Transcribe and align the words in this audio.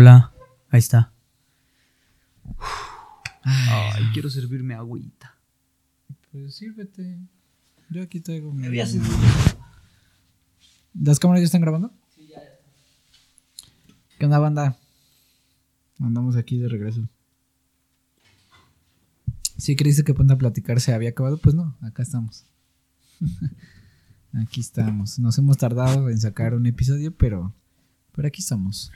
Hola, 0.00 0.32
ahí 0.70 0.78
está. 0.78 1.12
Ay, 3.42 4.02
quiero 4.14 4.30
servirme 4.30 4.72
agüita. 4.72 5.36
Pues 6.32 6.54
sírvete. 6.54 7.18
Yo 7.90 8.02
aquí 8.04 8.18
traigo 8.20 8.50
mi. 8.50 8.62
Me 8.62 8.68
voy 8.70 8.80
a. 8.80 8.86
¿Las 10.94 11.18
cámaras 11.18 11.42
ya 11.42 11.44
están 11.44 11.60
grabando? 11.60 11.92
Sí, 12.14 12.28
ya. 12.28 12.40
¿Qué 14.18 14.24
onda, 14.24 14.38
banda? 14.38 14.78
Andamos 15.98 16.34
aquí 16.36 16.56
de 16.56 16.68
regreso. 16.68 17.06
¿Sí 19.58 19.76
creíste 19.76 20.02
que 20.02 20.14
Ponte 20.14 20.32
a 20.32 20.38
Platicar 20.38 20.80
se 20.80 20.94
había 20.94 21.10
acabado? 21.10 21.36
Pues 21.36 21.54
no, 21.54 21.76
acá 21.82 22.02
estamos. 22.02 22.46
aquí 24.32 24.62
estamos. 24.62 25.18
Nos 25.18 25.36
hemos 25.36 25.58
tardado 25.58 26.08
en 26.08 26.18
sacar 26.18 26.54
un 26.54 26.64
episodio, 26.64 27.14
pero, 27.14 27.54
pero 28.12 28.28
aquí 28.28 28.40
estamos. 28.40 28.90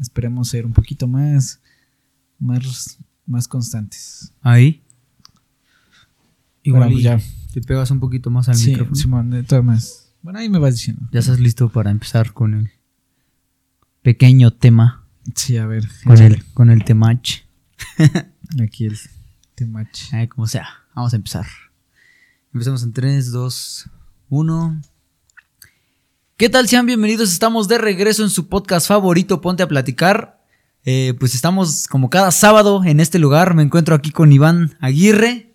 Esperemos 0.00 0.48
ser 0.48 0.66
un 0.66 0.72
poquito 0.72 1.06
más, 1.06 1.60
más, 2.38 2.98
más 3.26 3.46
constantes. 3.48 4.32
Ahí. 4.40 4.82
Igual 6.62 6.84
Bueno, 6.90 6.98
ya. 7.00 7.20
te 7.52 7.60
pegas 7.60 7.90
un 7.90 8.00
poquito 8.00 8.30
más 8.30 8.48
al 8.48 8.54
Sí, 8.56 8.70
micrófono. 8.70 8.96
Simón, 8.96 9.30
de 9.30 9.42
todas 9.42 9.64
maneras. 9.64 10.12
Bueno, 10.22 10.38
ahí 10.38 10.48
me 10.48 10.58
vas 10.58 10.74
diciendo. 10.74 11.08
Ya 11.12 11.20
estás 11.20 11.40
listo 11.40 11.68
para 11.68 11.90
empezar 11.90 12.32
con 12.32 12.54
el 12.54 12.70
pequeño 14.02 14.52
tema. 14.52 15.04
Sí, 15.34 15.56
a 15.56 15.66
ver. 15.66 15.84
Con 16.04 16.12
échale. 16.14 16.36
el, 16.36 16.44
con 16.52 16.70
el 16.70 16.84
temach. 16.84 17.40
Aquí 18.62 18.86
el 18.86 18.98
temache. 19.54 20.16
Ay, 20.16 20.28
como 20.28 20.46
sea. 20.46 20.66
Vamos 20.94 21.12
a 21.12 21.16
empezar. 21.16 21.46
Empezamos 22.52 22.82
en 22.82 22.92
3, 22.92 23.32
2, 23.32 23.90
1. 24.28 24.82
¿Qué 26.42 26.48
tal? 26.48 26.66
Sean 26.66 26.86
bienvenidos. 26.86 27.32
Estamos 27.32 27.68
de 27.68 27.78
regreso 27.78 28.24
en 28.24 28.28
su 28.28 28.48
podcast 28.48 28.88
favorito, 28.88 29.40
Ponte 29.40 29.62
a 29.62 29.68
Platicar. 29.68 30.42
Eh, 30.84 31.14
pues 31.20 31.36
estamos 31.36 31.86
como 31.86 32.10
cada 32.10 32.32
sábado 32.32 32.82
en 32.84 32.98
este 32.98 33.20
lugar. 33.20 33.54
Me 33.54 33.62
encuentro 33.62 33.94
aquí 33.94 34.10
con 34.10 34.32
Iván 34.32 34.76
Aguirre. 34.80 35.54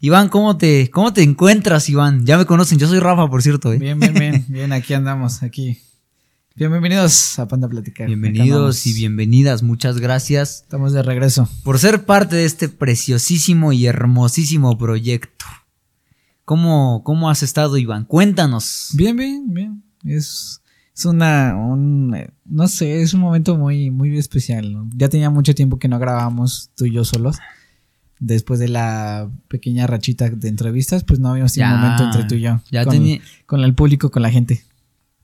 Iván, 0.00 0.30
¿cómo 0.30 0.56
te, 0.56 0.88
cómo 0.88 1.12
te 1.12 1.22
encuentras, 1.22 1.90
Iván? 1.90 2.24
Ya 2.24 2.38
me 2.38 2.46
conocen. 2.46 2.78
Yo 2.78 2.88
soy 2.88 2.98
Rafa, 2.98 3.28
por 3.28 3.42
cierto. 3.42 3.74
¿eh? 3.74 3.78
Bien, 3.78 4.00
bien, 4.00 4.14
bien. 4.14 4.46
Bien, 4.48 4.72
aquí 4.72 4.94
andamos, 4.94 5.42
aquí. 5.42 5.76
Bienvenidos 6.54 7.38
a 7.38 7.46
Panda 7.46 7.68
Platicar. 7.68 8.06
Bienvenidos 8.06 8.86
y 8.86 8.94
bienvenidas. 8.94 9.62
Muchas 9.62 10.00
gracias 10.00 10.62
Estamos 10.62 10.94
de 10.94 11.02
regreso. 11.02 11.46
por 11.62 11.78
ser 11.78 12.06
parte 12.06 12.36
de 12.36 12.46
este 12.46 12.70
preciosísimo 12.70 13.74
y 13.74 13.84
hermosísimo 13.84 14.78
proyecto. 14.78 15.44
¿Cómo, 16.46 17.02
cómo 17.04 17.28
has 17.28 17.42
estado, 17.42 17.76
Iván? 17.76 18.06
Cuéntanos. 18.06 18.92
Bien, 18.94 19.14
bien, 19.14 19.52
bien. 19.52 19.91
Es, 20.04 20.60
es 20.96 21.04
una, 21.04 21.54
un, 21.56 22.16
no 22.44 22.68
sé, 22.68 23.02
es 23.02 23.14
un 23.14 23.20
momento 23.20 23.56
muy, 23.56 23.90
muy 23.90 24.16
especial. 24.18 24.72
¿no? 24.72 24.88
Ya 24.96 25.08
tenía 25.08 25.30
mucho 25.30 25.54
tiempo 25.54 25.78
que 25.78 25.88
no 25.88 25.98
grabábamos 25.98 26.70
tú 26.76 26.84
y 26.86 26.92
yo 26.92 27.04
solos. 27.04 27.38
Después 28.18 28.60
de 28.60 28.68
la 28.68 29.28
pequeña 29.48 29.86
rachita 29.88 30.30
de 30.30 30.48
entrevistas, 30.48 31.02
pues 31.02 31.18
no 31.18 31.30
habíamos 31.30 31.52
tenido 31.54 31.74
un 31.74 31.80
momento 31.80 32.04
entre 32.04 32.24
tú 32.24 32.34
y 32.36 32.40
yo. 32.42 32.60
Ya 32.70 32.84
con, 32.84 32.92
tenía- 32.94 33.20
con 33.46 33.60
el 33.62 33.74
público, 33.74 34.10
con 34.12 34.22
la 34.22 34.30
gente. 34.30 34.62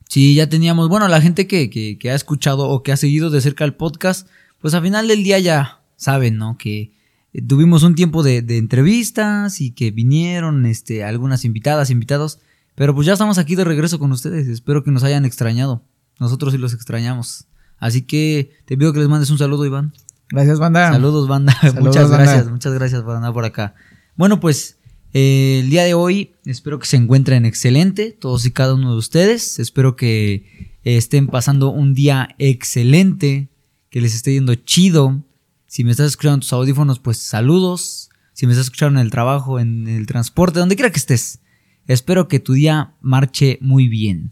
Sí, 0.08 0.34
ya 0.34 0.48
teníamos, 0.48 0.88
bueno, 0.88 1.06
la 1.06 1.20
gente 1.20 1.46
que, 1.46 1.70
que, 1.70 1.96
que 1.98 2.10
ha 2.10 2.14
escuchado 2.14 2.68
o 2.68 2.82
que 2.82 2.90
ha 2.92 2.96
seguido 2.96 3.30
de 3.30 3.40
cerca 3.40 3.64
el 3.64 3.74
podcast, 3.74 4.26
pues 4.60 4.74
al 4.74 4.82
final 4.82 5.06
del 5.06 5.22
día 5.22 5.38
ya 5.38 5.80
saben, 5.96 6.38
¿no? 6.38 6.56
Que 6.58 6.90
eh, 7.34 7.42
tuvimos 7.46 7.82
un 7.84 7.94
tiempo 7.94 8.22
de, 8.24 8.42
de 8.42 8.56
entrevistas 8.56 9.60
y 9.60 9.70
que 9.72 9.90
vinieron 9.92 10.66
este, 10.66 11.04
algunas 11.04 11.44
invitadas, 11.44 11.90
invitados, 11.90 12.40
pero 12.78 12.94
pues 12.94 13.08
ya 13.08 13.14
estamos 13.14 13.38
aquí 13.38 13.56
de 13.56 13.64
regreso 13.64 13.98
con 13.98 14.12
ustedes, 14.12 14.46
espero 14.46 14.84
que 14.84 14.92
nos 14.92 15.02
hayan 15.02 15.24
extrañado, 15.24 15.82
nosotros 16.20 16.52
sí 16.52 16.58
los 16.58 16.74
extrañamos. 16.74 17.48
Así 17.76 18.02
que 18.02 18.52
te 18.66 18.76
pido 18.76 18.92
que 18.92 19.00
les 19.00 19.08
mandes 19.08 19.30
un 19.30 19.38
saludo, 19.38 19.66
Iván. 19.66 19.92
Gracias, 20.30 20.60
banda. 20.60 20.92
Saludos, 20.92 21.26
banda. 21.26 21.52
Saludos, 21.60 21.84
muchas 21.84 22.08
banda. 22.08 22.18
gracias, 22.18 22.50
muchas 22.50 22.72
gracias 22.74 23.02
por 23.02 23.16
andar 23.16 23.32
por 23.32 23.44
acá. 23.44 23.74
Bueno, 24.14 24.38
pues 24.38 24.78
eh, 25.12 25.60
el 25.64 25.70
día 25.70 25.82
de 25.82 25.94
hoy 25.94 26.34
espero 26.44 26.78
que 26.78 26.86
se 26.86 26.96
encuentren 26.96 27.46
excelente, 27.46 28.12
todos 28.12 28.46
y 28.46 28.52
cada 28.52 28.74
uno 28.74 28.92
de 28.92 28.98
ustedes. 28.98 29.58
Espero 29.58 29.96
que 29.96 30.78
eh, 30.84 30.96
estén 30.96 31.26
pasando 31.26 31.70
un 31.70 31.94
día 31.94 32.36
excelente, 32.38 33.48
que 33.90 34.00
les 34.00 34.14
esté 34.14 34.34
yendo 34.34 34.54
chido. 34.54 35.24
Si 35.66 35.82
me 35.82 35.90
estás 35.90 36.06
escuchando 36.06 36.34
en 36.34 36.40
tus 36.42 36.52
audífonos, 36.52 37.00
pues 37.00 37.18
saludos. 37.18 38.10
Si 38.34 38.46
me 38.46 38.52
estás 38.52 38.66
escuchando 38.66 39.00
en 39.00 39.04
el 39.04 39.10
trabajo, 39.10 39.58
en 39.58 39.88
el 39.88 40.06
transporte, 40.06 40.60
donde 40.60 40.76
quiera 40.76 40.92
que 40.92 41.00
estés. 41.00 41.40
Espero 41.88 42.28
que 42.28 42.38
tu 42.38 42.52
día 42.52 42.92
marche 43.00 43.58
muy 43.62 43.88
bien. 43.88 44.30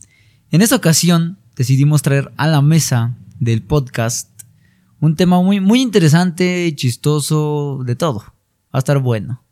En 0.50 0.60
esta 0.60 0.76
ocasión 0.76 1.38
decidimos 1.56 2.02
traer 2.02 2.30
a 2.36 2.46
la 2.46 2.60
mesa 2.60 3.16
del 3.40 3.62
podcast 3.62 4.28
un 5.00 5.16
tema 5.16 5.40
muy, 5.40 5.60
muy 5.60 5.80
interesante, 5.80 6.70
chistoso, 6.76 7.80
de 7.82 7.96
todo. 7.96 8.18
Va 8.18 8.72
a 8.72 8.78
estar 8.78 8.98
bueno. 8.98 9.42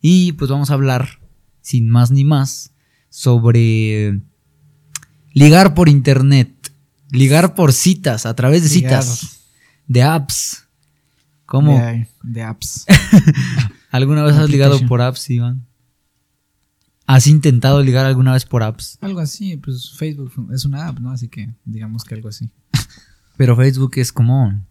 Y 0.00 0.32
pues 0.32 0.50
vamos 0.50 0.70
a 0.70 0.74
hablar, 0.74 1.20
sin 1.60 1.90
más 1.90 2.10
ni 2.10 2.24
más, 2.24 2.72
sobre 3.10 4.22
ligar 5.34 5.74
por 5.74 5.90
internet. 5.90 6.72
Ligar 7.10 7.54
por 7.54 7.74
citas, 7.74 8.24
a 8.24 8.34
través 8.34 8.62
de 8.62 8.70
citas, 8.70 9.44
de 9.86 10.02
apps. 10.02 10.64
¿Cómo? 11.44 11.78
De, 11.78 12.08
de 12.22 12.42
apps. 12.42 12.86
¿Alguna 13.90 14.22
vez 14.24 14.34
has 14.36 14.48
ligado 14.48 14.80
por 14.86 15.02
apps, 15.02 15.28
Iván? 15.28 15.66
¿Has 17.06 17.26
intentado 17.26 17.82
ligar 17.82 18.06
alguna 18.06 18.32
vez 18.32 18.44
por 18.46 18.62
apps? 18.62 18.98
algo 19.00 19.20
así, 19.20 19.56
pues 19.58 19.90
Facebook 19.96 20.32
es 20.52 20.64
una 20.64 20.88
app, 20.88 20.98
¿no? 21.00 21.10
Así 21.10 21.28
que 21.28 21.50
digamos 21.64 22.04
que 22.04 22.14
algo 22.14 22.28
así. 22.28 22.48
Pero 23.36 23.56
Facebook 23.56 23.92
es 23.96 24.12
como 24.12 24.62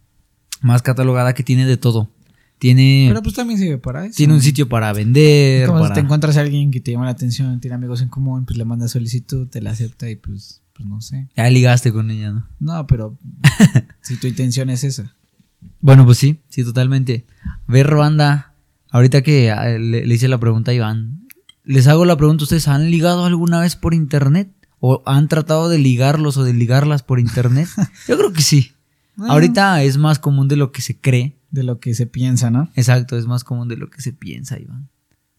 más 0.62 0.82
catalogada 0.82 1.34
que 1.34 1.44
tiene 1.44 1.66
de 1.66 1.78
todo. 1.78 2.10
Tiene, 2.60 3.08
Pero 3.10 3.22
pues 3.22 3.36
también 3.36 3.60
sirve 3.60 3.78
para 3.78 4.06
eso. 4.06 4.16
tiene 4.16 4.34
un 4.34 4.42
sitio 4.42 4.70
para 4.70 4.94
vender. 4.94 5.68
Como 5.68 5.80
si 5.80 5.84
para- 5.84 5.96
te 5.96 6.00
encuentras 6.00 6.38
a 6.38 6.42
alguien 6.42 6.72
que 6.72 6.80
te 6.80 6.92
llama 6.92 7.06
la 7.06 7.12
atención, 7.12 7.60
tiene 7.60 7.76
amigos 7.76 8.02
en 8.02 8.08
común, 8.08 8.46
pues 8.46 8.58
le 8.58 8.64
mandas 8.64 8.92
solicitud, 8.92 9.48
te 9.50 9.62
la 9.62 9.72
acepta 9.72 10.10
y 10.10 10.16
pues, 10.16 10.62
pues 10.74 10.88
no 10.88 11.02
sé. 11.02 11.28
Ya 11.36 11.50
ligaste 11.50 11.92
con 11.92 12.10
ella, 12.10 12.32
¿no? 12.32 12.48
No, 12.60 12.88
pero 12.88 13.18
si 14.02 14.16
tu 14.16 14.28
intención 14.28 14.70
es 14.70 14.86
esa. 14.86 15.14
Bueno, 15.82 16.06
pues 16.06 16.18
sí, 16.20 16.40
sí, 16.48 16.64
totalmente. 16.64 17.26
Ver, 17.68 17.94
banda, 17.94 18.54
ahorita 18.92 19.22
que 19.24 19.52
ah, 19.52 19.68
le, 19.78 20.06
le 20.06 20.16
hice 20.16 20.30
la 20.30 20.40
pregunta 20.40 20.72
a 20.72 20.74
Iván, 20.74 21.23
les 21.64 21.88
hago 21.88 22.06
la 22.06 22.18
pregunta, 22.18 22.44
¿ustedes 22.44 22.68
han 22.68 22.92
ligado 22.92 23.26
alguna 23.26 23.60
vez 23.60 23.76
por 23.76 23.94
internet? 23.94 24.52
¿O 24.80 25.02
han 25.06 25.30
tratado 25.30 25.70
de 25.70 25.78
ligarlos 25.78 26.36
o 26.38 26.44
de 26.44 26.54
ligarlas 26.54 27.04
por 27.04 27.20
internet? 27.20 27.70
Yo 28.08 28.18
creo 28.18 28.34
que 28.34 28.42
sí. 28.42 28.74
Bueno. 29.16 29.34
Ahorita 29.34 29.82
es 29.84 29.98
más 29.98 30.20
común 30.20 30.48
de 30.48 30.58
lo 30.58 30.72
que 30.72 30.82
se 30.82 31.00
cree. 31.00 31.38
De 31.52 31.64
lo 31.64 31.80
que 31.80 31.94
se 31.94 32.06
piensa, 32.06 32.50
¿no? 32.52 32.70
Exacto, 32.76 33.18
es 33.18 33.28
más 33.28 33.44
común 33.44 33.68
de 33.70 33.78
lo 33.78 33.90
que 33.90 34.02
se 34.02 34.12
piensa, 34.12 34.60
Iván. 34.60 34.90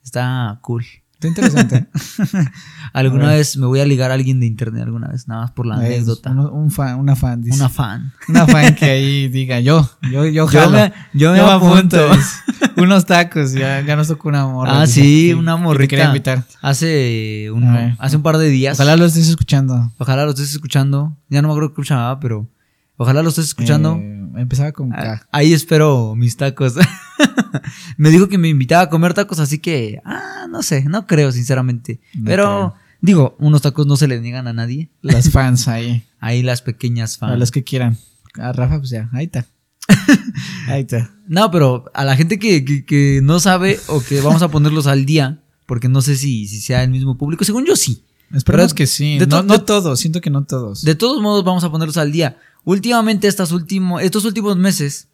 Está 0.03 0.59
cool. 0.63 0.85
Está 1.15 1.29
interesante. 1.29 1.87
Alguna 2.93 3.29
vez 3.31 3.57
me 3.57 3.67
voy 3.67 3.81
a 3.81 3.85
ligar 3.87 4.11
a 4.11 4.15
alguien 4.15 4.41
de 4.41 4.47
internet, 4.47 4.83
alguna 4.83 5.09
vez, 5.09 5.27
nada 5.27 5.43
más 5.43 5.51
por 5.53 5.67
la 5.67 5.77
Es 5.87 5.95
anécdota. 5.97 6.31
un 6.31 6.71
fan, 6.71 6.99
una 6.99 7.17
fan, 7.17 7.43
dice. 7.43 7.57
Una 7.57 7.69
fan. 7.69 8.13
Una 8.29 8.47
fan 8.47 8.75
que 8.75 8.85
ahí 8.85 9.29
diga 9.33 9.59
yo, 9.61 9.89
yo, 10.03 10.25
yo 10.27 10.31
Yo 10.31 10.47
jalo. 10.47 10.73
me, 10.73 10.93
yo 11.13 11.33
me 11.33 11.41
apunto. 11.41 12.09
dice. 12.15 12.31
Unos 12.77 13.07
tacos, 13.07 13.53
ya, 13.53 13.81
ya 13.81 13.97
nos 13.97 14.09
tocó 14.09 14.29
una 14.29 14.47
morra. 14.47 14.81
Ah, 14.81 14.87
dice, 14.87 15.01
sí, 15.03 15.27
que- 15.29 15.35
una 15.35 15.57
que 15.57 15.63
morrita. 15.63 15.89
quería 15.91 16.07
invitar. 16.07 16.45
Hace 16.61 17.49
un, 17.53 17.65
hace 17.99 18.17
un 18.17 18.23
par 18.23 18.37
de 18.39 18.49
días. 18.49 18.79
Ojalá 18.79 18.97
lo 18.97 19.05
estés 19.07 19.29
escuchando. 19.29 19.93
Ojalá 19.99 20.25
lo 20.25 20.31
estés 20.31 20.51
escuchando. 20.51 21.17
Ya 21.29 21.41
no 21.43 21.49
me 21.49 21.55
acuerdo 21.55 21.73
qué 21.75 21.83
llamaba, 21.85 22.19
pero 22.21 22.49
ojalá 22.97 23.23
lo 23.23 23.29
estés 23.29 23.47
escuchando. 23.47 23.97
Eh, 24.01 24.14
empezaba 24.37 24.73
con 24.73 24.93
Ah, 24.93 24.97
K. 25.21 25.29
Ahí 25.33 25.53
espero 25.53 26.15
mis 26.17 26.37
tacos. 26.37 26.75
me 27.97 28.11
dijo 28.11 28.29
que 28.29 28.39
me 28.39 28.49
invitaba 28.49 28.83
a 28.85 28.91
comer 28.91 29.15
tacos, 29.15 29.39
así 29.39 29.59
que, 29.59 30.01
ah, 30.05 30.47
no 30.51 30.63
sé, 30.63 30.85
no 30.85 31.07
creo, 31.07 31.33
sinceramente. 31.33 32.01
No 32.15 32.25
pero, 32.25 32.45
creo. 32.45 32.75
digo, 33.01 33.37
unos 33.39 33.63
tacos 33.63 33.87
no 33.87 33.97
se 33.97 34.09
le 34.09 34.21
niegan 34.21 34.47
a 34.49 34.53
nadie. 34.53 34.91
Las 35.03 35.31
fans 35.33 35.69
ahí. 35.69 36.05
Ahí 36.21 36.43
las 36.43 36.63
pequeñas 36.63 37.17
A 37.17 37.19
fans. 37.29 37.39
los 37.39 37.51
que 37.51 37.65
quieran. 37.65 37.97
A 38.39 38.53
Rafa, 38.53 38.79
pues 38.79 38.91
ya, 38.91 39.09
ahí 39.13 39.27
está. 39.27 39.47
ahí 40.69 40.81
está. 40.83 41.11
No, 41.29 41.51
pero 41.51 41.85
a 41.95 42.05
la 42.05 42.17
gente 42.17 42.39
que, 42.39 42.65
que- 42.65 42.85
que 42.85 43.21
no 43.23 43.39
sabe 43.41 43.79
o 43.89 44.01
que 44.03 44.21
vamos 44.21 44.43
a 44.43 44.49
ponerlos 44.49 44.87
al 44.87 45.05
día, 45.07 45.41
porque 45.67 45.89
no 45.89 46.03
sé 46.03 46.17
si, 46.17 46.47
si 46.49 46.61
sea 46.61 46.83
el 46.83 46.91
mismo 46.91 47.17
público. 47.17 47.45
Según 47.45 47.65
yo, 47.67 47.77
sí. 47.77 48.03
Esperemos 48.33 48.73
Pero 48.73 48.77
que 48.77 48.87
sí. 48.87 49.19
de 49.19 49.27
no, 49.27 49.39
to- 49.39 49.43
no 49.45 49.63
todos, 49.63 50.01
siento 50.01 50.21
que 50.21 50.31
no 50.31 50.45
todos. 50.45 50.83
De 50.83 50.95
todos 50.95 51.23
modos, 51.23 51.45
vamos 51.45 51.63
a 51.63 51.71
ponerlos 51.71 51.97
al 51.99 52.11
día. 52.11 52.37
Últimamente, 52.65 53.29
estas 53.29 53.53
último, 53.53 54.01
estos 54.01 54.25
últimos 54.25 54.57
meses 54.57 55.09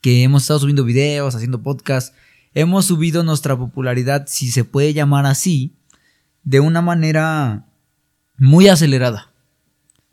que 0.00 0.22
hemos 0.22 0.42
estado 0.42 0.60
subiendo 0.60 0.84
videos, 0.84 1.34
haciendo 1.34 1.62
podcasts, 1.62 2.14
hemos 2.54 2.86
subido 2.86 3.22
nuestra 3.22 3.56
popularidad, 3.56 4.24
si 4.26 4.50
se 4.50 4.64
puede 4.64 4.94
llamar 4.94 5.26
así, 5.26 5.74
de 6.44 6.60
una 6.60 6.82
manera 6.82 7.66
muy 8.38 8.68
acelerada. 8.68 9.30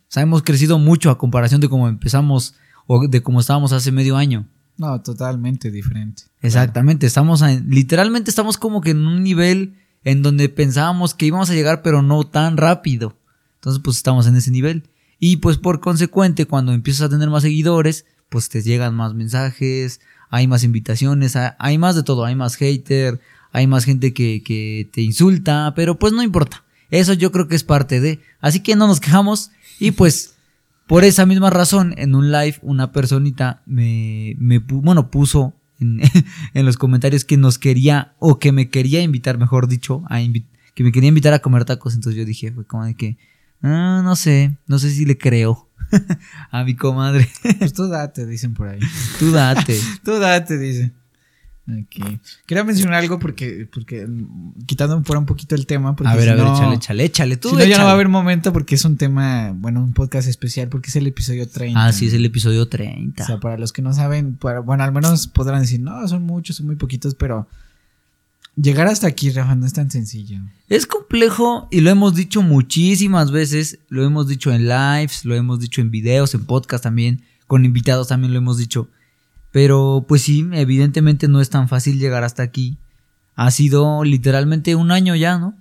O 0.02 0.12
sea, 0.12 0.24
hemos 0.24 0.44
crecido 0.44 0.78
mucho 0.80 1.10
a 1.12 1.18
comparación 1.18 1.62
de 1.62 1.70
cómo 1.70 1.88
empezamos 1.88 2.56
o 2.88 3.08
de 3.08 3.22
cómo 3.22 3.40
estábamos 3.40 3.72
hace 3.74 3.92
medio 3.92 4.18
año. 4.18 4.48
No, 4.78 5.02
totalmente 5.02 5.72
diferente. 5.72 6.24
Exactamente, 6.42 7.06
estamos 7.06 7.42
en- 7.42 7.70
literalmente 7.70 8.30
estamos 8.30 8.58
como 8.58 8.82
que 8.82 8.92
en 8.92 9.06
un 9.06 9.24
nivel 9.24 9.76
en 10.04 10.22
donde 10.22 10.48
pensábamos 10.50 11.14
que 11.14 11.26
íbamos 11.26 11.50
a 11.50 11.54
llegar, 11.54 11.82
pero 11.82 12.02
no 12.02 12.24
tan 12.26 12.58
rápido. 12.58 13.16
Entonces, 13.56 13.82
pues 13.84 13.98
estamos 13.98 14.26
en 14.28 14.36
ese 14.38 14.52
nivel. 14.52 14.89
Y 15.20 15.38
pues 15.38 15.58
por 15.58 15.80
consecuente, 15.80 16.46
cuando 16.46 16.74
empiezas 16.74 17.04
a 17.04 17.10
tener 17.10 17.30
más 17.30 17.44
seguidores, 17.44 18.06
pues 18.30 18.50
te 18.50 18.62
llegan 18.62 18.96
más 18.96 19.14
mensajes, 19.14 20.00
hay 20.30 20.48
más 20.48 20.64
invitaciones, 20.64 21.36
hay 21.36 21.78
más 21.78 21.96
de 21.96 22.04
todo, 22.04 22.26
hay 22.26 22.36
más 22.36 22.56
hater, 22.56 23.20
hay 23.52 23.68
más 23.68 23.86
gente 23.86 24.14
que, 24.14 24.42
que 24.44 24.88
te 24.92 25.02
insulta, 25.02 25.74
pero 25.76 25.98
pues 25.98 26.14
no 26.14 26.24
importa. 26.24 26.64
Eso 26.92 27.14
yo 27.14 27.32
creo 27.32 27.48
que 27.48 27.56
es 27.56 27.64
parte 27.64 28.00
de. 28.00 28.20
Así 28.40 28.62
que 28.62 28.76
no 28.76 28.88
nos 28.88 29.00
quejamos 29.00 29.52
y 29.80 29.92
pues 29.92 30.36
por 30.88 31.04
esa 31.04 31.26
misma 31.26 31.50
razón 31.50 31.94
en 31.98 32.16
un 32.16 32.32
live 32.32 32.58
una 32.64 32.92
personita 32.92 33.62
me, 33.66 34.36
me 34.40 34.58
bueno, 34.58 35.12
puso 35.12 35.54
en, 35.80 36.02
en, 36.54 36.66
los 36.66 36.78
comentarios 36.78 37.26
que 37.26 37.38
nos 37.38 37.60
quería 37.60 38.14
o 38.20 38.40
que 38.40 38.52
me 38.52 38.70
quería 38.70 39.02
invitar, 39.02 39.38
mejor 39.38 39.68
dicho, 39.68 40.04
a 40.10 40.20
que 40.74 40.84
me 40.84 40.92
quería 40.92 41.10
invitar 41.10 41.34
a 41.34 41.40
comer 41.40 41.66
tacos. 41.66 41.94
Entonces 41.94 42.18
yo 42.18 42.26
dije, 42.26 42.52
fue 42.52 42.66
como 42.66 42.86
de 42.86 42.96
que, 42.96 43.18
ah, 43.62 44.02
no 44.04 44.16
sé, 44.16 44.58
no 44.68 44.80
sé 44.80 44.92
si 44.92 45.06
le 45.06 45.18
creo 45.18 45.70
a 46.52 46.64
mi 46.64 46.76
comadre. 46.76 47.30
Pues 47.60 47.74
tú 47.74 47.88
date, 47.88 48.26
dicen 48.26 48.54
por 48.54 48.70
ahí. 48.70 48.80
Tú 49.20 49.32
date. 49.32 49.80
tú 50.04 50.20
date, 50.20 50.58
dice. 50.58 50.92
Okay. 51.70 52.20
Quería 52.48 52.64
mencionar 52.64 52.96
algo 52.96 53.20
porque, 53.20 53.68
porque 53.72 54.08
quitando 54.66 55.04
fuera 55.04 55.20
un 55.20 55.28
poquito 55.28 55.54
el 55.54 55.68
tema. 55.68 55.96
Porque 55.96 56.12
a 56.12 56.16
ver, 56.16 56.30
a 56.30 56.36
ver, 56.36 56.48
échale, 56.48 56.76
échale, 56.76 57.04
échale. 57.06 57.38
Tú 57.38 57.50
si 57.50 57.56
no, 57.56 57.64
ya 57.64 57.78
no 57.78 57.84
va 57.84 57.92
a 57.92 57.94
haber 57.94 58.08
momento 58.08 58.52
porque 58.52 58.74
es 58.74 58.86
un 58.86 58.98
tema, 58.98 59.52
bueno, 59.56 59.84
un 59.84 59.94
podcast 59.94 60.28
especial 60.28 60.68
porque 60.70 60.90
es 60.90 60.96
el 60.96 61.06
episodio 61.06 61.48
30. 61.48 61.86
Ah, 61.86 61.92
sí, 61.92 62.08
es 62.08 62.14
el 62.14 62.26
episodio 62.26 62.68
30. 62.68 63.22
O 63.22 63.26
sea, 63.26 63.40
para 63.40 63.58
los 63.58 63.72
que 63.72 63.84
no 63.84 63.94
saben, 63.94 64.40
bueno, 64.40 64.84
al 64.84 64.92
menos 64.92 65.28
podrán 65.28 65.62
decir, 65.62 65.80
no, 65.80 66.08
son 66.08 66.24
muchos, 66.24 66.56
son 66.56 66.66
muy 66.66 66.76
poquitos, 66.76 67.14
pero 67.14 67.48
llegar 68.62 68.88
hasta 68.88 69.08
aquí, 69.08 69.30
Rafa, 69.30 69.56
no 69.56 69.66
es 69.66 69.74
tan 69.74 69.92
sencillo. 69.92 70.40
Es 70.68 70.86
complejo 70.86 71.68
y 71.72 71.82
lo 71.82 71.90
hemos 71.90 72.16
dicho 72.16 72.42
muchísimas 72.42 73.32
veces. 73.32 73.80
Lo 73.90 74.04
hemos 74.04 74.28
dicho 74.28 74.52
en 74.52 74.68
lives, 74.68 75.26
lo 75.26 75.36
hemos 75.36 75.60
dicho 75.60 75.82
en 75.82 75.92
videos, 75.92 76.34
en 76.34 76.46
podcast 76.46 76.84
también. 76.84 77.24
Con 77.48 77.66
invitados 77.66 78.10
también 78.10 78.34
lo 78.34 78.40
hemos 78.40 78.58
dicho 78.58 78.90
pero 79.52 80.06
pues 80.08 80.22
sí, 80.22 80.48
evidentemente 80.54 81.28
no 81.28 81.42
es 81.42 81.50
tan 81.50 81.68
fácil 81.68 82.00
llegar 82.00 82.24
hasta 82.24 82.44
aquí. 82.44 82.78
Ha 83.36 83.52
sido 83.52 84.04
literalmente 84.04 84.76
un 84.76 84.92
año 84.92 85.16
ya, 85.16 85.38
¿no? 85.38 85.56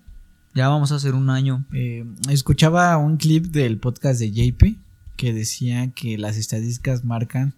Ya 0.55 0.69
vamos 0.69 0.93
a 0.93 0.97
hacer 0.97 1.15
un 1.15 1.31
año. 1.31 1.65
Eh, 1.73 2.05
escuchaba 2.31 2.97
un 2.97 3.17
clip 3.17 3.47
del 3.47 3.79
podcast 3.79 4.21
de 4.21 4.33
JP 4.33 4.77
que 5.17 5.33
decía 5.33 5.91
que 5.93 6.19
las 6.19 6.37
estadísticas 6.37 7.05
marcan 7.05 7.55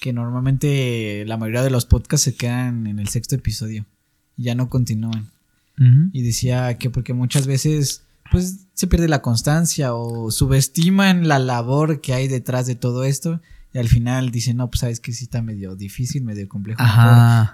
que 0.00 0.12
normalmente 0.12 1.24
la 1.26 1.36
mayoría 1.36 1.62
de 1.62 1.70
los 1.70 1.86
podcasts 1.86 2.24
se 2.24 2.34
quedan 2.34 2.86
en 2.86 2.98
el 2.98 3.08
sexto 3.08 3.36
episodio 3.36 3.86
y 4.36 4.44
ya 4.44 4.54
no 4.54 4.68
continúan. 4.68 5.30
Y 6.12 6.22
decía 6.22 6.78
que 6.78 6.88
porque 6.88 7.14
muchas 7.14 7.48
veces 7.48 8.04
pues 8.30 8.66
se 8.74 8.86
pierde 8.86 9.08
la 9.08 9.22
constancia 9.22 9.92
o 9.92 10.30
subestiman 10.30 11.26
la 11.26 11.40
labor 11.40 12.00
que 12.00 12.14
hay 12.14 12.28
detrás 12.28 12.66
de 12.66 12.76
todo 12.76 13.02
esto 13.02 13.40
y 13.74 13.78
al 13.78 13.88
final 13.88 14.30
dicen, 14.30 14.56
no, 14.56 14.70
pues 14.70 14.80
sabes 14.80 15.00
que 15.00 15.12
sí 15.12 15.24
está 15.24 15.42
medio 15.42 15.74
difícil, 15.74 16.22
medio 16.22 16.48
complejo. 16.48 16.80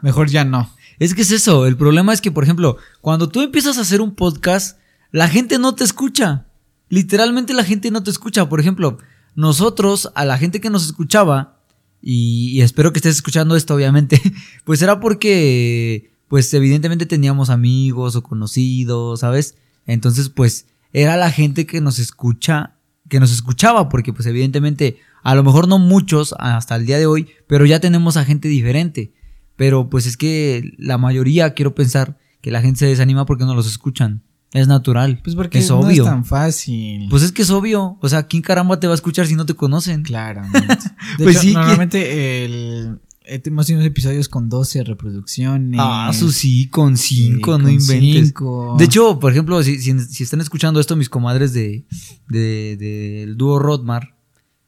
Mejor, 0.03 0.29
ya 0.29 0.45
no. 0.45 0.71
Es 0.99 1.15
que 1.15 1.23
es 1.23 1.31
eso. 1.31 1.67
El 1.67 1.79
problema 1.79 2.13
es 2.13 2.21
que, 2.21 2.31
por 2.31 2.45
ejemplo, 2.45 2.77
cuando 3.01 3.31
tú 3.31 3.41
empiezas 3.41 3.79
a 3.79 3.81
hacer 3.81 4.03
un 4.03 4.15
podcast, 4.15 4.79
la 5.13 5.29
gente 5.29 5.59
no 5.59 5.75
te 5.75 5.83
escucha. 5.83 6.45
Literalmente 6.91 7.55
la 7.55 7.65
gente 7.65 7.91
no 7.91 8.03
te 8.03 8.11
escucha. 8.11 8.51
Por 8.51 8.61
ejemplo, 8.61 8.99
nosotros, 9.35 10.13
a 10.15 10.27
la 10.27 10.37
gente 10.37 10.61
que 10.61 10.69
nos 10.69 10.85
escuchaba, 10.85 11.57
y, 12.03 12.61
espero 12.61 12.93
que 12.93 12.99
estés 12.99 13.17
escuchando 13.17 13.57
esto, 13.57 13.75
obviamente, 13.75 14.21
pues 14.65 14.83
era 14.83 15.01
porque, 15.01 16.10
pues 16.31 16.55
evidentemente 16.55 17.07
teníamos 17.07 17.51
amigos 17.51 18.15
o 18.15 18.23
conocidos, 18.23 19.19
¿sabes? 19.19 19.57
Entonces, 19.85 20.29
pues 20.29 20.69
era 20.93 21.17
la 21.17 21.33
gente 21.33 21.67
que 21.67 21.81
nos 21.81 21.99
escucha, 21.99 22.77
que 23.09 23.19
nos 23.19 23.33
escuchaba, 23.33 23.89
porque 23.89 24.13
pues 24.13 24.27
evidentemente 24.27 25.01
a 25.25 25.35
lo 25.35 25.43
mejor 25.43 25.67
no 25.67 25.81
muchos 25.81 26.33
hasta 26.39 26.77
el 26.77 26.87
día 26.87 27.01
de 27.01 27.07
hoy, 27.07 27.27
pero 27.49 27.67
ya 27.67 27.81
tenemos 27.81 28.17
a 28.17 28.25
gente 28.25 28.47
diferente. 28.47 29.13
Pero 29.57 29.91
pues 29.91 30.07
es 30.07 30.17
que 30.17 30.73
la 30.79 30.99
mayoría, 30.99 31.53
quiero 31.55 31.75
pensar, 31.75 32.17
que 32.41 32.53
la 32.53 32.63
gente 32.63 32.79
se 32.79 32.87
desanima 32.87 33.27
porque 33.27 33.45
no 33.45 33.57
los 33.57 33.67
escuchan. 33.67 34.23
Es 34.53 34.69
natural. 34.69 35.19
Pues 35.25 35.35
porque 35.35 35.59
es 35.59 35.71
obvio. 35.73 36.05
No 36.05 36.11
es 36.11 36.15
tan 36.15 36.25
fácil. 36.25 37.09
Pues 37.11 37.25
es 37.25 37.33
que 37.33 37.43
es 37.43 37.51
obvio. 37.51 37.99
O 38.01 38.09
sea, 38.09 38.29
¿quién 38.29 38.45
caramba 38.45 38.79
te 38.79 38.87
va 38.87 38.93
a 38.93 38.95
escuchar 38.95 39.27
si 39.27 39.35
no 39.35 39.47
te 39.47 39.55
conocen? 39.55 40.05
Claro. 40.05 40.43
pues 41.19 41.39
sí. 41.39 41.55
Normalmente 41.55 42.45
el, 42.45 43.01
hemos 43.25 43.67
tenido 43.67 43.85
episodios 43.87 44.29
con 44.29 44.49
12 44.49 44.85
reproducciones. 44.85 45.79
Ah, 45.83 46.09
eso 46.11 46.31
sí, 46.31 46.69
con 46.69 46.97
5, 46.97 47.59
no 47.59 47.69
inventes. 47.69 48.35
De 48.79 48.85
hecho, 48.85 49.19
por 49.19 49.33
ejemplo, 49.33 49.63
si, 49.63 49.79
si, 49.79 50.23
están 50.23 50.41
escuchando 50.41 50.81
esto 50.81 50.97
mis 50.97 51.09
comadres 51.09 51.53
de, 51.53 51.85
de, 52.29 52.77
del 52.77 53.37
dúo 53.37 53.59
Rodmar, 53.59 54.17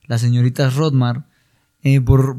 la 0.07 0.19
señorita 0.19 0.71
Rodmar, 0.71 1.27
eh, 1.83 2.01
por, 2.05 2.39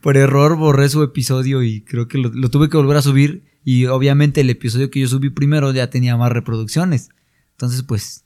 por, 0.00 0.16
error 0.16 0.56
borré 0.56 0.88
su 0.88 1.02
episodio 1.02 1.62
y 1.62 1.80
creo 1.82 2.08
que 2.08 2.18
lo, 2.18 2.50
tuve 2.50 2.68
que 2.68 2.76
volver 2.76 2.96
a 2.96 3.02
subir. 3.02 3.44
Y 3.66 3.86
obviamente 3.86 4.42
el 4.42 4.50
episodio 4.50 4.90
que 4.90 5.00
yo 5.00 5.08
subí 5.08 5.30
primero 5.30 5.72
ya 5.72 5.88
tenía 5.88 6.16
más 6.18 6.30
reproducciones. 6.30 7.08
Entonces, 7.52 7.82
pues. 7.82 8.24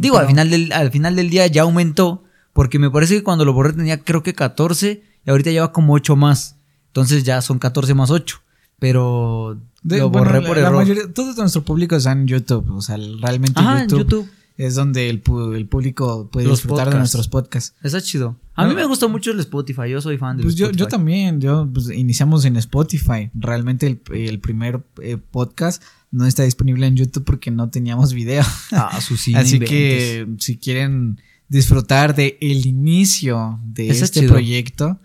digo, 0.00 0.18
al, 0.18 0.26
final 0.26 0.50
del, 0.50 0.72
al 0.72 0.90
final 0.90 1.14
del 1.14 1.30
día 1.30 1.46
ya 1.46 1.62
aumentó. 1.62 2.24
Porque 2.52 2.78
me 2.78 2.90
parece 2.90 3.16
que 3.16 3.22
cuando 3.22 3.44
lo 3.44 3.52
borré 3.52 3.74
tenía 3.74 4.02
creo 4.02 4.22
que 4.22 4.32
14 4.32 5.02
y 5.26 5.30
ahorita 5.30 5.50
lleva 5.50 5.72
como 5.72 5.92
8 5.94 6.16
más. 6.16 6.56
Entonces 6.88 7.24
ya 7.24 7.42
son 7.42 7.58
14 7.58 7.92
más 7.94 8.10
8. 8.10 8.40
Pero 8.78 9.60
lo 9.82 10.10
borré 10.10 10.40
por 10.42 10.58
error. 10.58 10.86
todo 11.12 11.34
nuestro 11.34 11.62
público 11.62 11.96
está 11.96 12.12
en 12.12 12.26
YouTube. 12.26 12.70
O 12.70 12.80
sea, 12.80 12.96
realmente 13.20 13.60
YouTube 13.88 14.28
es 14.56 14.74
donde 14.74 15.10
el, 15.10 15.20
público 15.20 16.30
puede 16.30 16.48
disfrutar 16.48 16.90
de 16.90 16.98
nuestros 16.98 17.28
podcasts. 17.28 17.74
Está 17.82 18.00
chido. 18.00 18.36
A 18.54 18.66
mí 18.66 18.74
me 18.74 18.84
gusta 18.86 19.06
mucho 19.06 19.32
el 19.32 19.40
Spotify, 19.40 19.90
yo 19.90 20.00
soy 20.00 20.16
fan 20.16 20.38
de 20.38 20.44
pues 20.44 20.54
yo, 20.54 20.70
yo 20.70 20.88
también, 20.88 21.40
yo 21.42 21.68
pues, 21.70 21.90
iniciamos 21.90 22.46
en 22.46 22.56
Spotify. 22.56 23.30
Realmente 23.34 23.86
el, 23.86 24.40
primer 24.40 24.82
eh, 25.02 25.18
podcast 25.18 25.82
no 26.10 26.24
está 26.24 26.44
disponible 26.44 26.86
en 26.86 26.96
YouTube 26.96 27.24
porque 27.24 27.50
no 27.50 27.68
teníamos 27.68 28.14
video. 28.14 28.44
Ah, 28.72 28.98
su 29.02 29.14
Así 29.34 29.58
que 29.58 30.26
si 30.38 30.56
quieren 30.56 31.20
disfrutar 31.48 32.14
de 32.14 32.38
el 32.40 32.66
inicio 32.66 33.60
de 33.62 33.90
este 33.90 34.26
proyecto, 34.26 34.98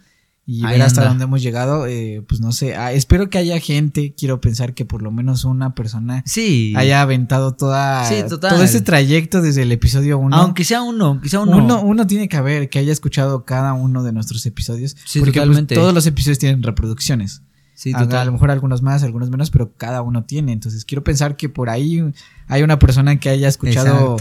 y 0.53 0.63
ver 0.63 0.81
hasta 0.81 1.07
dónde 1.07 1.23
hemos 1.23 1.41
llegado, 1.41 1.87
eh, 1.87 2.25
pues 2.27 2.41
no 2.41 2.51
sé, 2.51 2.75
ah, 2.75 2.91
espero 2.91 3.29
que 3.29 3.37
haya 3.37 3.57
gente, 3.61 4.13
quiero 4.17 4.41
pensar 4.41 4.73
que 4.73 4.83
por 4.83 5.01
lo 5.01 5.09
menos 5.09 5.45
una 5.45 5.75
persona 5.75 6.23
sí. 6.25 6.73
haya 6.75 7.01
aventado 7.01 7.53
toda, 7.53 8.03
todo 8.27 8.61
ese 8.61 8.81
trayecto 8.81 9.41
desde 9.41 9.61
el 9.61 9.71
episodio 9.71 10.19
1. 10.19 10.35
Aunque 10.35 10.65
sea 10.65 10.81
uno, 10.81 11.05
aunque 11.05 11.29
sea 11.29 11.39
uno. 11.39 11.55
uno. 11.55 11.81
Uno 11.81 12.05
tiene 12.05 12.27
que 12.27 12.35
haber, 12.35 12.69
que 12.69 12.79
haya 12.79 12.91
escuchado 12.91 13.45
cada 13.45 13.71
uno 13.71 14.03
de 14.03 14.11
nuestros 14.11 14.45
episodios. 14.45 14.97
Sí, 15.05 15.19
porque 15.19 15.39
pues, 15.39 15.45
totalmente. 15.45 15.75
todos 15.75 15.93
los 15.93 16.05
episodios 16.05 16.39
tienen 16.39 16.61
reproducciones. 16.63 17.43
Sí, 17.73 17.93
a, 17.95 17.99
a, 17.99 18.25
lo 18.25 18.33
mejor 18.33 18.51
algunos 18.51 18.81
más, 18.81 19.03
algunos 19.03 19.29
menos, 19.29 19.51
pero 19.51 19.71
cada 19.77 20.01
uno 20.01 20.25
tiene. 20.25 20.51
Entonces 20.51 20.83
quiero 20.83 21.01
pensar 21.01 21.37
que 21.37 21.47
por 21.47 21.69
ahí 21.69 22.03
hay 22.47 22.61
una 22.61 22.77
persona 22.77 23.21
que 23.21 23.29
haya 23.29 23.47
escuchado 23.47 24.17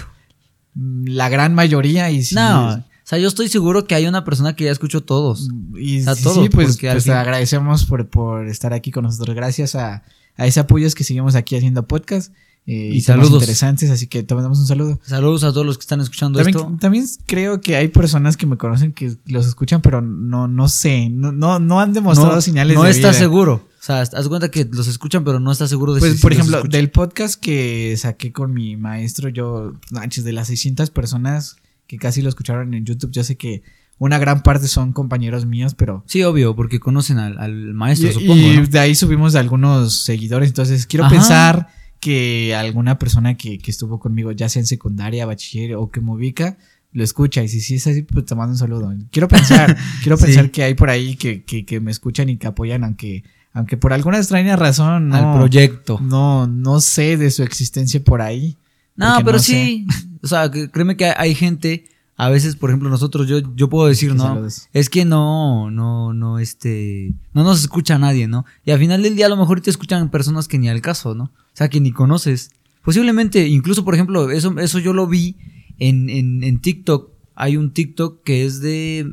la 0.75 1.29
gran 1.29 1.55
mayoría 1.55 2.11
y 2.11 2.23
si 2.23 2.37
no, 2.37 2.85
sea, 3.11 3.19
yo 3.19 3.29
estoy 3.29 3.49
seguro 3.49 3.87
que 3.87 3.95
hay 3.95 4.07
una 4.07 4.25
persona 4.25 4.55
que 4.55 4.65
ya 4.65 4.71
escuchó 4.71 5.03
todos. 5.03 5.49
Y 5.77 6.07
o 6.07 6.15
sí, 6.15 6.49
pues, 6.49 6.79
pues 6.79 7.09
agradecemos 7.09 7.85
por, 7.85 8.09
por, 8.09 8.47
estar 8.49 8.73
aquí 8.73 8.91
con 8.91 9.05
nosotros. 9.05 9.35
Gracias 9.35 9.75
a, 9.75 10.05
a 10.37 10.47
ese 10.47 10.61
apoyo 10.61 10.87
es 10.87 10.95
que 10.95 11.05
seguimos 11.05 11.35
aquí 11.35 11.57
haciendo 11.57 11.87
podcast. 11.87 12.33
Eh, 12.67 12.91
y, 12.95 13.01
saludos 13.01 13.33
interesantes, 13.33 13.91
así 13.91 14.07
que 14.07 14.23
te 14.23 14.35
mandamos 14.35 14.61
un 14.61 14.67
saludo. 14.67 15.01
Saludos 15.03 15.43
a 15.45 15.53
todos 15.53 15.67
los 15.67 15.77
que 15.77 15.83
están 15.83 16.01
escuchando 16.01 16.39
también, 16.39 16.57
esto. 16.57 16.77
También 16.79 17.07
creo 17.27 17.61
que 17.61 17.75
hay 17.75 17.89
personas 17.89 18.37
que 18.37 18.47
me 18.47 18.57
conocen 18.57 18.93
que 18.93 19.17
los 19.27 19.47
escuchan, 19.47 19.83
pero 19.83 20.03
no, 20.03 20.47
no 20.47 20.69
sé, 20.69 21.09
no, 21.09 21.33
no, 21.33 21.59
no 21.59 21.81
han 21.81 21.93
demostrado 21.93 22.41
señales 22.41 22.77
no 22.77 22.87
está 22.87 23.13
seguro. 23.13 23.67
O 23.81 23.83
sea, 23.83 24.03
haz 24.03 24.29
cuenta 24.29 24.51
que 24.51 24.69
los 24.71 24.87
escuchan, 24.87 25.25
pero 25.25 25.41
no 25.41 25.51
está 25.51 25.67
seguro 25.67 25.95
de 25.95 26.01
Pues, 26.01 26.21
por 26.21 26.33
ejemplo, 26.33 26.63
del 26.63 26.91
podcast 26.91 27.41
que 27.41 27.97
saqué 27.97 28.31
con 28.31 28.53
mi 28.53 28.77
maestro, 28.77 29.31
yo, 29.31 29.73
manches, 29.91 30.23
de 30.23 30.33
las 30.33 30.49
600 30.49 30.91
personas, 30.91 31.57
que 31.91 31.99
casi 31.99 32.23
lo 32.23 32.29
escucharon 32.29 32.73
en 32.73 32.85
YouTube. 32.85 33.11
Yo 33.11 33.25
sé 33.25 33.37
que 33.37 33.65
una 33.99 34.17
gran 34.19 34.45
parte 34.45 34.69
son 34.69 34.93
compañeros 34.93 35.45
míos, 35.45 35.75
pero... 35.75 36.05
Sí, 36.07 36.23
obvio, 36.23 36.55
porque 36.55 36.79
conocen 36.79 37.19
al, 37.19 37.75
maestro, 37.75 38.13
supongo. 38.13 38.37
Y 38.37 38.65
de 38.65 38.79
ahí 38.79 38.95
subimos 38.95 39.35
algunos 39.35 40.05
seguidores, 40.05 40.51
entonces 40.51 40.87
quiero 40.87 41.09
pensar 41.09 41.67
que 41.99 42.55
alguna 42.55 42.97
persona 42.97 43.37
que, 43.37 43.61
estuvo 43.67 43.99
conmigo, 43.99 44.31
ya 44.31 44.49
sea 44.49 44.61
en 44.61 44.67
secundaria, 44.67 45.27
bachiller 45.27 45.75
o 45.75 45.91
que 45.91 46.01
me 46.01 46.13
ubica, 46.13 46.59
lo 46.93 47.03
escucha. 47.03 47.43
Y 47.43 47.49
si 47.49 47.61
sí 47.61 47.75
es 47.75 47.89
así, 47.89 48.03
pues 48.03 48.25
te 48.25 48.37
mando 48.37 48.53
un 48.53 48.59
saludo. 48.59 48.95
Quiero 49.11 49.27
pensar, 49.27 49.77
quiero 50.05 50.17
pensar 50.17 50.53
que 50.53 50.63
hay 50.63 50.75
por 50.75 50.91
ahí 50.91 51.17
que, 51.17 51.43
que, 51.43 51.81
me 51.81 51.91
escuchan 51.91 52.29
y 52.29 52.37
que 52.37 52.47
apoyan, 52.47 52.85
aunque, 52.85 53.25
aunque 53.53 53.77
por 53.77 53.93
alguna 53.93 54.19
extraña 54.19 54.55
razón 54.55 55.09
no, 55.09 55.17
al 55.17 55.39
proyecto. 55.39 55.99
No, 56.01 56.47
no 56.47 56.81
sé 56.81 57.17
de 57.17 57.33
su 57.33 57.43
existencia 57.43 58.01
por 58.05 58.23
ahí. 58.23 58.57
No, 58.95 59.17
pero 59.25 59.41
sí, 59.41 59.87
o 60.23 60.27
sea, 60.27 60.51
créeme 60.51 60.97
que 60.97 61.13
hay 61.17 61.35
gente, 61.35 61.85
a 62.17 62.29
veces, 62.29 62.57
por 62.57 62.71
ejemplo, 62.71 62.91
nosotros, 62.91 63.27
yo, 63.27 63.39
yo 63.55 63.69
puedo 63.69 63.87
decir, 63.87 64.15
no, 64.15 64.47
es 64.73 64.91
que 64.91 65.05
no, 65.05 65.71
no, 65.71 66.13
no, 66.13 66.39
este, 66.39 67.15
no 67.33 67.45
nos 67.45 67.61
escucha 67.61 67.99
nadie, 67.99 68.29
¿no? 68.29 68.45
Y 68.65 68.73
al 68.73 68.79
final 68.79 69.03
del 69.03 69.17
día 69.17 69.27
a 69.27 69.31
lo 69.31 69.37
mejor 69.37 69.61
te 69.61 69.71
escuchan 69.71 70.11
personas 70.11 70.47
que 70.47 70.59
ni 70.59 70.69
al 70.69 70.83
caso, 70.83 71.15
¿no? 71.15 71.25
O 71.25 71.55
sea, 71.55 71.69
que 71.69 71.81
ni 71.81 71.93
conoces. 71.93 72.51
Posiblemente, 72.85 73.47
incluso, 73.49 73.85
por 73.85 73.95
ejemplo, 73.95 74.31
eso, 74.31 74.59
eso 74.59 74.79
yo 74.79 74.93
lo 74.93 75.07
vi 75.07 75.37
en, 75.79 76.11
en, 76.11 76.45
en 76.45 76.61
TikTok. 76.61 77.11
hay 77.35 77.57
un 77.57 77.73
TikTok 77.73 78.23
que 78.23 78.45
es 78.45 78.61
de, 78.61 79.13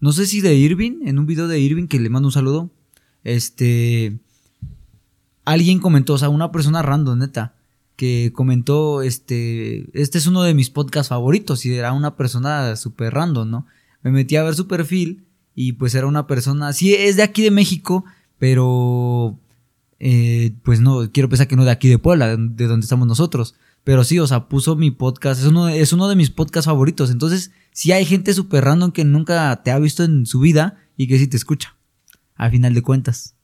no 0.00 0.12
sé 0.12 0.26
si 0.26 0.40
de 0.40 0.54
Irving, 0.54 1.00
en 1.04 1.18
un 1.18 1.26
video 1.26 1.48
de 1.48 1.60
Irving 1.60 1.86
que 1.86 2.00
le 2.00 2.10
mando 2.10 2.28
un 2.28 2.32
saludo, 2.32 2.70
este, 3.24 4.18
alguien 5.44 5.78
comentó, 5.78 6.14
o 6.14 6.18
sea, 6.18 6.28
una 6.28 6.52
persona 6.52 6.82
random, 6.82 7.18
neta, 7.18 7.55
que 7.96 8.30
comentó, 8.34 9.02
este, 9.02 9.88
este 9.98 10.18
es 10.18 10.26
uno 10.26 10.42
de 10.42 10.54
mis 10.54 10.70
podcasts 10.70 11.08
favoritos 11.08 11.64
y 11.66 11.74
era 11.74 11.92
una 11.92 12.16
persona 12.16 12.76
súper 12.76 13.14
random, 13.14 13.50
¿no? 13.50 13.66
Me 14.02 14.10
metí 14.10 14.36
a 14.36 14.44
ver 14.44 14.54
su 14.54 14.68
perfil 14.68 15.26
y 15.54 15.72
pues 15.72 15.94
era 15.94 16.06
una 16.06 16.26
persona, 16.26 16.72
sí, 16.72 16.94
es 16.94 17.16
de 17.16 17.22
aquí 17.22 17.42
de 17.42 17.50
México, 17.50 18.04
pero, 18.38 19.38
eh, 19.98 20.54
pues 20.62 20.80
no, 20.80 21.10
quiero 21.10 21.28
pensar 21.28 21.48
que 21.48 21.56
no 21.56 21.64
de 21.64 21.70
aquí 21.70 21.88
de 21.88 21.98
Puebla, 21.98 22.36
de 22.36 22.66
donde 22.66 22.84
estamos 22.84 23.08
nosotros. 23.08 23.54
Pero 23.82 24.02
sí, 24.02 24.18
o 24.18 24.26
sea, 24.26 24.48
puso 24.48 24.74
mi 24.74 24.90
podcast, 24.90 25.40
es 25.40 25.46
uno, 25.46 25.68
es 25.68 25.92
uno 25.92 26.08
de 26.08 26.16
mis 26.16 26.30
podcasts 26.30 26.66
favoritos. 26.66 27.10
Entonces, 27.10 27.52
sí 27.70 27.92
hay 27.92 28.04
gente 28.04 28.34
súper 28.34 28.64
random 28.64 28.90
que 28.90 29.04
nunca 29.04 29.62
te 29.62 29.70
ha 29.70 29.78
visto 29.78 30.02
en 30.02 30.26
su 30.26 30.40
vida 30.40 30.76
y 30.96 31.06
que 31.06 31.18
sí 31.18 31.28
te 31.28 31.36
escucha. 31.36 31.76
A 32.34 32.50
final 32.50 32.74
de 32.74 32.82
cuentas. 32.82 33.36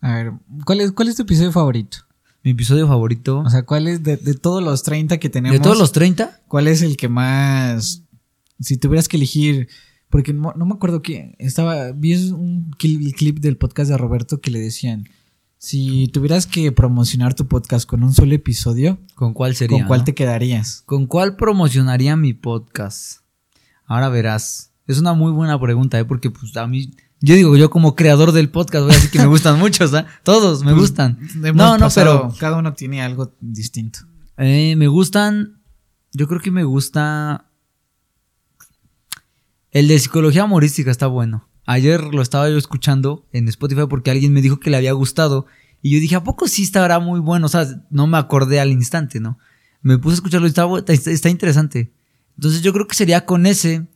A 0.00 0.14
ver, 0.14 0.32
¿cuál 0.64 0.80
es, 0.80 0.92
cuál 0.92 1.08
es 1.08 1.16
tu 1.16 1.22
episodio 1.22 1.52
favorito? 1.52 2.07
Mi 2.44 2.52
episodio 2.52 2.86
favorito. 2.86 3.40
O 3.40 3.50
sea, 3.50 3.64
¿cuál 3.64 3.88
es 3.88 4.02
de, 4.02 4.16
de 4.16 4.34
todos 4.34 4.62
los 4.62 4.82
30 4.82 5.18
que 5.18 5.28
tenemos? 5.28 5.58
¿De 5.58 5.62
todos 5.62 5.78
los 5.78 5.92
30? 5.92 6.40
¿Cuál 6.48 6.68
es 6.68 6.82
el 6.82 6.96
que 6.96 7.08
más... 7.08 8.02
Si 8.60 8.76
tuvieras 8.76 9.08
que 9.08 9.16
elegir... 9.16 9.68
Porque 10.08 10.32
no, 10.32 10.54
no 10.56 10.64
me 10.64 10.74
acuerdo 10.74 11.02
quién... 11.02 11.34
Estaba... 11.38 11.92
Vi 11.92 12.14
un 12.32 12.70
cli- 12.72 13.12
clip 13.14 13.40
del 13.40 13.56
podcast 13.56 13.90
de 13.90 13.96
Roberto 13.98 14.40
que 14.40 14.50
le 14.50 14.60
decían... 14.60 15.08
Si 15.60 16.06
tuvieras 16.08 16.46
que 16.46 16.70
promocionar 16.70 17.34
tu 17.34 17.48
podcast 17.48 17.84
con 17.88 18.04
un 18.04 18.14
solo 18.14 18.32
episodio, 18.32 18.96
¿Con 19.16 19.34
cuál 19.34 19.56
sería? 19.56 19.78
¿con 19.78 19.88
cuál 19.88 20.00
no? 20.00 20.04
te 20.04 20.14
quedarías? 20.14 20.82
¿Con 20.86 21.06
cuál 21.08 21.34
promocionaría 21.34 22.16
mi 22.16 22.32
podcast? 22.32 23.22
Ahora 23.84 24.08
verás. 24.08 24.70
Es 24.86 25.00
una 25.00 25.14
muy 25.14 25.32
buena 25.32 25.60
pregunta, 25.60 25.98
¿eh? 25.98 26.04
Porque 26.04 26.30
pues 26.30 26.56
a 26.56 26.66
mí... 26.68 26.92
Yo 27.20 27.34
digo, 27.34 27.56
yo 27.56 27.68
como 27.70 27.96
creador 27.96 28.32
del 28.32 28.48
podcast 28.50 28.84
voy 28.84 28.92
a 28.92 28.94
decir 28.94 29.10
que 29.10 29.18
me 29.18 29.26
gustan 29.34 29.58
muchos, 29.58 29.92
¿ah? 29.94 30.06
Todos 30.22 30.60
me 30.62 30.70
Pues, 30.72 30.82
gustan. 30.82 31.18
No, 31.54 31.76
no, 31.78 31.88
pero... 31.94 32.32
Cada 32.38 32.56
uno 32.56 32.74
tiene 32.74 33.02
algo 33.02 33.34
distinto. 33.40 34.00
Eh, 34.36 34.74
me 34.76 34.86
gustan. 34.86 35.60
Yo 36.12 36.28
creo 36.28 36.40
que 36.40 36.50
me 36.52 36.64
gusta. 36.64 37.46
El 39.70 39.88
de 39.88 39.98
psicología 39.98 40.44
humorística 40.44 40.90
está 40.90 41.06
bueno. 41.06 41.48
Ayer 41.66 42.02
lo 42.14 42.22
estaba 42.22 42.48
yo 42.48 42.56
escuchando 42.56 43.26
en 43.32 43.48
Spotify 43.48 43.82
porque 43.88 44.10
alguien 44.10 44.32
me 44.32 44.40
dijo 44.40 44.58
que 44.58 44.70
le 44.70 44.76
había 44.78 44.92
gustado. 44.92 45.46
Y 45.82 45.90
yo 45.92 46.00
dije, 46.00 46.16
¿a 46.16 46.24
poco 46.24 46.48
sí 46.48 46.62
estará 46.62 46.98
muy 46.98 47.20
bueno? 47.20 47.46
O 47.46 47.48
sea, 47.48 47.66
no 47.90 48.06
me 48.06 48.16
acordé 48.16 48.60
al 48.60 48.70
instante, 48.70 49.20
¿no? 49.20 49.38
Me 49.82 49.98
puse 49.98 50.14
a 50.14 50.16
escucharlo 50.16 50.46
y 50.46 50.50
está, 50.50 50.66
está, 50.88 51.10
está 51.10 51.28
interesante. 51.28 51.92
Entonces 52.36 52.62
yo 52.62 52.72
creo 52.72 52.86
que 52.86 52.94
sería 52.94 53.26
con 53.26 53.44
ese. 53.44 53.86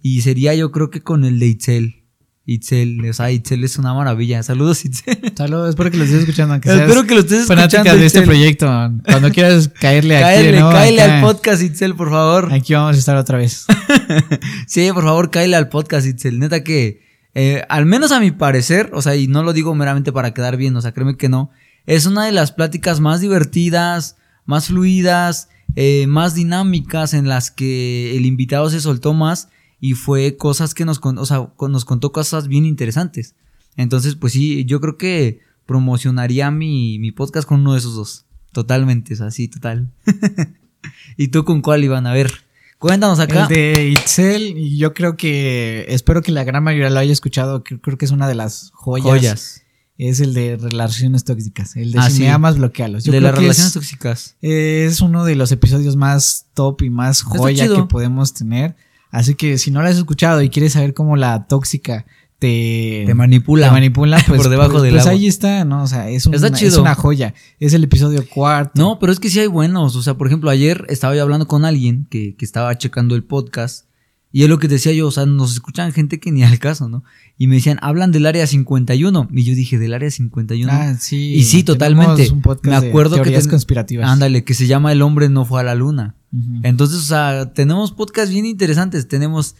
Y 0.00 0.20
sería 0.20 0.54
yo 0.54 0.70
creo 0.70 0.90
que 0.90 1.02
con 1.02 1.24
el 1.24 1.38
de 1.40 1.46
Itzel. 1.46 2.04
Itzel, 2.48 3.04
o 3.10 3.12
sea, 3.12 3.32
Itzel 3.32 3.64
es 3.64 3.76
una 3.76 3.92
maravilla. 3.92 4.40
Saludos, 4.44 4.84
Itzel. 4.84 5.32
Saludos, 5.36 5.70
espero 5.70 5.90
que 5.90 5.96
lo 5.96 6.04
estés 6.04 6.20
escuchando. 6.20 6.54
Seas 6.62 6.80
Espero 6.80 7.04
que 7.04 7.14
lo 7.14 7.20
estés 7.20 7.46
fanática 7.46 7.78
escuchando. 7.78 8.00
de 8.00 8.06
este 8.06 8.22
proyecto. 8.22 8.66
Cuando 9.04 9.30
quieras 9.32 9.68
caerle 9.80 10.16
aquí, 10.16 10.24
Cáele, 10.24 10.60
¿no? 10.60 10.70
cáele 10.70 11.02
al 11.02 11.22
podcast, 11.22 11.60
Itzel, 11.62 11.96
por 11.96 12.08
favor. 12.08 12.52
Aquí 12.52 12.72
vamos 12.72 12.94
a 12.94 12.98
estar 12.98 13.16
otra 13.16 13.38
vez. 13.38 13.66
Sí, 14.68 14.88
por 14.92 15.02
favor, 15.02 15.30
cáele 15.30 15.56
al 15.56 15.68
podcast, 15.68 16.06
Itzel. 16.06 16.38
Neta 16.38 16.62
que, 16.62 17.02
eh, 17.34 17.64
al 17.68 17.84
menos 17.84 18.12
a 18.12 18.20
mi 18.20 18.30
parecer, 18.30 18.90
o 18.94 19.02
sea, 19.02 19.16
y 19.16 19.26
no 19.26 19.42
lo 19.42 19.52
digo 19.52 19.74
meramente 19.74 20.12
para 20.12 20.32
quedar 20.32 20.56
bien, 20.56 20.76
o 20.76 20.80
sea, 20.80 20.92
créeme 20.92 21.16
que 21.16 21.28
no, 21.28 21.50
es 21.86 22.06
una 22.06 22.26
de 22.26 22.32
las 22.32 22.52
pláticas 22.52 23.00
más 23.00 23.20
divertidas, 23.20 24.16
más 24.44 24.66
fluidas, 24.66 25.48
eh, 25.74 26.06
más 26.06 26.34
dinámicas 26.34 27.12
en 27.12 27.28
las 27.28 27.50
que 27.50 28.16
el 28.16 28.24
invitado 28.24 28.70
se 28.70 28.80
soltó 28.80 29.14
más 29.14 29.48
y 29.80 29.94
fue 29.94 30.36
cosas 30.36 30.74
que 30.74 30.84
nos, 30.84 31.00
o 31.02 31.26
sea, 31.26 31.50
nos 31.68 31.84
contó 31.84 32.12
cosas 32.12 32.48
bien 32.48 32.64
interesantes. 32.64 33.34
Entonces, 33.76 34.14
pues 34.14 34.32
sí, 34.32 34.64
yo 34.64 34.80
creo 34.80 34.96
que 34.96 35.40
promocionaría 35.66 36.50
mi, 36.50 36.98
mi 36.98 37.12
podcast 37.12 37.46
con 37.46 37.60
uno 37.60 37.72
de 37.74 37.80
esos 37.80 37.94
dos. 37.94 38.24
Totalmente, 38.52 39.14
o 39.14 39.16
sea, 39.16 39.30
sí, 39.30 39.48
total. 39.48 39.90
¿Y 41.16 41.28
tú 41.28 41.44
con 41.44 41.60
cuál, 41.60 41.84
Iván? 41.84 42.06
A 42.06 42.12
ver, 42.12 42.32
cuéntanos 42.78 43.20
acá. 43.20 43.46
El 43.50 43.54
de 43.54 43.88
Itzel, 43.90 44.56
y 44.56 44.78
yo 44.78 44.94
creo 44.94 45.16
que 45.16 45.84
espero 45.88 46.22
que 46.22 46.32
la 46.32 46.44
gran 46.44 46.62
mayoría 46.64 46.90
lo 46.90 46.98
haya 46.98 47.12
escuchado. 47.12 47.64
Creo, 47.64 47.98
que 47.98 48.04
es 48.04 48.12
una 48.12 48.28
de 48.28 48.34
las 48.34 48.70
joyas. 48.72 49.06
Joyas. 49.06 49.62
Es 49.98 50.20
el 50.20 50.34
de 50.34 50.56
relaciones 50.56 51.24
tóxicas. 51.24 51.74
El 51.76 51.92
de 51.92 51.98
Ah, 51.98 52.10
si 52.10 52.16
sí. 52.16 52.22
me 52.22 52.30
amas, 52.30 52.58
bloquealos. 52.58 53.04
Yo 53.04 53.12
de 53.12 53.18
creo 53.18 53.30
las 53.30 53.34
que 53.38 53.40
relaciones 53.42 53.68
es, 53.68 53.74
tóxicas. 53.74 54.36
es 54.42 55.00
uno 55.00 55.24
de 55.24 55.36
los 55.36 55.52
episodios 55.52 55.96
más 55.96 56.46
top 56.54 56.82
y 56.82 56.90
más 56.90 57.22
joya 57.22 57.66
que 57.66 57.82
podemos 57.84 58.34
tener. 58.34 58.76
Así 59.10 59.34
que 59.34 59.58
si 59.58 59.70
no 59.70 59.82
lo 59.82 59.88
has 59.88 59.96
escuchado 59.96 60.42
y 60.42 60.48
quieres 60.50 60.72
saber 60.74 60.92
cómo 60.94 61.16
la 61.16 61.46
tóxica 61.46 62.04
te, 62.38 63.04
Te 63.06 63.14
manipula. 63.14 63.68
te 63.68 63.72
manipula, 63.72 64.18
pues, 64.26 64.40
Por 64.42 64.50
debajo 64.50 64.72
pues- 64.72 64.82
del 64.82 64.92
pues 64.92 65.02
agua. 65.06 65.12
ahí 65.12 65.26
está, 65.26 65.64
¿no? 65.64 65.82
O 65.82 65.86
sea, 65.86 66.10
es, 66.10 66.26
un- 66.26 66.34
Está 66.34 66.48
es 66.48 66.52
chido. 66.54 66.82
una 66.82 66.94
joya. 66.94 67.32
Es 67.60 67.72
el 67.72 67.84
episodio 67.84 68.26
cuarto. 68.28 68.72
No, 68.80 68.98
pero 68.98 69.10
es 69.12 69.20
que 69.20 69.30
sí 69.30 69.40
hay 69.40 69.46
buenos. 69.46 69.96
O 69.96 70.02
sea, 70.02 70.14
por 70.14 70.26
ejemplo, 70.26 70.50
ayer 70.50 70.84
estaba 70.88 71.16
yo 71.16 71.22
hablando 71.22 71.46
con 71.48 71.64
alguien 71.64 72.06
que, 72.10 72.34
que 72.36 72.44
estaba 72.44 72.76
checando 72.76 73.14
el 73.14 73.24
podcast. 73.24 73.86
Y 74.32 74.42
es 74.42 74.50
lo 74.50 74.58
que 74.58 74.68
decía 74.68 74.92
yo, 74.92 75.06
o 75.06 75.10
sea, 75.10 75.24
nos 75.24 75.52
escuchan 75.54 75.92
gente 75.94 76.20
que 76.20 76.30
ni 76.30 76.42
al 76.44 76.58
caso, 76.58 76.90
¿no? 76.90 77.04
Y 77.38 77.46
me 77.46 77.54
decían, 77.54 77.78
hablan 77.80 78.12
del 78.12 78.26
área 78.26 78.46
51. 78.46 79.28
Y 79.32 79.44
yo 79.44 79.54
dije, 79.54 79.78
¿del 79.78 79.94
área 79.94 80.10
51? 80.10 80.70
Ah, 80.70 80.94
sí. 80.98 81.32
Y 81.36 81.44
sí, 81.44 81.62
totalmente. 81.62 82.30
un 82.30 82.42
podcast 82.42 82.66
Me 82.66 82.80
de 82.82 82.88
acuerdo 82.90 83.16
que 83.16 83.22
teorías 83.22 83.44
ten- 83.44 83.50
conspirativas. 83.52 84.10
Ándale, 84.10 84.44
que 84.44 84.52
se 84.52 84.66
llama 84.66 84.92
El 84.92 85.00
hombre 85.00 85.30
no 85.30 85.46
fue 85.46 85.60
a 85.60 85.62
la 85.62 85.74
luna. 85.74 86.15
Entonces, 86.62 86.98
o 86.98 87.02
sea, 87.02 87.52
tenemos 87.54 87.92
podcasts 87.92 88.30
bien 88.30 88.44
interesantes. 88.46 89.08
Tenemos 89.08 89.56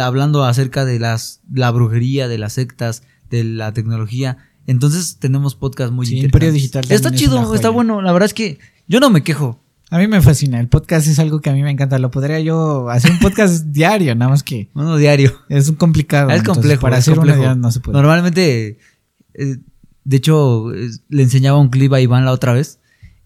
hablando 0.00 0.44
acerca 0.44 0.84
de 0.84 0.98
las 0.98 1.40
la 1.52 1.70
brujería, 1.70 2.28
de 2.28 2.38
las 2.38 2.54
sectas, 2.54 3.02
de 3.30 3.44
la 3.44 3.72
tecnología. 3.72 4.38
Entonces, 4.66 5.16
tenemos 5.18 5.54
podcasts 5.54 5.92
muy 5.92 6.06
Sí, 6.06 6.14
interesantes. 6.16 6.34
Imperio 6.34 6.52
Digital 6.52 6.84
Está 6.88 7.08
es 7.08 7.14
chido, 7.16 7.54
está 7.54 7.70
bueno. 7.70 8.02
La 8.02 8.12
verdad 8.12 8.26
es 8.26 8.34
que 8.34 8.58
yo 8.88 9.00
no 9.00 9.10
me 9.10 9.22
quejo. 9.22 9.60
A 9.90 9.98
mí 9.98 10.06
me 10.06 10.20
fascina. 10.22 10.60
El 10.60 10.68
podcast 10.68 11.08
es 11.08 11.18
algo 11.18 11.40
que 11.40 11.50
a 11.50 11.52
mí 11.52 11.62
me 11.64 11.70
encanta. 11.70 11.98
Lo 11.98 12.12
podría 12.12 12.38
yo 12.38 12.88
hacer 12.90 13.10
un 13.10 13.18
podcast 13.18 13.64
diario, 13.66 14.14
nada 14.14 14.30
más 14.30 14.44
que 14.44 14.70
Uno 14.74 14.96
diario. 14.96 15.32
es 15.48 15.68
un 15.68 15.74
complicado. 15.74 16.30
Es 16.30 16.38
entonces, 16.38 16.62
complejo. 16.62 16.80
Para 16.82 16.98
es 16.98 17.04
hacer 17.04 17.16
complejo. 17.16 17.40
uno 17.42 17.56
no 17.56 17.72
se 17.72 17.80
puede. 17.80 17.96
Normalmente, 17.98 18.78
eh, 19.34 19.56
de 20.04 20.16
hecho, 20.16 20.72
eh, 20.72 20.90
le 21.08 21.22
enseñaba 21.24 21.58
un 21.58 21.70
clip 21.70 21.92
a 21.92 22.00
Iván 22.00 22.24
la 22.24 22.30
otra 22.32 22.52
vez. 22.52 22.78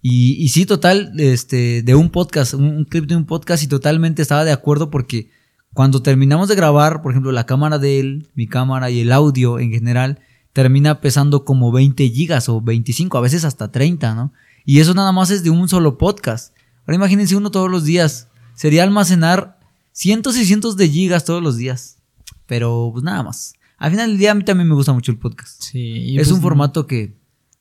Y, 0.07 0.35
y 0.35 0.51
sí, 0.51 0.67
total, 0.67 1.15
este, 1.17 1.81
de 1.83 1.95
un 1.95 2.11
podcast, 2.11 2.53
un, 2.53 2.65
un 2.65 2.85
clip 2.85 3.07
de 3.07 3.17
un 3.17 3.25
podcast 3.25 3.63
y 3.63 3.69
totalmente 3.69 4.21
estaba 4.21 4.45
de 4.45 4.53
acuerdo 4.53 4.91
porque 4.91 5.31
cuando 5.73 6.03
terminamos 6.03 6.51
de 6.51 6.55
grabar, 6.55 7.01
por 7.01 7.13
ejemplo, 7.13 7.33
la 7.33 7.47
cámara 7.47 7.79
de 7.79 8.01
él, 8.01 8.29
mi 8.35 8.47
cámara 8.47 8.91
y 8.91 9.01
el 9.01 9.13
audio 9.13 9.59
en 9.59 9.71
general, 9.71 10.21
termina 10.53 11.01
pesando 11.01 11.47
como 11.47 11.73
20 11.73 12.07
gigas 12.11 12.51
o 12.51 12.61
25, 12.61 13.17
a 13.17 13.23
veces 13.23 13.47
hasta 13.47 13.73
30, 13.73 14.15
¿no? 14.15 14.35
Y 14.67 14.81
eso 14.81 14.93
nada 14.93 15.11
más 15.11 15.31
es 15.31 15.43
de 15.43 15.49
un 15.49 15.71
solo 15.71 15.97
podcast. 15.97 16.55
Ahora 16.83 16.97
imagínense 16.97 17.35
uno 17.35 17.51
todos 17.51 17.71
los 17.71 17.85
días. 17.85 18.29
Sería 18.55 18.83
almacenar 18.83 19.59
cientos 19.93 20.37
y 20.37 20.45
cientos 20.45 20.77
de 20.77 20.87
gigas 20.91 21.25
todos 21.25 21.43
los 21.43 21.57
días. 21.57 21.97
Pero 22.45 22.91
pues 22.93 23.03
nada 23.03 23.23
más. 23.23 23.55
Al 23.79 23.91
final 23.91 24.11
del 24.11 24.19
día 24.19 24.33
a 24.33 24.35
mí 24.35 24.45
también 24.45 24.69
me 24.69 24.75
gusta 24.75 24.93
mucho 24.93 25.13
el 25.13 25.19
podcast. 25.19 25.63
Sí, 25.63 26.11
es 26.11 26.29
pues, 26.29 26.31
un 26.31 26.43
formato 26.43 26.87
que 26.87 27.17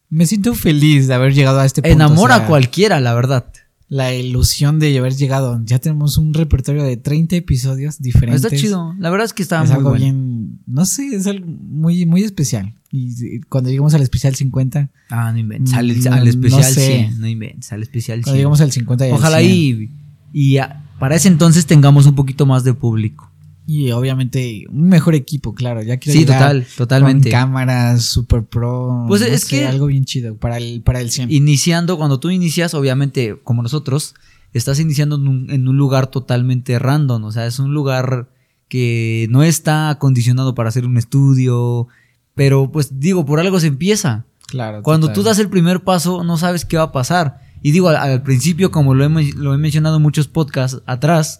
Me 0.09 0.25
siento 0.25 0.53
feliz 0.53 1.07
de 1.07 1.13
haber 1.15 1.33
llegado 1.33 1.59
a 1.59 1.65
este 1.65 1.81
punto. 1.81 1.93
enamora 1.93 2.35
o 2.35 2.37
sea, 2.37 2.45
a 2.45 2.49
cualquiera, 2.49 2.99
la 2.99 3.13
verdad. 3.13 3.45
La 3.89 4.13
ilusión 4.13 4.79
de 4.79 4.97
haber 4.97 5.15
llegado. 5.15 5.61
Ya 5.65 5.77
tenemos 5.79 6.17
un 6.17 6.33
repertorio 6.33 6.83
de 6.83 6.97
30 6.97 7.35
episodios 7.35 7.99
diferentes. 7.99 8.43
Está 8.43 8.55
chido. 8.55 8.95
La 8.99 9.09
verdad 9.09 9.25
es 9.25 9.33
que 9.33 9.43
está 9.43 9.61
es 9.61 9.69
muy 9.69 9.77
algo 9.77 9.89
bueno. 9.91 10.03
bien. 10.05 10.59
No 10.65 10.85
sé, 10.85 11.07
es 11.15 11.27
algo 11.27 11.45
muy, 11.47 12.05
muy 12.05 12.23
especial. 12.23 12.73
Y 12.91 13.41
cuando 13.49 13.69
lleguemos 13.69 13.93
al 13.93 14.01
especial 14.01 14.35
50, 14.35 14.89
Ah, 15.09 15.31
no 15.31 15.37
inventes. 15.39 15.73
Al, 15.73 15.87
Mm, 15.87 16.07
al 16.13 16.23
no 16.23 16.29
especial 16.29 16.63
sé. 16.63 16.85
100. 17.09 17.21
No 17.21 17.27
inventes. 17.27 17.71
Al 17.73 17.81
especial 17.83 18.17
cuando 18.19 18.31
100. 18.31 18.35
lleguemos 18.37 18.61
al 18.61 18.71
50 18.71 19.07
y 19.07 19.09
al 19.09 19.15
Ojalá 19.15 19.39
100. 19.39 19.51
y, 19.51 19.89
y 20.31 20.57
a- 20.57 20.83
para 20.99 21.15
ese 21.15 21.27
entonces 21.27 21.65
tengamos 21.65 22.05
un 22.05 22.15
poquito 22.15 22.45
más 22.45 22.63
de 22.63 22.73
público. 22.73 23.29
Y 23.65 23.91
obviamente 23.91 24.65
un 24.69 24.89
mejor 24.89 25.15
equipo, 25.15 25.53
claro. 25.53 25.81
Ya 25.81 25.97
quiero 25.97 26.19
Sí, 26.19 26.25
total, 26.25 26.65
totalmente. 26.77 27.29
Con 27.31 27.39
cámaras, 27.39 28.03
super 28.03 28.43
pro. 28.43 29.05
Pues 29.07 29.21
no 29.21 29.27
es 29.27 29.41
sé, 29.43 29.47
que- 29.59 29.65
algo 29.67 29.85
bien 29.85 30.03
chido 30.05 30.35
para 30.35 30.57
el, 30.57 30.81
para 30.81 30.99
el 30.99 31.09
100. 31.11 31.31
Iniciando, 31.31 31.97
cuando 31.97 32.19
tú 32.19 32.29
inicias, 32.29 32.73
obviamente, 32.73 33.37
como 33.43 33.63
nosotros, 33.63 34.15
estás 34.53 34.79
iniciando 34.79 35.15
en 35.15 35.27
un, 35.27 35.49
en 35.49 35.67
un 35.67 35.77
lugar 35.77 36.07
totalmente 36.07 36.77
random. 36.77 37.23
O 37.23 37.31
sea, 37.31 37.45
es 37.45 37.57
un 37.59 37.73
lugar 37.73 38.27
que 38.67 39.27
no 39.29 39.43
está 39.43 39.89
acondicionado 39.89 40.55
para 40.55 40.69
hacer 40.69 40.85
un 40.85 40.97
estudio. 40.97 41.87
Pero 42.35 42.71
pues 42.71 42.99
digo, 42.99 43.25
por 43.25 43.39
algo 43.39 43.59
se 43.59 43.67
empieza. 43.67 44.25
claro. 44.47 44.81
Cuando 44.83 45.07
total. 45.07 45.15
tú 45.15 45.23
das 45.29 45.39
el 45.39 45.49
primer 45.49 45.83
paso, 45.83 46.23
no 46.23 46.37
sabes 46.37 46.65
qué 46.65 46.77
va 46.77 46.83
a 46.83 46.91
pasar. 46.91 47.39
Y 47.61 47.71
digo, 47.71 47.87
al, 47.89 47.95
al 47.95 48.23
principio, 48.23 48.71
como 48.71 48.93
lo 48.93 49.05
he, 49.05 49.33
lo 49.35 49.53
he 49.53 49.57
mencionado 49.57 49.95
en 49.97 50.01
muchos 50.01 50.27
podcasts 50.27 50.81
atrás, 50.85 51.39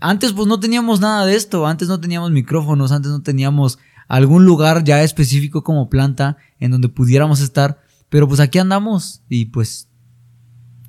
antes 0.00 0.32
pues 0.32 0.46
no 0.46 0.60
teníamos 0.60 1.00
nada 1.00 1.26
de 1.26 1.34
esto, 1.36 1.66
antes 1.66 1.88
no 1.88 2.00
teníamos 2.00 2.30
micrófonos, 2.30 2.92
antes 2.92 3.10
no 3.10 3.22
teníamos 3.22 3.78
algún 4.08 4.44
lugar 4.46 4.84
ya 4.84 5.02
específico 5.02 5.62
como 5.62 5.88
planta 5.90 6.36
en 6.58 6.70
donde 6.70 6.88
pudiéramos 6.88 7.40
estar, 7.40 7.80
pero 8.08 8.26
pues 8.26 8.40
aquí 8.40 8.58
andamos 8.58 9.22
y 9.28 9.46
pues 9.46 9.88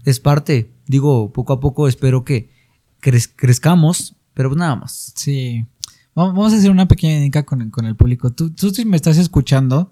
es 0.05 0.19
parte, 0.19 0.73
digo, 0.87 1.31
poco 1.33 1.53
a 1.53 1.59
poco 1.59 1.87
espero 1.87 2.23
que 2.23 2.49
crez- 3.01 3.31
crezcamos 3.35 4.15
Pero 4.33 4.49
pues 4.49 4.59
nada 4.59 4.75
más. 4.77 5.11
Sí. 5.15 5.65
Vamos 6.15 6.53
a 6.53 6.57
hacer 6.57 6.71
una 6.71 6.87
pequeña 6.87 7.13
dinámica 7.15 7.43
con 7.43 7.85
el 7.85 7.95
público. 7.95 8.31
Tú, 8.31 8.51
tú 8.51 8.69
si 8.71 8.85
me 8.85 8.95
estás 8.95 9.17
escuchando, 9.17 9.91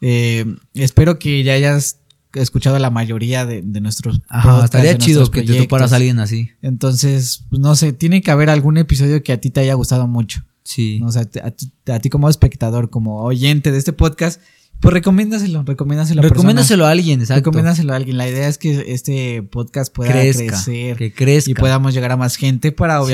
eh, 0.00 0.44
espero 0.74 1.18
que 1.20 1.44
ya 1.44 1.52
hayas 1.52 2.00
escuchado 2.42 2.78
la 2.78 2.90
mayoría 2.90 3.46
de, 3.46 3.62
de 3.62 3.80
nuestros 3.80 4.20
Ajá, 4.28 4.64
estaría 4.64 4.92
de 4.92 4.98
chido 4.98 5.30
que 5.30 5.42
te 5.42 5.54
toparas 5.54 5.92
a 5.92 5.96
alguien 5.96 6.18
así. 6.18 6.50
Entonces, 6.62 7.44
pues, 7.50 7.60
no 7.60 7.74
sé, 7.76 7.92
tiene 7.92 8.20
que 8.22 8.30
haber 8.30 8.50
algún 8.50 8.76
episodio 8.78 9.22
que 9.22 9.32
a 9.32 9.40
ti 9.40 9.50
te 9.50 9.60
haya 9.60 9.74
gustado 9.74 10.06
mucho. 10.06 10.42
Sí. 10.64 11.00
O 11.04 11.12
sea, 11.12 11.22
a, 11.42 11.50
ti- 11.50 11.72
a 11.86 11.98
ti 11.98 12.08
como 12.10 12.28
espectador, 12.28 12.90
como 12.90 13.22
oyente 13.22 13.70
de 13.70 13.78
este 13.78 13.92
podcast, 13.92 14.40
pues 14.80 14.92
recomiéndaselo, 14.92 15.62
recomiéndaselo 15.62 16.20
a 16.20 16.24
Recomiéndaselo 16.24 16.86
a 16.86 16.90
alguien, 16.90 17.20
exacto. 17.20 17.40
Recomiéndaselo 17.40 17.92
a 17.92 17.96
alguien. 17.96 18.16
La 18.18 18.28
idea 18.28 18.48
es 18.48 18.58
que 18.58 18.84
este 18.92 19.42
podcast 19.42 19.94
pueda 19.94 20.10
crezca, 20.12 20.46
crecer 20.46 20.96
que 20.96 21.12
crezca. 21.12 21.50
y 21.50 21.54
podamos 21.54 21.94
llegar 21.94 22.12
a 22.12 22.16
más 22.16 22.36
gente 22.36 22.72
para 22.72 23.02
Sí. 23.04 23.12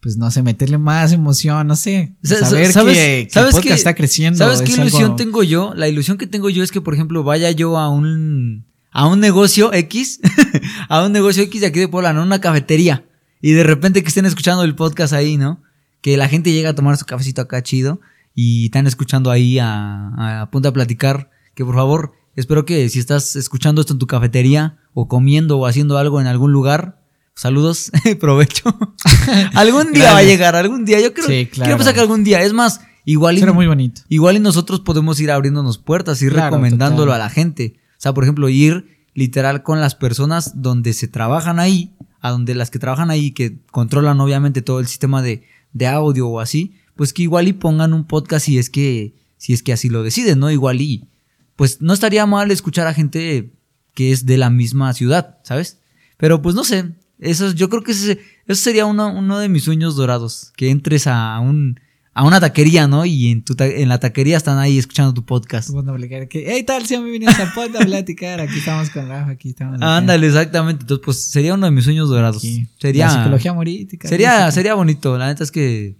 Pues 0.00 0.16
no 0.16 0.30
sé, 0.30 0.42
meterle 0.42 0.78
más 0.78 1.12
emoción, 1.12 1.66
no 1.66 1.74
sé. 1.76 2.14
Sa- 2.22 2.36
sa- 2.40 2.46
Saber 2.46 2.72
¿sabes- 2.72 2.94
que, 2.96 3.24
que 3.26 3.30
sabes 3.32 3.48
el 3.48 3.52
podcast 3.56 3.68
qué- 3.68 3.74
está 3.74 3.94
creciendo. 3.94 4.38
¿Sabes 4.38 4.62
qué 4.62 4.72
ilusión 4.72 5.02
algo- 5.04 5.16
tengo 5.16 5.42
yo? 5.42 5.72
La 5.74 5.88
ilusión 5.88 6.18
que 6.18 6.26
tengo 6.26 6.50
yo 6.50 6.62
es 6.62 6.70
que, 6.70 6.80
por 6.80 6.94
ejemplo, 6.94 7.24
vaya 7.24 7.50
yo 7.50 7.76
a 7.78 7.88
un 7.88 8.66
a 8.90 9.06
un 9.06 9.20
negocio 9.20 9.72
X, 9.72 10.20
a 10.88 11.04
un 11.04 11.12
negocio 11.12 11.42
X 11.42 11.60
de 11.60 11.66
aquí 11.66 11.78
de 11.80 11.88
Puebla, 11.88 12.12
¿no? 12.12 12.22
Una 12.22 12.40
cafetería. 12.40 13.04
Y 13.40 13.52
de 13.52 13.62
repente 13.62 14.02
que 14.02 14.08
estén 14.08 14.26
escuchando 14.26 14.64
el 14.64 14.74
podcast 14.74 15.12
ahí, 15.12 15.36
¿no? 15.36 15.62
Que 16.00 16.16
la 16.16 16.28
gente 16.28 16.52
llega 16.52 16.70
a 16.70 16.74
tomar 16.74 16.96
su 16.96 17.04
cafecito 17.04 17.42
acá 17.42 17.62
chido 17.62 18.00
y 18.34 18.66
están 18.66 18.86
escuchando 18.86 19.30
ahí 19.30 19.58
a, 19.58 20.40
a 20.42 20.50
punto 20.50 20.68
a 20.68 20.72
platicar. 20.72 21.30
Que 21.54 21.64
por 21.64 21.74
favor, 21.74 22.12
espero 22.36 22.64
que 22.64 22.88
si 22.88 22.98
estás 22.98 23.36
escuchando 23.36 23.80
esto 23.80 23.92
en 23.92 23.98
tu 23.98 24.06
cafetería 24.06 24.78
o 24.94 25.06
comiendo 25.08 25.58
o 25.58 25.66
haciendo 25.66 25.98
algo 25.98 26.20
en 26.20 26.26
algún 26.28 26.52
lugar, 26.52 27.00
saludos, 27.38 27.90
provecho. 28.20 28.76
algún 29.54 29.92
día 29.92 30.12
va 30.12 30.18
a 30.18 30.22
llegar, 30.24 30.56
algún 30.56 30.84
día. 30.84 31.00
Yo 31.00 31.14
creo, 31.14 31.26
Sí, 31.26 31.46
claro. 31.46 31.66
quiero 31.68 31.76
pensar 31.78 31.94
que 31.94 32.00
algún 32.00 32.24
día. 32.24 32.42
Es 32.42 32.52
más, 32.52 32.80
igual 33.04 33.38
y 33.38 33.44
muy 33.46 33.66
bonito. 33.66 34.02
Igual 34.08 34.36
y 34.36 34.40
nosotros 34.40 34.80
podemos 34.80 35.20
ir 35.20 35.30
abriéndonos 35.30 35.78
puertas, 35.78 36.20
ir 36.20 36.32
Claro, 36.32 36.46
recomendándolo 36.56 37.12
total. 37.12 37.20
a 37.20 37.24
la 37.24 37.30
gente. 37.30 37.74
O 37.92 38.00
sea, 38.00 38.12
por 38.12 38.24
ejemplo, 38.24 38.48
ir 38.48 38.98
literal 39.14 39.62
con 39.62 39.80
las 39.80 39.94
personas 39.94 40.60
donde 40.62 40.92
se 40.92 41.08
trabajan 41.08 41.58
ahí, 41.58 41.94
a 42.20 42.30
donde 42.30 42.54
las 42.54 42.70
que 42.70 42.78
trabajan 42.78 43.10
ahí, 43.10 43.30
que 43.32 43.58
controlan 43.70 44.20
obviamente 44.20 44.62
todo 44.62 44.80
el 44.80 44.86
sistema 44.86 45.22
de, 45.22 45.44
de 45.72 45.86
audio 45.86 46.28
o 46.28 46.40
así, 46.40 46.74
pues 46.96 47.12
que 47.12 47.22
igual 47.22 47.48
y 47.48 47.52
pongan 47.52 47.92
un 47.94 48.04
podcast 48.04 48.46
si 48.46 48.58
es 48.58 48.70
que, 48.70 49.14
si 49.36 49.52
es 49.52 49.62
que 49.62 49.72
así 49.72 49.88
lo 49.88 50.02
deciden, 50.02 50.40
¿no? 50.40 50.50
Igual 50.50 50.80
y, 50.80 51.08
pues 51.56 51.80
no 51.80 51.92
estaría 51.94 52.26
mal 52.26 52.50
escuchar 52.50 52.86
a 52.86 52.94
gente 52.94 53.52
que 53.94 54.12
es 54.12 54.26
de 54.26 54.36
la 54.36 54.50
misma 54.50 54.92
ciudad, 54.94 55.38
¿sabes? 55.42 55.78
Pero 56.16 56.42
pues 56.42 56.54
no 56.54 56.62
sé, 56.64 56.94
eso, 57.18 57.52
yo 57.52 57.68
creo 57.68 57.82
que 57.82 57.92
ese, 57.92 58.18
eso 58.46 58.62
sería 58.62 58.86
uno, 58.86 59.12
uno 59.12 59.38
de 59.38 59.48
mis 59.48 59.64
sueños 59.64 59.96
dorados, 59.96 60.52
que 60.56 60.70
entres 60.70 61.06
a 61.06 61.38
un, 61.40 61.78
a 62.14 62.24
una 62.24 62.40
taquería, 62.40 62.86
¿no? 62.88 63.04
Y 63.04 63.30
en, 63.30 63.42
tu 63.42 63.54
ta- 63.54 63.66
en 63.66 63.88
la 63.88 63.98
taquería 64.00 64.36
están 64.36 64.58
ahí 64.58 64.78
escuchando 64.78 65.12
tu 65.14 65.24
podcast. 65.24 65.70
A 65.70 65.82
platicar 65.82 66.28
que, 66.28 66.44
hey, 66.48 66.62
tal, 66.64 66.84
si 66.86 66.96
me 66.98 67.10
vienes 67.10 67.38
a 67.38 67.52
podcast 67.54 67.82
a 67.82 67.86
platicar, 67.86 68.40
aquí 68.40 68.58
estamos 68.58 68.90
con 68.90 69.08
Rafa, 69.08 69.30
aquí 69.32 69.50
estamos. 69.50 69.80
Ándale, 69.82 70.26
exactamente. 70.26 70.82
Entonces, 70.82 71.04
pues 71.04 71.22
sería 71.22 71.54
uno 71.54 71.66
de 71.66 71.72
mis 71.72 71.84
sueños 71.84 72.08
dorados. 72.08 72.38
Aquí. 72.38 72.66
Sería, 72.80 73.06
La 73.06 73.14
psicología 73.14 73.52
morítica. 73.52 74.08
sería, 74.08 74.50
sería 74.50 74.74
bonito. 74.74 75.16
La 75.18 75.26
neta 75.28 75.44
es 75.44 75.50
que 75.50 75.96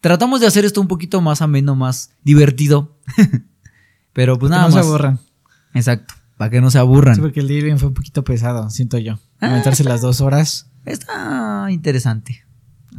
tratamos 0.00 0.40
de 0.40 0.46
hacer 0.46 0.64
esto 0.64 0.80
un 0.80 0.88
poquito 0.88 1.20
más 1.20 1.42
ameno, 1.42 1.74
más 1.76 2.10
divertido. 2.24 2.96
Pero 4.12 4.38
pues 4.38 4.50
Que 4.50 4.56
nada 4.56 4.68
no 4.68 4.74
más. 4.74 4.84
se 4.84 4.88
aburran. 4.88 5.18
Exacto. 5.74 6.14
Para 6.36 6.50
que 6.50 6.60
no 6.60 6.70
se 6.70 6.78
aburran. 6.78 7.14
Sí, 7.16 7.20
porque 7.20 7.40
el 7.40 7.48
día 7.48 7.62
bien 7.62 7.78
fue 7.78 7.88
un 7.88 7.94
poquito 7.94 8.22
pesado, 8.24 8.68
siento 8.70 8.98
yo. 8.98 9.18
Ah. 9.40 9.48
Aumentarse 9.48 9.84
las 9.84 10.00
dos 10.00 10.20
horas. 10.20 10.68
Está 10.84 11.66
interesante. 11.70 12.44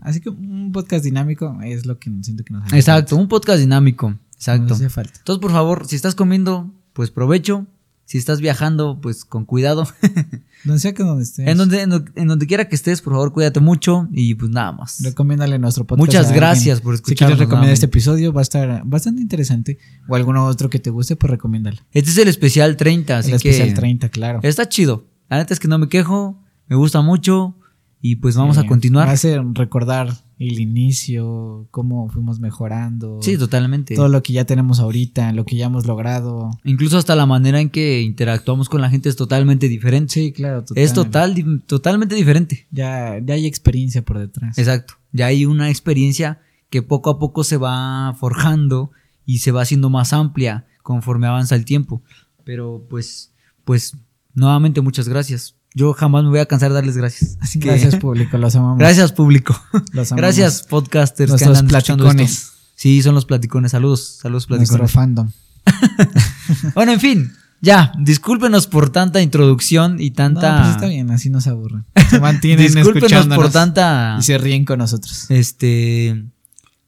Así 0.02 0.20
que 0.22 0.30
un 0.30 0.72
podcast 0.72 1.04
dinámico 1.04 1.58
es 1.64 1.86
lo 1.86 1.98
que 2.00 2.12
siento 2.22 2.44
que 2.44 2.54
nos 2.54 2.66
hace 2.66 2.76
Exacto. 2.76 3.16
Un 3.16 3.28
podcast 3.28 3.60
dinámico. 3.60 4.16
Exacto. 4.36 4.64
Nos 4.70 4.74
hace 4.74 4.90
falta. 4.90 5.14
Entonces, 5.18 5.42
por 5.42 5.52
favor, 5.52 5.88
si 5.88 5.96
estás 5.96 6.16
comiendo, 6.16 6.72
pues 6.94 7.12
provecho. 7.12 7.66
Si 8.06 8.18
estás 8.18 8.40
viajando, 8.40 9.02
pues 9.02 9.26
con 9.26 9.44
cuidado. 9.44 9.86
Donde 10.64 10.80
sea 10.80 10.94
que 10.94 11.04
donde 11.04 11.24
estés. 11.24 11.46
en, 11.46 11.58
donde, 11.58 11.82
en, 11.82 11.90
donde- 11.90 12.12
en 12.16 12.28
donde 12.30 12.48
quiera 12.48 12.70
que 12.70 12.76
estés, 12.76 13.02
por 13.02 13.12
favor, 13.14 13.34
cuídate 13.34 13.60
mucho. 13.60 14.08
Y 14.14 14.34
pues 14.36 14.50
nada 14.50 14.72
más. 14.72 15.02
Recomiéndale 15.04 15.60
nuestro 15.60 15.86
podcast. 15.86 16.06
Muchas 16.06 16.32
gracias 16.32 16.80
por 16.80 16.94
Si 16.96 17.02
escucharnos 17.02 17.36
quieres 17.36 17.50
recomendar 17.50 17.74
este 17.74 17.88
episodio, 17.88 18.32
va 18.32 18.40
a 18.40 18.44
estar 18.44 18.82
bastante 18.86 19.22
interesante. 19.22 19.78
O 20.08 20.16
alguno 20.16 20.46
otro 20.46 20.70
que 20.70 20.80
te 20.80 20.90
guste, 20.90 21.18
pues 21.18 21.30
recomiéndale. 21.32 21.80
Este 21.92 22.10
es 22.12 22.18
el 22.18 22.30
especial 22.30 22.78
30, 22.78 23.18
así 23.18 23.32
El 23.34 23.42
que 23.42 23.50
especial 23.50 23.76
30, 23.76 24.08
claro. 24.10 24.40
está 24.42 24.70
chido. 24.70 25.06
La 25.30 25.38
neta 25.38 25.54
es 25.54 25.60
que 25.60 25.68
no 25.68 25.78
me 25.78 25.90
quejo, 25.90 26.42
me 26.68 26.76
gusta 26.76 27.02
mucho 27.02 27.56
y 28.02 28.18
pues 28.18 28.36
vamos 28.36 28.58
Sí, 28.58 28.64
a 28.66 28.68
continuar. 28.68 29.10
A 29.10 29.18
ser 29.18 29.42
recordar 29.54 30.14
el 30.40 30.60
inicio, 30.60 31.68
cómo 31.72 32.10
fuimos 32.10 32.40
mejorando. 32.40 33.20
Sí, 33.22 33.38
totalmente. 33.38 33.96
Todo 33.96 34.08
lo 34.08 34.22
que 34.22 34.34
ya 34.34 34.46
tenemos 34.46 34.80
ahorita, 34.80 35.32
lo 35.34 35.46
que 35.46 35.56
ya 35.56 35.66
hemos 35.66 35.88
logrado. 35.88 36.52
Incluso 36.64 36.98
hasta 36.98 37.16
la 37.16 37.26
manera 37.26 37.60
en 37.60 37.70
que 37.70 38.02
interactuamos 38.02 38.70
con 38.70 38.82
la 38.82 38.90
gente 38.90 39.10
es 39.10 39.16
totalmente 39.16 39.68
diferente. 39.68 40.14
Sí, 40.14 40.32
claro. 40.32 40.64
Es 40.76 40.94
total, 40.94 41.34
di- 41.34 41.60
totalmente 41.66 42.14
diferente. 42.16 42.68
Ya, 42.72 43.18
ya 43.24 43.34
hay 43.34 43.46
experiencia 43.48 44.04
por 44.04 44.20
detrás. 44.20 44.58
Exacto. 44.58 44.94
Ya 45.12 45.26
hay 45.26 45.46
una 45.46 45.70
experiencia 45.70 46.40
que 46.70 46.82
poco 46.84 47.10
a 47.10 47.18
poco 47.20 47.44
se 47.44 47.58
va 47.58 48.14
forjando 48.20 48.92
y 49.26 49.40
se 49.40 49.52
va 49.52 49.62
haciendo 49.64 49.90
más 49.90 50.14
amplia 50.14 50.68
conforme 50.84 51.26
avanza 51.28 51.56
el 51.56 51.66
tiempo. 51.66 52.04
Pero 52.44 52.86
pues, 52.90 53.34
pues, 53.66 53.98
nuevamente 54.38 54.80
muchas 54.82 55.10
gracias. 55.10 55.56
Yo 55.74 55.94
jamás 55.94 56.24
me 56.24 56.30
voy 56.30 56.40
a 56.40 56.46
cansar 56.46 56.70
de 56.70 56.76
darles 56.76 56.96
gracias. 56.98 57.38
Así 57.42 57.60
que, 57.60 57.68
Gracias, 57.68 57.98
público. 57.98 58.38
Los 58.38 58.56
amamos. 58.56 58.78
gracias 58.80 59.12
público. 59.12 59.54
Los 59.92 60.12
amamos. 60.12 60.16
Gracias 60.22 60.64
podcasters 60.64 61.28
que 61.28 61.32
Nuestros 61.34 61.58
andan 61.60 61.76
escuchando 61.76 62.04
platicones. 62.06 62.32
esto. 62.32 62.52
Sí, 62.76 63.02
son 63.02 63.14
los 63.16 63.26
platicones. 63.26 63.72
Saludos, 63.72 64.18
saludos 64.22 64.50
Nuestro 64.50 64.78
platicones. 64.78 64.92
fandom. 64.92 65.32
Bueno, 66.76 66.94
en 66.94 67.00
fin, 67.00 67.34
ya, 67.62 67.92
discúlpenos 68.00 68.68
por 68.68 68.90
tanta 68.90 69.22
introducción 69.22 70.00
y 70.00 70.10
No, 70.12 70.16
tanta. 70.16 70.60
pues 70.62 70.76
está 70.76 70.88
bien, 70.88 71.12
así 71.12 71.30
nos 71.30 71.46
aburren. 71.48 71.86
Se 72.10 72.20
mantienen 72.20 72.66
discúlpenos 72.74 73.28
por 73.28 73.52
tanta. 73.52 74.16
y 74.20 74.24
se 74.24 74.38
ríen 74.38 74.64
con 74.66 74.80
nosotros. 74.80 75.30
Este. 75.30 76.24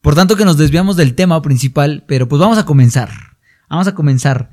Por 0.00 0.14
tanto 0.14 0.34
que 0.36 0.44
nos 0.46 0.56
desviamos 0.56 0.96
del 0.96 1.14
tema 1.14 1.42
principal, 1.42 2.04
pero 2.08 2.26
pues 2.28 2.40
vamos 2.40 2.56
a 2.56 2.64
comenzar. 2.64 3.10
Vamos 3.68 3.86
a 3.86 3.94
comenzar. 3.94 4.50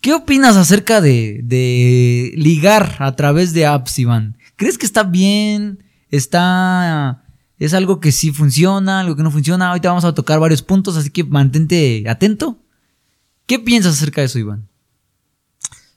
¿Qué 0.00 0.14
opinas 0.14 0.56
acerca 0.56 1.00
de, 1.00 1.40
de 1.44 2.32
ligar 2.36 2.96
a 3.00 3.14
través 3.16 3.52
de 3.52 3.66
apps, 3.66 3.98
Iván? 3.98 4.38
¿Crees 4.56 4.78
que 4.78 4.86
está 4.86 5.02
bien? 5.02 5.84
¿Está... 6.10 7.24
¿Es 7.58 7.74
algo 7.74 8.00
que 8.00 8.10
sí 8.10 8.32
funciona? 8.32 9.00
¿Algo 9.00 9.16
que 9.16 9.22
no 9.22 9.30
funciona? 9.30 9.68
Ahorita 9.68 9.90
vamos 9.90 10.06
a 10.06 10.14
tocar 10.14 10.40
varios 10.40 10.62
puntos, 10.62 10.96
así 10.96 11.10
que 11.10 11.24
mantente 11.24 12.04
atento. 12.08 12.62
¿Qué 13.44 13.58
piensas 13.58 13.94
acerca 13.96 14.22
de 14.22 14.28
eso, 14.28 14.38
Iván? 14.38 14.68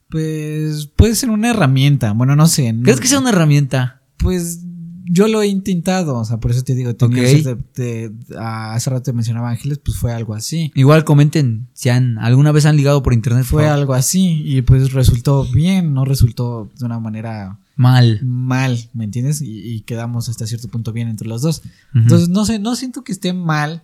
Pues 0.09 0.87
puede 0.87 1.15
ser 1.15 1.29
una 1.29 1.51
herramienta. 1.51 2.11
Bueno, 2.11 2.35
no 2.35 2.47
sé. 2.47 2.75
¿Crees 2.83 2.99
que 2.99 3.07
sea 3.07 3.19
una 3.19 3.29
herramienta? 3.29 4.01
Pues 4.17 4.62
yo 5.05 5.27
lo 5.27 5.41
he 5.41 5.47
intentado. 5.47 6.15
O 6.17 6.25
sea, 6.25 6.37
por 6.39 6.51
eso 6.51 6.63
te 6.63 6.75
digo, 6.75 6.95
tenía 6.95 7.21
Ok. 7.23 7.27
ese 7.27 7.55
de- 7.75 8.09
de- 8.09 8.37
a- 8.37 8.73
hace 8.73 8.89
rato 8.89 9.03
te 9.03 9.13
mencionaba 9.13 9.49
Ángeles, 9.49 9.79
pues 9.79 9.97
fue 9.97 10.11
algo 10.13 10.33
así. 10.33 10.71
Igual 10.75 11.03
comenten 11.03 11.67
si 11.73 11.89
han, 11.89 12.17
alguna 12.19 12.51
vez 12.51 12.65
han 12.65 12.77
ligado 12.77 13.03
por 13.03 13.13
internet. 13.13 13.43
Fue 13.45 13.63
favor. 13.63 13.79
algo 13.79 13.93
así 13.93 14.41
y 14.45 14.61
pues 14.61 14.93
resultó 14.93 15.45
bien, 15.45 15.93
no 15.93 16.05
resultó 16.05 16.69
de 16.79 16.85
una 16.85 16.99
manera 16.99 17.59
mal. 17.75 18.19
mal, 18.23 18.77
¿me 18.93 19.03
entiendes? 19.03 19.41
Y, 19.41 19.59
y 19.73 19.81
quedamos 19.81 20.29
hasta 20.29 20.45
cierto 20.47 20.67
punto 20.67 20.91
bien 20.93 21.07
entre 21.07 21.27
los 21.27 21.41
dos. 21.41 21.61
Entonces, 21.93 22.29
no 22.29 22.45
sé, 22.45 22.59
no 22.59 22.75
siento 22.75 23.03
que 23.03 23.11
esté 23.11 23.33
mal 23.33 23.83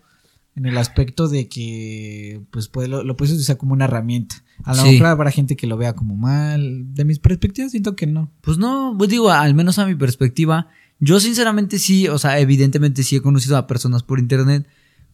en 0.55 0.65
el 0.65 0.77
aspecto 0.77 1.27
de 1.29 1.47
que 1.47 2.41
pues 2.51 2.67
puede, 2.67 2.87
lo, 2.87 3.03
lo 3.03 3.15
puedes 3.15 3.31
utilizar 3.33 3.57
como 3.57 3.73
una 3.73 3.85
herramienta. 3.85 4.43
A 4.63 4.75
lo 4.75 4.83
Sí. 4.83 4.91
mejor 4.91 5.07
habrá 5.07 5.31
gente 5.31 5.55
que 5.55 5.67
lo 5.67 5.77
vea 5.77 5.93
como 5.93 6.17
mal. 6.17 6.93
De 6.93 7.05
mis 7.05 7.19
perspectivas 7.19 7.71
siento 7.71 7.95
que 7.95 8.07
no. 8.07 8.29
Pues 8.41 8.57
no, 8.57 8.93
pues 8.97 9.09
digo, 9.09 9.31
al 9.31 9.53
menos 9.55 9.79
a 9.79 9.85
mi 9.85 9.95
perspectiva, 9.95 10.67
yo 10.99 11.19
sinceramente 11.19 11.79
sí, 11.79 12.07
o 12.07 12.17
sea, 12.17 12.39
evidentemente 12.39 13.03
sí 13.03 13.15
he 13.15 13.21
conocido 13.21 13.57
a 13.57 13.67
personas 13.67 14.03
por 14.03 14.19
internet, 14.19 14.67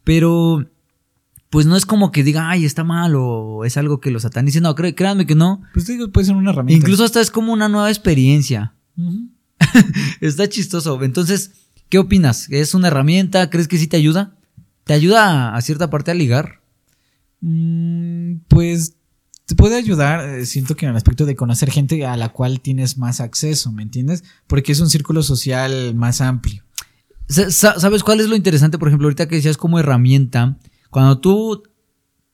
pero 0.04 0.69
pues 1.50 1.65
no 1.65 1.76
es 1.78 1.86
como 1.86 2.12
que 2.12 2.24
diga, 2.24 2.50
ay, 2.50 2.65
está 2.65 2.84
mal 2.84 3.13
o 3.15 3.63
es 3.65 3.78
algo 3.78 4.00
que 4.02 4.12
lo 4.12 4.19
satanice. 4.19 4.60
No, 4.62 4.76
cré- 4.76 4.93
créanme 4.95 5.26
que 5.26 5.36
no. 5.36 5.62
Pues 5.74 5.88
digo, 5.88 6.12
puede 6.12 6.26
ser 6.28 6.36
una 6.36 6.52
herramienta. 6.52 6.78
Incluso 6.86 7.04
hasta 7.04 7.21
es 7.21 7.32
como 7.32 7.54
una 7.54 7.69
nueva 7.69 7.89
experiencia. 7.89 8.74
Está 10.21 10.50
chistoso. 10.50 11.02
Entonces, 11.04 11.52
¿qué 11.89 11.98
opinas? 11.98 12.48
¿Es 12.50 12.74
una 12.74 12.88
herramienta? 12.89 13.50
¿Crees 13.50 13.67
que 13.67 13.78
sí 13.78 13.88
te 13.88 13.95
ayuda? 13.98 14.36
¿Te 14.84 14.93
ayuda 14.93 15.50
a, 15.52 15.56
a 15.56 15.62
cierta 15.62 15.89
parte 15.89 16.12
a 16.12 16.15
ligar? 16.15 16.62
Mm, 17.41 18.38
pues 18.48 18.95
te 19.45 19.55
puede 19.55 19.75
ayudar, 19.75 20.27
eh, 20.27 20.45
siento 20.45 20.75
que 20.75 20.86
en 20.86 20.91
el 20.91 20.97
aspecto 20.97 21.25
de 21.25 21.36
conocer 21.36 21.69
gente 21.71 22.05
a 22.05 22.17
la 22.17 22.29
cual 22.29 22.62
tienes 22.62 22.97
más 22.97 23.19
acceso, 23.19 23.71
¿me 23.71 23.84
entiendes? 23.84 24.23
Porque 24.47 24.71
es 24.71 24.79
un 24.79 24.89
círculo 24.89 25.21
social 25.23 25.93
más 25.95 26.21
amplio. 26.21 26.63
Sa- 27.27 27.51
sa- 27.51 27.79
¿Sabes 27.79 28.03
cuál 28.03 28.19
es 28.21 28.27
lo 28.27 28.36
interesante? 28.36 28.77
Por 28.77 28.88
ejemplo, 28.88 29.05
ahorita 29.08 29.27
que 29.27 29.36
decías 29.36 29.58
como 29.58 29.79
herramienta, 29.79 30.58
cuando 30.89 31.19
tú 31.19 31.63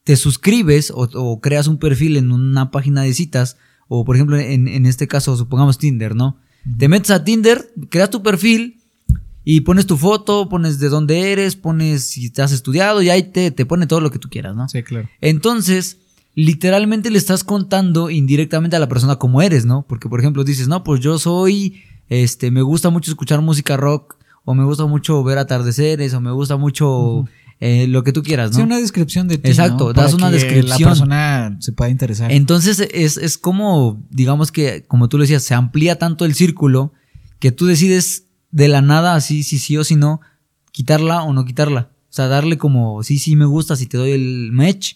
te 0.04 0.16
suscribes 0.16 0.92
o, 0.92 1.08
o 1.14 1.42
creas 1.42 1.68
un 1.68 1.78
perfil 1.78 2.18
en 2.18 2.32
una 2.32 2.72
página 2.72 3.02
de 3.04 3.14
citas, 3.14 3.58
o 3.88 4.04
por 4.06 4.16
ejemplo 4.16 4.38
en, 4.38 4.68
en 4.68 4.86
este 4.86 5.08
caso, 5.08 5.36
supongamos 5.38 5.78
Tinder, 5.78 6.16
¿no? 6.16 6.38
Te 6.78 6.88
metes 6.88 7.12
a 7.12 7.24
Tinder, 7.24 7.72
creas 7.90 8.10
tu 8.10 8.22
perfil 8.24 8.78
Y 9.44 9.62
pones 9.62 9.88
tu 9.88 9.98
foto, 9.98 10.48
pones 10.50 10.78
de 10.80 10.88
dónde 10.90 11.32
eres, 11.32 11.56
pones 11.56 12.06
si 12.08 12.30
te 12.30 12.44
has 12.44 12.52
estudiado 12.52 13.02
y 13.02 13.10
ahí 13.10 13.24
te, 13.24 13.50
te 13.50 13.66
pone 13.66 13.88
todo 13.88 14.00
lo 14.00 14.12
que 14.12 14.20
tú 14.20 14.30
quieras, 14.30 14.56
¿no? 14.56 14.70
Sí, 14.70 14.84
claro. 14.84 15.10
Entonces, 15.20 15.98
literalmente 16.36 17.10
le 17.10 17.18
estás 17.18 17.44
contando 17.44 18.10
indirectamente 18.10 18.76
a 18.76 18.80
la 18.80 18.90
persona 18.90 19.18
cómo 19.18 19.42
eres, 19.42 19.66
¿no? 19.66 19.86
Porque, 19.88 20.10
por 20.10 20.20
ejemplo, 20.20 20.44
dices, 20.44 20.68
no, 20.68 20.84
pues 20.84 21.02
yo 21.02 21.20
soy, 21.20 21.82
este, 22.10 22.52
me 22.52 22.62
gusta 22.62 22.90
mucho 22.90 23.12
escuchar 23.12 23.42
música 23.42 23.78
rock, 23.78 24.16
o 24.44 24.54
me 24.56 24.64
gusta 24.64 24.86
mucho 24.86 25.24
ver 25.24 25.38
atardeceres, 25.38 26.14
o 26.14 26.22
me 26.22 26.32
gusta 26.32 26.58
mucho 26.58 27.26
eh, 27.60 27.88
lo 27.88 28.04
que 28.04 28.12
tú 28.12 28.24
quieras, 28.24 28.52
¿no? 28.52 28.58
Sí, 28.58 28.62
una 28.64 28.80
descripción 28.80 29.28
de 29.28 29.38
ti. 29.38 29.50
Exacto, 29.50 29.88
¿no? 29.88 29.94
das 29.94 30.14
Para 30.14 30.16
una 30.16 30.30
que 30.30 30.44
descripción. 30.44 30.80
La 30.82 30.88
persona 30.88 31.58
se 31.60 31.72
pueda 31.74 31.92
interesar. 31.92 32.32
Entonces 32.32 32.80
es, 32.80 33.18
es 33.18 33.38
como, 33.38 34.02
digamos 34.10 34.52
que, 34.52 34.84
como 34.88 35.10
tú 35.10 35.18
lo 35.18 35.24
decías, 35.24 35.44
se 35.44 35.54
amplía 35.54 36.00
tanto 36.00 36.26
el 36.26 36.34
círculo 36.34 36.94
que 37.40 37.52
tú 37.52 37.68
decides 37.68 38.26
de 38.52 38.68
la 38.68 38.82
nada, 38.82 39.16
así, 39.16 39.44
sí, 39.44 39.60
sí 39.60 39.78
o 39.78 39.84
si 39.84 39.96
no, 39.96 40.22
quitarla 40.72 41.24
o 41.24 41.34
no 41.34 41.46
quitarla. 41.46 41.92
O 42.10 42.14
sea, 42.14 42.28
darle 42.28 42.58
como, 42.58 43.04
sí, 43.04 43.20
sí 43.20 43.36
me 43.36 43.46
gusta, 43.46 43.76
si 43.76 43.86
te 43.86 43.98
doy 43.98 44.12
el 44.12 44.50
match, 44.52 44.96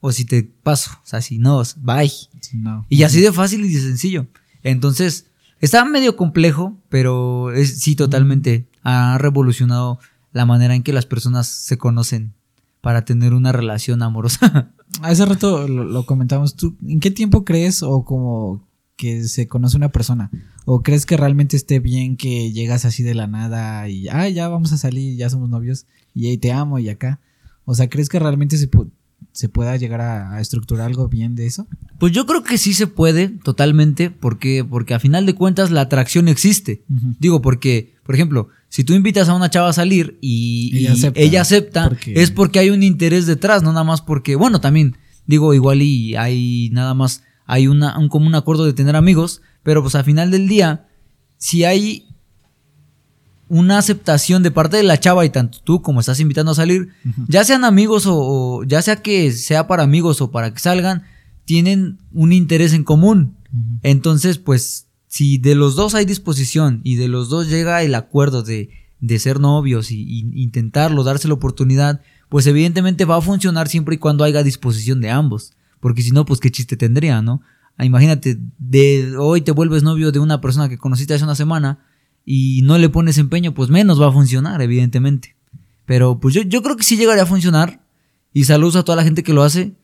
o 0.00 0.12
si 0.12 0.24
te 0.24 0.42
paso. 0.42 0.90
O 1.02 1.06
sea, 1.06 1.20
si 1.20 1.38
no, 1.38 1.62
bye. 1.78 2.10
No. 2.54 2.86
Y 2.88 3.02
así 3.02 3.20
de 3.20 3.32
fácil 3.32 3.64
y 3.64 3.72
de 3.72 3.80
sencillo. 3.80 4.26
Entonces, 4.62 5.26
está 5.60 5.84
medio 5.84 6.16
complejo, 6.16 6.76
pero 6.88 7.52
es, 7.52 7.80
sí, 7.80 7.96
totalmente 7.96 8.66
ha 8.82 9.18
revolucionado 9.18 9.98
la 10.32 10.46
manera 10.46 10.74
en 10.74 10.82
que 10.82 10.92
las 10.92 11.06
personas 11.06 11.46
se 11.48 11.76
conocen 11.78 12.32
para 12.80 13.04
tener 13.04 13.34
una 13.34 13.52
relación 13.52 14.02
amorosa. 14.02 14.72
Hace 15.02 15.24
rato 15.26 15.68
lo, 15.68 15.84
lo 15.84 16.06
comentamos. 16.06 16.56
¿Tú 16.56 16.76
en 16.86 16.98
qué 17.00 17.10
tiempo 17.10 17.44
crees 17.44 17.82
o 17.82 18.04
como 18.04 18.66
que 18.96 19.24
se 19.24 19.48
conoce 19.48 19.76
una 19.76 19.90
persona? 19.90 20.30
¿O 20.64 20.82
crees 20.82 21.04
que 21.04 21.16
realmente 21.16 21.56
esté 21.56 21.78
bien 21.80 22.16
que 22.16 22.52
llegas 22.52 22.84
así 22.84 23.02
de 23.02 23.14
la 23.14 23.26
nada 23.26 23.88
y, 23.88 24.08
ah, 24.08 24.28
ya 24.28 24.48
vamos 24.48 24.72
a 24.72 24.78
salir, 24.78 25.16
ya 25.16 25.28
somos 25.30 25.48
novios 25.50 25.86
y 26.14 26.26
ahí 26.28 26.38
te 26.38 26.52
amo 26.52 26.78
y 26.78 26.88
acá? 26.88 27.20
O 27.64 27.74
sea, 27.74 27.88
¿crees 27.88 28.08
que 28.08 28.18
realmente 28.18 28.56
se, 28.56 28.70
pu- 28.70 28.90
se 29.32 29.48
pueda 29.48 29.76
llegar 29.76 30.00
a, 30.00 30.34
a 30.34 30.40
estructurar 30.40 30.86
algo 30.86 31.08
bien 31.08 31.34
de 31.34 31.46
eso? 31.46 31.66
Pues 31.98 32.12
yo 32.12 32.26
creo 32.26 32.42
que 32.42 32.58
sí 32.58 32.74
se 32.74 32.86
puede, 32.86 33.28
totalmente, 33.28 34.10
porque, 34.10 34.64
porque 34.68 34.94
a 34.94 34.98
final 35.00 35.26
de 35.26 35.34
cuentas 35.34 35.70
la 35.70 35.82
atracción 35.82 36.28
existe. 36.28 36.84
Digo, 37.18 37.40
porque, 37.42 37.94
por 38.04 38.14
ejemplo, 38.14 38.48
si 38.68 38.84
tú 38.84 38.94
invitas 38.94 39.28
a 39.28 39.34
una 39.34 39.50
chava 39.50 39.68
a 39.68 39.72
salir 39.72 40.18
y, 40.20 40.70
Ella 40.76 40.90
y 40.90 40.92
acepta, 40.92 41.20
ella 41.20 41.40
acepta, 41.42 41.88
porque- 41.88 42.14
es 42.22 42.30
porque 42.30 42.58
hay 42.58 42.70
un 42.70 42.82
interés 42.82 43.26
detrás, 43.26 43.62
no 43.62 43.72
nada 43.72 43.84
más 43.84 44.00
porque, 44.02 44.36
bueno, 44.36 44.60
también, 44.60 44.96
digo, 45.26 45.54
igual 45.54 45.82
y 45.82 46.16
hay 46.16 46.70
nada 46.72 46.94
más, 46.94 47.22
hay 47.46 47.66
una, 47.66 47.98
un 47.98 48.08
común 48.08 48.34
acuerdo 48.34 48.64
de 48.64 48.72
tener 48.72 48.96
amigos, 48.96 49.42
pero 49.62 49.82
pues 49.82 49.94
al 49.94 50.04
final 50.04 50.30
del 50.30 50.48
día, 50.48 50.86
si 51.36 51.64
hay 51.64 52.06
una 53.50 53.78
aceptación 53.78 54.44
de 54.44 54.52
parte 54.52 54.76
de 54.76 54.84
la 54.84 54.98
chava 54.98 55.26
y 55.26 55.30
tanto 55.30 55.58
tú 55.62 55.82
como 55.82 55.98
estás 55.98 56.20
invitando 56.20 56.52
a 56.52 56.54
salir, 56.54 56.90
ya 57.26 57.42
sean 57.44 57.64
amigos 57.64 58.06
o, 58.06 58.16
o 58.16 58.64
ya 58.64 58.80
sea 58.80 59.02
que 59.02 59.32
sea 59.32 59.66
para 59.66 59.82
amigos 59.82 60.20
o 60.20 60.30
para 60.30 60.54
que 60.54 60.60
salgan, 60.60 61.02
tienen 61.44 61.98
un 62.12 62.32
interés 62.32 62.72
en 62.72 62.84
común. 62.84 63.36
Entonces, 63.82 64.38
pues, 64.38 64.86
si 65.08 65.36
de 65.38 65.56
los 65.56 65.74
dos 65.74 65.96
hay 65.96 66.04
disposición 66.04 66.80
y 66.84 66.94
de 66.94 67.08
los 67.08 67.28
dos 67.28 67.48
llega 67.48 67.82
el 67.82 67.96
acuerdo 67.96 68.44
de, 68.44 68.70
de 69.00 69.18
ser 69.18 69.40
novios 69.40 69.90
y, 69.90 70.00
y 70.00 70.40
intentarlo, 70.40 71.02
darse 71.02 71.26
la 71.26 71.34
oportunidad, 71.34 72.02
pues 72.28 72.46
evidentemente 72.46 73.04
va 73.04 73.16
a 73.16 73.20
funcionar 73.20 73.66
siempre 73.66 73.96
y 73.96 73.98
cuando 73.98 74.22
haya 74.22 74.44
disposición 74.44 75.00
de 75.00 75.10
ambos. 75.10 75.54
Porque 75.80 76.02
si 76.02 76.12
no, 76.12 76.24
pues 76.24 76.38
qué 76.38 76.52
chiste 76.52 76.76
tendría, 76.76 77.20
¿no? 77.20 77.42
Ah, 77.76 77.84
Imagínate, 77.84 78.38
de 78.58 79.16
hoy 79.18 79.40
te 79.40 79.50
vuelves 79.50 79.82
novio 79.82 80.12
de 80.12 80.20
una 80.20 80.40
persona 80.40 80.68
que 80.68 80.78
conociste 80.78 81.14
hace 81.14 81.24
una 81.24 81.34
semana 81.34 81.80
y 82.24 82.62
no 82.62 82.78
le 82.78 82.88
pones 82.88 83.18
empeño, 83.18 83.54
pues 83.54 83.70
menos 83.70 84.00
va 84.00 84.08
a 84.08 84.12
funcionar, 84.12 84.60
evidentemente. 84.62 85.36
Pero 85.86 86.20
pues 86.20 86.34
yo, 86.34 86.42
yo 86.42 86.62
creo 86.62 86.76
que 86.76 86.84
sí 86.84 86.96
llegaría 86.96 87.24
a 87.24 87.26
funcionar. 87.26 87.80
Y 88.32 88.44
saludos 88.44 88.76
a 88.76 88.84
toda 88.84 88.96
la 88.96 89.04
gente 89.04 89.22
que 89.24 89.32
lo 89.32 89.42
hace. 89.42 89.74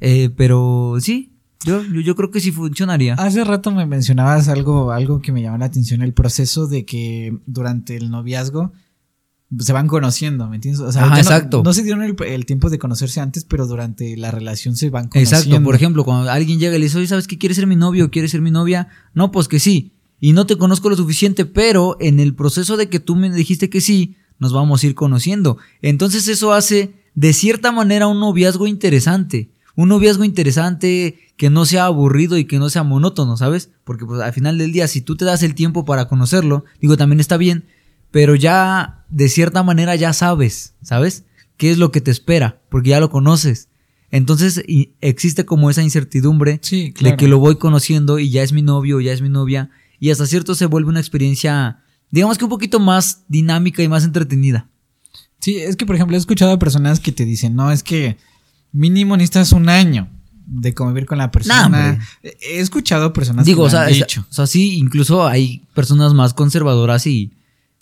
eh, 0.00 0.28
pero 0.36 0.96
sí, 1.00 1.32
yo, 1.64 1.82
yo, 1.82 2.00
yo 2.02 2.14
creo 2.14 2.30
que 2.30 2.40
sí 2.40 2.52
funcionaría. 2.52 3.14
Hace 3.14 3.42
rato 3.44 3.70
me 3.70 3.86
mencionabas 3.86 4.48
algo, 4.48 4.92
algo 4.92 5.22
que 5.22 5.32
me 5.32 5.40
llamó 5.40 5.56
la 5.56 5.64
atención, 5.64 6.02
el 6.02 6.12
proceso 6.12 6.66
de 6.66 6.84
que 6.84 7.38
durante 7.46 7.96
el 7.96 8.10
noviazgo 8.10 8.72
se 9.58 9.72
van 9.72 9.86
conociendo, 9.86 10.48
¿me 10.48 10.56
entiendes? 10.56 10.80
O 10.82 10.90
sea, 10.92 11.04
Ajá. 11.04 11.48
No, 11.62 11.72
se 11.72 11.82
dieron 11.82 12.02
el, 12.02 12.16
el 12.26 12.44
tiempo 12.44 12.68
de 12.70 12.78
conocerse 12.78 13.20
antes, 13.20 13.44
pero 13.44 13.66
durante 13.66 14.16
la 14.16 14.30
relación 14.30 14.76
se 14.76 14.90
van 14.90 15.08
conociendo. 15.08 15.36
Exacto, 15.38 15.64
por 15.64 15.74
ejemplo, 15.74 16.04
cuando 16.04 16.30
alguien 16.30 16.58
llega 16.58 16.76
y 16.76 16.78
le 16.80 16.86
dice, 16.86 16.98
oye, 16.98 17.06
¿sabes 17.06 17.26
qué? 17.26 17.38
¿Quieres 17.38 17.56
ser 17.56 17.66
mi 17.66 17.76
novio? 17.76 18.10
¿Quieres 18.10 18.32
ser 18.32 18.42
mi 18.42 18.50
novia? 18.50 18.88
No, 19.14 19.30
pues 19.30 19.48
que 19.48 19.60
sí. 19.60 19.93
Y 20.20 20.32
no 20.32 20.46
te 20.46 20.56
conozco 20.56 20.88
lo 20.88 20.96
suficiente, 20.96 21.44
pero 21.44 21.96
en 22.00 22.20
el 22.20 22.34
proceso 22.34 22.76
de 22.76 22.88
que 22.88 23.00
tú 23.00 23.14
me 23.16 23.30
dijiste 23.30 23.68
que 23.68 23.80
sí, 23.80 24.16
nos 24.38 24.52
vamos 24.52 24.82
a 24.82 24.86
ir 24.86 24.94
conociendo. 24.94 25.58
Entonces 25.82 26.28
eso 26.28 26.52
hace, 26.52 26.94
de 27.14 27.32
cierta 27.32 27.72
manera, 27.72 28.06
un 28.06 28.20
noviazgo 28.20 28.66
interesante. 28.66 29.50
Un 29.76 29.88
noviazgo 29.88 30.24
interesante 30.24 31.18
que 31.36 31.50
no 31.50 31.64
sea 31.66 31.86
aburrido 31.86 32.38
y 32.38 32.44
que 32.44 32.58
no 32.58 32.70
sea 32.70 32.84
monótono, 32.84 33.36
¿sabes? 33.36 33.70
Porque 33.84 34.06
pues 34.06 34.20
al 34.20 34.32
final 34.32 34.56
del 34.58 34.72
día, 34.72 34.86
si 34.88 35.00
tú 35.00 35.16
te 35.16 35.24
das 35.24 35.42
el 35.42 35.54
tiempo 35.54 35.84
para 35.84 36.06
conocerlo, 36.08 36.64
digo, 36.80 36.96
también 36.96 37.18
está 37.20 37.36
bien, 37.36 37.64
pero 38.12 38.34
ya 38.36 39.04
de 39.10 39.28
cierta 39.28 39.62
manera 39.64 39.96
ya 39.96 40.12
sabes, 40.12 40.74
¿sabes? 40.82 41.24
¿Qué 41.56 41.70
es 41.70 41.78
lo 41.78 41.90
que 41.90 42.00
te 42.00 42.12
espera? 42.12 42.60
Porque 42.68 42.90
ya 42.90 43.00
lo 43.00 43.10
conoces. 43.10 43.68
Entonces 44.10 44.62
y- 44.68 44.92
existe 45.00 45.44
como 45.44 45.70
esa 45.70 45.82
incertidumbre 45.82 46.60
Sí, 46.62 46.92
claro. 46.92 47.12
de 47.12 47.16
que 47.16 47.26
lo 47.28 47.38
voy 47.40 47.56
conociendo 47.56 48.20
y 48.20 48.30
ya 48.30 48.42
es 48.44 48.52
mi 48.52 48.62
novio, 48.62 49.00
ya 49.00 49.12
es 49.12 49.22
mi 49.22 49.28
novia, 49.28 49.70
y 50.06 50.10
hasta 50.10 50.26
cierto 50.26 50.54
se 50.54 50.66
vuelve 50.66 50.90
una 50.90 51.00
experiencia, 51.00 51.78
digamos 52.10 52.36
que 52.36 52.44
un 52.44 52.50
poquito 52.50 52.78
más 52.80 53.22
dinámica 53.28 53.82
y 53.82 53.88
más 53.88 54.04
entretenida. 54.04 54.68
Sí, 55.40 55.56
es 55.56 55.76
que 55.76 55.86
por 55.86 55.94
ejemplo 55.94 56.16
he 56.16 56.18
escuchado 56.20 56.52
a 56.52 56.58
personas 56.58 57.00
que 57.00 57.12
te 57.12 57.24
dicen, 57.24 57.54
no, 57.54 57.70
es 57.70 57.82
que 57.82 58.16
mínimo 58.72 59.16
necesitas 59.16 59.52
un 59.52 59.68
año 59.68 60.08
de 60.46 60.74
convivir 60.74 61.06
con 61.06 61.16
la 61.18 61.30
persona. 61.30 61.98
he 62.22 62.58
escuchado 62.60 63.12
personas 63.14 63.46
Digo, 63.46 63.62
que 63.68 63.74
o 63.74 63.78
han 63.78 63.86
sea, 63.86 63.88
es- 63.90 63.96
dicho. 63.98 64.26
o 64.28 64.32
sea, 64.32 64.46
sí, 64.46 64.76
incluso 64.76 65.26
hay 65.26 65.62
personas 65.74 66.12
más 66.12 66.34
conservadoras 66.34 67.06
y 67.06 67.32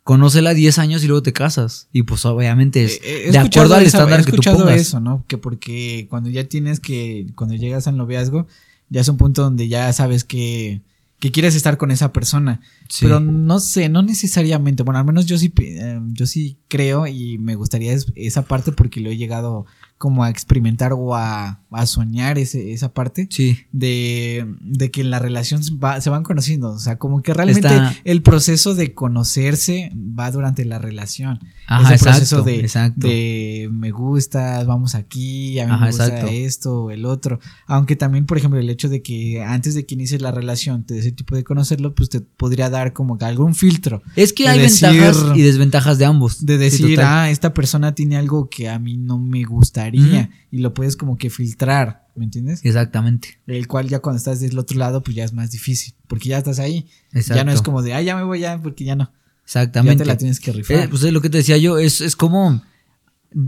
conócela 0.04 0.54
10 0.54 0.78
años 0.78 1.02
y 1.02 1.06
luego 1.08 1.22
te 1.22 1.32
casas. 1.32 1.88
Y 1.92 2.02
pues 2.04 2.24
obviamente 2.24 2.84
es 2.84 3.00
he 3.04 3.30
de 3.32 3.38
acuerdo 3.38 3.74
al 3.74 3.82
esa- 3.82 3.98
estándar 3.98 4.20
he 4.20 4.24
que 4.24 4.30
tú 4.30 4.36
escuchado 4.36 4.58
pongas. 4.60 4.80
eso, 4.80 5.00
¿no? 5.00 5.24
Que 5.28 5.38
porque 5.38 6.06
cuando 6.10 6.30
ya 6.30 6.44
tienes 6.48 6.78
que, 6.80 7.26
cuando 7.34 7.54
llegas 7.56 7.86
al 7.88 7.96
noviazgo, 7.96 8.46
ya 8.90 9.00
es 9.00 9.08
un 9.08 9.16
punto 9.16 9.42
donde 9.42 9.68
ya 9.68 9.92
sabes 9.92 10.24
que, 10.24 10.82
que 11.22 11.30
quieres 11.30 11.54
estar 11.54 11.76
con 11.76 11.92
esa 11.92 12.12
persona. 12.12 12.60
Sí. 12.92 13.06
Pero 13.06 13.20
no 13.20 13.58
sé, 13.58 13.88
no 13.88 14.02
necesariamente. 14.02 14.82
Bueno, 14.82 14.98
al 14.98 15.06
menos 15.06 15.24
yo 15.24 15.38
sí, 15.38 15.50
eh, 15.62 15.98
yo 16.08 16.26
sí 16.26 16.58
creo 16.68 17.06
y 17.06 17.38
me 17.38 17.54
gustaría 17.54 17.90
es- 17.94 18.12
esa 18.16 18.42
parte 18.42 18.70
porque 18.70 19.00
lo 19.00 19.08
he 19.08 19.16
llegado 19.16 19.64
como 19.96 20.24
a 20.24 20.30
experimentar 20.30 20.92
o 20.92 21.14
a, 21.14 21.60
a 21.70 21.86
soñar 21.86 22.36
ese, 22.36 22.72
esa 22.72 22.92
parte. 22.92 23.28
Sí. 23.30 23.56
De, 23.72 24.44
de 24.60 24.90
que 24.90 25.00
en 25.00 25.10
la 25.10 25.20
relación 25.20 25.62
se 25.62 25.74
va- 25.76 26.00
se 26.02 26.10
van 26.10 26.22
conociendo. 26.24 26.70
O 26.72 26.78
sea, 26.80 26.98
como 26.98 27.22
que 27.22 27.32
realmente 27.32 27.60
Está- 27.68 27.94
el 28.04 28.20
proceso 28.20 28.74
de 28.74 28.92
conocerse 28.92 29.90
va 29.96 30.30
durante 30.30 30.64
la 30.66 30.78
relación. 30.78 31.38
Ajá, 31.68 31.94
Ese 31.94 32.04
proceso 32.04 32.40
exacto, 32.40 32.44
de, 32.44 32.60
exacto. 32.60 33.06
de 33.08 33.68
me 33.72 33.90
gustas, 33.92 34.66
vamos 34.66 34.94
aquí, 34.96 35.58
a 35.60 35.66
mí 35.66 35.72
Ajá, 35.72 35.80
me 35.84 35.86
gusta 35.92 36.06
exacto. 36.08 36.26
esto, 36.30 36.90
el 36.90 37.04
otro. 37.06 37.38
Aunque 37.66 37.96
también, 37.96 38.26
por 38.26 38.36
ejemplo, 38.38 38.58
el 38.60 38.68
hecho 38.68 38.88
de 38.90 39.00
que 39.02 39.42
antes 39.42 39.74
de 39.74 39.86
que 39.86 39.94
inicies 39.94 40.20
la 40.20 40.32
relación 40.32 40.84
te 40.84 40.94
des 40.94 41.06
el 41.06 41.14
tipo 41.14 41.36
de 41.36 41.44
conocerlo, 41.44 41.94
pues 41.94 42.08
te 42.10 42.20
podría 42.20 42.68
dar 42.70 42.81
como 42.90 43.16
que 43.16 43.24
algún 43.24 43.54
filtro. 43.54 44.02
Es 44.16 44.32
que 44.32 44.48
hay 44.48 44.58
decir- 44.58 44.88
ventajas 44.90 45.36
y 45.36 45.42
desventajas 45.42 45.98
de 45.98 46.04
ambos. 46.04 46.44
De 46.44 46.58
decir, 46.58 47.00
ah, 47.00 47.30
esta 47.30 47.54
persona 47.54 47.94
tiene 47.94 48.16
algo 48.16 48.48
que 48.50 48.68
a 48.68 48.78
mí 48.78 48.96
no 48.96 49.18
me 49.18 49.44
gustaría. 49.44 50.30
Y 50.50 50.58
lo 50.58 50.74
puedes 50.74 50.96
como 50.96 51.16
que 51.16 51.30
filtrar, 51.30 52.06
¿me 52.16 52.24
entiendes? 52.24 52.64
Exactamente. 52.64 53.38
El 53.46 53.68
cual 53.68 53.88
ya 53.88 54.00
cuando 54.00 54.18
estás 54.18 54.40
del 54.40 54.58
otro 54.58 54.78
lado, 54.78 55.02
pues 55.02 55.16
ya 55.16 55.24
es 55.24 55.32
más 55.32 55.50
difícil. 55.52 55.94
Porque 56.08 56.28
ya 56.30 56.38
estás 56.38 56.58
ahí. 56.58 56.88
Exacto. 57.12 57.36
Ya 57.36 57.44
no 57.44 57.52
es 57.52 57.62
como 57.62 57.82
de, 57.82 57.94
ah, 57.94 58.02
ya 58.02 58.16
me 58.16 58.24
voy 58.24 58.40
ya, 58.40 58.60
porque 58.60 58.84
ya 58.84 58.96
no. 58.96 59.12
Exactamente. 59.44 60.00
Ya 60.00 60.04
te 60.04 60.08
la 60.08 60.16
tienes 60.18 60.40
que 60.40 60.52
rifar. 60.52 60.76
Eh, 60.76 60.88
pues 60.88 61.02
es 61.04 61.12
lo 61.12 61.20
que 61.20 61.30
te 61.30 61.38
decía 61.38 61.56
yo, 61.56 61.78
es, 61.78 62.00
es 62.00 62.16
como 62.16 62.62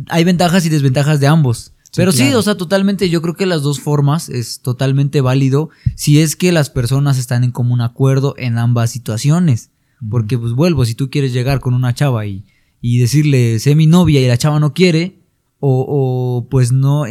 hay 0.09 0.25
ventajas 0.25 0.65
y 0.67 0.69
desventajas 0.69 1.21
de 1.21 1.27
ambos. 1.27 1.73
Pero 1.97 2.13
sí, 2.13 2.19
claro. 2.25 2.39
o 2.39 2.43
sea, 2.43 2.57
totalmente, 2.57 3.09
yo 3.09 3.23
creo 3.23 3.35
que 3.35 3.47
las 3.47 3.63
dos 3.63 3.81
formas 3.81 4.29
es 4.29 4.61
totalmente 4.61 5.21
válido 5.21 5.71
si 5.95 6.21
es 6.21 6.37
que 6.37 6.51
las 6.53 6.71
personas 6.71 7.19
están 7.19 7.45
en 7.45 7.53
común 7.53 7.81
acuerdo 7.81 8.35
en 8.39 8.59
ambas 8.59 8.91
situaciones. 8.91 9.71
Porque, 10.11 10.37
pues 10.39 10.53
vuelvo, 10.53 10.85
si 10.85 10.95
tú 10.95 11.09
quieres 11.09 11.33
llegar 11.33 11.61
con 11.61 11.73
una 11.75 11.95
chava 11.95 12.27
y, 12.27 12.45
y 12.81 12.99
decirle, 12.99 13.59
sé 13.59 13.75
mi 13.75 13.87
novia 13.87 14.21
y 14.21 14.27
la 14.27 14.37
chava 14.37 14.61
no 14.61 14.75
quiere, 14.75 15.21
o, 15.61 15.87
o, 15.89 16.49
pues 16.51 16.73
no, 16.73 17.05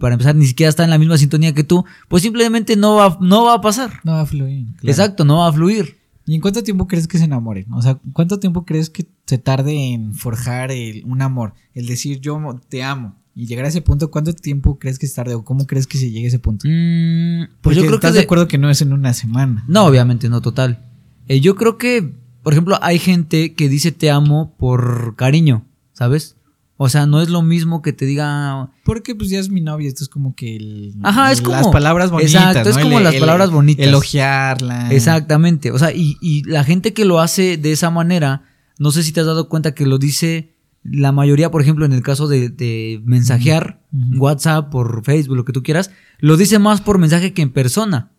para 0.00 0.14
empezar, 0.14 0.34
ni 0.34 0.46
siquiera 0.46 0.70
está 0.70 0.82
en 0.82 0.90
la 0.90 0.98
misma 0.98 1.18
sintonía 1.18 1.54
que 1.54 1.62
tú, 1.62 1.84
pues 2.08 2.22
simplemente 2.24 2.74
no 2.74 2.96
va, 2.96 3.16
no 3.20 3.44
va 3.44 3.54
a 3.54 3.60
pasar. 3.60 4.00
no 4.02 4.12
va 4.12 4.22
a 4.22 4.26
fluir. 4.26 4.66
claro. 4.76 4.90
Exacto, 4.90 5.24
no 5.24 5.38
va 5.38 5.48
a 5.48 5.52
fluir. 5.52 5.98
¿Y 6.26 6.34
en 6.36 6.40
cuánto 6.40 6.62
tiempo 6.62 6.88
crees 6.88 7.06
que 7.06 7.18
se 7.18 7.24
enamoren? 7.24 7.72
O 7.72 7.82
sea, 7.82 8.00
¿cuánto 8.12 8.40
tiempo 8.40 8.64
crees 8.64 8.90
que 8.90 9.06
se 9.26 9.38
tarde 9.38 9.92
en 9.92 10.14
forjar 10.14 10.72
el- 10.72 11.04
un 11.04 11.20
amor? 11.22 11.54
El 11.74 11.86
decir 11.86 12.18
yo 12.20 12.40
te 12.68 12.82
amo. 12.82 13.16
Y 13.34 13.46
llegar 13.46 13.64
a 13.64 13.68
ese 13.68 13.80
punto, 13.80 14.10
¿cuánto 14.10 14.32
tiempo 14.34 14.78
crees 14.78 14.98
que 14.98 15.06
se 15.06 15.14
tarde? 15.14 15.34
¿O 15.34 15.44
cómo 15.44 15.66
crees 15.66 15.86
que 15.86 15.96
se 15.98 16.10
llegue 16.10 16.26
a 16.26 16.28
ese 16.28 16.38
punto? 16.38 16.66
Mm, 16.68 17.44
pues 17.46 17.50
Porque 17.62 17.76
yo 17.76 17.82
creo 17.82 17.92
que 17.92 17.96
estás 18.06 18.12
de- 18.12 18.18
de 18.20 18.24
acuerdo 18.24 18.46
que 18.48 18.58
no 18.58 18.68
es 18.68 18.82
en 18.82 18.92
una 18.92 19.14
semana. 19.14 19.64
No, 19.68 19.86
obviamente 19.86 20.28
no, 20.28 20.40
total. 20.42 20.84
Eh, 21.28 21.40
yo 21.40 21.54
creo 21.56 21.78
que 21.78 22.20
por 22.42 22.52
ejemplo, 22.54 22.76
hay 22.82 22.98
gente 22.98 23.54
que 23.54 23.68
dice 23.68 23.92
te 23.92 24.10
amo 24.10 24.52
por 24.58 25.14
cariño, 25.14 25.64
¿sabes? 25.92 26.34
O 26.76 26.88
sea, 26.88 27.06
no 27.06 27.22
es 27.22 27.28
lo 27.28 27.40
mismo 27.40 27.80
que 27.82 27.92
te 27.92 28.04
diga. 28.04 28.70
Porque 28.84 29.14
pues 29.14 29.30
ya 29.30 29.38
es 29.38 29.48
mi 29.48 29.60
novia, 29.60 29.86
esto 29.86 30.02
es 30.02 30.08
como 30.08 30.34
que 30.34 30.56
el, 30.56 30.94
Ajá, 31.04 31.30
es 31.30 31.40
como. 31.40 31.54
las 31.54 31.68
palabras 31.68 32.10
bonitas. 32.10 32.34
Exacto, 32.34 32.68
es 32.70 32.78
como 32.78 32.98
El- 32.98 33.04
las 33.04 33.14
palabras 33.14 33.52
bonitas. 33.52 33.86
Elogiarla. 33.86 34.92
Exactamente. 34.92 35.70
O 35.70 35.78
sea, 35.78 35.92
y, 35.94 36.16
y 36.20 36.42
la 36.44 36.64
gente 36.64 36.92
que 36.92 37.04
lo 37.04 37.20
hace 37.20 37.56
de 37.56 37.70
esa 37.70 37.90
manera, 37.90 38.42
no 38.80 38.90
sé 38.90 39.04
si 39.04 39.12
te 39.12 39.20
has 39.20 39.26
dado 39.26 39.48
cuenta 39.48 39.72
que 39.74 39.86
lo 39.86 39.98
dice 39.98 40.56
la 40.84 41.12
mayoría, 41.12 41.50
por 41.50 41.62
ejemplo, 41.62 41.84
en 41.84 41.92
el 41.92 42.02
caso 42.02 42.26
de, 42.28 42.48
de 42.48 43.00
mensajear. 43.04 43.80
WhatsApp, 44.16 44.70
por 44.70 45.04
Facebook, 45.04 45.36
lo 45.36 45.44
que 45.44 45.52
tú 45.52 45.62
quieras, 45.62 45.90
lo 46.18 46.36
dice 46.38 46.58
más 46.58 46.80
por 46.80 46.98
mensaje 46.98 47.34
que 47.34 47.42
en 47.42 47.50
persona. 47.50 48.10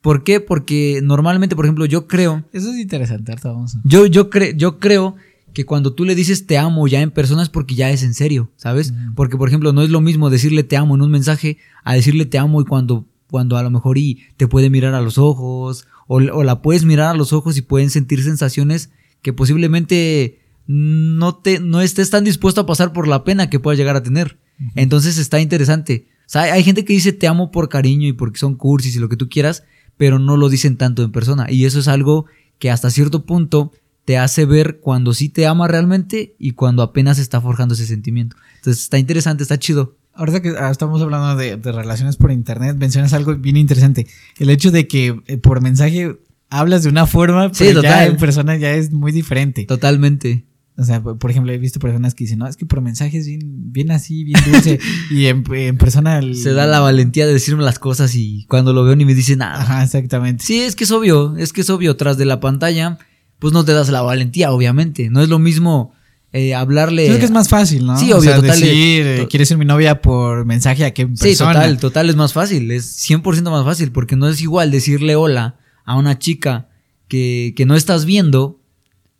¿Por 0.00 0.24
qué? 0.24 0.40
Porque 0.40 1.00
normalmente, 1.02 1.54
por 1.56 1.66
ejemplo, 1.66 1.84
yo 1.86 2.06
creo, 2.06 2.44
Eso 2.52 2.72
es 2.72 2.78
interesante, 2.78 3.32
ahorita 3.32 3.52
vamos 3.52 3.74
a... 3.76 3.80
yo, 3.84 4.06
yo, 4.06 4.30
cre- 4.30 4.56
yo 4.56 4.78
creo 4.78 5.14
que 5.52 5.64
cuando 5.66 5.92
tú 5.94 6.04
le 6.04 6.14
dices 6.14 6.46
te 6.46 6.58
amo 6.58 6.88
ya 6.88 7.00
en 7.00 7.10
persona 7.10 7.42
es 7.42 7.48
porque 7.48 7.74
ya 7.74 7.90
es 7.90 8.02
en 8.02 8.12
serio, 8.14 8.50
¿sabes? 8.56 8.92
Porque, 9.14 9.36
por 9.36 9.48
ejemplo, 9.48 9.72
no 9.72 9.82
es 9.82 9.90
lo 9.90 10.00
mismo 10.00 10.28
decirle 10.30 10.62
te 10.64 10.76
amo 10.76 10.94
en 10.94 11.02
un 11.02 11.10
mensaje 11.10 11.58
a 11.84 11.94
decirle 11.94 12.26
te 12.26 12.38
amo 12.38 12.60
y 12.60 12.64
cuando, 12.64 13.06
cuando 13.30 13.56
a 13.56 13.62
lo 13.62 13.70
mejor 13.70 13.96
y 13.98 14.24
te 14.36 14.48
puede 14.48 14.68
mirar 14.68 14.94
a 14.94 15.00
los 15.00 15.16
ojos 15.18 15.86
o, 16.08 16.16
o 16.16 16.42
la 16.42 16.60
puedes 16.60 16.84
mirar 16.84 17.08
a 17.10 17.14
los 17.14 17.32
ojos 17.32 17.56
y 17.56 17.62
pueden 17.62 17.90
sentir 17.90 18.22
sensaciones 18.22 18.90
que 19.22 19.32
posiblemente 19.32 20.40
no, 20.66 21.36
te, 21.36 21.60
no 21.60 21.80
estés 21.80 22.10
tan 22.10 22.24
dispuesto 22.24 22.62
a 22.62 22.66
pasar 22.66 22.92
por 22.92 23.06
la 23.08 23.24
pena 23.24 23.50
que 23.50 23.60
puedas 23.60 23.78
llegar 23.78 23.96
a 23.96 24.02
tener. 24.02 24.38
Entonces 24.74 25.18
está 25.18 25.40
interesante. 25.40 26.06
O 26.20 26.28
sea, 26.28 26.42
hay- 26.42 26.62
gente 26.64 26.84
que 26.84 26.92
dice 26.92 27.12
te 27.12 27.26
amo 27.26 27.50
por 27.50 27.68
cariño 27.68 28.06
y 28.08 28.12
porque 28.12 28.38
son 28.38 28.54
cursis 28.56 28.96
y 28.96 28.98
lo 28.98 29.08
que 29.08 29.16
tú 29.16 29.28
quieras, 29.28 29.64
pero 29.96 30.18
no 30.18 30.36
lo 30.36 30.48
dicen 30.48 30.76
tanto 30.76 31.02
en 31.02 31.12
persona. 31.12 31.50
Y 31.50 31.64
eso 31.66 31.78
es 31.80 31.88
algo 31.88 32.26
que 32.58 32.70
hasta 32.70 32.90
cierto 32.90 33.26
punto 33.26 33.72
te 34.04 34.16
hace 34.18 34.44
ver 34.44 34.78
cuando 34.80 35.12
sí 35.14 35.28
te 35.28 35.46
ama 35.46 35.66
realmente 35.66 36.34
y 36.38 36.52
cuando 36.52 36.82
apenas 36.82 37.18
está 37.18 37.40
forjando 37.40 37.74
ese 37.74 37.86
sentimiento. 37.86 38.36
Entonces 38.56 38.82
está 38.84 38.98
interesante, 38.98 39.42
está 39.42 39.58
chido. 39.58 39.96
Ahorita 40.14 40.40
que 40.40 40.50
ah, 40.58 40.70
estamos 40.70 41.02
hablando 41.02 41.34
de, 41.36 41.56
de 41.56 41.72
relaciones 41.72 42.16
por 42.16 42.30
internet, 42.30 42.76
mencionas 42.76 43.12
algo 43.12 43.34
bien 43.34 43.56
interesante. 43.56 44.06
El 44.38 44.50
hecho 44.50 44.70
de 44.70 44.86
que 44.86 45.20
eh, 45.26 45.38
por 45.38 45.60
mensaje 45.60 46.16
hablas 46.50 46.84
de 46.84 46.90
una 46.90 47.06
forma, 47.06 47.52
Sí, 47.52 47.64
pero 47.66 47.82
ya 47.82 48.06
en 48.06 48.16
persona 48.16 48.56
ya 48.56 48.72
es 48.74 48.92
muy 48.92 49.10
diferente. 49.10 49.64
Totalmente. 49.64 50.44
O 50.76 50.82
sea, 50.82 51.00
por 51.02 51.30
ejemplo, 51.30 51.52
he 51.52 51.58
visto 51.58 51.78
personas 51.78 52.14
que 52.16 52.24
dicen, 52.24 52.40
no, 52.40 52.48
es 52.48 52.56
que 52.56 52.66
por 52.66 52.80
mensaje 52.80 53.18
es 53.18 53.26
bien, 53.28 53.72
bien 53.72 53.92
así, 53.92 54.24
bien 54.24 54.40
dulce. 54.50 54.80
y 55.10 55.26
en, 55.26 55.44
en 55.54 55.78
persona... 55.78 56.18
el- 56.18 56.34
Se 56.36 56.52
da 56.52 56.66
la 56.66 56.80
valentía 56.80 57.26
de 57.26 57.32
decirme 57.32 57.62
las 57.62 57.78
cosas 57.78 58.14
y 58.16 58.44
cuando 58.48 58.72
lo 58.72 58.82
veo 58.84 58.96
ni 58.96 59.04
me 59.04 59.14
dice 59.14 59.36
nada. 59.36 59.62
Ajá, 59.62 59.84
exactamente. 59.84 60.42
Sí, 60.44 60.58
es 60.60 60.74
que 60.74 60.82
es 60.84 60.90
obvio, 60.90 61.36
es 61.36 61.52
que 61.52 61.60
es 61.60 61.70
obvio, 61.70 61.96
tras 61.96 62.18
de 62.18 62.24
la 62.24 62.40
pantalla, 62.40 62.98
pues 63.38 63.52
no 63.52 63.64
te 63.64 63.72
das 63.72 63.88
la 63.90 64.02
valentía, 64.02 64.50
obviamente. 64.50 65.10
No 65.10 65.20
es 65.22 65.28
lo 65.28 65.38
mismo 65.38 65.92
eh, 66.32 66.56
hablarle... 66.56 67.06
Creo 67.06 67.18
que 67.20 67.24
es 67.26 67.30
más 67.30 67.48
fácil, 67.48 67.86
¿no? 67.86 67.96
Sí, 67.96 68.10
O 68.12 68.16
obvio, 68.18 68.30
sea, 68.32 68.40
total, 68.40 68.58
decir, 68.58 69.06
eh, 69.06 69.18
to- 69.20 69.28
quieres 69.28 69.46
ser 69.46 69.58
mi 69.58 69.64
novia 69.64 70.02
por 70.02 70.44
mensaje 70.44 70.84
a 70.84 70.92
que 70.92 71.02
en 71.02 71.16
Sí, 71.16 71.26
persona. 71.28 71.52
total, 71.52 71.78
total 71.78 72.10
es 72.10 72.16
más 72.16 72.32
fácil, 72.32 72.68
es 72.72 72.96
100% 73.08 73.48
más 73.48 73.64
fácil, 73.64 73.92
porque 73.92 74.16
no 74.16 74.28
es 74.28 74.40
igual 74.40 74.72
decirle 74.72 75.14
hola 75.14 75.54
a 75.84 75.96
una 75.96 76.18
chica 76.18 76.68
que, 77.06 77.52
que 77.56 77.64
no 77.64 77.76
estás 77.76 78.06
viendo 78.06 78.60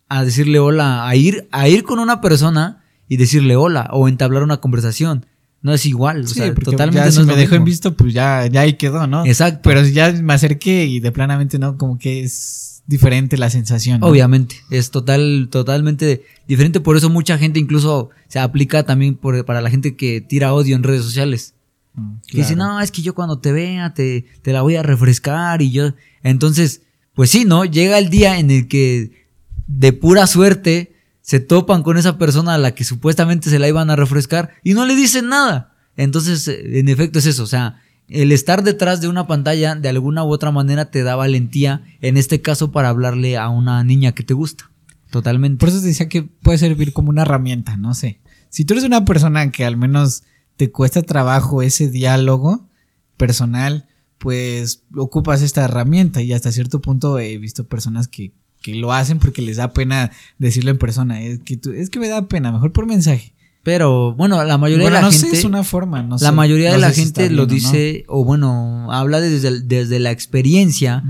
a 0.09 0.23
decirle 0.23 0.59
hola, 0.59 1.07
a 1.07 1.15
ir, 1.15 1.47
a 1.51 1.67
ir 1.67 1.83
con 1.83 1.99
una 1.99 2.21
persona 2.21 2.83
y 3.07 3.17
decirle 3.17 3.55
hola 3.55 3.89
o 3.91 4.07
entablar 4.07 4.43
una 4.43 4.57
conversación. 4.57 5.25
No 5.61 5.73
es 5.73 5.85
igual, 5.87 6.21
o 6.25 6.27
sea, 6.27 6.53
totalmente 6.53 6.99
ya 6.99 7.05
no 7.05 7.11
si 7.11 7.19
es 7.21 7.25
me 7.25 7.33
lo 7.33 7.39
dejo 7.39 7.55
en 7.55 7.63
visto, 7.65 7.95
pues 7.97 8.13
ya, 8.13 8.45
ya 8.45 8.61
ahí 8.61 8.73
quedó, 8.73 9.07
¿no? 9.07 9.25
Exacto. 9.25 9.61
Pero 9.63 9.83
si 9.83 9.93
ya 9.93 10.11
me 10.11 10.33
acerqué 10.33 10.85
y 10.85 10.99
de 10.99 11.11
planamente 11.11 11.57
no, 11.57 11.75
como 11.77 11.97
que 11.97 12.21
es 12.23 12.83
diferente 12.85 13.35
la 13.35 13.49
sensación. 13.49 13.99
¿no? 14.01 14.05
Obviamente, 14.07 14.57
es 14.69 14.91
total, 14.91 15.47
totalmente 15.49 16.23
diferente. 16.47 16.81
Por 16.81 16.97
eso 16.97 17.09
mucha 17.09 17.39
gente 17.39 17.59
incluso 17.59 18.11
se 18.27 18.37
aplica 18.37 18.83
también 18.83 19.15
por- 19.15 19.43
para 19.43 19.59
la 19.61 19.71
gente 19.71 19.95
que 19.95 20.21
tira 20.21 20.53
odio 20.53 20.75
en 20.75 20.83
redes 20.83 21.01
sociales. 21.01 21.55
Mm, 21.95 22.17
Que 22.27 22.37
dice, 22.39 22.55
no, 22.55 22.79
es 22.79 22.91
que 22.91 23.01
yo 23.01 23.15
cuando 23.15 23.39
te 23.39 23.51
vea 23.51 23.91
te, 23.95 24.25
te 24.43 24.53
la 24.53 24.61
voy 24.61 24.75
a 24.75 24.83
refrescar 24.83 25.63
y 25.63 25.71
yo... 25.71 25.93
Entonces, 26.21 26.81
pues 27.15 27.31
sí, 27.31 27.43
¿no? 27.43 27.65
Llega 27.65 27.97
el 27.97 28.09
día 28.11 28.37
en 28.37 28.51
el 28.51 28.67
que 28.67 29.24
de 29.67 29.93
pura 29.93 30.27
suerte 30.27 30.95
se 31.21 31.39
topan 31.39 31.83
con 31.83 31.97
esa 31.97 32.17
persona 32.17 32.53
a 32.53 32.57
la 32.57 32.75
que 32.75 32.83
supuestamente 32.83 33.49
se 33.49 33.59
la 33.59 33.67
iban 33.67 33.89
a 33.89 33.95
refrescar 33.95 34.51
y 34.63 34.73
no 34.73 34.85
le 34.85 34.95
dicen 34.95 35.29
nada. 35.29 35.75
Entonces, 35.97 36.47
eh, 36.47 36.79
en 36.79 36.89
efecto 36.89 37.19
es 37.19 37.25
eso, 37.25 37.43
o 37.43 37.47
sea, 37.47 37.81
el 38.07 38.31
estar 38.31 38.63
detrás 38.63 39.01
de 39.01 39.07
una 39.07 39.25
pantalla 39.25 39.75
de 39.75 39.89
alguna 39.89 40.23
u 40.23 40.31
otra 40.31 40.51
manera 40.51 40.91
te 40.91 41.03
da 41.03 41.15
valentía, 41.15 41.83
en 42.01 42.17
este 42.17 42.41
caso 42.41 42.71
para 42.71 42.89
hablarle 42.89 43.37
a 43.37 43.49
una 43.49 43.83
niña 43.83 44.11
que 44.11 44.23
te 44.23 44.33
gusta. 44.33 44.69
Totalmente. 45.09 45.59
Por 45.59 45.69
eso 45.69 45.79
te 45.79 45.87
decía 45.87 46.09
que 46.09 46.23
puede 46.23 46.57
servir 46.57 46.93
como 46.93 47.09
una 47.09 47.23
herramienta, 47.23 47.77
no 47.77 47.93
sé. 47.93 48.19
Si 48.49 48.65
tú 48.65 48.73
eres 48.73 48.83
una 48.83 49.05
persona 49.05 49.51
que 49.51 49.65
al 49.65 49.77
menos 49.77 50.23
te 50.57 50.71
cuesta 50.71 51.01
trabajo 51.01 51.61
ese 51.61 51.89
diálogo 51.89 52.69
personal, 53.17 53.87
pues 54.17 54.83
ocupas 54.95 55.41
esta 55.41 55.63
herramienta 55.65 56.21
y 56.21 56.33
hasta 56.33 56.51
cierto 56.51 56.81
punto 56.81 57.17
he 57.19 57.37
visto 57.37 57.67
personas 57.67 58.07
que, 58.07 58.33
que 58.65 58.73
lo 58.75 58.91
hacen 58.91 59.19
porque 59.19 59.41
les 59.43 59.57
da 59.57 59.71
pena 59.73 60.11
decirlo 60.39 60.71
en 60.71 60.77
persona. 60.79 61.21
Es 61.21 61.39
que, 61.39 61.55
tú- 61.57 61.71
es 61.71 61.89
que 61.91 61.99
me 61.99 62.07
da 62.07 62.27
pena, 62.27 62.51
mejor 62.51 62.71
por 62.71 62.87
mensaje. 62.87 63.33
Pero 63.61 64.13
bueno, 64.15 64.43
la 64.43 64.57
mayoría 64.57 64.85
Bueno, 64.85 64.97
de 64.97 65.01
la 65.03 65.07
no 65.07 65.11
gente... 65.11 65.29
sé, 65.29 65.37
es 65.37 65.45
una 65.45 65.63
forma, 65.63 66.01
no 66.03 66.15
la 66.15 66.29
sé. 66.29 66.31
mayoría 66.31 66.71
de 66.71 66.77
la 66.79 66.91
si 66.91 67.01
gente 67.01 67.29
lo 67.29 67.45
dice, 67.45 68.03
o 68.07 68.23
bueno, 68.25 68.91
habla 68.91 69.19
desde, 69.21 69.61
desde 69.61 69.99
la 69.99 70.11
experiencia 70.11 71.03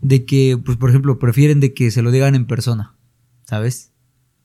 de 0.00 0.24
que, 0.24 0.58
pues, 0.62 0.76
por 0.78 0.90
ejemplo, 0.90 1.18
prefieren 1.18 1.60
de 1.60 1.72
que 1.74 1.90
se 1.90 2.02
lo 2.02 2.10
digan 2.10 2.34
en 2.34 2.46
persona, 2.46 2.94
¿sabes? 3.44 3.92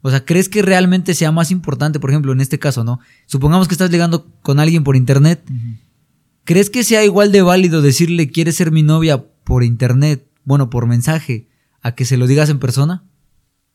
O 0.01 0.09
sea, 0.09 0.23
¿crees 0.25 0.49
que 0.49 0.61
realmente 0.61 1.13
sea 1.13 1.31
más 1.31 1.51
importante, 1.51 1.99
por 1.99 2.09
ejemplo, 2.09 2.31
en 2.31 2.41
este 2.41 2.57
caso, 2.57 2.83
¿no? 2.83 2.99
Supongamos 3.27 3.67
que 3.67 3.73
estás 3.75 3.91
ligando 3.91 4.27
con 4.41 4.59
alguien 4.59 4.83
por 4.83 4.95
internet. 4.95 5.43
¿Crees 6.43 6.69
que 6.69 6.83
sea 6.83 7.03
igual 7.05 7.31
de 7.31 7.41
válido 7.43 7.81
decirle 7.81 8.29
quieres 8.29 8.55
ser 8.55 8.71
mi 8.71 8.81
novia 8.81 9.23
por 9.43 9.63
internet, 9.63 10.25
bueno, 10.45 10.69
por 10.69 10.87
mensaje, 10.87 11.47
a 11.81 11.95
que 11.95 12.05
se 12.05 12.17
lo 12.17 12.27
digas 12.27 12.49
en 12.49 12.59
persona? 12.59 13.03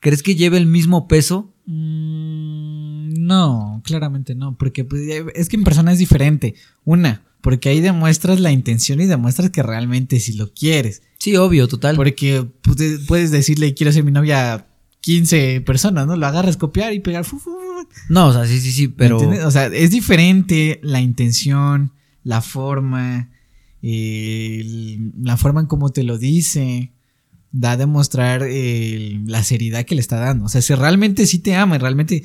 ¿Crees 0.01 0.23
que 0.23 0.35
lleve 0.37 0.59
el 0.59 0.66
mismo 0.66 1.09
peso? 1.09 1.55
Mm, 1.66 3.25
No, 3.27 3.83
claramente 3.85 4.35
no, 4.35 4.57
porque 4.57 4.85
pues, 4.85 5.03
eh, 5.09 5.25
es 5.35 5.49
que 5.49 5.57
en 5.57 5.64
persona 5.64 5.92
es 5.92 5.99
diferente. 5.99 6.55
Una, 6.85 7.25
porque 7.40 7.69
ahí 7.69 7.81
demuestras 7.81 8.38
la 8.40 8.53
intención 8.53 9.01
y 9.01 9.07
demuestras 9.07 9.51
que 9.51 9.62
realmente 9.62 10.21
si 10.21 10.35
lo 10.35 10.53
quieres. 10.53 11.03
Sí, 11.19 11.37
obvio, 11.37 11.66
total. 11.66 11.97
Porque 11.97 12.42
pude- 12.62 12.99
puedes 13.07 13.31
decirle 13.31 13.75
quiero 13.75 13.90
ser 13.92 14.05
mi 14.05 14.12
novia 14.12 14.55
a 14.55 14.66
15 15.01 15.61
personas, 15.62 16.07
¿no? 16.07 16.16
Lo 16.16 16.27
agarras, 16.27 16.57
copiar 16.57 16.92
y 16.92 17.01
pegar. 17.01 17.25
fu, 17.25 17.38
fu, 17.38 17.51
fu. 17.51 17.88
No, 18.09 18.29
o 18.29 18.33
sea, 18.33 18.47
sí, 18.47 18.61
sí, 18.61 18.71
sí, 18.73 18.88
¿Me 18.88 18.95
pero... 18.95 19.19
O 19.47 19.51
sea, 19.51 19.66
es 19.66 19.90
diferente 19.90 20.79
la 20.83 21.01
intención, 21.01 21.92
la 22.25 22.40
forma, 22.42 23.31
eh, 23.83 24.59
el- 24.61 25.12
la 25.23 25.37
forma 25.37 25.61
en 25.61 25.66
cómo 25.66 25.90
te 25.90 26.03
lo 26.05 26.19
dice. 26.19 26.92
Da 27.59 27.73
a 27.73 27.77
demostrar 27.77 28.42
eh, 28.45 29.21
la 29.25 29.42
seriedad 29.45 29.85
que 29.87 29.95
le 29.95 30.01
está 30.01 30.16
dando. 30.16 30.45
O 30.45 30.49
sea, 30.49 30.61
si 30.61 30.75
realmente 30.75 31.27
sí 31.27 31.38
te 31.38 31.55
ama, 31.55 31.77
y 31.77 31.79
realmente. 31.79 32.23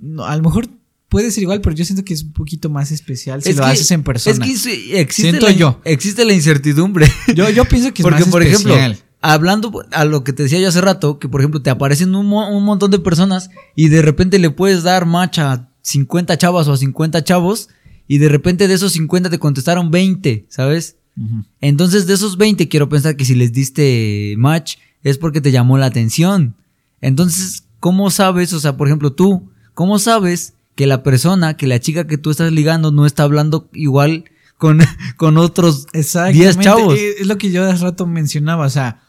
no, 0.00 0.24
a 0.24 0.34
lo 0.36 0.42
mejor 0.42 0.68
puede 1.08 1.30
ser 1.30 1.42
igual, 1.42 1.60
pero 1.60 1.76
yo 1.76 1.84
siento 1.84 2.04
que 2.04 2.14
es 2.14 2.22
un 2.22 2.32
poquito 2.32 2.70
más 2.70 2.90
especial 2.90 3.42
si 3.42 3.50
Es 3.50 3.56
lo 3.56 3.64
que- 3.64 3.70
haces 3.70 3.90
en 3.90 4.02
persona. 4.02 4.44
Es 4.46 4.62
que 4.62 5.00
existe, 5.00 5.30
Siento 5.30 5.46
la, 5.46 5.52
yo. 5.52 5.80
existe 5.84 6.24
la 6.24 6.32
incertidumbre. 6.32 7.06
yo, 7.34 7.48
yo 7.50 7.64
pienso 7.66 7.92
que 7.92 8.02
es 8.02 8.04
Porque, 8.04 8.20
más 8.22 8.28
por 8.30 8.42
ejemplo, 8.42 8.74
hablando 9.20 9.84
a 9.92 10.04
lo 10.04 10.24
que 10.24 10.32
te 10.32 10.44
decía 10.44 10.58
yo 10.60 10.68
hace 10.68 10.80
rato, 10.80 11.18
que 11.18 11.28
por 11.28 11.40
ejemplo 11.40 11.60
te 11.62 11.70
aparecen 11.70 12.14
un, 12.14 12.26
mo- 12.26 12.48
un 12.56 12.64
montón 12.64 12.90
de 12.90 12.98
personas 12.98 13.50
y 13.76 13.88
de 13.88 14.02
repente 14.02 14.38
le 14.38 14.50
puedes 14.50 14.82
dar 14.82 15.04
match 15.06 15.38
a 15.40 15.68
50 15.82 16.38
chavas 16.38 16.66
o 16.68 16.72
a 16.72 16.76
50 16.76 17.22
chavos 17.24 17.68
y 18.08 18.18
de 18.18 18.28
repente 18.28 18.66
de 18.68 18.74
esos 18.74 18.92
50 18.92 19.30
te 19.30 19.38
contestaron 19.38 19.90
20, 19.90 20.46
¿sabes? 20.48 20.96
Entonces 21.60 22.06
de 22.06 22.14
esos 22.14 22.38
20 22.38 22.68
quiero 22.68 22.88
pensar 22.88 23.16
que 23.16 23.24
si 23.24 23.34
les 23.34 23.52
diste 23.52 24.34
match 24.38 24.76
es 25.02 25.18
porque 25.18 25.40
te 25.40 25.52
llamó 25.52 25.76
la 25.78 25.86
atención. 25.86 26.54
Entonces, 27.00 27.64
¿cómo 27.78 28.10
sabes? 28.10 28.52
O 28.52 28.60
sea, 28.60 28.76
por 28.76 28.88
ejemplo, 28.88 29.12
tú, 29.12 29.50
¿cómo 29.74 29.98
sabes 29.98 30.54
que 30.74 30.86
la 30.86 31.02
persona, 31.02 31.56
que 31.56 31.66
la 31.66 31.80
chica 31.80 32.06
que 32.06 32.18
tú 32.18 32.30
estás 32.30 32.52
ligando 32.52 32.90
no 32.90 33.06
está 33.06 33.22
hablando 33.24 33.68
igual 33.72 34.24
con, 34.56 34.80
con 35.16 35.36
otros 35.38 35.86
Exactamente. 35.92 36.44
10 36.44 36.58
chavos? 36.58 36.98
Eh, 36.98 37.14
Es 37.20 37.26
lo 37.26 37.38
que 37.38 37.50
yo 37.50 37.64
hace 37.68 37.82
rato 37.82 38.06
mencionaba. 38.06 38.66
O 38.66 38.70
sea, 38.70 39.02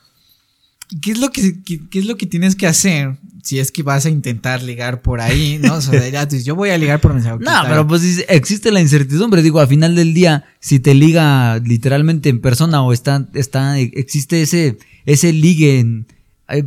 ¿qué 1.02 1.12
es 1.12 1.20
lo 1.20 1.32
que, 1.32 1.62
qué, 1.64 1.80
qué 1.90 2.00
es 2.00 2.06
lo 2.06 2.18
que 2.18 2.26
tienes 2.26 2.56
que 2.56 2.68
hacer 2.68 3.18
si 3.44 3.58
es 3.60 3.72
que 3.72 3.82
vas 3.84 4.06
a 4.06 4.10
intentar 4.10 4.62
ligar 4.64 5.02
por 5.02 5.22
ahí? 5.22 5.60
¿No? 5.62 5.76
O 5.76 5.82
sea, 5.82 6.08
ya 6.10 6.26
dices, 6.26 6.46
yo 6.46 6.56
voy 6.56 6.70
a 6.70 6.78
ligar 6.78 7.00
por 7.02 7.14
mensaje. 7.14 7.38
No, 7.40 7.52
pero 7.68 7.88
pues 7.88 8.24
existe 8.28 8.72
la 8.72 8.82
incertidumbre. 8.82 9.42
Digo, 9.42 9.60
al 9.60 9.68
final 9.68 9.96
del 9.96 10.14
día, 10.14 10.46
si 10.60 10.80
te 10.80 10.94
liga 10.94 11.58
literalmente 11.60 12.30
en 12.30 12.42
persona 12.42 12.82
o 12.84 12.94
está, 12.94 13.28
está, 13.34 13.80
existe 13.80 14.42
ese, 14.42 14.78
ese 15.06 15.34
ligue 15.34 15.80
en- 15.80 16.08
eh, 16.50 16.66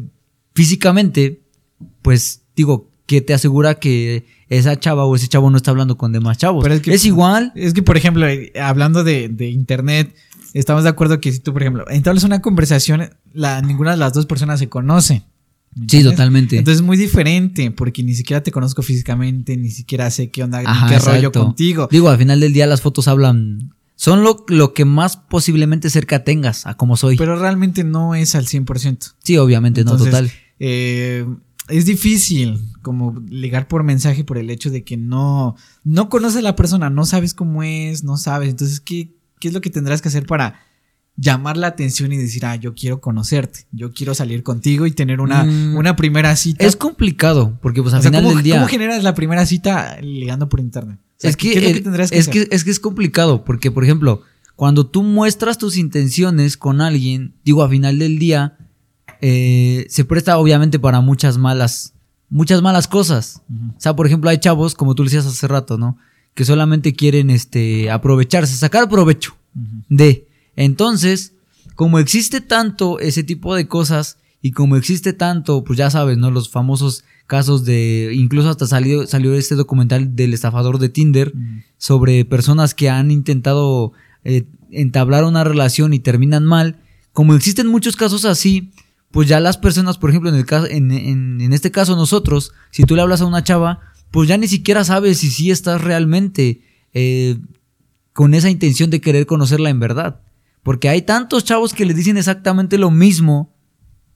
físicamente, 0.54 1.40
pues 2.02 2.40
digo, 2.56 2.90
¿qué 3.06 3.20
te 3.20 3.34
asegura 3.34 3.74
que 3.78 4.24
esa 4.48 4.78
chava 4.78 5.04
o 5.04 5.16
ese 5.16 5.28
chavo 5.28 5.50
no 5.50 5.56
está 5.56 5.70
hablando 5.70 5.96
con 5.96 6.12
demás 6.12 6.38
chavos? 6.38 6.62
Pero 6.62 6.74
es 6.74 6.86
es, 6.88 7.02
que- 7.02 7.08
igual. 7.08 7.52
Es 7.54 7.74
que, 7.74 7.82
por 7.82 7.96
ejemplo, 7.96 8.26
eh, 8.26 8.52
hablando 8.60 9.04
de, 9.04 9.28
de 9.28 9.48
internet, 9.48 10.14
estamos 10.54 10.84
de 10.84 10.90
acuerdo 10.90 11.20
que 11.20 11.32
si 11.32 11.40
tú, 11.40 11.52
por 11.52 11.62
ejemplo, 11.62 11.84
entablas 11.90 12.24
una 12.24 12.40
conversación, 12.40 13.10
la, 13.32 13.60
ninguna 13.60 13.90
de 13.92 13.96
las 13.98 14.12
dos 14.12 14.26
personas 14.26 14.58
se 14.58 14.68
conoce. 14.68 15.24
¿me 15.74 15.86
Sí, 15.88 16.02
totalmente. 16.02 16.56
Entonces 16.56 16.80
es 16.80 16.86
muy 16.86 16.96
diferente 16.96 17.70
porque 17.72 18.02
ni 18.02 18.14
siquiera 18.14 18.42
te 18.42 18.52
conozco 18.52 18.82
físicamente, 18.82 19.56
ni 19.56 19.70
siquiera 19.70 20.10
sé 20.10 20.30
qué 20.30 20.44
onda, 20.44 20.60
ni 20.60 20.66
Ajá, 20.66 20.88
qué 20.88 20.98
rollo 20.98 21.32
contigo. 21.32 21.88
Digo, 21.90 22.08
al 22.08 22.18
final 22.18 22.40
del 22.40 22.52
día 22.52 22.66
las 22.66 22.80
fotos 22.80 23.08
hablan. 23.08 23.74
Son 23.96 24.22
lo, 24.24 24.44
lo 24.48 24.74
que 24.74 24.84
más 24.84 25.16
posiblemente 25.16 25.90
cerca 25.90 26.24
tengas 26.24 26.66
a 26.66 26.76
como 26.76 26.96
soy. 26.96 27.16
Pero 27.16 27.38
realmente 27.38 27.84
no 27.84 28.14
es 28.14 28.34
al 28.34 28.46
100%. 28.46 29.14
sí, 29.22 29.36
obviamente, 29.36 29.82
Entonces, 29.82 30.06
no, 30.06 30.10
total. 30.12 30.32
eh, 30.58 31.26
es 31.68 31.86
difícil 31.86 32.60
como 32.82 33.20
ligar 33.28 33.68
por 33.68 33.82
mensaje 33.84 34.24
por 34.24 34.36
el 34.36 34.50
hecho 34.50 34.70
de 34.70 34.84
que 34.84 34.96
no, 34.96 35.56
no 35.84 36.08
conoces 36.08 36.38
a 36.38 36.42
la 36.42 36.56
persona, 36.56 36.90
no 36.90 37.06
sabes 37.06 37.34
cómo 37.34 37.62
es, 37.62 38.04
no 38.04 38.16
sabes. 38.16 38.50
Entonces, 38.50 38.80
¿qué, 38.80 39.14
¿qué 39.44 39.48
es 39.48 39.54
lo 39.54 39.60
que 39.60 39.68
tendrás 39.68 40.00
que 40.00 40.08
hacer 40.08 40.24
para 40.24 40.58
llamar 41.16 41.58
la 41.58 41.66
atención 41.66 42.10
y 42.14 42.16
decir, 42.16 42.46
ah, 42.46 42.56
yo 42.56 42.74
quiero 42.74 43.02
conocerte, 43.02 43.66
yo 43.72 43.92
quiero 43.92 44.14
salir 44.14 44.42
contigo 44.42 44.86
y 44.86 44.92
tener 44.92 45.20
una, 45.20 45.44
Mm, 45.44 45.76
una 45.76 45.96
primera 45.96 46.34
cita? 46.34 46.64
Es 46.64 46.76
complicado, 46.76 47.58
porque 47.60 47.82
pues 47.82 47.92
al 47.92 48.00
O 48.00 48.02
sea, 48.02 48.10
final 48.10 48.22
¿cómo, 48.24 48.36
del 48.36 48.42
día. 48.42 48.54
¿Cómo 48.54 48.68
generas 48.68 49.02
la 49.02 49.14
primera 49.14 49.44
cita 49.44 50.00
ligando 50.00 50.48
por 50.48 50.60
internet? 50.60 50.98
O 50.98 51.14
sea, 51.18 51.28
es 51.28 51.36
que, 51.36 51.52
¿qué 51.52 51.58
es 51.58 51.64
lo 51.68 51.74
que 51.74 51.80
tendrás 51.82 52.10
que 52.10 52.16
es, 52.16 52.26
hacer? 52.26 52.48
que, 52.48 52.56
es 52.56 52.64
que 52.64 52.70
es 52.70 52.80
complicado, 52.80 53.44
porque 53.44 53.70
por 53.70 53.84
ejemplo, 53.84 54.22
cuando 54.56 54.86
tú 54.86 55.02
muestras 55.02 55.58
tus 55.58 55.76
intenciones 55.76 56.56
con 56.56 56.80
alguien, 56.80 57.34
digo, 57.44 57.62
a 57.62 57.68
final 57.68 57.98
del 57.98 58.18
día, 58.18 58.56
eh, 59.20 59.84
se 59.90 60.06
presta 60.06 60.38
obviamente 60.38 60.78
para 60.78 61.02
muchas 61.02 61.36
malas, 61.36 61.92
muchas 62.30 62.62
malas 62.62 62.88
cosas. 62.88 63.42
O 63.76 63.78
sea, 63.80 63.94
por 63.94 64.06
ejemplo, 64.06 64.30
hay 64.30 64.38
chavos, 64.38 64.74
como 64.74 64.94
tú 64.94 65.04
decías 65.04 65.26
hace 65.26 65.46
rato, 65.48 65.76
¿no? 65.76 65.98
Que 66.34 66.44
solamente 66.44 66.94
quieren 66.94 67.30
este, 67.30 67.90
aprovecharse, 67.90 68.56
sacar 68.56 68.88
provecho 68.88 69.36
de. 69.88 70.26
Entonces, 70.56 71.32
como 71.76 71.98
existe 71.98 72.40
tanto 72.40 72.98
ese 73.00 73.22
tipo 73.22 73.54
de 73.54 73.66
cosas 73.68 74.18
y 74.42 74.52
como 74.52 74.76
existe 74.76 75.12
tanto, 75.12 75.64
pues 75.64 75.78
ya 75.78 75.90
sabes, 75.90 76.18
¿no? 76.18 76.30
Los 76.30 76.48
famosos 76.50 77.04
casos 77.26 77.64
de, 77.64 78.10
incluso 78.14 78.50
hasta 78.50 78.66
salió, 78.66 79.06
salió 79.06 79.34
este 79.34 79.54
documental 79.54 80.14
del 80.14 80.34
estafador 80.34 80.78
de 80.78 80.88
Tinder 80.90 81.32
sobre 81.78 82.24
personas 82.24 82.74
que 82.74 82.90
han 82.90 83.10
intentado 83.10 83.92
eh, 84.24 84.44
entablar 84.70 85.24
una 85.24 85.44
relación 85.44 85.94
y 85.94 85.98
terminan 86.00 86.44
mal. 86.44 86.76
Como 87.12 87.34
existen 87.34 87.66
muchos 87.68 87.96
casos 87.96 88.24
así, 88.24 88.70
pues 89.10 89.28
ya 89.28 89.40
las 89.40 89.56
personas, 89.56 89.96
por 89.98 90.10
ejemplo, 90.10 90.28
en, 90.30 90.36
el 90.36 90.44
caso, 90.46 90.66
en, 90.66 90.90
en- 90.90 91.40
en 91.40 91.52
este 91.52 91.70
caso 91.70 91.94
nosotros, 91.96 92.52
si 92.70 92.82
tú 92.82 92.96
le 92.96 93.02
hablas 93.02 93.20
a 93.20 93.26
una 93.26 93.44
chava, 93.44 93.80
pues 94.14 94.28
ya 94.28 94.38
ni 94.38 94.46
siquiera 94.46 94.84
sabes 94.84 95.18
si 95.18 95.28
sí 95.28 95.50
estás 95.50 95.80
realmente 95.80 96.62
eh, 96.92 97.36
con 98.12 98.34
esa 98.34 98.48
intención 98.48 98.88
de 98.88 99.00
querer 99.00 99.26
conocerla 99.26 99.70
en 99.70 99.80
verdad. 99.80 100.20
Porque 100.62 100.88
hay 100.88 101.02
tantos 101.02 101.42
chavos 101.42 101.74
que 101.74 101.84
le 101.84 101.94
dicen 101.94 102.16
exactamente 102.16 102.78
lo 102.78 102.92
mismo 102.92 103.56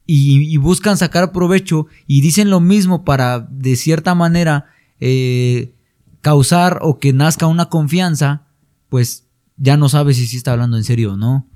y, 0.06 0.56
buscan 0.58 0.96
sacar 0.96 1.32
provecho 1.32 1.88
y 2.06 2.20
dicen 2.20 2.48
lo 2.48 2.60
mismo 2.60 3.04
para, 3.04 3.40
de 3.40 3.74
cierta 3.74 4.14
manera, 4.14 4.66
eh, 5.00 5.74
causar 6.20 6.78
o 6.82 7.00
que 7.00 7.12
nazca 7.12 7.48
una 7.48 7.68
confianza, 7.68 8.46
pues 8.88 9.26
ya 9.56 9.76
no 9.76 9.88
sabes 9.88 10.16
si 10.16 10.28
sí 10.28 10.36
está 10.36 10.52
hablando 10.52 10.76
en 10.76 10.84
serio 10.84 11.14
o 11.14 11.16
no. 11.16 11.50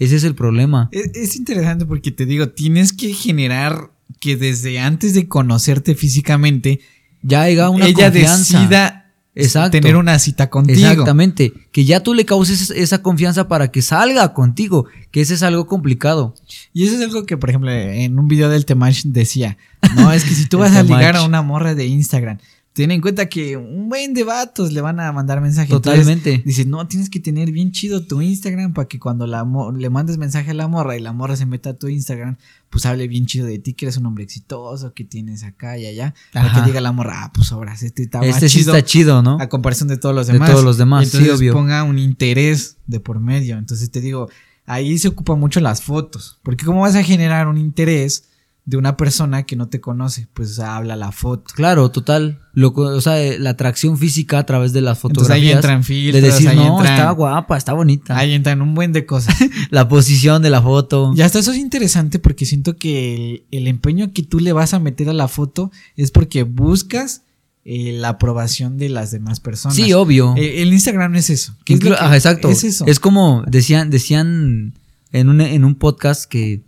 Ese 0.00 0.16
es 0.16 0.24
el 0.24 0.34
problema. 0.34 0.88
Es, 0.90 1.12
es 1.14 1.36
interesante 1.36 1.86
porque 1.86 2.10
te 2.10 2.26
digo, 2.26 2.48
tienes 2.48 2.92
que 2.92 3.14
generar 3.14 3.92
que 4.18 4.36
desde 4.36 4.80
antes 4.80 5.14
de 5.14 5.28
conocerte 5.28 5.94
físicamente, 5.94 6.80
Ya 7.26 7.42
haya 7.42 7.70
una 7.70 7.86
ella 7.86 8.10
confianza. 8.10 8.58
decida 8.60 9.04
Exacto. 9.34 9.70
tener 9.70 9.96
una 9.96 10.18
cita 10.18 10.48
contigo. 10.48 10.78
Exactamente. 10.88 11.52
Que 11.72 11.84
ya 11.84 12.00
tú 12.00 12.14
le 12.14 12.24
causes 12.24 12.70
esa 12.70 13.02
confianza 13.02 13.48
para 13.48 13.68
que 13.72 13.82
salga 13.82 14.32
contigo. 14.32 14.86
Que 15.10 15.20
ese 15.20 15.34
es 15.34 15.42
algo 15.42 15.66
complicado. 15.66 16.34
Y 16.72 16.84
eso 16.84 16.96
es 16.96 17.02
algo 17.02 17.26
que, 17.26 17.36
por 17.36 17.50
ejemplo, 17.50 17.70
en 17.70 18.18
un 18.18 18.28
video 18.28 18.48
del 18.48 18.64
Temach 18.64 19.02
decía, 19.04 19.56
no, 19.96 20.12
es 20.12 20.24
que 20.24 20.34
si 20.34 20.46
tú 20.46 20.58
vas 20.58 20.76
a 20.76 20.82
ligar 20.82 21.16
a 21.16 21.24
una 21.24 21.42
morra 21.42 21.74
de 21.74 21.86
Instagram, 21.86 22.38
ten 22.74 22.90
en 22.90 23.00
cuenta 23.00 23.26
que 23.26 23.56
un 23.56 23.88
buen 23.88 24.14
de 24.14 24.24
vatos 24.24 24.72
le 24.72 24.80
van 24.80 24.98
a 24.98 25.12
mandar 25.12 25.40
mensaje. 25.40 25.72
Entonces, 25.72 26.02
Totalmente. 26.02 26.42
Dice, 26.44 26.64
no, 26.64 26.86
tienes 26.88 27.08
que 27.08 27.20
tener 27.20 27.52
bien 27.52 27.70
chido 27.70 28.04
tu 28.04 28.20
Instagram 28.20 28.72
para 28.74 28.88
que 28.88 28.98
cuando 28.98 29.28
la 29.28 29.46
le 29.76 29.90
mandes 29.90 30.18
mensaje 30.18 30.50
a 30.50 30.54
la 30.54 30.66
morra 30.66 30.96
y 30.96 31.00
la 31.00 31.12
morra 31.12 31.36
se 31.36 31.46
meta 31.46 31.70
a 31.70 31.74
tu 31.74 31.86
Instagram, 31.86 32.36
pues 32.70 32.84
hable 32.84 33.06
bien 33.06 33.26
chido 33.26 33.46
de 33.46 33.60
ti, 33.60 33.74
que 33.74 33.84
eres 33.84 33.96
un 33.96 34.06
hombre 34.06 34.24
exitoso, 34.24 34.92
que 34.92 35.04
tienes 35.04 35.44
acá 35.44 35.78
y 35.78 35.86
allá. 35.86 36.14
Para 36.32 36.52
que 36.52 36.62
diga 36.62 36.80
la 36.80 36.90
morra, 36.90 37.24
ah, 37.24 37.32
pues 37.32 37.52
obras, 37.52 37.84
este 37.84 38.02
está 38.02 38.20
este 38.26 38.48
sí 38.48 38.58
chido 38.58 38.74
está 38.74 38.84
chido, 38.84 39.22
¿no? 39.22 39.38
a 39.40 39.48
comparación 39.48 39.88
de 39.88 39.96
todos 39.96 40.12
los 40.12 40.26
De 40.26 40.32
demás. 40.32 40.50
todos 40.50 40.64
los 40.64 40.76
demás, 40.76 41.04
entonces 41.04 41.30
sí, 41.30 41.36
obvio. 41.36 41.52
ponga 41.52 41.84
un 41.84 42.00
interés 42.00 42.76
de 42.88 42.98
por 42.98 43.20
medio. 43.20 43.56
Entonces 43.56 43.88
te 43.92 44.00
digo, 44.00 44.28
ahí 44.66 44.98
se 44.98 45.06
ocupan 45.06 45.38
mucho 45.38 45.60
las 45.60 45.80
fotos. 45.80 46.40
Porque 46.42 46.64
¿cómo 46.64 46.80
vas 46.80 46.96
a 46.96 47.04
generar 47.04 47.46
un 47.46 47.56
interés 47.56 48.24
de 48.66 48.78
una 48.78 48.96
persona 48.96 49.42
que 49.44 49.56
no 49.56 49.68
te 49.68 49.80
conoce? 49.80 50.26
Pues 50.32 50.58
habla 50.58 50.96
la 50.96 51.12
foto. 51.12 51.52
Claro, 51.54 51.90
total. 51.90 52.40
Lo, 52.54 52.68
o 52.70 53.00
sea, 53.00 53.20
eh, 53.22 53.38
la 53.38 53.50
atracción 53.50 53.98
física 53.98 54.38
a 54.38 54.46
través 54.46 54.72
de 54.72 54.80
las 54.80 55.04
Entonces 55.04 55.30
ahí 55.30 55.52
fotografías. 55.52 55.56
entran 55.84 56.12
de 56.14 56.20
decir, 56.20 56.48
ahí 56.48 56.56
no, 56.56 56.78
entran, 56.78 56.94
está 56.98 57.10
guapa, 57.10 57.56
está 57.58 57.72
bonita. 57.74 58.16
ahí 58.16 58.32
entran 58.32 58.62
un 58.62 58.74
buen 58.74 58.92
de 58.92 59.04
cosas. 59.04 59.34
La 59.70 59.88
posición 59.88 60.40
de 60.40 60.50
la 60.50 60.62
foto. 60.62 61.12
y 61.16 61.20
hasta 61.20 61.40
eso 61.40 61.52
es 61.52 61.58
interesante 61.58 62.18
porque 62.18 62.46
siento 62.46 62.76
que 62.76 63.14
el, 63.14 63.44
el 63.50 63.66
empeño 63.68 64.12
que 64.12 64.22
tú 64.22 64.40
le 64.40 64.52
vas 64.52 64.72
a 64.72 64.78
meter 64.78 65.08
a 65.08 65.12
la 65.12 65.28
foto 65.28 65.70
es 65.96 66.10
porque 66.10 66.44
buscas 66.44 67.22
eh, 67.66 67.92
la 67.98 68.10
aprobación 68.10 68.78
de 68.78 68.88
las 68.88 69.10
demás 69.10 69.40
personas. 69.40 69.76
Sí, 69.76 69.92
obvio. 69.92 70.34
Eh, 70.36 70.62
el 70.62 70.72
Instagram 70.72 71.14
es 71.16 71.28
eso. 71.28 71.54
¿Qué 71.64 71.74
es 71.74 71.80
que- 71.80 71.88
exacto. 71.88 72.48
Es 72.48 72.62
eso. 72.64 72.84
Es 72.86 73.00
como 73.00 73.42
decían, 73.46 73.90
decían 73.90 74.74
en 75.12 75.28
un, 75.28 75.40
en 75.40 75.64
un 75.64 75.74
podcast 75.74 76.24
que 76.30 76.62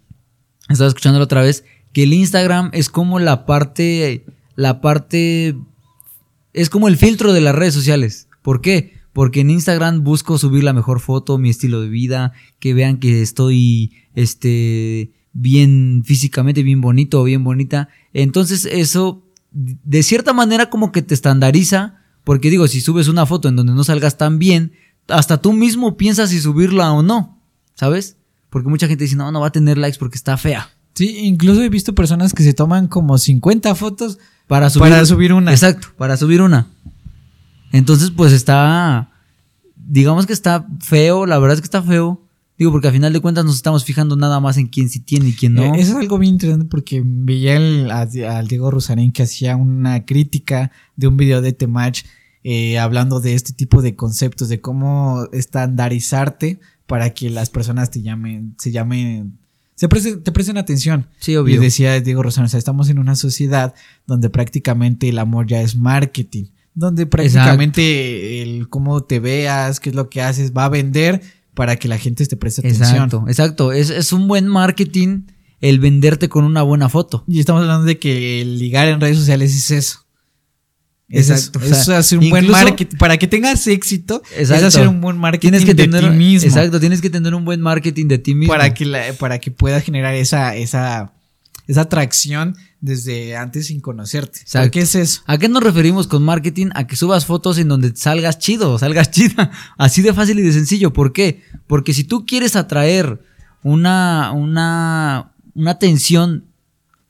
estaba 0.68 0.88
escuchándolo 0.88 1.24
otra 1.24 1.42
vez, 1.42 1.64
que 1.96 2.02
el 2.02 2.12
Instagram 2.12 2.68
es 2.74 2.90
como 2.90 3.20
la 3.20 3.46
parte, 3.46 4.26
la 4.54 4.82
parte, 4.82 5.56
es 6.52 6.68
como 6.68 6.88
el 6.88 6.98
filtro 6.98 7.32
de 7.32 7.40
las 7.40 7.54
redes 7.54 7.72
sociales. 7.72 8.28
¿Por 8.42 8.60
qué? 8.60 8.92
Porque 9.14 9.40
en 9.40 9.48
Instagram 9.48 10.04
busco 10.04 10.36
subir 10.36 10.62
la 10.62 10.74
mejor 10.74 11.00
foto, 11.00 11.38
mi 11.38 11.48
estilo 11.48 11.80
de 11.80 11.88
vida, 11.88 12.34
que 12.58 12.74
vean 12.74 12.98
que 12.98 13.22
estoy, 13.22 13.94
este, 14.14 15.12
bien 15.32 16.02
físicamente, 16.04 16.62
bien 16.62 16.82
bonito 16.82 17.22
o 17.22 17.24
bien 17.24 17.42
bonita. 17.42 17.88
Entonces 18.12 18.66
eso, 18.70 19.24
de 19.50 20.02
cierta 20.02 20.34
manera 20.34 20.68
como 20.68 20.92
que 20.92 21.00
te 21.00 21.14
estandariza, 21.14 22.02
porque 22.24 22.50
digo, 22.50 22.68
si 22.68 22.82
subes 22.82 23.08
una 23.08 23.24
foto 23.24 23.48
en 23.48 23.56
donde 23.56 23.72
no 23.72 23.84
salgas 23.84 24.18
tan 24.18 24.38
bien, 24.38 24.72
hasta 25.08 25.40
tú 25.40 25.54
mismo 25.54 25.96
piensas 25.96 26.28
si 26.28 26.40
subirla 26.42 26.92
o 26.92 27.02
no, 27.02 27.40
¿sabes? 27.72 28.18
Porque 28.50 28.68
mucha 28.68 28.86
gente 28.86 29.04
dice, 29.04 29.16
no, 29.16 29.32
no 29.32 29.40
va 29.40 29.46
a 29.46 29.52
tener 29.52 29.78
likes 29.78 29.98
porque 29.98 30.16
está 30.16 30.36
fea. 30.36 30.75
Sí, 30.96 31.18
incluso 31.18 31.62
he 31.62 31.68
visto 31.68 31.94
personas 31.94 32.32
que 32.32 32.42
se 32.42 32.54
toman 32.54 32.88
como 32.88 33.18
50 33.18 33.74
fotos 33.74 34.18
Para 34.46 34.70
subir, 34.70 34.90
para 34.90 35.04
subir 35.04 35.32
una. 35.32 35.52
Exacto, 35.52 35.88
para 35.96 36.16
subir 36.16 36.40
una. 36.40 36.68
Entonces, 37.70 38.10
pues 38.10 38.32
está, 38.32 39.12
digamos 39.76 40.26
que 40.26 40.32
está 40.32 40.66
feo, 40.80 41.26
la 41.26 41.38
verdad 41.38 41.54
es 41.54 41.60
que 41.60 41.66
está 41.66 41.82
feo. 41.82 42.22
Digo, 42.58 42.72
porque 42.72 42.88
al 42.88 42.94
final 42.94 43.12
de 43.12 43.20
cuentas 43.20 43.44
nos 43.44 43.56
estamos 43.56 43.84
fijando 43.84 44.16
nada 44.16 44.40
más 44.40 44.56
en 44.56 44.68
quién 44.68 44.88
sí 44.88 45.00
tiene 45.00 45.28
y 45.28 45.32
quién 45.34 45.52
no. 45.52 45.62
Eh, 45.62 45.72
Eso 45.74 45.92
es 45.92 45.98
algo 45.98 46.18
bien 46.18 46.34
interesante 46.34 46.66
porque 46.66 47.02
veía 47.04 47.56
al 47.56 48.48
Diego 48.48 48.70
Rosarín 48.70 49.12
que 49.12 49.24
hacía 49.24 49.56
una 49.56 50.06
crítica 50.06 50.72
de 50.96 51.06
un 51.06 51.18
video 51.18 51.42
de 51.42 51.52
Temach 51.52 52.04
eh, 52.44 52.78
hablando 52.78 53.20
de 53.20 53.34
este 53.34 53.52
tipo 53.52 53.82
de 53.82 53.94
conceptos, 53.94 54.48
de 54.48 54.62
cómo 54.62 55.28
estandarizarte 55.32 56.60
para 56.86 57.10
que 57.10 57.28
las 57.28 57.50
personas 57.50 57.90
te 57.90 58.00
llamen, 58.00 58.54
se 58.56 58.70
llamen, 58.70 59.38
se 59.76 59.88
te 59.88 60.32
presten 60.32 60.56
atención. 60.56 61.06
sí, 61.20 61.32
Y 61.32 61.36
obvio. 61.36 61.60
decía 61.60 62.00
Diego 62.00 62.22
Rosarín, 62.22 62.46
o 62.46 62.48
sea, 62.48 62.58
estamos 62.58 62.88
en 62.88 62.98
una 62.98 63.14
sociedad 63.14 63.74
donde 64.06 64.30
prácticamente 64.30 65.08
el 65.08 65.18
amor 65.18 65.46
ya 65.46 65.60
es 65.60 65.76
marketing. 65.76 66.46
Donde 66.74 67.06
prácticamente 67.06 68.42
el 68.42 68.68
cómo 68.68 69.02
te 69.04 69.20
veas, 69.20 69.78
qué 69.80 69.90
es 69.90 69.94
lo 69.94 70.10
que 70.10 70.22
haces, 70.22 70.52
va 70.52 70.64
a 70.64 70.68
vender 70.68 71.22
para 71.54 71.76
que 71.76 71.88
la 71.88 71.98
gente 71.98 72.26
te 72.26 72.36
preste 72.36 72.60
atención. 72.62 72.88
Exacto, 72.88 73.24
exacto. 73.28 73.72
Es, 73.72 73.90
es 73.90 74.12
un 74.12 74.28
buen 74.28 74.48
marketing 74.48 75.22
el 75.60 75.78
venderte 75.78 76.28
con 76.28 76.44
una 76.44 76.62
buena 76.62 76.88
foto. 76.88 77.24
Y 77.26 77.40
estamos 77.40 77.62
hablando 77.62 77.84
de 77.86 77.98
que 77.98 78.40
el 78.42 78.58
ligar 78.58 78.88
en 78.88 79.00
redes 79.00 79.18
sociales 79.18 79.54
es 79.54 79.70
eso. 79.70 80.05
Es 81.08 81.30
Exacto, 81.30 81.60
eso. 81.60 81.68
o 81.72 81.84
sea, 81.84 81.98
es 81.98 82.06
hacer 82.06 82.18
un 82.18 82.30
buen 82.30 82.48
marketing. 82.50 82.96
Para 82.98 83.16
que 83.16 83.28
tengas 83.28 83.64
éxito, 83.68 84.22
es 84.36 84.50
hacer 84.50 84.88
un 84.88 85.00
buen 85.00 85.16
marketing 85.16 85.50
Tienes 85.52 85.64
que 85.64 85.74
de 85.74 85.84
tener, 85.84 86.02
ti 86.10 86.16
mismo. 86.16 86.48
exacto, 86.48 86.80
tienes 86.80 87.00
que 87.00 87.10
tener 87.10 87.32
un 87.34 87.44
buen 87.44 87.60
marketing 87.60 88.06
de 88.08 88.18
ti 88.18 88.34
mismo. 88.34 88.52
Para 88.52 88.74
que, 88.74 88.84
la- 88.86 89.12
para 89.18 89.38
que 89.38 89.52
puedas 89.52 89.84
generar 89.84 90.14
esa, 90.16 90.56
esa, 90.56 91.12
esa 91.68 91.80
atracción 91.82 92.56
desde 92.80 93.36
antes 93.36 93.68
sin 93.68 93.80
conocerte. 93.80 94.40
Exacto. 94.40 94.70
¿Qué 94.72 94.80
es 94.80 94.96
eso? 94.96 95.22
¿A 95.26 95.38
qué 95.38 95.48
nos 95.48 95.62
referimos 95.62 96.08
con 96.08 96.24
marketing? 96.24 96.70
A 96.74 96.88
que 96.88 96.96
subas 96.96 97.24
fotos 97.24 97.58
en 97.58 97.68
donde 97.68 97.94
salgas 97.94 98.38
chido, 98.40 98.76
salgas 98.80 99.10
chida. 99.12 99.52
Así 99.78 100.02
de 100.02 100.12
fácil 100.12 100.40
y 100.40 100.42
de 100.42 100.52
sencillo. 100.52 100.92
¿Por 100.92 101.12
qué? 101.12 101.40
Porque 101.68 101.94
si 101.94 102.02
tú 102.02 102.26
quieres 102.26 102.56
atraer 102.56 103.20
una, 103.62 104.32
una, 104.32 105.32
una 105.54 105.70
atención 105.70 106.46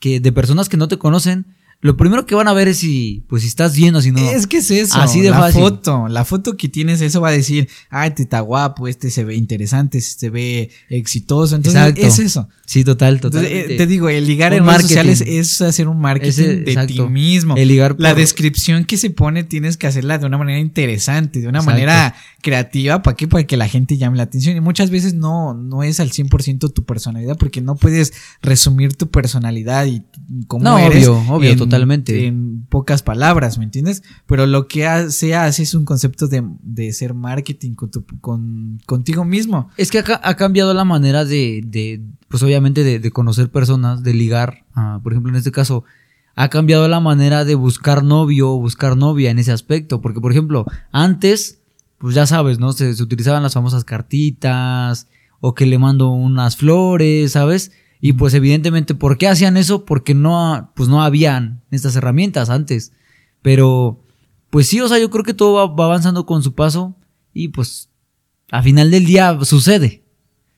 que 0.01 0.21
de 0.21 0.33
personas 0.33 0.69
que 0.69 0.77
no 0.77 0.87
te 0.89 0.99
conocen, 0.99 1.47
lo 1.87 1.97
primero 1.97 2.27
que 2.27 2.35
van 2.35 2.49
a 2.49 2.53
ver 2.53 2.69
es 2.69 2.79
si, 2.79 3.23
pues 3.29 3.43
si 3.43 3.49
estás 3.49 3.75
bien 3.77 3.95
o 3.95 4.03
si 4.03 4.11
no. 4.13 4.19
Es 4.19 4.47
que 4.47 4.59
es 4.59 4.71
eso. 4.71 4.99
Así 4.99 5.21
de 5.21 5.31
la 5.31 5.39
fácil. 5.39 5.61
foto. 5.63 6.09
La 6.09 6.25
foto 6.25 6.57
que 6.57 6.69
tienes, 6.69 7.01
eso 7.01 7.21
va 7.21 7.29
a 7.29 7.33
decir, 7.33 7.69
ah, 7.91 8.07
este 8.07 8.23
está 8.25 8.41
guapo, 8.41 8.89
este 8.89 9.11
se 9.11 9.25
ve 9.25 9.37
interesante, 9.37 9.99
este 9.99 10.19
se 10.21 10.31
ve 10.31 10.71
exitoso. 10.91 11.57
Entonces, 11.57 11.81
Exacto. 11.81 12.07
es 12.07 12.19
eso. 12.19 12.49
Sí, 12.67 12.85
total, 12.85 13.15
Entonces, 13.15 13.43
total. 13.43 13.71
eh, 13.71 13.77
te 13.77 13.87
digo, 13.87 14.09
el 14.09 14.27
ligar 14.27 14.53
en 14.53 14.67
redes 14.67 14.83
sociales 14.83 15.21
es 15.27 15.61
hacer 15.63 15.89
un 15.89 16.01
marketing 16.01 16.29
Ese- 16.31 16.57
de 16.57 16.71
exacto. 16.73 16.93
ti 16.95 17.01
mismo. 17.13 17.57
El 17.57 17.69
ligar 17.69 17.95
La 17.99 18.13
descripción 18.15 18.85
que 18.85 18.97
se 18.97 19.11
pone 19.11 19.45
tienes 19.45 19.77
que 19.77 19.87
hacerla 19.87 20.19
de 20.19 20.27
una 20.27 20.37
manera 20.39 20.59
interesante, 20.59 21.41
de 21.41 21.49
una 21.49 21.59
Exacto. 21.61 21.73
manera 21.73 22.15
creativa. 22.47 23.03
¿Para 23.03 23.17
qué? 23.17 23.27
Para 23.27 23.45
que 23.45 23.57
la 23.57 23.67
gente 23.69 23.97
llame 23.97 24.17
la 24.17 24.23
atención. 24.23 24.57
Y 24.57 24.61
muchas 24.61 24.91
veces 24.91 25.15
no, 25.15 25.53
no 25.55 25.83
es 25.83 25.99
al 26.01 26.11
100% 26.11 26.73
tu 26.73 26.85
personalidad, 26.85 27.37
porque 27.37 27.61
no 27.61 27.75
puedes 27.75 28.13
resumir 28.41 28.95
tu 28.95 29.09
personalidad 29.11 29.85
y 29.87 30.03
cómo 30.47 30.63
No, 30.65 30.79
eres. 30.79 31.09
obvio, 31.09 31.35
obvio, 31.35 31.51
en- 31.51 31.59
totalmente. 31.59 32.27
En 32.27 32.65
pocas 32.69 33.03
palabras, 33.03 33.59
¿me 33.59 33.65
entiendes? 33.65 34.03
Pero 34.27 34.47
lo 34.47 34.69
que 34.69 34.87
ha- 34.87 35.11
se 35.11 35.35
hace 35.35 35.65
es 35.65 35.75
un 35.75 35.85
concepto 35.85 36.29
de, 36.29 36.45
de 36.63 36.93
ser 36.93 37.15
marketing 37.15 37.75
con 37.75 37.91
tu- 37.91 38.05
con, 38.21 38.79
contigo 38.87 39.25
mismo. 39.25 39.69
Es 39.77 39.91
que 39.91 39.99
ha 39.99 40.35
cambiado 40.37 40.73
la 40.73 40.85
manera 40.85 41.25
de, 41.25 41.63
de 41.67 42.01
pues 42.29 42.43
obviamente 42.43 42.85
de, 42.85 42.99
de 43.01 43.11
conocer 43.11 43.51
personas, 43.51 44.03
de 44.03 44.15
ligar. 44.15 44.65
ah, 44.75 45.01
por 45.03 45.13
ejemplo, 45.13 45.31
en 45.31 45.37
este 45.37 45.51
caso, 45.53 45.85
ha 46.39 46.49
cambiado 46.51 46.87
la 46.87 47.01
manera 47.01 47.45
de 47.45 47.55
buscar 47.55 48.05
novio 48.05 48.51
o 48.53 48.59
buscar 48.61 48.97
novia 48.97 49.31
en 49.31 49.39
ese 49.39 49.53
aspecto. 49.53 50.01
Porque, 50.03 50.21
por 50.21 50.33
ejemplo, 50.33 50.67
antes, 50.93 51.61
pues 51.99 52.15
ya 52.15 52.27
sabes, 52.27 52.59
¿no? 52.59 52.73
Se, 52.73 52.95
se 52.95 53.03
utilizaban 53.03 53.43
las 53.43 53.55
famosas 53.55 53.85
cartitas 53.85 55.09
o 55.41 55.55
que 55.55 55.67
le 55.67 55.79
mando 55.79 56.11
unas 56.11 56.57
flores, 56.57 57.33
¿sabes? 57.33 57.73
Y 58.01 58.13
pues 58.15 58.35
evidentemente, 58.35 58.95
¿por 58.95 59.19
qué 59.19 59.29
hacían 59.29 59.57
eso? 59.57 59.85
Porque 59.85 60.15
no, 60.15 60.73
pues 60.77 60.89
no 60.89 61.03
habían 61.03 61.63
estas 61.71 61.97
herramientas 61.97 62.51
antes. 62.51 62.93
Pero, 63.43 64.03
pues 64.51 64.69
sí, 64.69 64.81
o 64.81 64.89
sea, 64.89 64.99
yo 64.99 65.11
creo 65.11 65.25
que 65.25 65.35
todo 65.35 65.55
va, 65.55 65.75
va 65.75 65.85
avanzando 65.87 66.27
con 66.27 66.43
su 66.43 66.55
paso 66.55 66.95
y 67.33 67.49
pues 67.49 67.89
a 68.51 68.63
final 68.63 68.91
del 68.91 69.07
día 69.07 69.39
sucede. 69.45 70.05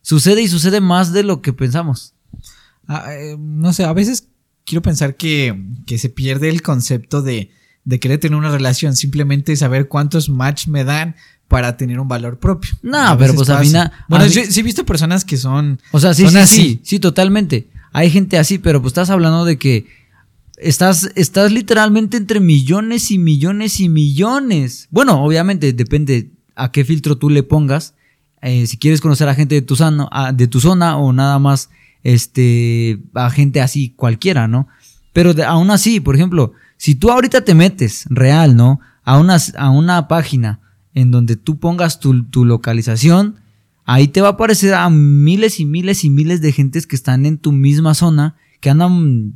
Sucede 0.03 0.43
y 0.43 0.49
sucede 0.49 0.81
más 0.81 1.13
de 1.13 1.23
lo 1.23 1.43
que 1.43 1.53
pensamos. 1.53 2.15
Ah, 2.87 3.13
eh, 3.13 3.37
no 3.39 3.73
sé, 3.73 3.85
a 3.85 3.93
veces 3.93 4.29
quiero 4.65 4.83
pensar 4.83 5.17
que, 5.17 5.65
que 5.87 5.99
se 5.99 6.09
pierde 6.09 6.49
el 6.49 6.63
concepto 6.63 7.23
de, 7.23 7.51
de 7.89 7.99
querer 7.99 8.21
tener 8.21 8.39
una 8.39 8.51
relación, 8.51 8.95
simplemente 8.97 9.57
saber 9.57 9.89
cuántos 9.89 10.29
match 10.29 10.67
me 10.69 10.85
dan 10.85 11.17
para 11.49 11.77
tener 11.79 11.99
un 11.99 12.07
valor 12.09 12.39
propio. 12.39 12.71
No, 12.83 12.99
A 12.99 13.17
pero 13.19 13.35
pues 13.35 13.49
Bueno, 13.49 14.25
a 14.25 14.27
yo 14.27 14.43
mí- 14.43 14.47
sí 14.51 14.61
he 14.61 14.63
visto 14.63 14.85
personas 14.85 15.25
que 15.25 15.39
son. 15.39 15.81
O 15.93 15.99
sea, 16.01 16.13
sí, 16.13 16.25
Son 16.25 16.33
sí, 16.33 16.39
así. 16.39 16.57
sí, 16.61 16.81
sí, 16.83 16.99
totalmente. 17.01 17.69
Hay 17.93 18.11
gente 18.11 18.37
así, 18.39 18.59
pero 18.59 18.83
pues 18.83 18.91
estás 18.91 19.09
hablando 19.09 19.47
de 19.47 19.57
que 19.57 19.87
estás, 20.59 21.11
estás 21.15 21.51
literalmente 21.51 22.19
entre 22.19 22.41
millones 22.41 23.11
y 23.11 23.19
millones 23.19 23.81
y 23.81 23.89
millones. 23.89 24.89
Bueno, 24.91 25.23
obviamente 25.25 25.73
depende 25.73 26.31
a 26.57 26.71
qué 26.71 26.85
filtro 26.85 27.17
tú 27.17 27.31
le 27.31 27.43
pongas. 27.43 27.95
Eh, 28.43 28.67
si 28.67 28.77
quieres 28.77 29.01
conocer 29.01 29.29
a 29.31 29.35
gente 29.35 29.55
de 29.55 29.63
tu, 29.63 29.77
sano, 29.77 30.09
a- 30.13 30.33
de 30.33 30.47
tu 30.47 30.61
zona 30.61 30.99
o 30.99 31.13
nada 31.15 31.39
más 31.39 31.71
este, 32.05 32.99
a 33.15 33.31
gente 33.31 33.61
así 33.61 33.95
cualquiera, 33.97 34.47
¿no? 34.49 34.69
Pero 35.13 35.33
de- 35.35 35.45
aún 35.45 35.71
así, 35.71 36.01
por 36.01 36.15
ejemplo, 36.15 36.53
si 36.79 36.95
tú 36.95 37.11
ahorita 37.11 37.45
te 37.45 37.55
metes 37.55 38.07
real, 38.09 38.57
¿no? 38.57 38.81
A 39.05 39.19
una, 39.19 39.37
a 39.57 39.71
una 39.71 40.09
página 40.09 40.61
en 40.95 41.11
donde 41.11 41.37
tú 41.37 41.59
pongas 41.59 42.01
tu, 42.01 42.25
tu 42.25 42.45
localización, 42.45 43.37
ahí 43.85 44.09
te 44.09 44.21
va 44.21 44.29
a 44.29 44.33
aparecer 44.33 44.75
a 44.75 44.89
miles 44.89 45.61
y 45.61 45.67
miles 45.67 46.05
y 46.05 46.11
miles 46.11 46.41
de 46.41 46.53
gentes 46.53 46.87
que 46.87 46.97
están 46.97 47.27
en 47.27 47.37
tu 47.37 47.53
misma 47.53 47.95
zona, 47.95 48.37
que 48.61 48.71
andan 48.71 49.35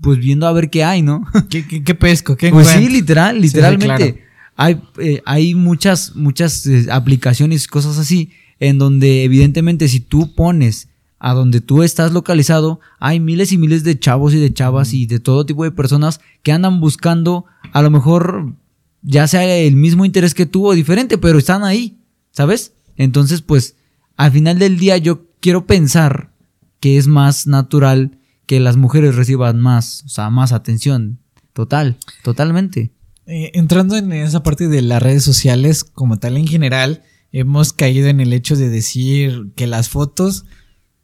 pues 0.00 0.18
viendo 0.18 0.46
a 0.46 0.52
ver 0.52 0.68
qué 0.68 0.84
hay, 0.84 1.02
¿no? 1.02 1.26
¿Qué, 1.48 1.66
qué, 1.66 1.82
qué 1.82 1.94
pesco? 1.94 2.36
¿Qué 2.36 2.50
Pues 2.50 2.68
sí, 2.68 2.88
literal, 2.88 3.36
sí, 3.36 3.42
literalmente. 3.42 3.86
claro. 3.86 4.16
Hay, 4.56 4.82
eh, 4.98 5.22
hay 5.24 5.54
muchas, 5.54 6.16
muchas 6.16 6.66
eh, 6.66 6.88
aplicaciones 6.90 7.64
y 7.64 7.68
cosas 7.68 7.96
así, 7.96 8.30
en 8.58 8.78
donde 8.78 9.24
evidentemente 9.24 9.88
si 9.88 10.00
tú 10.00 10.34
pones 10.34 10.89
a 11.20 11.34
donde 11.34 11.60
tú 11.60 11.82
estás 11.82 12.12
localizado, 12.12 12.80
hay 12.98 13.20
miles 13.20 13.52
y 13.52 13.58
miles 13.58 13.84
de 13.84 13.98
chavos 13.98 14.34
y 14.34 14.40
de 14.40 14.52
chavas 14.52 14.94
y 14.94 15.06
de 15.06 15.20
todo 15.20 15.46
tipo 15.46 15.64
de 15.64 15.70
personas 15.70 16.20
que 16.42 16.50
andan 16.50 16.80
buscando 16.80 17.44
a 17.72 17.82
lo 17.82 17.90
mejor 17.90 18.54
ya 19.02 19.28
sea 19.28 19.56
el 19.56 19.76
mismo 19.76 20.04
interés 20.04 20.34
que 20.34 20.46
tú 20.46 20.66
o 20.66 20.74
diferente, 20.74 21.18
pero 21.18 21.38
están 21.38 21.62
ahí, 21.62 21.98
¿sabes? 22.32 22.72
Entonces, 22.96 23.42
pues, 23.42 23.76
al 24.16 24.32
final 24.32 24.58
del 24.58 24.78
día 24.78 24.96
yo 24.96 25.26
quiero 25.40 25.66
pensar 25.66 26.32
que 26.80 26.96
es 26.96 27.06
más 27.06 27.46
natural 27.46 28.18
que 28.46 28.58
las 28.58 28.76
mujeres 28.76 29.14
reciban 29.14 29.60
más, 29.60 30.02
o 30.06 30.08
sea, 30.08 30.30
más 30.30 30.52
atención. 30.52 31.18
Total, 31.52 31.98
totalmente. 32.22 32.92
Eh, 33.26 33.52
entrando 33.54 33.96
en 33.96 34.12
esa 34.12 34.42
parte 34.42 34.68
de 34.68 34.82
las 34.82 35.02
redes 35.02 35.22
sociales, 35.22 35.84
como 35.84 36.18
tal 36.18 36.36
en 36.36 36.46
general, 36.46 37.02
hemos 37.32 37.72
caído 37.72 38.08
en 38.08 38.20
el 38.20 38.32
hecho 38.32 38.56
de 38.56 38.68
decir 38.68 39.50
que 39.54 39.66
las 39.66 39.88
fotos 39.88 40.46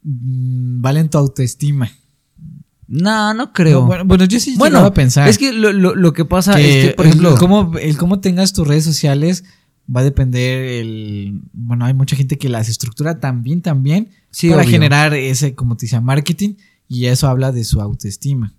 valen 0.09 1.09
tu 1.11 1.19
autoestima. 1.19 1.91
No, 2.89 3.35
no 3.35 3.53
creo. 3.53 3.81
No, 3.81 3.87
bueno, 3.87 4.05
bueno, 4.05 4.25
yo 4.27 4.39
sí 4.39 4.55
Bueno, 4.57 4.79
a 4.79 4.95
pensar. 4.95 5.29
es 5.29 5.39
que 5.39 5.53
lo, 5.53 5.73
lo- 5.73 5.95
lo 5.97 6.13
que 6.13 6.25
pasa 6.25 6.55
que 6.55 6.81
es 6.83 6.89
que, 6.89 6.95
por 6.95 7.07
ejemplo, 7.07 7.33
el 7.33 7.39
cómo, 7.39 7.77
el 7.79 7.97
cómo 7.99 8.21
tengas 8.21 8.53
tus 8.53 8.67
redes 8.69 8.85
sociales 8.85 9.43
va 9.95 10.01
a 10.01 10.05
depender 10.05 10.63
el... 10.63 11.41
Bueno, 11.53 11.85
hay 11.85 11.95
mucha 11.95 12.15
gente 12.15 12.39
que 12.39 12.49
las 12.49 12.69
estructura 12.69 13.19
también, 13.19 13.61
también, 13.63 14.11
Sí, 14.31 14.49
para 14.51 14.63
obvio. 14.63 14.71
generar 14.71 15.15
ese, 15.15 15.55
como 15.57 15.77
te 15.77 15.87
decía, 15.87 16.01
marketing, 16.01 16.55
y 16.89 17.07
eso 17.07 17.27
habla 17.29 17.51
de 17.51 17.65
su 17.65 17.81
autoestima. 17.81 18.55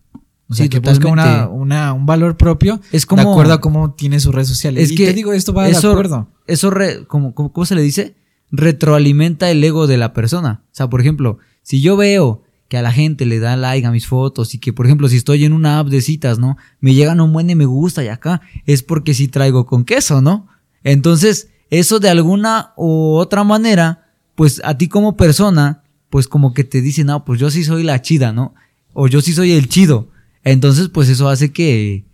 O 0.49 0.53
sea, 0.55 0.65
Sí, 0.65 0.69
que 0.69 0.79
busca 0.79 1.07
una, 1.07 1.47
una- 1.47 1.93
un 1.93 2.05
valor 2.05 2.35
propio 2.35 2.81
es 2.91 3.05
como... 3.05 3.23
de 3.23 3.29
acuerdo 3.29 3.53
a 3.53 3.61
cómo 3.61 3.93
tiene 3.93 4.19
sus 4.19 4.33
redes 4.35 4.47
sociales. 4.49 4.83
Es 4.85 4.91
y 4.91 4.95
que 4.95 5.05
te 5.07 5.13
digo, 5.13 5.31
esto 5.31 5.53
va 5.53 5.69
eso- 5.69 5.87
de 5.87 5.93
acuerdo. 5.93 6.27
Eso, 6.47 6.69
re- 6.69 7.05
como, 7.07 7.33
como- 7.33 7.51
¿cómo 7.53 7.65
se 7.65 7.75
le 7.75 7.81
dice? 7.81 8.15
Retroalimenta 8.51 9.51
el 9.51 9.63
ego 9.63 9.87
de 9.87 9.97
la 9.97 10.13
persona. 10.13 10.63
O 10.65 10.75
sea, 10.75 10.89
por 10.89 11.01
ejemplo, 11.01 11.39
si 11.63 11.81
yo 11.81 11.97
veo 11.97 12.43
que 12.69 12.77
a 12.77 12.81
la 12.81 12.91
gente 12.91 13.25
le 13.25 13.39
da 13.39 13.55
like 13.55 13.87
a 13.87 13.91
mis 13.91 14.07
fotos 14.07 14.53
y 14.53 14.59
que, 14.59 14.73
por 14.73 14.85
ejemplo, 14.85 15.07
si 15.07 15.17
estoy 15.17 15.45
en 15.45 15.53
una 15.53 15.79
app 15.79 15.87
de 15.87 16.01
citas, 16.01 16.37
¿no? 16.39 16.57
Me 16.79 16.93
llegan 16.93 17.21
un 17.21 17.31
buen 17.31 17.47
de 17.47 17.55
me 17.55 17.65
gusta 17.65 18.03
y 18.03 18.09
acá, 18.09 18.41
es 18.65 18.83
porque 18.83 19.13
sí 19.13 19.27
traigo 19.27 19.65
con 19.65 19.85
queso, 19.85 20.21
¿no? 20.21 20.47
Entonces, 20.83 21.49
eso 21.69 21.99
de 21.99 22.09
alguna 22.09 22.73
u 22.75 23.15
otra 23.15 23.43
manera, 23.43 24.11
pues 24.35 24.61
a 24.63 24.77
ti 24.77 24.87
como 24.87 25.17
persona, 25.17 25.83
pues 26.09 26.27
como 26.27 26.53
que 26.53 26.63
te 26.63 26.81
dicen, 26.81 27.07
no, 27.07 27.25
pues 27.25 27.39
yo 27.39 27.49
sí 27.51 27.63
soy 27.63 27.83
la 27.83 28.01
chida, 28.01 28.33
¿no? 28.33 28.53
O 28.93 29.07
yo 29.07 29.21
sí 29.21 29.33
soy 29.33 29.51
el 29.51 29.69
chido. 29.69 30.09
Entonces, 30.43 30.89
pues 30.89 31.09
eso 31.09 31.29
hace 31.29 31.51
que, 31.51 32.05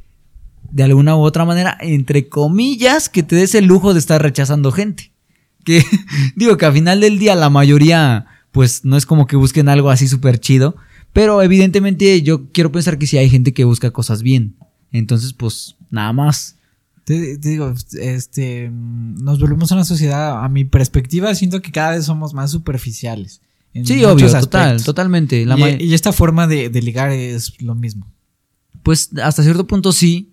de 0.71 0.84
alguna 0.84 1.15
u 1.15 1.21
otra 1.21 1.45
manera, 1.45 1.77
entre 1.81 2.29
comillas, 2.29 3.09
que 3.09 3.23
te 3.23 3.36
des 3.36 3.55
el 3.55 3.65
lujo 3.65 3.93
de 3.93 3.99
estar 3.99 4.21
rechazando 4.21 4.71
gente. 4.71 5.12
Que 5.64 5.84
digo 6.36 6.57
que 6.57 6.66
al 6.66 6.74
final 6.74 6.99
del 7.01 7.20
día 7.20 7.36
la 7.36 7.49
mayoría, 7.49 8.26
pues 8.51 8.84
no 8.86 8.97
es 8.97 9.05
como 9.05 9.28
que 9.28 9.36
busquen 9.36 9.70
algo 9.70 9.89
así 9.89 10.07
súper 10.07 10.39
chido, 10.39 10.76
pero 11.14 11.41
evidentemente 11.41 12.22
yo 12.22 12.49
quiero 12.51 12.72
pensar 12.72 12.97
que 12.97 13.07
sí 13.07 13.18
hay 13.18 13.30
gente 13.30 13.53
que 13.53 13.64
busca 13.66 13.91
cosas 13.91 14.22
bien. 14.24 14.55
Entonces, 14.91 15.34
pues 15.34 15.76
nada 15.89 16.14
más. 16.14 16.57
Te, 17.05 17.38
te 17.38 17.49
digo, 17.49 17.74
este, 17.99 18.70
nos 18.72 19.39
volvemos 19.39 19.72
una 19.72 19.84
sociedad, 19.84 20.43
a 20.43 20.47
mi 20.49 20.64
perspectiva, 20.64 21.36
siento 21.36 21.61
que 21.61 21.72
cada 21.72 21.91
vez 21.91 22.05
somos 22.05 22.34
más 22.34 22.51
superficiales. 22.51 23.41
en 23.74 23.86
Sí, 23.86 24.03
obvio, 24.05 24.32
total, 24.32 24.82
totalmente. 24.84 25.45
La 25.45 25.57
y, 25.57 25.59
ma- 25.59 25.70
y 25.72 25.93
esta 25.93 26.14
forma 26.14 26.47
de, 26.47 26.70
de 26.70 26.82
ligar 26.82 27.11
es 27.11 27.61
lo 27.61 27.76
mismo. 27.76 28.07
Pues 28.84 29.09
hasta 29.22 29.43
cierto 29.43 29.68
punto 29.68 29.91
sí, 29.91 30.32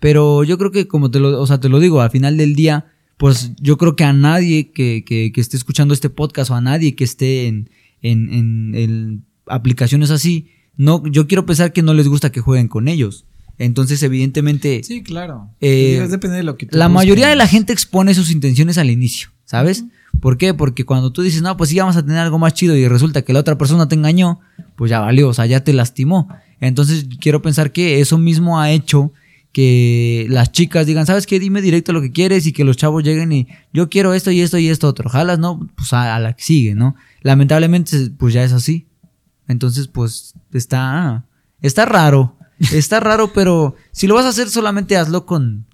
pero 0.00 0.42
yo 0.44 0.56
creo 0.58 0.70
que 0.70 0.86
como 0.88 1.10
te 1.10 1.18
lo, 1.20 1.40
o 1.40 1.46
sea, 1.46 1.60
te 1.60 1.68
lo 1.68 1.80
digo, 1.80 2.00
al 2.00 2.10
final 2.10 2.36
del 2.36 2.54
día, 2.54 2.86
pues 3.16 3.52
yo 3.60 3.76
creo 3.78 3.96
que 3.96 4.04
a 4.04 4.12
nadie 4.12 4.70
que, 4.72 5.04
que, 5.06 5.32
que 5.32 5.40
esté 5.40 5.56
escuchando 5.56 5.94
este 5.94 6.10
podcast 6.10 6.50
o 6.50 6.54
a 6.54 6.60
nadie 6.60 6.94
que 6.94 7.04
esté 7.04 7.46
en, 7.46 7.70
en, 8.02 8.32
en- 8.32 8.74
en 8.74 9.24
aplicaciones 9.46 10.10
así, 10.10 10.48
no, 10.76 11.02
yo 11.06 11.26
quiero 11.26 11.46
pensar 11.46 11.72
que 11.72 11.82
no 11.82 11.94
les 11.94 12.08
gusta 12.08 12.30
que 12.30 12.40
jueguen 12.40 12.68
con 12.68 12.88
ellos. 12.88 13.24
Entonces, 13.58 14.02
evidentemente, 14.02 14.82
Sí, 14.84 15.02
claro. 15.02 15.48
Eh, 15.62 16.06
depende 16.10 16.36
de 16.36 16.42
lo 16.42 16.58
que 16.58 16.66
tú 16.66 16.76
la 16.76 16.88
busques. 16.88 16.94
mayoría 16.94 17.28
de 17.28 17.36
la 17.36 17.46
gente 17.46 17.72
expone 17.72 18.12
sus 18.12 18.30
intenciones 18.30 18.76
al 18.76 18.90
inicio, 18.90 19.30
¿sabes? 19.46 19.84
¿Por 20.20 20.36
qué? 20.36 20.52
Porque 20.52 20.84
cuando 20.84 21.10
tú 21.12 21.22
dices, 21.22 21.40
no, 21.40 21.56
pues 21.56 21.70
sí, 21.70 21.78
vamos 21.78 21.96
a 21.96 22.02
tener 22.04 22.18
algo 22.18 22.38
más 22.38 22.52
chido 22.52 22.76
y 22.76 22.86
resulta 22.86 23.22
que 23.22 23.32
la 23.32 23.40
otra 23.40 23.56
persona 23.56 23.88
te 23.88 23.94
engañó, 23.94 24.40
pues 24.76 24.90
ya 24.90 25.00
valió, 25.00 25.28
o 25.28 25.34
sea, 25.34 25.46
ya 25.46 25.64
te 25.64 25.72
lastimó. 25.72 26.28
Entonces, 26.60 27.06
quiero 27.20 27.40
pensar 27.40 27.72
que 27.72 28.00
eso 28.00 28.18
mismo 28.18 28.60
ha 28.60 28.70
hecho 28.70 29.12
que 29.56 30.26
las 30.28 30.52
chicas 30.52 30.86
digan, 30.86 31.06
¿sabes 31.06 31.26
qué? 31.26 31.40
Dime 31.40 31.62
directo 31.62 31.94
lo 31.94 32.02
que 32.02 32.12
quieres 32.12 32.46
y 32.46 32.52
que 32.52 32.62
los 32.62 32.76
chavos 32.76 33.02
lleguen 33.02 33.32
y 33.32 33.48
yo 33.72 33.88
quiero 33.88 34.12
esto 34.12 34.30
y 34.30 34.42
esto 34.42 34.58
y 34.58 34.68
esto 34.68 34.86
otro. 34.86 35.08
Jalas, 35.08 35.38
¿no? 35.38 35.66
Pues 35.76 35.94
a, 35.94 36.14
a 36.14 36.20
la 36.20 36.34
que 36.34 36.42
sigue, 36.42 36.74
¿no? 36.74 36.94
Lamentablemente, 37.22 38.10
pues 38.18 38.34
ya 38.34 38.44
es 38.44 38.52
así. 38.52 38.86
Entonces, 39.48 39.88
pues 39.88 40.34
está, 40.52 41.24
está 41.62 41.86
raro. 41.86 42.36
Está 42.70 43.00
raro, 43.00 43.32
pero 43.34 43.76
si 43.92 44.06
lo 44.06 44.14
vas 44.14 44.26
a 44.26 44.28
hacer, 44.28 44.50
solamente 44.50 44.98
hazlo 44.98 45.24
con, 45.24 45.64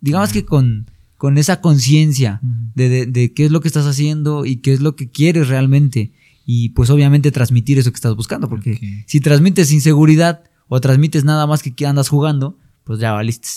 digamos 0.00 0.32
que 0.32 0.44
con, 0.44 0.90
con 1.16 1.38
esa 1.38 1.60
conciencia 1.60 2.40
de, 2.42 2.88
de, 2.88 3.06
de 3.06 3.34
qué 3.34 3.44
es 3.44 3.52
lo 3.52 3.60
que 3.60 3.68
estás 3.68 3.86
haciendo 3.86 4.46
y 4.46 4.56
qué 4.56 4.72
es 4.72 4.80
lo 4.80 4.96
que 4.96 5.10
quieres 5.10 5.46
realmente. 5.46 6.12
Y 6.44 6.70
pues 6.70 6.90
obviamente 6.90 7.30
transmitir 7.30 7.78
eso 7.78 7.92
que 7.92 7.98
estás 7.98 8.16
buscando, 8.16 8.48
porque 8.48 9.04
si 9.06 9.20
transmites 9.20 9.70
inseguridad 9.70 10.42
o 10.66 10.80
transmites 10.80 11.22
nada 11.22 11.46
más 11.46 11.62
que 11.62 11.86
andas 11.86 12.08
jugando, 12.08 12.58
pues 12.88 13.00
ya 13.00 13.12
valiste. 13.12 13.48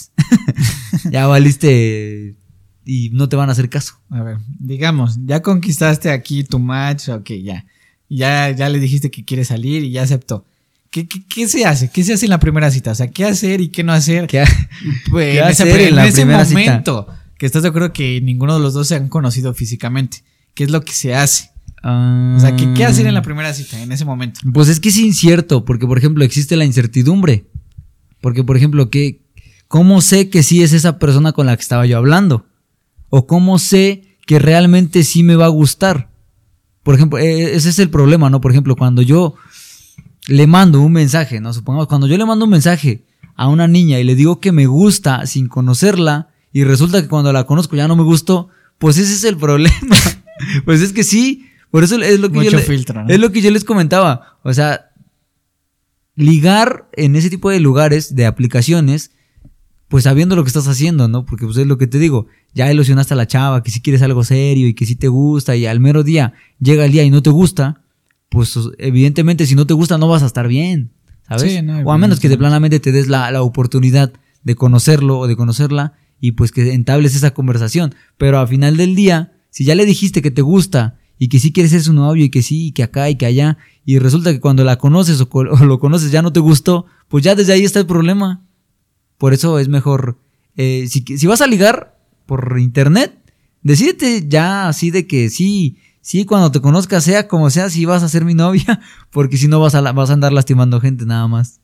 ya 1.09 1.25
valiste 1.25 2.35
y 2.83 3.11
no 3.11 3.29
te 3.29 3.37
van 3.37 3.47
a 3.47 3.53
hacer 3.53 3.69
caso. 3.69 3.93
A 4.09 4.21
ver, 4.21 4.39
digamos, 4.59 5.17
ya 5.23 5.41
conquistaste 5.41 6.11
aquí 6.11 6.43
tu 6.43 6.59
match, 6.59 7.07
ok, 7.07 7.29
ya. 7.41 7.65
Ya, 8.09 8.51
ya 8.51 8.67
le 8.67 8.77
dijiste 8.77 9.09
que 9.09 9.23
quiere 9.23 9.45
salir 9.45 9.85
y 9.85 9.91
ya 9.91 10.03
aceptó. 10.03 10.45
¿Qué, 10.89 11.07
qué, 11.07 11.47
se 11.47 11.65
hace? 11.65 11.89
¿Qué 11.89 12.03
se 12.03 12.11
hace 12.11 12.25
en 12.25 12.31
la 12.31 12.41
primera 12.41 12.69
cita? 12.71 12.91
O 12.91 12.95
sea, 12.95 13.07
¿qué 13.07 13.23
hacer 13.23 13.61
y 13.61 13.69
qué 13.69 13.85
no 13.85 13.93
hacer? 13.93 14.27
¿Qué, 14.27 14.43
pues, 15.09 15.37
en 15.37 15.43
hacer 15.45 15.67
ese, 15.69 15.87
en, 15.87 15.95
la 15.95 16.05
ese 16.05 16.25
momento 16.25 17.07
que 17.37 17.45
estás 17.45 17.63
de 17.63 17.69
acuerdo 17.69 17.93
que 17.93 18.19
ninguno 18.19 18.55
de 18.55 18.59
los 18.59 18.73
dos 18.73 18.89
se 18.89 18.95
han 18.95 19.07
conocido 19.07 19.53
físicamente. 19.53 20.25
¿Qué 20.53 20.65
es 20.65 20.71
lo 20.71 20.81
que 20.81 20.91
se 20.91 21.15
hace? 21.15 21.51
o 21.83 22.39
sea, 22.39 22.55
¿qué, 22.57 22.71
¿qué 22.73 22.83
hacer 22.83 23.07
en 23.07 23.13
la 23.13 23.21
primera 23.21 23.53
cita, 23.53 23.81
en 23.81 23.93
ese 23.93 24.03
momento? 24.03 24.41
Pues 24.53 24.67
es 24.67 24.81
que 24.81 24.89
es 24.89 24.97
incierto, 24.97 25.63
porque 25.63 25.87
por 25.87 25.97
ejemplo 25.97 26.25
existe 26.25 26.57
la 26.57 26.65
incertidumbre. 26.65 27.45
Porque 28.21 28.43
por 28.43 28.55
ejemplo, 28.55 28.89
¿qué, 28.89 29.21
¿cómo 29.67 30.01
sé 30.01 30.29
que 30.29 30.43
sí 30.43 30.63
es 30.63 30.73
esa 30.73 30.99
persona 30.99 31.33
con 31.33 31.47
la 31.47 31.55
que 31.55 31.61
estaba 31.61 31.85
yo 31.85 31.97
hablando? 31.97 32.45
¿O 33.09 33.27
cómo 33.27 33.59
sé 33.59 34.17
que 34.25 34.39
realmente 34.39 35.03
sí 35.03 35.23
me 35.23 35.35
va 35.35 35.45
a 35.45 35.49
gustar? 35.49 36.09
Por 36.83 36.95
ejemplo, 36.95 37.19
e, 37.19 37.55
ese 37.55 37.69
es 37.69 37.79
el 37.79 37.89
problema, 37.89 38.29
¿no? 38.29 38.41
Por 38.41 38.51
ejemplo, 38.51 38.75
cuando 38.75 39.01
yo 39.01 39.35
le 40.27 40.47
mando 40.47 40.81
un 40.81 40.93
mensaje, 40.93 41.39
¿no? 41.39 41.53
Supongamos, 41.53 41.87
cuando 41.87 42.07
yo 42.07 42.17
le 42.17 42.25
mando 42.25 42.45
un 42.45 42.51
mensaje 42.51 43.05
a 43.35 43.47
una 43.47 43.67
niña 43.67 43.99
y 43.99 44.03
le 44.03 44.15
digo 44.15 44.39
que 44.39 44.51
me 44.51 44.67
gusta 44.67 45.25
sin 45.25 45.47
conocerla 45.47 46.29
y 46.53 46.63
resulta 46.63 47.01
que 47.01 47.07
cuando 47.07 47.33
la 47.33 47.45
conozco 47.45 47.75
ya 47.75 47.87
no 47.87 47.95
me 47.95 48.03
gustó, 48.03 48.49
pues 48.77 48.97
ese 48.97 49.13
es 49.13 49.23
el 49.23 49.37
problema. 49.37 49.95
pues 50.65 50.81
es 50.81 50.93
que 50.93 51.03
sí, 51.03 51.47
por 51.69 51.83
eso 51.83 51.95
es 52.01 52.19
lo 52.19 52.31
que, 52.31 52.43
yo, 52.43 52.57
es 52.57 53.19
lo 53.19 53.31
que 53.31 53.41
yo 53.41 53.51
les 53.51 53.63
comentaba. 53.63 54.37
O 54.43 54.53
sea, 54.53 54.90
ligar 56.15 56.89
en 56.93 57.15
ese 57.15 57.29
tipo 57.29 57.49
de 57.49 57.59
lugares, 57.59 58.15
de 58.15 58.25
aplicaciones, 58.25 59.11
pues 59.87 60.05
sabiendo 60.05 60.35
lo 60.35 60.43
que 60.43 60.47
estás 60.47 60.67
haciendo, 60.67 61.07
¿no? 61.07 61.25
Porque 61.25 61.45
pues 61.45 61.57
es 61.57 61.67
lo 61.67 61.77
que 61.77 61.87
te 61.87 61.99
digo, 61.99 62.27
ya 62.53 62.71
ilusionaste 62.71 63.13
a 63.13 63.17
la 63.17 63.27
chava, 63.27 63.63
que 63.63 63.71
si 63.71 63.81
quieres 63.81 64.01
algo 64.01 64.23
serio 64.23 64.67
y 64.67 64.73
que 64.73 64.85
si 64.85 64.95
te 64.95 65.07
gusta 65.07 65.55
y 65.55 65.65
al 65.65 65.79
mero 65.79 66.03
día 66.03 66.33
llega 66.59 66.85
el 66.85 66.91
día 66.91 67.03
y 67.03 67.09
no 67.09 67.21
te 67.21 67.29
gusta, 67.29 67.81
pues 68.29 68.57
evidentemente 68.77 69.45
si 69.45 69.55
no 69.55 69.67
te 69.67 69.73
gusta 69.73 69.97
no 69.97 70.07
vas 70.07 70.23
a 70.23 70.27
estar 70.27 70.47
bien, 70.47 70.91
¿sabes? 71.27 71.61
o 71.83 71.91
a 71.91 71.97
menos 71.97 72.19
que 72.19 72.29
de 72.29 72.37
planamente 72.37 72.79
te 72.79 72.93
des 72.93 73.07
la, 73.07 73.29
la, 73.31 73.41
oportunidad 73.41 74.13
de 74.43 74.55
conocerlo 74.55 75.19
o 75.19 75.27
de 75.27 75.35
conocerla 75.35 75.93
y 76.21 76.33
pues 76.33 76.51
que 76.51 76.73
entables 76.73 77.15
esa 77.15 77.33
conversación. 77.33 77.93
Pero 78.17 78.39
al 78.39 78.47
final 78.47 78.77
del 78.77 78.95
día, 78.95 79.33
si 79.49 79.65
ya 79.65 79.75
le 79.75 79.85
dijiste 79.85 80.21
que 80.21 80.31
te 80.31 80.41
gusta 80.41 80.99
y 81.17 81.27
que 81.27 81.39
sí 81.39 81.51
quieres 81.51 81.71
ser 81.71 81.81
su 81.81 81.93
novio 81.93 82.23
y 82.23 82.29
que 82.29 82.41
sí, 82.41 82.67
y 82.67 82.71
que 82.71 82.83
acá 82.83 83.09
y 83.09 83.15
que 83.15 83.25
allá, 83.25 83.57
y 83.91 83.99
resulta 83.99 84.31
que 84.31 84.39
cuando 84.39 84.63
la 84.63 84.77
conoces 84.77 85.19
o, 85.19 85.27
o 85.33 85.65
lo 85.65 85.79
conoces 85.79 86.11
ya 86.11 86.21
no 86.21 86.31
te 86.31 86.39
gustó, 86.39 86.85
pues 87.09 87.25
ya 87.25 87.35
desde 87.35 87.51
ahí 87.51 87.65
está 87.65 87.79
el 87.79 87.85
problema. 87.85 88.41
Por 89.17 89.33
eso 89.33 89.59
es 89.59 89.67
mejor, 89.67 90.17
eh, 90.55 90.87
si, 90.89 91.01
si 91.01 91.27
vas 91.27 91.41
a 91.41 91.47
ligar 91.47 91.99
por 92.25 92.57
internet, 92.57 93.13
decídete 93.63 94.25
ya 94.29 94.69
así 94.69 94.91
de 94.91 95.07
que 95.07 95.29
sí, 95.29 95.77
sí, 95.99 96.23
cuando 96.23 96.53
te 96.53 96.61
conozcas, 96.61 97.03
sea 97.03 97.27
como 97.27 97.49
sea, 97.49 97.69
si 97.69 97.83
vas 97.83 98.01
a 98.01 98.07
ser 98.07 98.23
mi 98.23 98.33
novia, 98.33 98.79
porque 99.11 99.35
si 99.35 99.49
no 99.49 99.59
vas 99.59 99.75
a, 99.75 99.81
vas 99.81 100.09
a 100.09 100.13
andar 100.13 100.31
lastimando 100.31 100.79
gente 100.79 101.05
nada 101.05 101.27
más. 101.27 101.59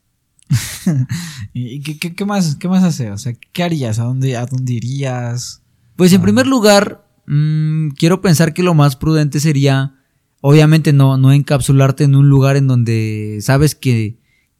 ¿Y 1.53 1.79
qué, 1.79 2.13
qué, 2.13 2.25
más, 2.25 2.57
qué 2.57 2.67
más 2.67 2.83
hacer? 2.83 3.13
O 3.13 3.17
sea, 3.17 3.33
¿qué 3.53 3.63
harías? 3.63 3.99
¿A 3.99 4.03
dónde, 4.03 4.35
a 4.35 4.45
dónde 4.45 4.73
irías? 4.73 5.61
Pues 5.95 6.11
en 6.11 6.19
ah. 6.19 6.23
primer 6.23 6.45
lugar, 6.45 7.07
mmm, 7.25 7.91
quiero 7.91 8.19
pensar 8.19 8.53
que 8.53 8.63
lo 8.63 8.73
más 8.73 8.97
prudente 8.97 9.39
sería, 9.39 9.95
obviamente 10.41 10.93
no, 10.93 11.17
no 11.17 11.31
encapsularte 11.31 12.03
en 12.03 12.15
un 12.15 12.29
lugar 12.29 12.57
en 12.57 12.67
donde 12.67 13.39
sabes 13.41 13.75
que 13.75 14.17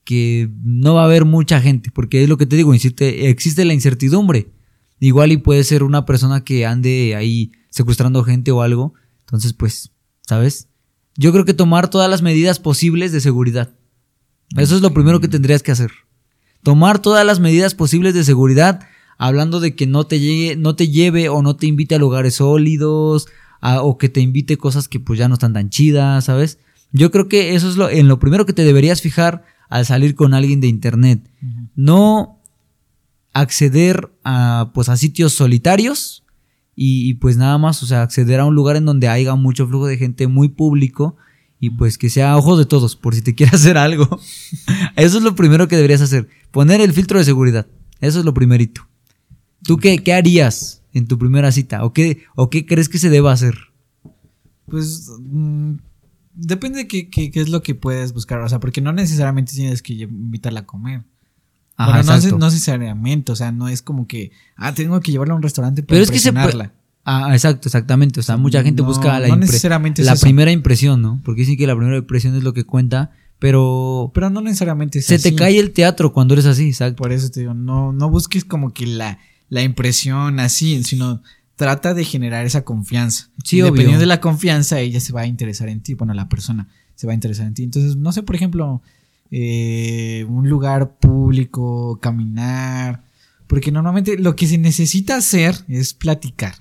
que 0.08 0.50
no 0.64 0.94
va 0.94 1.02
a 1.02 1.06
haber 1.06 1.26
mucha 1.26 1.60
gente, 1.60 1.92
porque 1.94 2.24
es 2.24 2.30
lo 2.30 2.38
que 2.38 2.46
te 2.46 2.56
digo, 2.56 2.74
existe, 2.74 3.30
existe 3.30 3.66
la 3.66 3.74
incertidumbre. 3.74 4.54
Igual 5.02 5.34
y 5.34 5.38
puede 5.38 5.66
ser 5.66 5.84
una 5.84 6.06
persona 6.06 6.46
que 6.46 6.66
ande 6.66 7.14
ahí 7.18 7.52
secuestrando 7.72 8.24
gente 8.24 8.52
o 8.52 8.62
algo. 8.62 8.94
Entonces, 9.26 9.52
pues, 9.52 9.92
¿sabes? 10.22 10.70
Yo 11.18 11.34
creo 11.34 11.44
que 11.44 11.54
tomar 11.54 11.90
todas 11.90 12.10
las 12.10 12.22
medidas 12.22 12.60
posibles 12.60 13.12
de 13.12 13.20
seguridad. 13.20 13.76
Eso 14.56 14.78
es 14.78 14.82
lo 14.82 14.94
primero 14.94 15.20
que 15.20 15.28
tendrías 15.28 15.62
que 15.62 15.74
hacer. 15.74 15.92
Tomar 16.64 17.02
todas 17.02 17.26
las 17.26 17.42
medidas 17.42 17.76
posibles 17.76 18.14
de 18.14 18.24
seguridad, 18.24 18.88
hablando 19.18 19.60
de 19.60 19.76
que 19.76 19.88
no 19.88 20.06
te 20.06 20.22
llegue, 20.22 20.56
no 20.56 20.74
te 20.74 20.88
lleve 20.88 21.28
o 21.28 21.42
no 21.42 21.58
te 21.58 21.68
invite 21.68 21.96
a 21.96 22.00
lugares 22.00 22.36
sólidos, 22.36 23.28
o 23.62 23.98
que 23.98 24.10
te 24.10 24.22
invite 24.22 24.58
cosas 24.58 24.88
que 24.88 25.00
pues 25.00 25.20
ya 25.20 25.28
no 25.28 25.34
están 25.34 25.54
tan 25.54 25.70
chidas, 25.70 26.26
¿sabes? 26.26 26.60
Yo 26.92 27.12
creo 27.12 27.28
que 27.28 27.56
eso 27.56 27.70
es 27.70 27.76
lo, 27.76 27.90
en 27.90 28.08
lo 28.08 28.20
primero 28.20 28.46
que 28.46 28.54
te 28.54 28.64
deberías 28.64 29.02
fijar 29.02 29.44
al 29.70 29.86
salir 29.86 30.16
con 30.16 30.34
alguien 30.34 30.62
de 30.62 30.68
internet. 30.68 31.30
No 31.76 32.40
acceder 33.34 34.12
a, 34.24 34.72
pues, 34.74 34.90
a 34.90 34.98
sitios 34.98 35.34
solitarios 35.34 36.24
y, 36.76 37.16
pues 37.16 37.38
nada 37.38 37.58
más, 37.58 37.82
o 37.82 37.88
sea, 37.88 38.04
acceder 38.04 38.40
a 38.40 38.46
un 38.46 38.56
lugar 38.56 38.76
en 38.76 38.86
donde 38.86 39.08
haya 39.08 39.34
mucho 39.36 39.68
flujo 39.68 39.88
de 39.88 39.98
gente 39.98 40.28
muy 40.28 40.50
público 40.50 41.18
y 41.60 41.72
pues 41.72 41.98
que 41.98 42.12
sea 42.12 42.38
ojo 42.38 42.56
de 42.56 42.68
todos 42.68 42.96
por 42.96 43.16
si 43.16 43.24
te 43.24 43.34
quieres 43.34 43.56
hacer 43.62 43.78
algo. 43.78 44.20
Eso 44.96 45.18
es 45.18 45.24
lo 45.24 45.36
primero 45.36 45.68
que 45.68 45.76
deberías 45.76 46.02
hacer. 46.02 46.30
Poner 46.52 46.82
el 46.82 46.94
filtro 46.94 47.18
de 47.18 47.26
seguridad. 47.26 47.68
Eso 48.00 48.20
es 48.20 48.26
lo 48.26 48.34
primerito. 48.34 48.88
¿Tú 49.64 49.78
qué, 49.78 50.04
qué 50.04 50.14
harías 50.14 50.77
en 50.94 51.08
tu 51.08 51.18
primera 51.18 51.52
cita? 51.52 51.84
¿O 51.84 51.94
qué, 51.94 52.24
¿O 52.36 52.50
qué 52.50 52.66
crees 52.66 52.90
que 52.90 53.00
se 53.00 53.10
deba 53.10 53.32
hacer? 53.32 53.56
Pues 54.66 55.10
mm, 55.20 55.76
Depende 56.40 56.78
de 56.78 56.88
qué, 56.88 57.10
qué, 57.10 57.32
es 57.34 57.50
lo 57.50 57.64
que 57.64 57.74
puedes 57.74 58.14
buscar. 58.14 58.40
O 58.42 58.48
sea, 58.48 58.60
porque 58.60 58.80
no 58.80 58.94
necesariamente 58.94 59.54
tienes 59.54 59.82
que 59.82 59.94
invitarla 59.94 60.62
a 60.62 60.66
comer. 60.68 61.04
Ajá, 61.76 62.04
bueno, 62.04 62.38
no, 62.38 62.46
necesariamente. 62.46 63.32
O 63.32 63.36
sea, 63.36 63.52
no 63.52 63.68
es 63.68 63.82
como 63.82 64.08
que, 64.08 64.32
ah, 64.56 64.74
tengo 64.76 65.00
que 65.00 65.12
llevarla 65.12 65.34
a 65.34 65.38
un 65.38 65.42
restaurante 65.42 65.82
para 65.82 65.96
Pero 65.96 66.04
es 66.04 66.12
que 66.12 66.20
se 66.20 66.32
puede... 66.32 66.70
Ah, 67.06 67.30
exacto, 67.32 67.70
exactamente. 67.70 68.20
O 68.20 68.24
sea, 68.24 68.38
mucha 68.38 68.62
gente 68.62 68.84
busca 68.84 69.20
la, 69.20 69.36
necesariamente 69.36 70.04
la 70.04 70.16
primera 70.16 70.52
impresión, 70.52 71.02
¿no? 71.02 71.22
Porque 71.24 71.42
dicen 71.42 71.58
que 71.58 71.66
la 71.66 71.76
primera 71.76 71.98
impresión 71.98 72.36
es 72.36 72.44
lo 72.44 72.54
que 72.54 72.66
cuenta, 72.66 73.12
pero... 73.40 74.12
Pero 74.14 74.30
no 74.30 74.42
necesariamente 74.42 75.00
es 75.00 75.06
Se 75.08 75.18
te 75.18 75.34
cae 75.34 75.58
el 75.58 75.72
teatro 75.72 76.14
cuando 76.14 76.36
eres 76.36 76.46
así, 76.46 76.68
exacto. 76.68 76.98
Por 77.02 77.14
eso 77.14 77.32
te 77.32 77.40
digo, 77.40 77.56
no, 77.56 77.94
no 77.94 78.10
busques 78.12 78.46
como 78.46 78.74
que 78.74 78.86
la, 78.86 79.18
la 79.50 79.64
impresión 79.64 80.40
así, 80.40 80.84
sino 80.84 81.22
trata 81.56 81.94
de 81.94 82.06
generar 82.06 82.46
esa 82.46 82.64
confianza. 82.64 83.30
Sí, 83.44 83.62
Dependiendo 83.62 84.00
de 84.00 84.06
la 84.06 84.22
confianza, 84.22 84.80
ella 84.80 85.00
se 85.00 85.14
va 85.14 85.22
a 85.22 85.28
interesar 85.28 85.70
en 85.70 85.82
ti. 85.82 85.96
Bueno, 85.96 86.14
la 86.14 86.30
persona 86.30 86.68
se 86.96 87.08
va 87.08 87.14
a 87.14 87.16
interesar 87.16 87.48
en 87.48 87.54
ti. 87.54 87.64
Entonces, 87.64 87.96
no 87.96 88.12
sé, 88.12 88.24
por 88.24 88.36
ejemplo, 88.36 88.82
eh, 89.32 90.26
un 90.30 90.50
lugar 90.50 90.98
público, 90.98 92.00
caminar. 92.02 93.04
Porque 93.48 93.72
normalmente 93.72 94.18
lo 94.18 94.36
que 94.36 94.48
se 94.48 94.58
necesita 94.58 95.16
hacer 95.16 95.56
es 95.68 95.94
platicar. 95.94 96.56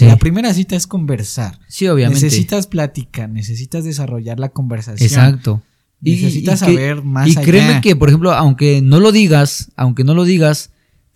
La 0.00 0.16
primera 0.16 0.52
cita 0.54 0.76
es 0.76 0.86
conversar. 0.86 1.58
Sí, 1.68 1.88
obviamente. 1.88 2.24
Necesitas 2.24 2.66
platicar, 2.66 3.28
necesitas 3.28 3.84
desarrollar 3.84 4.38
la 4.38 4.50
conversación. 4.50 5.06
Exacto. 5.06 5.62
Necesitas 6.00 6.60
saber 6.60 7.02
más 7.02 7.28
y 7.28 7.34
créeme 7.34 7.80
que, 7.80 7.96
por 7.96 8.08
ejemplo, 8.08 8.32
aunque 8.32 8.80
no 8.82 9.00
lo 9.00 9.12
digas, 9.12 9.70
aunque 9.76 10.04
no 10.04 10.14
lo 10.14 10.24
digas, 10.24 10.70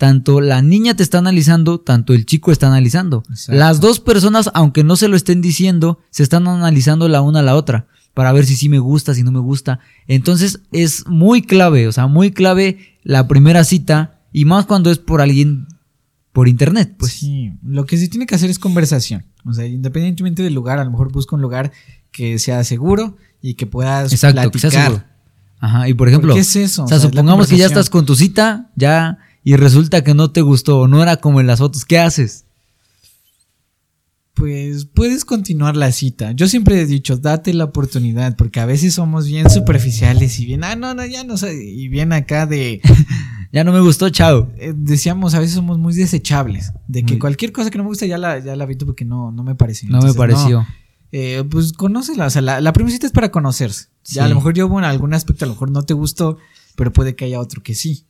tanto 0.05 0.43
la 0.43 0.61
niña 0.61 0.95
te 0.95 1.03
está 1.03 1.17
analizando, 1.17 1.81
tanto 1.81 2.13
el 2.13 2.27
chico 2.27 2.53
está 2.53 2.67
analizando. 2.67 3.23
Las 3.49 3.81
dos 3.81 4.01
personas, 4.01 4.51
aunque 4.53 4.85
no 4.85 4.97
se 4.97 5.09
lo 5.09 5.17
estén 5.17 5.41
diciendo, 5.41 5.99
se 6.11 6.23
están 6.23 6.47
analizando 6.47 7.09
la 7.09 7.23
una 7.23 7.39
a 7.39 7.43
la 7.43 7.57
otra 7.57 7.87
para 8.13 8.31
ver 8.31 8.45
si 8.45 8.55
sí 8.55 8.69
me 8.69 8.81
gusta, 8.81 9.15
si 9.15 9.23
no 9.23 9.33
me 9.33 9.39
gusta. 9.39 9.81
Entonces 10.07 10.61
es 10.73 11.07
muy 11.07 11.41
clave, 11.41 11.89
o 11.89 11.93
sea, 11.93 12.07
muy 12.07 12.33
clave 12.33 12.99
la 13.03 13.27
primera 13.29 13.65
cita 13.65 14.21
y 14.31 14.45
más 14.45 14.67
cuando 14.67 14.91
es 14.91 14.99
por 14.99 15.23
alguien 15.23 15.69
por 16.35 16.49
internet, 16.49 16.97
pues. 16.99 17.15
Sí, 17.15 17.55
lo 17.63 17.87
que 17.87 17.97
sí 17.97 18.09
tiene 18.09 18.27
que 18.27 18.35
hacer 18.35 18.51
es 18.51 18.59
conversación. 18.59 19.25
O 19.47 19.55
sea, 19.55 19.65
independientemente 19.65 20.43
del 20.43 20.53
lugar, 20.53 20.81
a 20.81 20.85
lo 20.85 20.91
mejor 20.91 21.11
busca 21.13 21.35
un 21.35 21.41
lugar 21.41 21.73
que 22.11 22.39
sea 22.39 22.63
seguro 22.63 23.17
y 23.41 23.55
que 23.55 23.65
puedas 23.65 24.13
Exacto, 24.13 24.35
platicar. 24.35 24.53
Que 24.53 24.71
sea 24.71 24.85
seguro. 24.85 25.05
Ajá, 25.61 25.89
y 25.89 25.95
por 25.95 26.09
ejemplo, 26.09 26.35
¿qué 26.35 26.41
es 26.41 26.57
eso? 26.57 26.85
O 26.85 26.89
sea, 26.89 27.01
supongamos 27.01 27.47
que 27.47 27.57
ya 27.57 27.65
estás 27.65 27.89
con 27.89 28.05
tu 28.05 28.15
cita, 28.15 28.71
ya 28.77 29.17
y 29.45 29.57
resulta 29.57 30.03
que 30.03 30.15
no 30.15 30.31
te 30.31 30.41
gustó 30.41 30.81
o 30.81 30.89
no 30.89 31.03
era 31.03 31.19
como 31.19 31.39
en 31.39 31.47
las 31.47 31.59
fotos, 31.59 31.85
¿qué 31.85 31.99
haces? 31.99 32.47
Pues 34.33 34.87
puedes 34.87 35.25
continuar 35.25 35.77
la 35.77 35.93
cita. 35.93 36.33
Yo 36.33 36.49
siempre 36.49 36.81
he 36.81 36.87
dicho, 36.87 37.19
date 37.19 37.55
la 37.55 37.65
oportunidad, 37.65 38.37
porque 38.37 38.59
a 38.59 38.67
veces 38.67 38.95
somos 38.95 39.29
bien 39.29 39.49
superficiales 39.49 40.41
y 40.41 40.47
bien, 40.47 40.65
ah, 40.65 40.75
no, 40.75 40.95
no, 40.95 41.07
ya 41.07 41.23
no 41.23 41.37
sé, 41.37 41.55
y 41.63 41.87
bien 41.89 42.13
acá 42.13 42.47
de... 42.47 42.81
ya 43.53 43.63
no 43.63 43.73
me 43.73 43.81
gustó, 43.81 44.09
chao. 44.11 44.51
Eh, 44.57 44.73
decíamos, 44.75 45.35
a 45.35 45.39
veces 45.39 45.55
somos 45.55 45.79
muy 45.79 45.95
desechables, 45.95 46.73
de 46.89 47.05
que 47.05 47.19
cualquier 47.19 47.53
cosa 47.53 47.71
que 47.71 47.79
no 47.79 47.85
me 47.85 47.91
gusta 47.91 48.07
ya 48.07 48.19
la, 48.19 48.41
ya 48.41 48.57
la 48.57 48.67
vi 48.67 48.75
porque 48.77 49.05
no, 49.05 49.31
no 49.31 49.45
me 49.45 49.55
pareció. 49.55 49.91
No 49.91 50.01
me 50.01 50.15
pareció. 50.15 50.67
Eh, 51.13 51.45
pues 51.49 51.73
conócela, 51.73 52.27
o 52.27 52.31
sea, 52.31 52.43
la, 52.43 52.73
primera 52.73 52.93
cita 52.93 53.07
es 53.07 53.13
para 53.13 53.31
conocerse. 53.31 53.89
Ya 54.05 54.25
a 54.25 54.29
lo 54.29 54.35
mejor 54.35 54.55
yo, 54.55 54.69
bueno, 54.69 54.89
algún 54.89 55.15
aspecto 55.15 55.45
a 55.45 55.49
lo 55.49 55.55
mejor 55.55 55.71
no 55.71 55.85
te 55.85 55.95
gustó, 55.95 56.39
pero 56.75 56.93
puede 56.93 57.15
que 57.15 57.27
haya 57.27 57.39
otro 57.39 57.63
que 57.63 57.77
sí. 57.77 58.07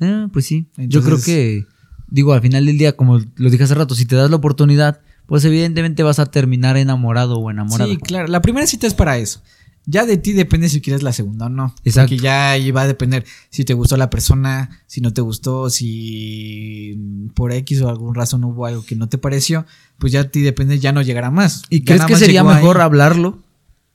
Ah, 0.00 0.28
pues 0.32 0.46
sí. 0.46 0.68
Yo 0.76 1.02
creo 1.02 1.20
que, 1.20 1.66
digo, 2.08 2.32
al 2.32 2.40
final 2.40 2.66
del 2.66 2.78
día, 2.78 2.96
como 2.96 3.18
lo 3.36 3.50
dije 3.50 3.64
hace 3.64 3.74
rato, 3.74 3.94
si 3.94 4.04
te 4.06 4.16
das 4.16 4.30
la 4.30 4.36
oportunidad, 4.36 5.00
pues 5.26 5.44
evidentemente 5.44 6.02
vas 6.02 6.18
a 6.18 6.26
terminar 6.26 6.76
enamorado 6.76 7.38
o 7.38 7.50
enamorada. 7.50 7.90
Sí, 7.90 7.96
claro. 7.98 8.28
La 8.28 8.40
primera 8.42 8.66
cita 8.66 8.86
es 8.86 8.94
para 8.94 9.18
eso. 9.18 9.42
Ya 9.90 10.04
de 10.04 10.18
ti 10.18 10.34
depende 10.34 10.68
si 10.68 10.82
quieres 10.82 11.02
la 11.02 11.12
segunda 11.14 11.46
o 11.46 11.48
no. 11.48 11.74
Exacto. 11.82 12.10
Porque 12.10 12.22
ya 12.22 12.50
ahí 12.50 12.70
va 12.72 12.82
a 12.82 12.86
depender 12.86 13.24
si 13.48 13.64
te 13.64 13.72
gustó 13.72 13.96
la 13.96 14.10
persona, 14.10 14.82
si 14.86 15.00
no 15.00 15.14
te 15.14 15.22
gustó, 15.22 15.70
si 15.70 16.98
por 17.34 17.52
X 17.52 17.80
o 17.82 17.88
algún 17.88 18.14
razón 18.14 18.44
hubo 18.44 18.66
algo 18.66 18.84
que 18.84 18.96
no 18.96 19.08
te 19.08 19.16
pareció, 19.16 19.64
pues 19.98 20.12
ya 20.12 20.20
a 20.20 20.24
ti 20.24 20.42
depende, 20.42 20.78
ya 20.78 20.92
no 20.92 21.00
llegará 21.00 21.30
más. 21.30 21.62
¿Y 21.70 21.80
Ya 21.80 21.84
crees 21.96 22.04
que 22.04 22.16
sería 22.16 22.44
mejor 22.44 22.80
hablarlo? 22.80 23.42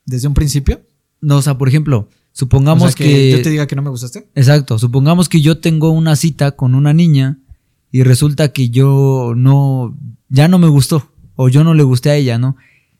desde 0.05 0.27
un 0.27 0.33
principio? 0.33 0.81
No, 1.21 1.37
o 1.37 1.41
sea, 1.41 1.57
por 1.57 1.69
ejemplo, 1.69 2.09
O 2.33 2.35
supongamos 2.35 2.93
sea, 2.93 3.05
que, 3.05 3.11
que... 3.11 3.31
yo 3.31 3.41
te 3.41 3.49
diga 3.49 3.67
que 3.67 3.75
no 3.75 3.81
me 3.83 3.89
gustaste. 3.89 4.27
Exacto, 4.35 4.79
supongamos 4.79 5.29
que 5.29 5.41
yo 5.41 5.59
tengo 5.59 5.91
una 5.91 6.15
cita 6.15 6.51
con 6.53 6.73
una 6.75 6.91
niña 6.93 7.37
y 7.91 8.01
resulta 8.03 8.51
que 8.51 8.69
yo 8.69 9.33
no, 9.35 9.97
ya 10.29 10.47
no 10.47 10.57
me 10.59 10.67
gustó 10.67 11.11
o 11.35 11.49
yo 11.49 11.63
no 11.63 11.73
le 11.73 11.83
gusté 11.83 12.09
a 12.09 12.15
ella, 12.15 12.37
¿no? 12.39 12.55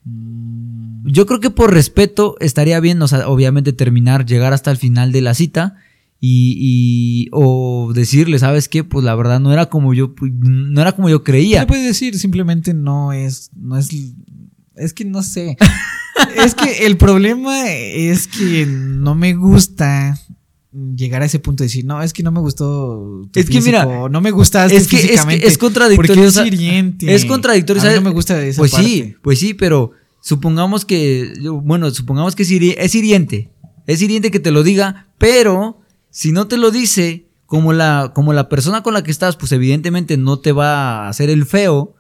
Mm, 0.06 1.08
Yo 1.08 1.26
creo 1.26 1.40
que 1.40 1.50
por 1.50 1.74
respeto 1.74 2.36
estaría 2.40 2.80
bien, 2.80 3.02
o 3.02 3.08
sea, 3.08 3.28
obviamente 3.28 3.74
terminar, 3.74 4.26
llegar 4.26 4.54
hasta 4.54 4.72
el 4.72 4.78
final 4.78 5.12
de 5.12 5.22
la 5.22 5.34
cita 5.34 5.76
y, 6.20 6.56
y- 6.60 7.30
o 7.34 7.92
decirle, 7.94 8.40
¿sabes 8.40 8.70
qué? 8.70 8.84
Pues 8.84 9.04
la 9.04 9.16
verdad 9.16 9.40
no 9.40 9.52
era 9.52 9.66
como 9.66 9.94
yo, 9.94 10.14
no 10.22 10.80
era 10.82 10.94
como 10.94 11.10
yo 11.10 11.24
¿Qué 11.24 11.32
creía. 11.32 11.62
le 11.62 11.68
puedes 11.68 11.86
decir? 11.86 12.18
Simplemente 12.18 12.74
no 12.74 13.12
es, 13.14 13.50
no 13.56 13.78
es, 13.78 13.90
es 14.76 14.94
que 14.94 15.06
no 15.06 15.24
sé. 15.24 15.58
es 16.36 16.56
que 16.56 16.86
el 16.86 16.98
problema 16.98 17.70
es 17.72 18.28
que 18.28 18.66
no 18.66 19.16
me 19.16 19.34
gusta 19.34 20.20
llegar 20.96 21.22
a 21.22 21.26
ese 21.26 21.40
punto 21.40 21.64
de 21.64 21.68
decir, 21.68 21.86
no, 21.86 22.02
es 22.02 22.14
que 22.14 22.24
no 22.24 22.32
me 22.32 22.40
gustó. 22.40 23.28
tu 23.32 23.40
Es 23.40 23.50
que 23.50 23.62
mira, 23.62 23.86
no 24.10 24.22
me 24.22 24.32
gustaste 24.32 24.76
Es 24.76 24.88
que, 24.88 24.96
es, 24.96 25.02
que 25.02 25.08
físicamente, 25.10 25.48
es 25.48 25.58
contradictorio. 25.58 26.24
Es 26.24 27.26
contradictorio, 27.26 27.82
A 27.82 27.86
mí 27.86 27.90
¿sabes? 27.90 28.02
no 28.04 28.10
me 28.10 28.14
gusta 28.14 28.44
esa 28.44 28.60
Pues 28.60 28.72
parte. 28.72 28.88
sí, 28.88 29.16
pues 29.22 29.40
sí, 29.40 29.54
pero 29.54 29.92
supongamos 30.22 30.86
que, 30.86 31.34
bueno, 31.64 31.92
supongamos 31.92 32.36
que 32.36 32.44
es, 32.44 32.52
es 32.52 32.96
hiriente. 32.96 33.52
Es 33.86 34.02
hiriente 34.02 34.32
que 34.32 34.40
te 34.40 34.52
lo 34.52 34.64
diga, 34.64 35.08
pero 35.18 35.82
si 36.10 36.32
no 36.32 36.48
te 36.48 36.58
lo 36.58 36.72
dice, 36.72 37.28
como 37.46 37.74
la, 37.74 38.12
como 38.16 38.34
la 38.34 38.50
persona 38.50 38.82
con 38.82 38.94
la 38.94 39.04
que 39.04 39.12
estás, 39.12 39.36
pues 39.36 39.52
evidentemente 39.52 40.18
no 40.18 40.40
te 40.40 40.54
va 40.54 41.06
a 41.06 41.10
hacer 41.10 41.30
el 41.30 41.46
feo, 41.46 41.96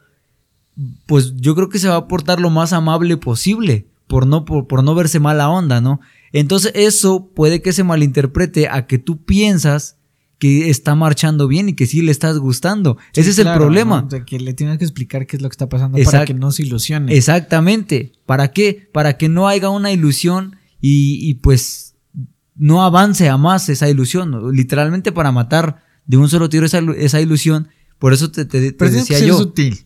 pues 1.05 1.33
yo 1.37 1.55
creo 1.55 1.69
que 1.69 1.79
se 1.79 1.87
va 1.87 1.95
a 1.95 2.07
portar 2.07 2.39
lo 2.39 2.49
más 2.49 2.73
amable 2.73 3.17
posible, 3.17 3.87
por 4.07 4.27
no, 4.27 4.45
por, 4.45 4.67
por 4.67 4.83
no 4.83 4.95
verse 4.95 5.19
mala 5.19 5.49
onda, 5.49 5.81
¿no? 5.81 5.99
Entonces 6.31 6.71
eso 6.75 7.29
puede 7.35 7.61
que 7.61 7.73
se 7.73 7.83
malinterprete 7.83 8.67
a 8.67 8.87
que 8.87 8.97
tú 8.97 9.23
piensas 9.23 9.97
que 10.39 10.69
está 10.69 10.93
marchando 10.95 11.47
bien 11.47 11.69
y 11.69 11.73
que 11.73 11.85
sí 11.85 12.01
le 12.01 12.11
estás 12.11 12.37
gustando. 12.37 12.97
Sí, 13.13 13.21
Ese 13.21 13.29
es 13.29 13.39
el 13.39 13.53
problema. 13.53 14.01
¿no? 14.01 14.07
De 14.09 14.25
que 14.25 14.39
le 14.39 14.53
tienes 14.53 14.77
que 14.77 14.83
explicar 14.83 15.25
qué 15.25 15.37
es 15.37 15.41
lo 15.41 15.47
que 15.49 15.53
está 15.53 15.69
pasando 15.69 15.97
para 16.03 16.25
que 16.25 16.33
no 16.33 16.51
se 16.51 16.63
ilusione. 16.63 17.15
Exactamente. 17.15 18.11
¿Para 18.25 18.51
qué? 18.51 18.89
Para 18.91 19.17
que 19.17 19.29
no 19.29 19.47
haya 19.47 19.69
una 19.69 19.91
ilusión 19.91 20.57
y, 20.81 21.19
y, 21.29 21.35
pues 21.35 21.95
no 22.55 22.83
avance 22.83 23.29
a 23.29 23.37
más 23.37 23.69
esa 23.69 23.89
ilusión. 23.89 24.31
¿no? 24.31 24.51
Literalmente 24.51 25.11
para 25.13 25.31
matar 25.31 25.83
de 26.05 26.17
un 26.17 26.27
solo 26.27 26.49
tiro 26.49 26.65
esa, 26.65 26.79
esa 26.97 27.21
ilusión. 27.21 27.69
Por 27.99 28.11
eso 28.11 28.29
te, 28.31 28.43
te- 28.43 28.59
te 28.59 28.73
Pero 28.73 28.91
tienes 28.91 29.07
que 29.07 29.13
decía 29.13 29.19
ser 29.19 29.27
yo. 29.29 29.37
sutil. 29.37 29.85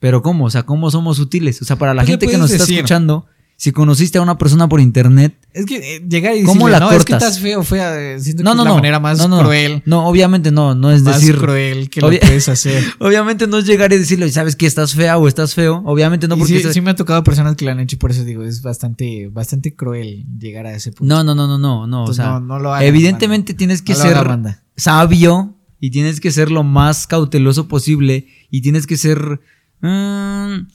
Pero 0.00 0.22
¿cómo? 0.22 0.44
O 0.46 0.50
sea, 0.50 0.64
¿cómo 0.64 0.90
somos 0.90 1.16
sutiles? 1.16 1.60
O 1.62 1.64
sea, 1.64 1.76
para 1.76 1.94
la 1.94 2.02
Pues 2.02 2.10
gente 2.10 2.26
que 2.28 2.38
nos 2.38 2.50
está 2.50 2.64
escuchando, 2.72 3.26
si 3.58 3.72
conociste 3.72 4.18
a 4.18 4.20
una 4.20 4.36
persona 4.36 4.68
por 4.68 4.80
internet, 4.82 5.34
Es 5.54 5.64
que 5.64 5.96
eh, 5.96 6.02
llegar 6.06 6.36
y 6.36 6.42
¿Cómo 6.42 6.68
la 6.68 6.78
no, 6.78 6.90
es 6.92 7.06
que 7.06 7.12
cortas? 7.14 7.30
estás 7.30 7.40
feo, 7.42 7.62
fea. 7.62 7.98
eh, 7.98 8.20
Siento 8.20 8.42
no, 8.42 8.50
que 8.50 8.56
no, 8.56 8.62
es 8.62 8.66
no. 8.66 8.70
la 8.72 8.76
manera 8.76 9.00
más 9.00 9.26
no, 9.26 9.40
cruel. 9.40 9.82
No, 9.86 10.06
obviamente 10.06 10.50
no, 10.52 10.74
no 10.74 10.90
es 10.92 11.00
más 11.02 11.20
decir. 11.22 11.38
cruel 11.38 11.88
que 11.88 12.02
lo 12.02 12.08
puedes 12.08 12.48
hacer. 12.50 12.84
Obviamente 12.98 13.46
no 13.46 13.56
es 13.56 13.64
llegar 13.64 13.90
y 13.94 13.96
decirle, 13.96 14.30
¿sabes 14.30 14.54
que 14.56 14.66
estás 14.66 14.94
fea 14.94 15.16
o 15.16 15.26
estás 15.26 15.54
feo? 15.54 15.82
Obviamente 15.86 16.28
no, 16.28 16.36
porque. 16.36 16.60
sí, 16.60 16.72
sí 16.74 16.80
me 16.82 16.90
ha 16.90 16.94
tocado 16.94 17.24
personas 17.24 17.56
que 17.56 17.64
lo 17.64 17.70
han 17.70 17.80
hecho 17.80 17.96
y 17.96 17.98
por 17.98 18.10
eso 18.10 18.22
digo, 18.24 18.42
es 18.44 18.60
bastante, 18.60 19.28
bastante 19.32 19.74
cruel 19.74 20.26
llegar 20.38 20.66
a 20.66 20.74
ese 20.74 20.92
punto. 20.92 21.14
No, 21.14 21.24
no, 21.24 21.34
no, 21.34 21.46
no, 21.46 21.58
no, 21.58 21.86
no. 21.86 22.04
O 22.04 22.12
sea, 22.12 22.38
lo 22.38 22.74
hagan, 22.74 22.86
evidentemente 22.86 23.54
tienes 23.54 23.80
que 23.80 23.94
hagan, 23.94 24.44
ser 24.44 24.56
sabio 24.76 25.54
y 25.80 25.90
tienes 25.90 26.20
que 26.20 26.30
ser 26.30 26.50
lo 26.50 26.62
más 26.62 27.06
cauteloso 27.06 27.68
posible 27.68 28.26
y 28.50 28.60
tienes 28.60 28.86
que 28.86 28.98
ser 28.98 29.40
mm, 29.80 30.68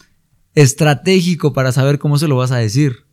estratégico 0.56 1.54
para 1.54 1.72
saber 1.72 2.00
cómo 2.00 2.18
se 2.18 2.28
lo 2.28 2.38
vas 2.38 2.52
a 2.52 2.58
decir. 2.58 3.06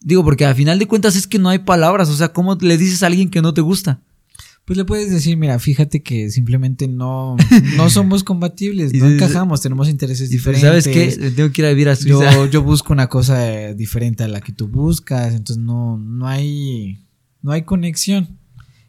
Digo, 0.00 0.24
porque 0.24 0.44
al 0.44 0.54
final 0.54 0.78
de 0.78 0.86
cuentas 0.86 1.16
es 1.16 1.26
que 1.26 1.38
no 1.38 1.48
hay 1.48 1.60
palabras, 1.60 2.08
o 2.08 2.16
sea, 2.16 2.32
¿cómo 2.32 2.56
le 2.56 2.76
dices 2.76 3.02
a 3.02 3.06
alguien 3.06 3.30
que 3.30 3.42
no 3.42 3.54
te 3.54 3.60
gusta? 3.60 4.02
Pues 4.64 4.76
le 4.76 4.84
puedes 4.84 5.10
decir, 5.10 5.36
mira, 5.36 5.58
fíjate 5.58 6.02
que 6.02 6.30
simplemente 6.30 6.86
no, 6.86 7.36
no 7.76 7.90
somos 7.90 8.22
compatibles, 8.22 8.94
no 8.94 9.08
encajamos, 9.08 9.60
tenemos 9.60 9.88
intereses 9.88 10.30
diferentes. 10.30 10.68
¿Sabes 10.68 10.86
qué? 10.86 11.32
Tengo 11.34 11.50
que 11.50 11.62
ir 11.62 11.66
a 11.66 11.70
vivir 11.70 11.88
a 11.88 11.96
Suiza. 11.96 12.32
Yo, 12.32 12.46
yo 12.46 12.62
busco 12.62 12.92
una 12.92 13.08
cosa 13.08 13.52
eh, 13.52 13.74
diferente 13.74 14.22
a 14.22 14.28
la 14.28 14.40
que 14.40 14.52
tú 14.52 14.68
buscas, 14.68 15.34
entonces 15.34 15.62
no, 15.62 15.98
no 15.98 16.28
hay, 16.28 17.04
no 17.42 17.50
hay 17.50 17.62
conexión. 17.62 18.38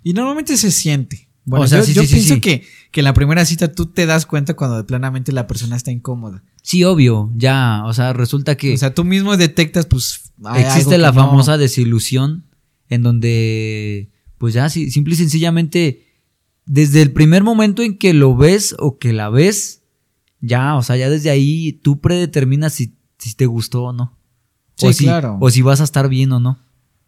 Y 0.04 0.14
normalmente 0.14 0.58
se 0.58 0.70
siente. 0.70 1.28
Bueno, 1.46 1.66
O 1.66 1.68
sea, 1.68 1.80
yo, 1.80 1.86
sí, 1.86 1.94
yo 1.94 2.02
sí, 2.04 2.08
sí, 2.08 2.14
pienso 2.16 2.34
sí. 2.36 2.41
Que, 2.41 2.64
que 2.91 3.02
en 3.02 3.04
la 3.06 3.14
primera 3.14 3.44
cita 3.46 3.72
tú 3.72 3.88
te 3.88 4.06
das 4.06 4.26
cuenta 4.26 4.54
cuando 4.56 4.86
planamente 4.86 5.32
la 5.32 5.46
persona 5.48 5.76
está 5.76 5.91
incómoda. 5.91 6.44
Sí, 6.62 6.84
obvio, 6.86 7.32
ya, 7.36 7.84
o 7.86 7.94
sea, 7.94 8.14
resulta 8.14 8.56
que 8.56 8.74
O 8.74 8.78
sea, 8.78 8.94
tú 8.94 9.04
mismo 9.04 9.36
detectas, 9.36 9.86
pues, 9.86 10.32
existe 10.56 10.98
la 10.98 11.10
no- 11.12 11.16
famosa 11.16 11.58
desilusión 11.58 12.46
en 12.89 13.04
donde, 13.04 14.10
pues 14.38 14.54
ya, 14.54 14.70
sí, 14.70 14.89
simple 14.91 15.16
y 15.16 15.18
sencillamente, 15.18 16.08
desde 16.66 17.02
el 17.02 17.12
primer 17.12 17.44
momento 17.44 17.82
en 17.82 17.98
que 17.98 18.14
lo 18.14 18.36
ves 18.38 18.76
o 18.80 18.98
que 18.98 19.12
la 19.12 19.30
ves, 19.30 19.82
ya, 20.39 20.76
o 20.76 20.82
sea, 20.84 20.96
ya 20.96 21.10
desde 21.10 21.30
ahí 21.30 21.74
tú 21.74 22.00
predeterminas 22.00 22.74
si, 22.74 22.96
si 23.18 23.34
te 23.36 23.46
gustó 23.48 23.84
o 23.84 23.94
no. 23.94 24.18
Sí, 24.76 24.88
o 24.88 24.94
si, 24.94 25.04
claro. 25.06 25.38
O 25.41 25.50
si 25.50 25.62
vas 25.62 25.82
a 25.82 25.84
estar 25.84 26.08
bien 26.08 26.32
o 26.32 26.39
no, 26.39 26.60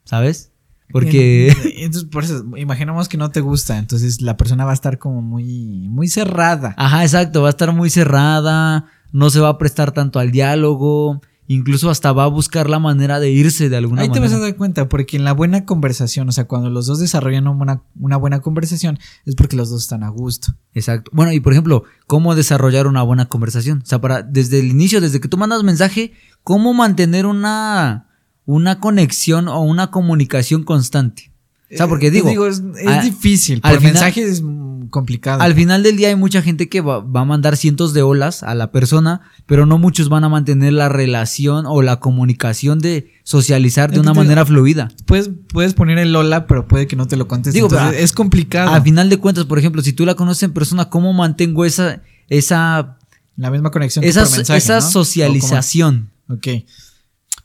¿sabes? 0.03 0.51
Porque... 0.91 1.49
Entonces, 1.77 2.09
por 2.09 2.23
eso, 2.23 2.45
imaginamos 2.57 3.09
que 3.09 3.17
no 3.17 3.31
te 3.31 3.41
gusta, 3.41 3.77
entonces 3.77 4.21
la 4.21 4.37
persona 4.37 4.65
va 4.65 4.71
a 4.71 4.75
estar 4.75 4.97
como 4.97 5.21
muy, 5.21 5.87
muy 5.89 6.07
cerrada. 6.07 6.73
Ajá, 6.77 7.03
exacto, 7.03 7.41
va 7.41 7.49
a 7.49 7.51
estar 7.51 7.73
muy 7.73 7.89
cerrada, 7.89 8.85
no 9.11 9.29
se 9.29 9.39
va 9.39 9.49
a 9.49 9.57
prestar 9.57 9.91
tanto 9.91 10.19
al 10.19 10.31
diálogo, 10.31 11.21
incluso 11.47 11.89
hasta 11.89 12.11
va 12.11 12.23
a 12.23 12.27
buscar 12.27 12.69
la 12.69 12.79
manera 12.79 13.19
de 13.19 13.31
irse 13.31 13.69
de 13.69 13.77
alguna 13.77 14.01
Ahí 14.01 14.07
te 14.07 14.19
manera. 14.19 14.35
vas 14.35 14.41
a 14.41 14.45
dar 14.45 14.55
cuenta, 14.55 14.89
porque 14.89 15.17
en 15.17 15.23
la 15.23 15.33
buena 15.33 15.65
conversación, 15.65 16.27
o 16.29 16.31
sea, 16.31 16.45
cuando 16.45 16.69
los 16.69 16.87
dos 16.87 16.99
desarrollan 16.99 17.47
una 17.47 17.83
una 17.99 18.17
buena 18.17 18.39
conversación, 18.41 18.99
es 19.25 19.35
porque 19.35 19.55
los 19.55 19.69
dos 19.69 19.83
están 19.83 20.03
a 20.03 20.09
gusto. 20.09 20.53
Exacto. 20.73 21.11
Bueno, 21.13 21.31
y 21.33 21.39
por 21.39 21.53
ejemplo, 21.53 21.83
¿cómo 22.07 22.35
desarrollar 22.35 22.87
una 22.87 23.03
buena 23.03 23.27
conversación? 23.27 23.81
O 23.83 23.85
sea, 23.85 24.01
para, 24.01 24.21
desde 24.21 24.59
el 24.59 24.67
inicio, 24.67 25.01
desde 25.01 25.19
que 25.19 25.27
tú 25.27 25.37
mandas 25.37 25.63
mensaje, 25.63 26.13
¿cómo 26.43 26.73
mantener 26.73 27.25
una, 27.25 28.07
una 28.45 28.79
conexión 28.79 29.47
o 29.47 29.61
una 29.61 29.91
comunicación 29.91 30.63
constante? 30.63 31.31
O 31.73 31.77
sea, 31.77 31.87
porque 31.87 32.07
Eh, 32.07 32.11
te 32.11 32.21
digo, 32.29 32.45
es, 32.47 32.61
es 32.79 32.87
a- 32.87 33.01
difícil. 33.01 33.59
al 33.63 33.71
Por 33.73 33.79
final- 33.79 33.93
mensaje 33.93 34.23
es 34.23 34.43
complicado. 34.91 35.41
al 35.41 35.55
final 35.55 35.81
del 35.81 35.97
día 35.97 36.09
hay 36.09 36.15
mucha 36.15 36.43
gente 36.43 36.69
que 36.69 36.79
va, 36.79 36.99
va 36.99 37.21
a 37.21 37.25
mandar 37.25 37.57
cientos 37.57 37.91
de 37.93 38.03
olas 38.03 38.43
a 38.43 38.53
la 38.53 38.71
persona, 38.71 39.21
pero 39.47 39.65
no 39.65 39.79
muchos 39.79 40.07
van 40.07 40.23
a 40.23 40.29
mantener 40.29 40.73
la 40.73 40.89
relación 40.89 41.65
o 41.65 41.81
la 41.81 41.99
comunicación 41.99 42.79
de 42.79 43.11
socializar 43.23 43.91
de 43.91 43.99
una 43.99 44.13
manera 44.13 44.45
fluida. 44.45 44.89
puedes, 45.07 45.31
puedes 45.51 45.73
poner 45.73 45.97
el 45.97 46.13
Lola, 46.13 46.45
pero 46.45 46.67
puede 46.67 46.85
que 46.85 46.95
no 46.95 47.07
te 47.07 47.17
lo 47.17 47.27
conteste. 47.27 47.57
Digo, 47.57 47.67
Entonces, 47.67 47.89
pero 47.93 48.03
es 48.03 48.13
complicado. 48.13 48.69
Al 48.71 48.83
final 48.83 49.09
de 49.09 49.17
cuentas, 49.17 49.45
por 49.45 49.57
ejemplo, 49.57 49.81
si 49.81 49.91
tú 49.91 50.05
la 50.05 50.13
conoces 50.13 50.43
en 50.43 50.53
persona, 50.53 50.89
¿cómo 50.91 51.13
mantengo 51.13 51.65
esa, 51.65 52.03
esa, 52.29 52.99
la 53.37 53.49
misma 53.49 53.71
conexión 53.71 54.03
que 54.03 54.09
esa, 54.09 54.23
por 54.23 54.37
mensaje, 54.37 54.57
esa 54.59 54.79
¿no? 54.81 54.85
¿O 54.87 54.89
socialización? 54.91 56.09
Ok. 56.29 56.47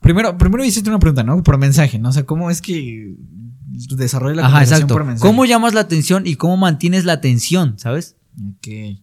Primero, 0.01 0.39
primero 0.39 0.65
hiciste 0.65 0.89
una 0.89 0.99
pregunta, 0.99 1.23
¿no? 1.25 1.43
Por 1.43 1.59
mensaje, 1.59 1.99
¿no? 1.99 2.11
O 2.11 2.13
sea, 2.13 2.25
¿cómo 2.25 2.51
es 2.51 2.63
que 2.63 3.17
desarrolla 3.97 4.37
la 4.37 4.43
Ajá, 4.43 4.51
conversación 4.53 4.79
exacto. 4.79 4.95
por 4.95 5.05
mensaje? 5.05 5.29
¿Cómo 5.29 5.45
llamas 5.45 5.75
la 5.75 5.81
atención 5.81 6.27
y 6.27 6.37
cómo 6.37 6.57
mantienes 6.57 7.05
la 7.05 7.15
atención, 7.15 7.79
sabes? 7.79 8.17
Ok. 8.57 8.99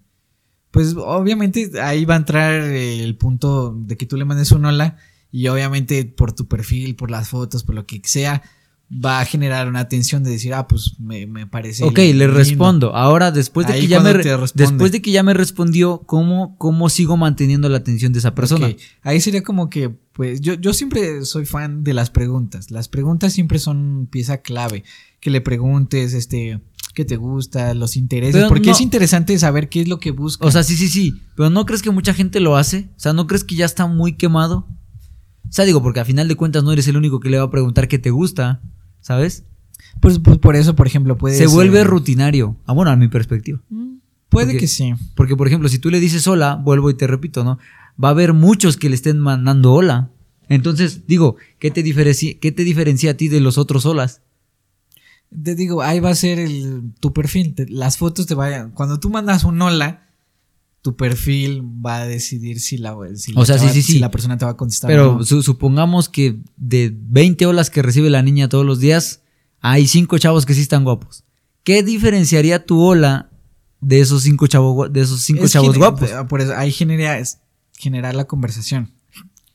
Pues 0.72 0.96
obviamente 0.98 1.82
ahí 1.82 2.06
va 2.06 2.16
a 2.16 2.18
entrar 2.18 2.54
el 2.54 3.16
punto 3.18 3.74
de 3.74 3.98
que 3.98 4.06
tú 4.06 4.18
le 4.18 4.26
mandes 4.26 4.52
un 4.52 4.66
hola 4.66 4.98
y 5.32 5.48
obviamente 5.48 6.06
por 6.06 6.34
tu 6.34 6.48
perfil, 6.48 6.96
por 6.96 7.12
las 7.12 7.30
fotos, 7.30 7.64
por 7.64 7.76
lo 7.76 7.86
que 7.86 8.02
sea, 8.04 8.44
va 8.90 9.20
a 9.20 9.26
generar 9.26 9.68
una 9.68 9.82
atención 9.82 10.24
de 10.24 10.32
decir, 10.32 10.54
ah, 10.54 10.68
pues 10.68 10.94
me, 11.00 11.28
me 11.28 11.46
parece. 11.46 11.84
ok, 11.84 11.98
le 12.14 12.28
respondo. 12.28 12.96
Ahora, 12.96 13.32
después 13.32 13.68
de 13.68 13.74
Ahí 13.74 13.82
que 13.82 13.88
ya 13.88 14.00
me 14.00 14.14
después 14.54 14.92
de 14.94 15.02
que 15.02 15.12
ya 15.12 15.24
me 15.24 15.34
respondió, 15.34 16.04
¿cómo, 16.06 16.56
cómo 16.58 16.90
sigo 16.90 17.18
manteniendo 17.18 17.68
la 17.68 17.78
atención 17.78 18.14
de 18.14 18.20
esa 18.20 18.34
persona? 18.34 18.68
Ok, 18.68 18.78
Ahí 19.04 19.20
sería 19.20 19.44
como 19.44 19.70
que, 19.70 19.90
pues 20.14 20.40
yo, 20.40 20.54
yo 20.54 20.74
siempre 20.74 21.26
soy 21.26 21.46
fan 21.46 21.84
de 21.84 21.94
las 21.94 22.10
preguntas. 22.10 22.72
Las 22.72 22.88
preguntas 22.88 23.34
siempre 23.34 23.60
son 23.60 24.08
pieza 24.10 24.38
clave. 24.38 24.84
Que 25.20 25.32
le 25.32 25.42
preguntes, 25.42 26.14
este, 26.14 26.62
qué 26.94 27.04
te 27.04 27.18
gusta, 27.18 27.74
los 27.74 27.98
intereses, 27.98 28.36
Pero 28.36 28.48
porque 28.48 28.68
no- 28.68 28.72
es 28.72 28.80
interesante 28.82 29.38
saber 29.38 29.68
qué 29.68 29.82
es 29.82 29.90
lo 29.90 30.00
que 30.00 30.12
buscas. 30.12 30.48
O 30.48 30.52
sea, 30.52 30.64
sí, 30.64 30.78
sí, 30.78 30.88
sí. 30.88 31.14
Pero 31.36 31.50
¿no 31.50 31.66
crees 31.66 31.82
que 31.82 31.92
mucha 31.92 32.14
gente 32.14 32.40
lo 32.40 32.56
hace? 32.56 32.90
O 32.96 33.00
sea, 33.00 33.12
¿no 33.12 33.28
crees 33.28 33.44
que 33.44 33.56
ya 33.56 33.66
está 33.66 33.86
muy 33.86 34.14
quemado? 34.14 34.66
O 35.50 35.52
sea, 35.52 35.66
digo, 35.66 35.82
porque 35.84 36.00
a 36.00 36.06
final 36.06 36.28
de 36.30 36.36
cuentas 36.36 36.64
no 36.64 36.72
eres 36.72 36.88
el 36.88 36.96
único 36.98 37.20
que 37.20 37.30
le 37.30 37.38
va 37.38 37.44
a 37.46 37.52
preguntar 37.52 37.88
qué 37.88 38.00
te 38.00 38.10
gusta, 38.12 38.62
¿sabes? 39.08 39.46
pues, 40.02 40.20
pues 40.20 40.38
por 40.38 40.56
eso, 40.58 40.76
por 40.76 40.86
ejemplo, 40.86 41.18
puede 41.18 41.38
Se 41.38 41.48
vuelve 41.48 41.84
rutinario. 41.86 42.58
Ah, 42.66 42.74
bueno, 42.74 42.92
a 42.92 42.96
mi 42.98 43.08
perspectiva. 43.08 43.60
Puede 44.30 44.48
porque- 44.48 44.60
que 44.60 44.68
sí. 44.68 44.94
Porque, 45.16 45.36
por 45.38 45.48
ejemplo, 45.48 45.70
si 45.70 45.80
tú 45.80 45.90
le 45.90 46.00
dices 46.02 46.28
hola, 46.28 46.56
vuelvo 46.56 46.90
y 46.90 46.94
te 46.94 47.08
repito, 47.08 47.44
¿no? 47.46 47.58
Va 48.04 48.10
a 48.10 48.12
haber 48.12 48.34
muchos 48.34 48.76
que 48.76 48.90
le 48.90 48.96
estén 48.96 49.18
mandando 49.20 49.72
hola. 49.74 50.10
Entonces, 50.50 51.08
digo, 51.08 51.38
¿qué 51.60 51.72
te, 51.72 51.84
diferencia, 51.84 52.38
¿qué 52.40 52.52
te 52.52 52.64
diferencia 52.66 53.12
a 53.12 53.14
ti 53.16 53.30
de 53.30 53.40
los 53.40 53.58
otros 53.58 53.86
olas? 53.86 54.22
Te 55.44 55.56
digo, 55.56 55.82
ahí 55.82 56.00
va 56.00 56.10
a 56.10 56.16
ser 56.16 56.40
el, 56.40 56.92
tu 57.00 57.14
perfil. 57.14 57.54
te- 57.56 57.68
las 57.70 57.98
fotos 57.98 58.26
te 58.28 58.36
vayan. 58.36 58.72
Cuando 58.72 59.00
tú 59.00 59.10
mandas 59.10 59.44
un 59.46 59.62
hola, 59.62 60.07
tu 60.88 60.96
perfil 60.96 61.62
va 61.86 61.98
a 61.98 62.06
decidir 62.08 62.62
si 62.62 62.78
la, 62.78 62.96
si 63.16 63.34
O 63.36 63.46
sea, 63.46 63.56
te 63.56 63.62
sí, 63.62 63.66
va- 63.68 63.74
sí, 63.74 63.82
si 63.82 63.94
sí. 63.94 64.00
la 64.00 64.10
persona 64.10 64.38
te 64.38 64.46
va 64.46 64.52
a 64.52 64.58
contestar. 64.58 64.90
o 64.90 64.94
Pero 64.94 65.18
no. 65.18 65.24
su- 65.26 65.44
supongamos 65.44 66.08
que 66.08 66.40
de 66.56 66.96
20 66.98 67.46
olas 67.46 67.70
que 67.70 67.82
recibe 67.82 68.10
la 68.10 68.22
niña 68.22 68.48
todos 68.48 68.66
los 68.66 68.80
días, 68.80 69.22
hay 69.60 69.88
5 69.88 70.18
chavos 70.18 70.46
que 70.46 70.54
sí 70.54 70.62
están 70.62 70.84
guapos. 70.86 71.26
¿Qué 71.64 71.84
diferenciaría 71.84 72.66
tu 72.66 72.80
ola 72.82 73.30
de 73.82 74.00
esos 74.00 74.24
5 74.24 74.48
chavos, 74.48 74.74
gua- 74.76 74.90
de 74.90 75.02
esos 75.02 75.22
cinco 75.22 75.44
Es 75.44 75.52
chavos 75.52 75.76
gener- 75.76 75.80
guapos? 75.80 76.10
Por 76.30 76.40
eso, 76.42 76.56
ahí 76.56 76.72
genera, 76.72 77.20
es 77.20 77.40
generar 77.78 78.16
la 78.16 78.24
conversación. 78.26 78.92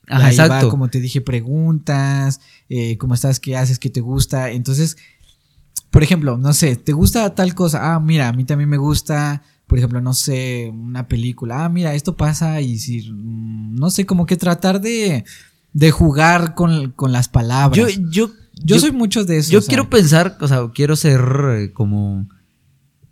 Ajá, 0.08 0.26
Ahí 0.26 0.36
va, 0.36 0.44
exacto. 0.44 0.68
como 0.68 0.88
te 0.90 1.00
dije, 1.00 1.22
preguntas, 1.22 2.40
eh, 2.68 2.98
cómo 2.98 3.14
estás, 3.14 3.40
qué 3.40 3.56
haces, 3.56 3.78
qué 3.78 3.88
te 3.88 4.00
gusta. 4.02 4.50
Entonces, 4.50 4.96
por 5.90 6.02
ejemplo, 6.02 6.36
no 6.36 6.52
sé, 6.52 6.76
¿te 6.76 6.92
gusta 6.92 7.34
tal 7.34 7.54
cosa? 7.54 7.94
Ah, 7.94 8.00
mira, 8.00 8.28
a 8.28 8.32
mí 8.32 8.44
también 8.44 8.68
me 8.68 8.76
gusta, 8.78 9.42
por 9.72 9.78
ejemplo, 9.78 10.02
no 10.02 10.12
sé, 10.12 10.70
una 10.70 11.08
película. 11.08 11.64
Ah, 11.64 11.68
mira, 11.70 11.94
esto 11.94 12.14
pasa 12.14 12.60
y 12.60 12.78
si, 12.78 13.10
mm, 13.10 13.74
no 13.76 13.88
sé, 13.88 14.04
como 14.04 14.26
que 14.26 14.36
tratar 14.36 14.82
de, 14.82 15.24
de 15.72 15.90
jugar 15.90 16.54
con, 16.54 16.90
con 16.90 17.10
las 17.10 17.30
palabras. 17.30 17.78
Yo, 17.78 17.88
Yo, 18.10 18.30
yo, 18.62 18.78
soy 18.78 18.92
mucho 18.92 19.24
de 19.24 19.38
eso. 19.38 19.50
yo 19.50 19.60
o 19.60 19.62
sea, 19.62 19.68
quiero 19.70 19.88
pensar, 19.88 20.36
o 20.42 20.46
sea, 20.46 20.68
quiero 20.74 20.94
ser 20.94 21.22
eh, 21.56 21.72
como... 21.72 22.28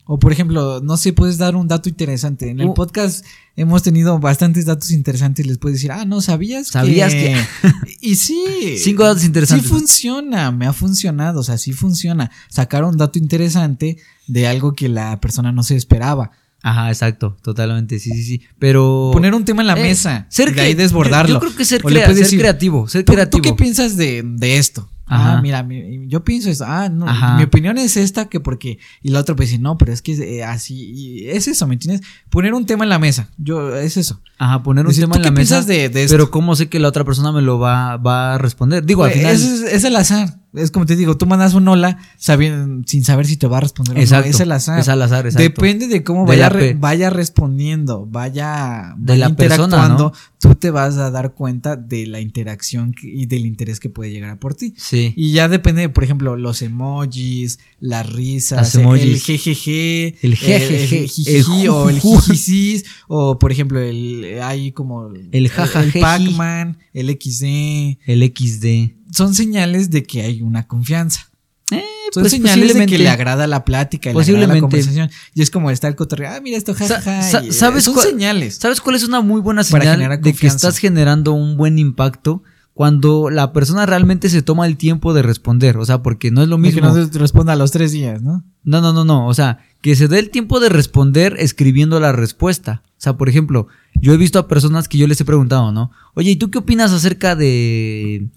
O 0.05 0.19
por 0.19 0.33
ejemplo, 0.33 0.83
no 0.83 0.99
sé, 0.99 1.15
puedes 1.15 1.39
dar 1.39 1.57
un 1.57 1.67
dato 1.67 1.89
interesante. 1.89 2.51
En 2.51 2.61
el 2.61 2.67
Uh. 2.67 2.75
podcast 2.75 3.25
hemos 3.57 3.83
tenido 3.83 4.19
bastantes 4.19 4.67
datos 4.67 4.91
interesantes. 4.91 5.47
Les 5.47 5.57
puedes 5.57 5.77
decir, 5.79 5.93
ah, 5.93 6.05
no, 6.05 6.21
¿sabías, 6.21 6.67
¿Sabías 6.67 7.15
que...? 7.15 7.37
y 8.03 8.17
sí. 8.17 8.77
Cinco 8.77 9.05
datos 9.05 9.25
interesantes. 9.25 9.67
Sí 9.67 9.73
funciona, 9.73 10.51
me 10.51 10.67
ha 10.67 10.75
funcionado, 10.75 11.41
o 11.41 11.43
sea, 11.43 11.57
sí 11.57 11.73
funciona. 11.73 12.31
Sacar 12.51 12.85
un 12.85 12.99
dato 12.99 13.19
interesante 13.19 13.97
de 14.27 14.47
algo 14.47 14.75
que 14.75 14.91
la 14.91 15.19
persona 15.21 15.53
no 15.53 15.63
se 15.63 15.75
esperaba. 15.77 16.33
Ajá, 16.63 16.89
exacto, 16.89 17.37
totalmente, 17.43 17.99
sí, 17.99 18.11
sí, 18.11 18.23
sí. 18.23 18.43
Pero... 18.59 19.11
Poner 19.13 19.35
un 19.35 19.45
tema 19.45 19.63
en 19.63 19.69
la 19.69 19.79
Eh, 19.79 19.83
mesa 19.83 20.27
ser 20.29 20.55
y 20.57 20.61
ahí 20.61 20.75
desbordarlo. 20.75 21.35
Yo, 21.37 21.41
creo 21.41 21.55
que 21.57 21.65
ser, 21.65 21.83
crea- 21.83 22.07
ser 22.07 22.15
decir, 22.17 22.39
creativo, 22.39 22.87
ser 22.89 23.03
¿Tú, 23.05 23.13
tú 23.13 23.15
creativo. 23.15 23.43
qué 23.43 23.53
piensas 23.55 23.97
de, 23.97 24.23
de 24.25 24.59
esto? 24.59 24.89
Ajá. 25.07 25.39
Ah, 25.39 25.43
mira, 25.43 25.63
mi- 25.65 26.07
yo 26.07 26.23
pienso 26.23 26.51
eso. 26.51 26.65
Ah, 26.69 26.89
no, 26.89 27.09
Ajá. 27.09 27.37
mi 27.37 27.43
opinión 27.43 27.79
es 27.79 27.97
esta 27.97 28.29
que 28.29 28.39
porque... 28.39 28.79
Y 29.03 29.09
la 29.11 29.19
otra 29.21 29.35
pues 29.35 29.49
dice, 29.51 29.61
no, 29.61 29.77
pero 29.79 29.93
es 29.93 30.03
que 30.03 30.13
eh, 30.13 30.45
así... 30.45 30.75
y 30.95 31.29
es 31.31 31.49
eso, 31.49 31.67
¿me 31.67 31.75
entiendes? 31.75 32.07
Poner 32.29 32.55
un 32.55 32.65
tema 32.67 32.85
en 32.85 32.91
la 32.91 32.99
mesa. 33.01 33.29
Yo, 33.39 33.75
es 33.75 33.97
eso. 33.97 34.21
Ajá, 34.39 34.63
poner 34.63 34.85
un 34.85 34.91
Decir, 34.91 35.05
tema 35.05 35.15
¿tú 35.15 35.19
en 35.19 35.23
la 35.25 35.29
qué 35.31 35.35
mesa. 35.41 35.55
piensas 35.57 35.67
de, 35.67 35.89
de 35.89 36.05
esto? 36.05 36.15
Pero 36.15 36.31
cómo 36.31 36.55
sé 36.55 36.69
que 36.69 36.79
la 36.79 36.89
otra 36.89 37.05
persona 37.05 37.33
me 37.33 37.43
lo 37.43 37.59
va, 37.59 37.97
va 37.97 38.35
a 38.35 38.39
responder. 38.39 38.85
Digo, 38.85 39.03
al 39.03 39.11
final. 39.13 39.35
Es, 39.35 39.43
es 39.43 39.83
el 39.85 39.97
azar. 39.97 40.39
Es 40.53 40.71
como 40.73 40.85
te 40.85 40.97
digo, 40.97 41.17
tú 41.17 41.27
mandas 41.27 41.55
un 41.55 41.69
hola 41.69 41.99
sabiendo, 42.19 42.83
sin 42.87 43.05
saber 43.05 43.27
si 43.27 43.37
te 43.37 43.47
va 43.47 43.59
a 43.59 43.61
responder 43.61 43.97
o 43.97 44.01
Exacto, 44.01 44.27
no. 44.27 44.31
Es 44.35 44.41
el 44.41 44.51
azar. 44.53 44.81
es 44.81 44.89
al 44.89 45.01
azar, 45.03 45.25
exacto. 45.27 45.43
Depende 45.43 45.87
de 45.87 46.03
cómo 46.03 46.23
De 46.23 46.29
vaya, 46.29 46.49
re- 46.49 46.75
vaya 46.75 47.09
respondiendo, 47.11 48.07
vaya, 48.11 48.95
De 48.99 49.13
vaya 49.13 49.29
la 49.29 49.37
persona, 49.37 49.65
interactuando, 49.65 50.05
¿no? 50.05 50.13
tú 50.41 50.55
te 50.57 50.71
vas 50.71 50.97
a 50.97 51.11
dar 51.13 51.35
cuenta 51.35 51.77
de 51.77 52.07
la 52.09 52.21
interacción 52.21 52.95
y 53.03 53.27
del 53.27 53.47
interés 53.47 53.79
que 53.79 53.91
puede 53.91 54.11
llegar 54.11 54.31
a 54.31 54.41
por 54.41 54.55
ti. 54.55 54.75
Sí. 54.77 55.13
Y 55.17 55.33
ya 55.33 55.49
depende, 55.49 55.89
por 55.89 56.03
ejemplo, 56.03 56.37
los 56.37 56.63
emojis, 56.63 57.59
las 57.79 58.11
risas, 58.11 58.59
Las 58.59 58.75
el 58.75 58.81
emojis. 58.81 59.25
jejeje, 59.25 60.17
El 60.23 60.35
jejeje, 60.35 60.83
el 60.83 61.09
jijiji, 61.09 61.63
el 61.63 61.69
o 61.69 61.89
el 61.91 62.01
jijisis, 62.01 62.85
o 63.09 63.39
por 63.39 63.53
ejemplo, 63.53 63.79
el 63.81 64.39
hay 64.43 64.73
como 64.73 65.11
El 65.31 65.49
jajajeji. 65.49 65.99
el 65.99 66.03
Pac-Man, 66.03 66.79
el 66.93 67.11
XD, 67.11 67.99
El 68.07 68.33
XD. 68.35 69.00
Son 69.13 69.35
señales 69.35 69.91
de 69.91 70.03
que 70.05 70.23
hay 70.23 70.43
una 70.43 70.67
confianza. 70.67 71.29
Eh, 71.73 71.83
Son 72.13 72.23
pues 72.25 72.33
señales 72.33 72.55
de 72.57 72.59
que 72.59 72.65
posiblemente. 72.73 72.99
le 72.99 73.09
agrada 73.09 73.47
la 73.47 73.65
plática, 73.65 74.11
le 74.11 74.11
agrada 74.11 74.21
la 74.21 74.25
Posiblemente. 74.25 74.61
conversación. 74.61 75.11
Y 75.35 75.43
es 75.43 75.51
como 75.51 75.71
está 75.71 75.87
el 75.87 75.95
cotorreo, 75.95 76.31
ah, 76.33 76.41
mira 76.43 76.57
esto, 76.59 76.75
jajaja. 76.75 77.23
sa- 77.23 77.45
y, 77.45 77.49
eh, 77.51 77.53
¿sabes 77.53 77.85
son 77.85 77.95
cuál- 77.95 78.09
señales. 78.09 78.57
¿Sabes 78.57 78.81
cuál 78.81 78.97
es 78.97 79.05
una 79.05 79.21
muy 79.21 79.41
buena 79.41 79.63
Para 79.63 79.95
señal 79.95 80.21
de 80.21 80.33
que 80.35 80.47
estás 80.49 80.79
generando 80.79 81.33
un 81.33 81.57
buen 81.57 81.79
impacto? 81.79 82.43
Cuando 82.75 83.29
la 83.31 83.53
persona 83.53 83.85
realmente 83.85 84.31
se 84.31 84.41
toma 84.43 84.67
el 84.67 84.77
tiempo 84.79 85.13
de 85.13 85.23
responder. 85.23 85.77
O 85.77 85.85
sea, 85.85 86.03
porque 86.03 86.31
no 86.31 86.43
es 86.43 86.49
lo 86.49 86.57
De 86.57 86.71
que 86.71 86.81
mismo. 86.81 86.89
no 86.97 87.09
responda 87.19 87.53
a 87.53 87.57
los 87.57 87.73
tres 87.73 87.93
días, 87.93 88.23
¿no? 88.23 88.43
No, 88.65 88.81
no, 88.81 88.93
no, 88.93 89.05
no. 89.05 89.27
O 89.27 89.35
sea, 89.35 89.59
que 89.83 89.95
se 89.97 90.09
dé 90.09 90.19
el 90.19 90.31
tiempo 90.31 90.61
de 90.61 90.71
responder 90.71 91.37
escribiendo 91.39 92.01
la 92.01 92.13
respuesta. 92.13 92.83
O 92.93 93.01
sea, 93.03 93.17
por 93.19 93.29
ejemplo, 93.29 93.67
yo 94.01 94.15
he 94.15 94.17
visto 94.17 94.39
a 94.39 94.49
personas 94.49 94.89
que 94.89 94.97
yo 94.99 95.07
les 95.07 95.21
he 95.21 95.25
preguntado, 95.27 95.73
¿no? 95.73 95.91
Oye, 96.15 96.31
¿y 96.31 96.37
tú 96.37 96.51
qué 96.51 96.59
opinas 96.59 96.91
acerca 96.93 97.37
de. 97.37 98.29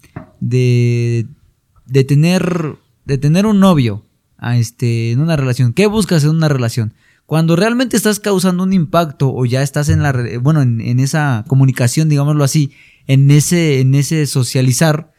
De. 0.48 1.26
de 1.86 2.04
tener. 2.04 2.76
de 3.04 3.18
tener 3.18 3.46
un 3.46 3.60
novio 3.60 4.04
a 4.38 4.56
este, 4.58 5.12
en 5.12 5.20
una 5.20 5.36
relación? 5.36 5.72
¿Qué 5.72 5.86
buscas 5.86 6.24
en 6.24 6.30
una 6.30 6.48
relación? 6.48 6.94
Cuando 7.26 7.56
realmente 7.56 7.96
estás 7.96 8.20
causando 8.20 8.62
un 8.62 8.72
impacto 8.72 9.32
o 9.34 9.46
ya 9.46 9.62
estás 9.62 9.88
en 9.88 10.02
la. 10.02 10.12
bueno, 10.40 10.62
en, 10.62 10.80
en 10.80 11.00
esa 11.00 11.44
comunicación, 11.48 12.08
digámoslo 12.08 12.44
así, 12.44 12.72
en 13.06 13.30
ese, 13.30 13.80
en 13.80 13.94
ese 13.94 14.26
socializar, 14.26 15.12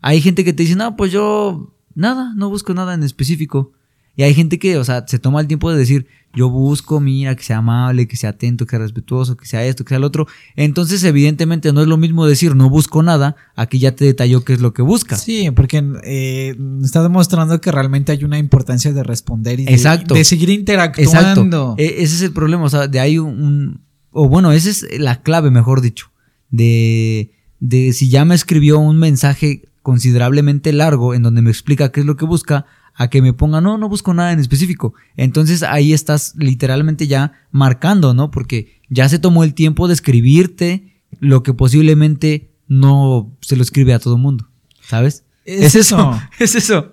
hay 0.00 0.20
gente 0.20 0.44
que 0.44 0.52
te 0.52 0.62
dice, 0.64 0.76
no, 0.76 0.96
pues 0.96 1.12
yo 1.12 1.74
nada, 1.94 2.32
no 2.36 2.50
busco 2.50 2.74
nada 2.74 2.94
en 2.94 3.02
específico. 3.02 3.72
Y 4.16 4.22
hay 4.22 4.34
gente 4.34 4.58
que, 4.58 4.76
o 4.78 4.84
sea, 4.84 5.06
se 5.06 5.18
toma 5.18 5.40
el 5.40 5.46
tiempo 5.48 5.70
de 5.70 5.78
decir, 5.78 6.06
yo 6.36 6.48
busco, 6.50 7.00
mira, 7.00 7.34
que 7.36 7.42
sea 7.44 7.58
amable, 7.58 8.08
que 8.08 8.16
sea 8.16 8.30
atento, 8.30 8.66
que 8.66 8.70
sea 8.70 8.78
respetuoso, 8.80 9.36
que 9.36 9.46
sea 9.46 9.64
esto, 9.64 9.84
que 9.84 9.90
sea 9.90 9.98
lo 9.98 10.06
otro. 10.08 10.26
Entonces, 10.56 11.02
evidentemente, 11.04 11.72
no 11.72 11.80
es 11.80 11.86
lo 11.86 11.96
mismo 11.96 12.26
decir 12.26 12.56
no 12.56 12.68
busco 12.70 13.02
nada, 13.02 13.36
aquí 13.56 13.78
ya 13.78 13.94
te 13.94 14.04
detalló 14.04 14.44
qué 14.44 14.54
es 14.54 14.60
lo 14.60 14.72
que 14.74 14.82
busca. 14.82 15.16
Sí, 15.16 15.50
porque 15.54 15.84
eh, 16.04 16.56
está 16.82 17.02
demostrando 17.02 17.60
que 17.60 17.70
realmente 17.72 18.12
hay 18.12 18.24
una 18.24 18.38
importancia 18.38 18.92
de 18.92 19.02
responder 19.02 19.60
y 19.60 19.64
de, 19.66 19.72
Exacto. 19.72 20.14
de 20.14 20.24
seguir 20.24 20.50
Exacto. 20.50 20.60
interactuando. 21.00 21.74
E- 21.78 22.02
ese 22.02 22.14
es 22.16 22.22
el 22.22 22.32
problema, 22.32 22.64
o 22.64 22.68
sea, 22.70 22.88
de 22.88 23.00
ahí 23.00 23.18
un, 23.18 23.42
un- 23.42 23.80
o 24.10 24.28
bueno, 24.28 24.52
esa 24.52 24.70
es 24.70 24.86
la 24.98 25.22
clave, 25.22 25.50
mejor 25.50 25.80
dicho, 25.80 26.10
de, 26.50 27.32
de 27.60 27.92
si 27.92 28.08
ya 28.08 28.24
me 28.24 28.34
escribió 28.34 28.78
un 28.78 28.96
mensaje 28.98 29.62
considerablemente 29.82 30.72
largo 30.72 31.14
en 31.14 31.22
donde 31.22 31.42
me 31.42 31.50
explica 31.50 31.90
qué 31.92 32.00
es 32.00 32.06
lo 32.06 32.16
que 32.16 32.24
busca, 32.24 32.64
a 32.94 33.08
que 33.08 33.22
me 33.22 33.32
ponga, 33.32 33.60
no, 33.60 33.76
no 33.76 33.88
busco 33.88 34.14
nada 34.14 34.32
en 34.32 34.38
específico. 34.38 34.94
Entonces 35.16 35.62
ahí 35.62 35.92
estás 35.92 36.34
literalmente 36.36 37.06
ya 37.06 37.32
marcando, 37.50 38.14
¿no? 38.14 38.30
Porque 38.30 38.80
ya 38.88 39.08
se 39.08 39.18
tomó 39.18 39.44
el 39.44 39.54
tiempo 39.54 39.88
de 39.88 39.94
escribirte 39.94 41.02
lo 41.20 41.42
que 41.42 41.54
posiblemente 41.54 42.54
no 42.68 43.36
se 43.40 43.56
lo 43.56 43.62
escribe 43.62 43.94
a 43.94 43.98
todo 43.98 44.16
mundo, 44.16 44.48
¿sabes? 44.80 45.24
Es 45.44 45.74
eso. 45.74 46.18
es 46.38 46.54
eso. 46.54 46.92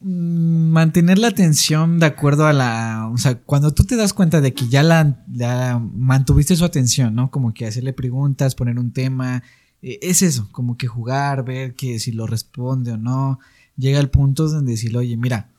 Mm, 0.00 0.70
mantener 0.70 1.18
la 1.18 1.28
atención 1.28 1.98
de 1.98 2.06
acuerdo 2.06 2.46
a 2.46 2.52
la. 2.52 3.08
O 3.12 3.18
sea, 3.18 3.38
cuando 3.38 3.72
tú 3.72 3.84
te 3.84 3.96
das 3.96 4.12
cuenta 4.12 4.40
de 4.40 4.52
que 4.52 4.68
ya 4.68 4.82
la, 4.82 5.24
la 5.32 5.78
mantuviste 5.78 6.56
su 6.56 6.64
atención, 6.64 7.14
¿no? 7.14 7.30
Como 7.30 7.54
que 7.54 7.66
hacerle 7.66 7.92
preguntas, 7.92 8.54
poner 8.54 8.78
un 8.78 8.92
tema. 8.92 9.42
eh, 9.82 9.98
es 10.02 10.22
eso, 10.22 10.48
como 10.52 10.76
que 10.76 10.86
jugar, 10.86 11.44
ver 11.44 11.74
que 11.74 11.98
si 11.98 12.12
lo 12.12 12.26
responde 12.26 12.92
o 12.92 12.96
no. 12.98 13.38
Llega 13.76 13.98
al 13.98 14.10
punto 14.10 14.48
donde 14.48 14.72
decirle, 14.72 14.98
oye, 14.98 15.16
mira, 15.16 15.52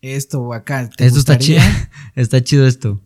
esto 0.00 0.40
o 0.40 0.54
acá. 0.54 0.88
¿te 0.88 1.06
Esto 1.06 1.18
está 1.18 1.38
chido. 1.38 1.58
gustaría?" 1.60 1.90
está 2.14 2.42
chido 2.42 2.66
esto. 2.66 3.00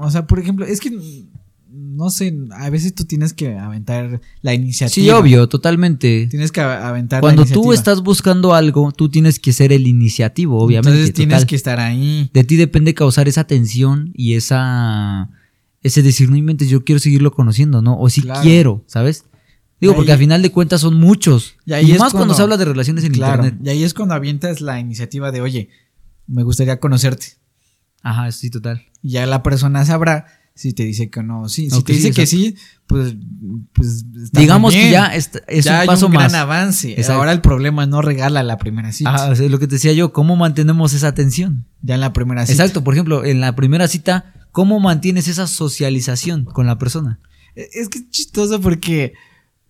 O 0.00 0.10
sea, 0.10 0.26
por 0.26 0.38
ejemplo, 0.38 0.64
es 0.66 0.80
que. 0.80 1.26
No 1.70 2.08
sé, 2.08 2.34
a 2.52 2.70
veces 2.70 2.94
tú 2.94 3.04
tienes 3.04 3.34
que 3.34 3.58
aventar 3.58 4.20
la 4.40 4.54
iniciativa. 4.54 4.94
Sí, 4.94 5.10
obvio, 5.10 5.48
totalmente. 5.50 6.26
Tienes 6.30 6.50
que 6.50 6.62
aventar 6.62 7.20
Cuando 7.20 7.44
la 7.44 7.50
tú 7.52 7.72
estás 7.74 8.02
buscando 8.02 8.54
algo, 8.54 8.90
tú 8.92 9.10
tienes 9.10 9.38
que 9.38 9.52
ser 9.52 9.72
el 9.72 9.86
iniciativo, 9.86 10.58
obviamente. 10.62 10.88
Entonces 10.90 11.14
tienes 11.14 11.36
total. 11.36 11.46
que 11.46 11.56
estar 11.56 11.78
ahí. 11.80 12.30
De 12.32 12.42
ti 12.44 12.56
depende 12.56 12.94
causar 12.94 13.28
esa 13.28 13.44
tensión 13.44 14.12
y 14.14 14.32
esa 14.34 15.28
ese 15.82 16.02
decir, 16.02 16.30
no 16.30 16.36
inventes, 16.36 16.68
yo 16.70 16.84
quiero 16.84 16.98
seguirlo 17.00 17.32
conociendo, 17.32 17.82
¿no? 17.82 17.98
O 18.00 18.08
si 18.08 18.22
Claro. 18.22 18.40
quiero, 18.42 18.84
¿sabes? 18.86 19.24
Digo, 19.80 19.92
Ahí- 19.92 19.96
porque 19.96 20.12
al 20.12 20.18
final 20.18 20.42
de 20.42 20.50
cuentas 20.50 20.80
son 20.80 20.94
muchos. 20.94 21.54
Y 21.64 21.70
Y, 21.70 21.74
ahí 21.74 21.92
es 21.92 21.98
más 21.98 22.10
cuando 22.12 22.18
cuando- 22.18 22.34
se 22.34 22.42
habla 22.42 22.56
de 22.56 22.64
relaciones 22.64 23.04
en 23.04 23.12
Claro. 23.12 23.44
internet. 23.44 23.66
Y 23.66 23.70
ahí 23.70 23.82
es 23.84 23.94
cuando 23.94 24.14
avientas 24.14 24.60
la 24.60 24.80
iniciativa 24.80 25.30
de, 25.30 25.40
oye, 25.40 25.68
me 26.26 26.42
gustaría 26.42 26.80
conocerte. 26.80 27.38
Ajá, 28.02 28.30
sí, 28.32 28.50
total. 28.50 28.82
Y 29.02 29.10
ya 29.12 29.26
la 29.26 29.42
persona 29.42 29.84
sabrá 29.84 30.26
si 30.54 30.72
te 30.72 30.82
dice 30.84 31.08
que 31.10 31.22
no. 31.22 31.48
Sí, 31.48 31.70
si 31.70 31.82
te 31.84 31.92
dice 31.92 32.08
sí, 32.08 32.14
que 32.14 32.26
sí, 32.26 32.56
pues, 32.88 33.14
pues 33.72 34.04
está 34.24 34.40
Digamos 34.40 34.74
muy 34.74 34.82
que 34.82 34.90
ya 34.90 35.06
es, 35.14 35.30
es 35.46 35.64
Ya 35.64 35.74
un 35.74 35.80
hay 35.82 35.86
paso 35.86 36.06
un 36.06 36.12
más. 36.14 36.32
gran 36.32 36.42
avance. 36.42 36.90
Exacto. 36.92 37.12
Ahora 37.20 37.30
el 37.32 37.40
problema 37.40 37.86
no 37.86 38.02
regala 38.02 38.42
la 38.42 38.58
primera 38.58 38.90
cita. 38.92 39.14
Ajá, 39.14 39.30
o 39.30 39.36
sea, 39.36 39.48
lo 39.48 39.58
que 39.60 39.68
te 39.68 39.76
decía 39.76 39.92
yo, 39.92 40.12
¿cómo 40.12 40.34
mantenemos 40.34 40.92
esa 40.94 41.14
tensión? 41.14 41.66
Ya 41.82 41.94
en 41.94 42.00
la 42.00 42.12
primera 42.12 42.44
cita. 42.46 42.52
Exacto, 42.64 42.82
por 42.82 42.94
ejemplo, 42.94 43.24
en 43.24 43.40
la 43.40 43.54
primera 43.54 43.86
cita, 43.86 44.34
¿cómo 44.50 44.80
mantienes 44.80 45.28
esa 45.28 45.46
socialización 45.46 46.44
con 46.44 46.66
la 46.66 46.78
persona? 46.78 47.20
E- 47.54 47.68
Es 47.74 47.88
que 47.88 47.98
es 47.98 48.10
chistoso 48.10 48.60
porque 48.60 49.12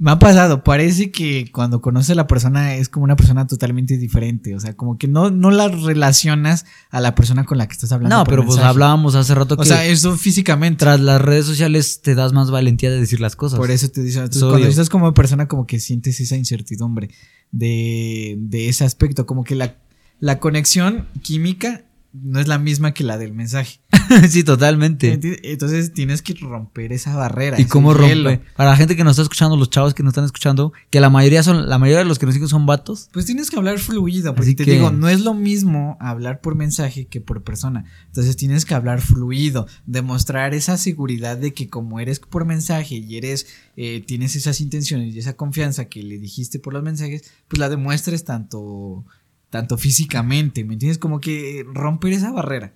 Me 0.00 0.12
ha 0.12 0.18
pasado, 0.20 0.62
parece 0.62 1.10
que 1.10 1.50
cuando 1.50 1.80
conoces 1.80 2.10
a 2.10 2.14
la 2.14 2.28
persona 2.28 2.76
es 2.76 2.88
como 2.88 3.02
una 3.02 3.16
persona 3.16 3.48
totalmente 3.48 3.98
diferente, 3.98 4.54
o 4.54 4.60
sea, 4.60 4.76
como 4.76 4.96
que 4.96 5.08
no, 5.08 5.30
no 5.30 5.50
la 5.50 5.66
relacionas 5.66 6.66
a 6.90 7.00
la 7.00 7.16
persona 7.16 7.44
con 7.44 7.58
la 7.58 7.66
que 7.66 7.72
estás 7.72 7.90
hablando. 7.90 8.16
No, 8.16 8.24
pero 8.24 8.46
pues 8.46 8.58
hablábamos 8.58 9.16
hace 9.16 9.34
rato 9.34 9.56
que... 9.56 9.62
O 9.62 9.64
sea, 9.64 9.84
eso 9.84 10.16
físicamente. 10.16 10.78
Tras 10.78 11.00
las 11.00 11.20
redes 11.20 11.46
sociales 11.46 12.00
te 12.00 12.14
das 12.14 12.32
más 12.32 12.52
valentía 12.52 12.92
de 12.92 13.00
decir 13.00 13.20
las 13.20 13.34
cosas. 13.34 13.58
Por 13.58 13.72
eso 13.72 13.88
te 13.88 14.00
dice, 14.02 14.20
cuando 14.38 14.68
estás 14.68 14.88
como 14.88 15.12
persona 15.14 15.48
como 15.48 15.66
que 15.66 15.80
sientes 15.80 16.20
esa 16.20 16.36
incertidumbre 16.36 17.10
de, 17.50 18.36
de 18.38 18.68
ese 18.68 18.84
aspecto, 18.84 19.26
como 19.26 19.42
que 19.42 19.56
la, 19.56 19.78
la 20.20 20.38
conexión 20.38 21.08
química 21.22 21.82
no 22.22 22.40
es 22.40 22.48
la 22.48 22.58
misma 22.58 22.92
que 22.92 23.04
la 23.04 23.18
del 23.18 23.32
mensaje. 23.32 23.80
sí, 24.28 24.44
totalmente. 24.44 25.18
Entonces 25.42 25.92
tienes 25.92 26.22
que 26.22 26.34
romper 26.34 26.92
esa 26.92 27.14
barrera. 27.16 27.60
¿Y 27.60 27.66
cómo 27.66 27.94
rompe? 27.94 28.40
Para 28.56 28.70
la 28.70 28.76
gente 28.76 28.96
que 28.96 29.04
nos 29.04 29.12
está 29.12 29.22
escuchando, 29.22 29.56
los 29.56 29.70
chavos 29.70 29.94
que 29.94 30.02
nos 30.02 30.12
están 30.12 30.24
escuchando, 30.24 30.72
que 30.90 31.00
la 31.00 31.10
mayoría 31.10 31.42
son, 31.42 31.68
la 31.68 31.78
mayoría 31.78 32.00
de 32.00 32.04
los 32.04 32.18
que 32.18 32.26
nos 32.26 32.34
siguen 32.34 32.48
son 32.48 32.66
vatos. 32.66 33.08
Pues 33.12 33.26
tienes 33.26 33.50
que 33.50 33.56
hablar 33.56 33.78
fluido, 33.78 34.34
porque 34.34 34.54
te 34.54 34.64
digo, 34.64 34.90
no 34.90 35.08
es 35.08 35.20
lo 35.20 35.34
mismo 35.34 35.96
hablar 36.00 36.40
por 36.40 36.54
mensaje 36.54 37.06
que 37.06 37.20
por 37.20 37.42
persona. 37.42 37.84
Entonces 38.06 38.36
tienes 38.36 38.64
que 38.64 38.74
hablar 38.74 39.00
fluido, 39.00 39.66
demostrar 39.86 40.54
esa 40.54 40.76
seguridad 40.76 41.36
de 41.36 41.52
que 41.52 41.68
como 41.68 42.00
eres 42.00 42.20
por 42.20 42.44
mensaje 42.44 42.96
y 42.96 43.16
eres, 43.16 43.46
eh, 43.76 44.02
tienes 44.06 44.36
esas 44.36 44.60
intenciones 44.60 45.14
y 45.14 45.18
esa 45.18 45.34
confianza 45.34 45.86
que 45.86 46.02
le 46.02 46.18
dijiste 46.18 46.58
por 46.58 46.72
los 46.72 46.82
mensajes, 46.82 47.30
pues 47.48 47.58
la 47.60 47.68
demuestres 47.68 48.24
tanto 48.24 49.04
tanto 49.50 49.78
físicamente, 49.78 50.64
¿me 50.64 50.74
entiendes? 50.74 50.98
Como 50.98 51.20
que 51.20 51.64
romper 51.72 52.12
esa 52.12 52.30
barrera. 52.32 52.74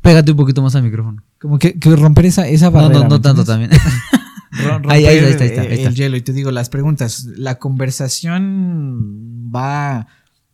Pégate 0.00 0.30
un 0.30 0.36
poquito 0.36 0.62
más 0.62 0.74
al 0.74 0.82
micrófono. 0.82 1.22
Como 1.40 1.58
que, 1.58 1.76
romper 1.82 2.26
esa, 2.26 2.48
esa 2.48 2.70
barrera. 2.70 3.00
No, 3.00 3.04
no, 3.04 3.08
no 3.10 3.20
tanto 3.20 3.44
también. 3.44 3.70
ahí, 4.88 5.04
ahí, 5.04 5.18
está, 5.18 5.44
ahí, 5.44 5.50
está, 5.50 5.62
El 5.62 5.94
hielo. 5.94 6.16
Y 6.16 6.22
te 6.22 6.32
digo, 6.32 6.50
las 6.50 6.68
preguntas. 6.68 7.24
La 7.36 7.58
conversación 7.58 9.50
va, 9.54 10.06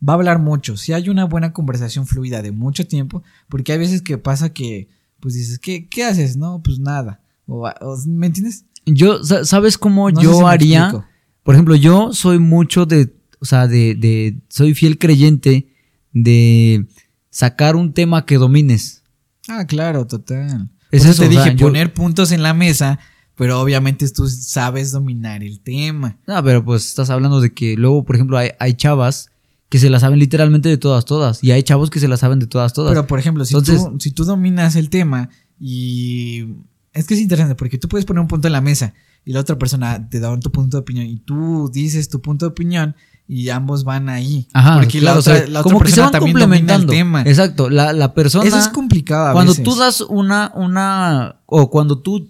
va 0.07 0.13
a 0.13 0.15
hablar 0.15 0.39
mucho. 0.39 0.77
Si 0.77 0.93
hay 0.93 1.09
una 1.09 1.25
buena 1.25 1.53
conversación 1.53 2.07
fluida 2.07 2.41
de 2.41 2.51
mucho 2.51 2.87
tiempo, 2.87 3.23
porque 3.47 3.71
hay 3.73 3.79
veces 3.79 4.01
que 4.01 4.17
pasa 4.17 4.53
que, 4.53 4.89
pues 5.19 5.35
dices, 5.35 5.59
¿qué, 5.59 5.87
qué 5.87 6.03
haces? 6.03 6.35
No, 6.37 6.61
pues 6.63 6.79
nada. 6.79 7.21
O, 7.45 7.69
¿Me 8.07 8.27
entiendes? 8.27 8.65
Yo, 8.85 9.23
¿sabes 9.23 9.77
cómo 9.77 10.09
yo 10.09 10.47
haría? 10.47 11.07
Por 11.43 11.55
ejemplo, 11.55 11.75
yo 11.75 12.13
soy 12.13 12.39
mucho 12.39 12.85
de 12.85 13.13
o 13.43 13.45
sea, 13.45 13.67
de, 13.67 13.93
de, 13.93 14.39
soy 14.47 14.73
fiel 14.73 14.97
creyente 14.97 15.67
de 16.13 16.87
sacar 17.29 17.75
un 17.75 17.91
tema 17.91 18.25
que 18.25 18.37
domines. 18.37 19.03
Ah, 19.49 19.67
claro, 19.67 20.07
total. 20.07 20.69
eso, 20.91 21.13
te 21.21 21.27
dije, 21.27 21.53
poner 21.57 21.93
puntos 21.93 22.31
en 22.31 22.41
la 22.41 22.53
mesa, 22.53 22.99
pero 23.35 23.59
obviamente 23.59 24.09
tú 24.09 24.29
sabes 24.29 24.93
dominar 24.93 25.43
el 25.43 25.59
tema. 25.59 26.17
No, 26.25 26.41
pero 26.41 26.63
pues 26.63 26.87
estás 26.87 27.09
hablando 27.09 27.41
de 27.41 27.53
que 27.53 27.75
luego, 27.75 28.05
por 28.05 28.15
ejemplo, 28.15 28.37
hay, 28.37 28.51
hay 28.61 28.75
chavas 28.75 29.29
que 29.67 29.77
se 29.77 29.89
la 29.89 29.99
saben 29.99 30.19
literalmente 30.19 30.69
de 30.69 30.77
todas, 30.77 31.03
todas. 31.03 31.43
Y 31.43 31.51
hay 31.51 31.63
chavos 31.63 31.89
que 31.89 31.99
se 31.99 32.07
la 32.07 32.15
saben 32.15 32.39
de 32.39 32.47
todas, 32.47 32.71
todas. 32.71 32.93
Pero, 32.93 33.07
por 33.07 33.19
ejemplo, 33.19 33.43
si, 33.43 33.61
tú, 33.61 33.97
si 33.99 34.11
tú 34.11 34.23
dominas 34.23 34.77
el 34.77 34.89
tema 34.89 35.29
y... 35.59 36.45
Es 36.93 37.07
que 37.07 37.15
es 37.15 37.19
interesante 37.19 37.55
porque 37.55 37.77
tú 37.77 37.89
puedes 37.89 38.05
poner 38.05 38.21
un 38.21 38.27
punto 38.27 38.47
en 38.47 38.53
la 38.53 38.61
mesa 38.61 38.93
y 39.25 39.33
la 39.33 39.41
otra 39.41 39.57
persona 39.57 40.07
te 40.09 40.21
da 40.21 40.39
tu 40.39 40.49
punto 40.51 40.77
de 40.77 40.81
opinión 40.81 41.07
y 41.07 41.17
tú 41.17 41.69
dices 41.73 42.07
tu 42.07 42.21
punto 42.21 42.45
de 42.45 42.51
opinión 42.51 42.95
y 43.33 43.49
ambos 43.49 43.83
van 43.83 44.09
ahí. 44.09 44.47
Ajá, 44.53 44.79
porque 44.79 45.01
la, 45.01 45.17
otra, 45.17 45.45
como 45.63 45.79
que 45.79 45.91
se 45.91 46.01
van 46.01 46.11
complementando. 46.11 46.93
El 46.93 46.99
tema. 46.99 47.23
Exacto, 47.23 47.67
la, 47.69 47.91
la 47.91 48.13
persona. 48.13 48.47
Eso 48.47 48.59
es 48.59 48.67
complicado. 48.67 49.29
A 49.29 49.33
cuando 49.33 49.55
tú 49.55 49.75
das 49.75 50.01
una, 50.01 50.51
una, 50.53 51.37
o 51.47 51.71
cuando 51.71 51.97
tú 51.97 52.27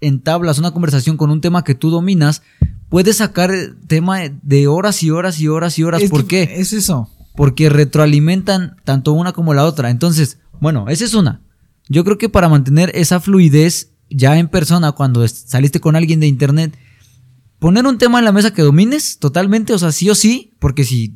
entablas 0.00 0.58
una 0.58 0.70
conversación 0.70 1.18
con 1.18 1.30
un 1.30 1.42
tema 1.42 1.64
que 1.64 1.74
tú 1.74 1.90
dominas, 1.90 2.42
puedes 2.88 3.18
sacar 3.18 3.52
tema 3.86 4.20
de 4.42 4.66
horas 4.68 5.02
y 5.02 5.10
horas 5.10 5.38
y 5.38 5.48
horas 5.48 5.78
y 5.78 5.82
horas. 5.82 6.02
¿Por 6.04 6.26
qué? 6.26 6.54
Es 6.56 6.72
eso. 6.72 7.10
Porque 7.34 7.68
retroalimentan 7.68 8.76
tanto 8.84 9.12
una 9.12 9.32
como 9.32 9.52
la 9.52 9.66
otra. 9.66 9.90
Entonces, 9.90 10.38
bueno, 10.60 10.88
esa 10.88 11.04
es 11.04 11.12
una. 11.12 11.42
Yo 11.90 12.04
creo 12.04 12.16
que 12.16 12.30
para 12.30 12.48
mantener 12.48 12.90
esa 12.94 13.20
fluidez 13.20 13.90
ya 14.08 14.38
en 14.38 14.48
persona, 14.48 14.92
cuando 14.92 15.28
saliste 15.28 15.80
con 15.80 15.94
alguien 15.94 16.20
de 16.20 16.26
internet, 16.26 16.74
poner 17.58 17.86
un 17.86 17.98
tema 17.98 18.18
en 18.18 18.24
la 18.24 18.32
mesa 18.32 18.52
que 18.52 18.62
domines 18.62 19.18
totalmente, 19.18 19.72
o 19.72 19.78
sea, 19.78 19.92
sí 19.92 20.08
o 20.10 20.14
sí, 20.14 20.52
porque 20.58 20.84
si 20.84 21.14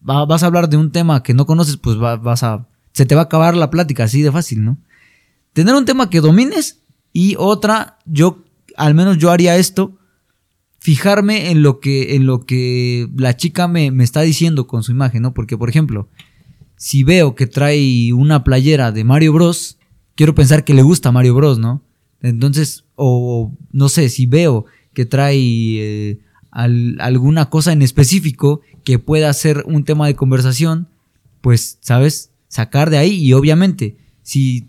vas 0.00 0.42
a 0.42 0.46
hablar 0.46 0.68
de 0.68 0.76
un 0.76 0.92
tema 0.92 1.22
que 1.22 1.34
no 1.34 1.46
conoces, 1.46 1.76
pues 1.76 1.96
vas 1.98 2.42
a... 2.42 2.66
Se 2.92 3.06
te 3.06 3.14
va 3.14 3.22
a 3.22 3.24
acabar 3.24 3.56
la 3.56 3.70
plática 3.70 4.04
así 4.04 4.22
de 4.22 4.32
fácil, 4.32 4.64
¿no? 4.64 4.78
Tener 5.52 5.74
un 5.74 5.84
tema 5.84 6.10
que 6.10 6.20
domines 6.20 6.82
y 7.12 7.36
otra, 7.38 7.98
yo, 8.04 8.44
al 8.76 8.94
menos 8.94 9.18
yo 9.18 9.30
haría 9.30 9.56
esto, 9.56 9.96
fijarme 10.78 11.50
en 11.50 11.62
lo 11.62 11.80
que, 11.80 12.14
en 12.16 12.26
lo 12.26 12.44
que 12.44 13.08
la 13.16 13.36
chica 13.36 13.68
me, 13.68 13.90
me 13.90 14.04
está 14.04 14.22
diciendo 14.22 14.66
con 14.66 14.82
su 14.82 14.92
imagen, 14.92 15.22
¿no? 15.22 15.34
Porque, 15.34 15.56
por 15.56 15.68
ejemplo, 15.68 16.08
si 16.76 17.02
veo 17.02 17.34
que 17.34 17.46
trae 17.46 18.12
una 18.12 18.44
playera 18.44 18.92
de 18.92 19.04
Mario 19.04 19.32
Bros, 19.32 19.78
quiero 20.14 20.34
pensar 20.34 20.64
que 20.64 20.74
le 20.74 20.82
gusta 20.82 21.12
Mario 21.12 21.34
Bros, 21.34 21.58
¿no? 21.58 21.82
Entonces, 22.20 22.84
o 22.94 23.52
no 23.72 23.88
sé, 23.88 24.08
si 24.08 24.26
veo 24.26 24.66
que 24.98 25.06
trae 25.06 25.38
eh, 25.38 26.18
alguna 26.50 27.50
cosa 27.50 27.70
en 27.70 27.82
específico 27.82 28.62
que 28.82 28.98
pueda 28.98 29.32
ser 29.32 29.62
un 29.64 29.84
tema 29.84 30.08
de 30.08 30.16
conversación, 30.16 30.88
pues, 31.40 31.78
¿sabes? 31.80 32.32
Sacar 32.48 32.90
de 32.90 32.98
ahí 32.98 33.14
y 33.14 33.32
obviamente, 33.32 33.96
si 34.24 34.66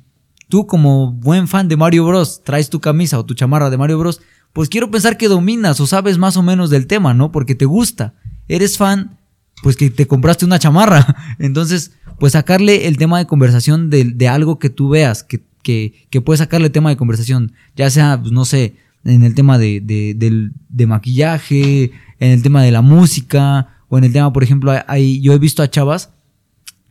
tú 0.48 0.68
como 0.68 1.14
buen 1.14 1.48
fan 1.48 1.68
de 1.68 1.78
Mario 1.78 2.06
Bros 2.06 2.44
traes 2.44 2.70
tu 2.70 2.80
camisa 2.80 3.18
o 3.18 3.26
tu 3.26 3.34
chamarra 3.34 3.72
de 3.72 3.80
Mario 3.80 3.98
Bros, 3.98 4.22
pues 4.54 4.70
quiero 4.70 4.92
pensar 4.92 5.18
que 5.18 5.28
dominas 5.28 5.80
o 5.80 5.88
sabes 5.88 6.20
más 6.20 6.38
o 6.38 6.44
menos 6.44 6.70
del 6.70 6.86
tema, 6.86 7.16
¿no? 7.16 7.32
Porque 7.32 7.56
te 7.56 7.66
gusta. 7.66 8.14
Eres 8.48 8.78
fan, 8.78 9.18
pues 9.64 9.76
que 9.78 9.90
te 9.90 10.06
compraste 10.06 10.46
una 10.46 10.60
chamarra. 10.60 11.16
Entonces, 11.40 11.94
pues 12.20 12.34
sacarle 12.34 12.88
el 12.88 12.98
tema 12.98 13.18
de 13.18 13.26
conversación 13.26 13.90
de, 13.90 14.28
algo 14.28 14.60
que 14.60 14.70
tú 14.70 14.90
veas, 14.90 15.24
que, 15.24 15.44
que, 15.64 16.22
puedes 16.22 16.38
sacarle 16.38 16.70
tema 16.70 16.92
de 16.92 16.98
conversación, 16.98 17.54
ya 17.76 17.90
sea, 17.90 18.22
pues, 18.22 18.32
no 18.32 18.46
sé, 18.46 18.76
en 19.04 19.24
el 19.24 19.34
tema 19.34 19.58
de, 19.58 19.82
de, 19.82 20.88
maquillaje, 20.88 21.92
en 22.20 22.32
el 22.32 22.42
tema 22.42 22.64
de 22.64 22.72
la 22.72 22.82
música, 22.82 23.70
o 23.88 23.98
en 23.98 24.04
el 24.04 24.14
tema, 24.14 24.32
por 24.34 24.44
ejemplo, 24.44 24.74
hay, 24.88 25.22
yo 25.22 25.34
he 25.34 25.40
visto 25.40 25.64
a 25.64 25.70
chavas 25.70 26.12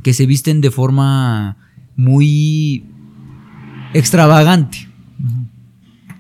que 0.02 0.14
se 0.14 0.26
visten 0.26 0.60
de 0.60 0.70
forma 0.70 1.56
muy 1.96 2.84
extravagante. 3.94 4.88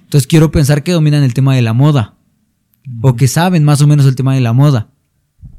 Entonces 0.04 0.26
quiero 0.26 0.50
pensar 0.50 0.82
que 0.82 0.92
dominan 0.92 1.22
el 1.22 1.34
tema 1.34 1.54
de 1.54 1.62
la 1.62 1.72
moda. 1.72 2.14
O 3.02 3.16
que 3.16 3.28
saben 3.28 3.64
más 3.64 3.82
o 3.82 3.86
menos 3.86 4.06
el 4.06 4.16
tema 4.16 4.34
de 4.34 4.40
la 4.40 4.52
moda. 4.52 4.88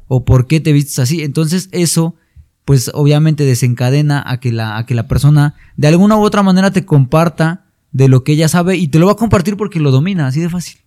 O 0.08 0.24
por 0.24 0.46
qué 0.46 0.60
te 0.60 0.72
vistes 0.72 0.98
así. 0.98 1.22
Entonces 1.22 1.68
eso, 1.70 2.16
pues 2.64 2.90
obviamente 2.94 3.44
desencadena 3.44 4.22
a 4.26 4.40
que 4.40 4.52
la, 4.52 4.76
a 4.76 4.86
que 4.86 4.94
la 4.94 5.06
persona 5.06 5.54
de 5.76 5.88
alguna 5.88 6.16
u 6.16 6.22
otra 6.22 6.42
manera 6.42 6.72
te 6.72 6.84
comparta 6.84 7.66
de 7.92 8.08
lo 8.08 8.24
que 8.24 8.32
ella 8.32 8.48
sabe 8.48 8.76
y 8.76 8.88
te 8.88 8.98
lo 8.98 9.06
va 9.06 9.12
a 9.12 9.16
compartir 9.16 9.56
porque 9.56 9.80
lo 9.80 9.90
domina, 9.90 10.26
así 10.26 10.40
de 10.40 10.48
fácil. 10.48 10.78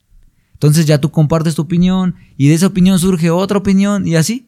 Entonces 0.53 0.85
ya 0.85 0.99
tú 0.99 1.11
compartes 1.11 1.55
tu 1.55 1.63
opinión 1.63 2.15
y 2.37 2.47
de 2.47 2.53
esa 2.53 2.67
opinión 2.67 2.97
surge 2.99 3.29
otra 3.29 3.57
opinión 3.57 4.07
y 4.07 4.15
así. 4.15 4.47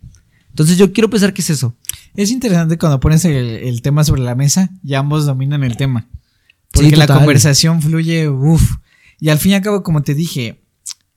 Entonces 0.50 0.78
yo 0.78 0.94
quiero 0.94 1.10
pensar 1.10 1.34
que 1.34 1.42
es 1.42 1.50
eso. 1.50 1.76
Es 2.16 2.32
interesante 2.32 2.78
cuando 2.78 3.02
pones 3.02 3.26
el, 3.26 3.82
tema 3.82 4.06
sobre 4.06 4.22
la 4.22 4.36
mesa 4.36 4.70
y 4.84 4.94
ambos 4.94 5.26
dominan 5.26 5.64
el 5.66 5.76
tema. 5.76 6.08
Porque 6.72 6.96
la 6.96 7.08
conversación 7.08 7.82
fluye, 7.82 8.30
uff. 8.30 8.78
Y 9.20 9.30
al 9.30 9.40
fin 9.40 9.52
y 9.52 9.56
al 9.56 9.62
cabo, 9.62 9.84
como 9.84 10.02
te 10.02 10.14
dije, 10.14 10.64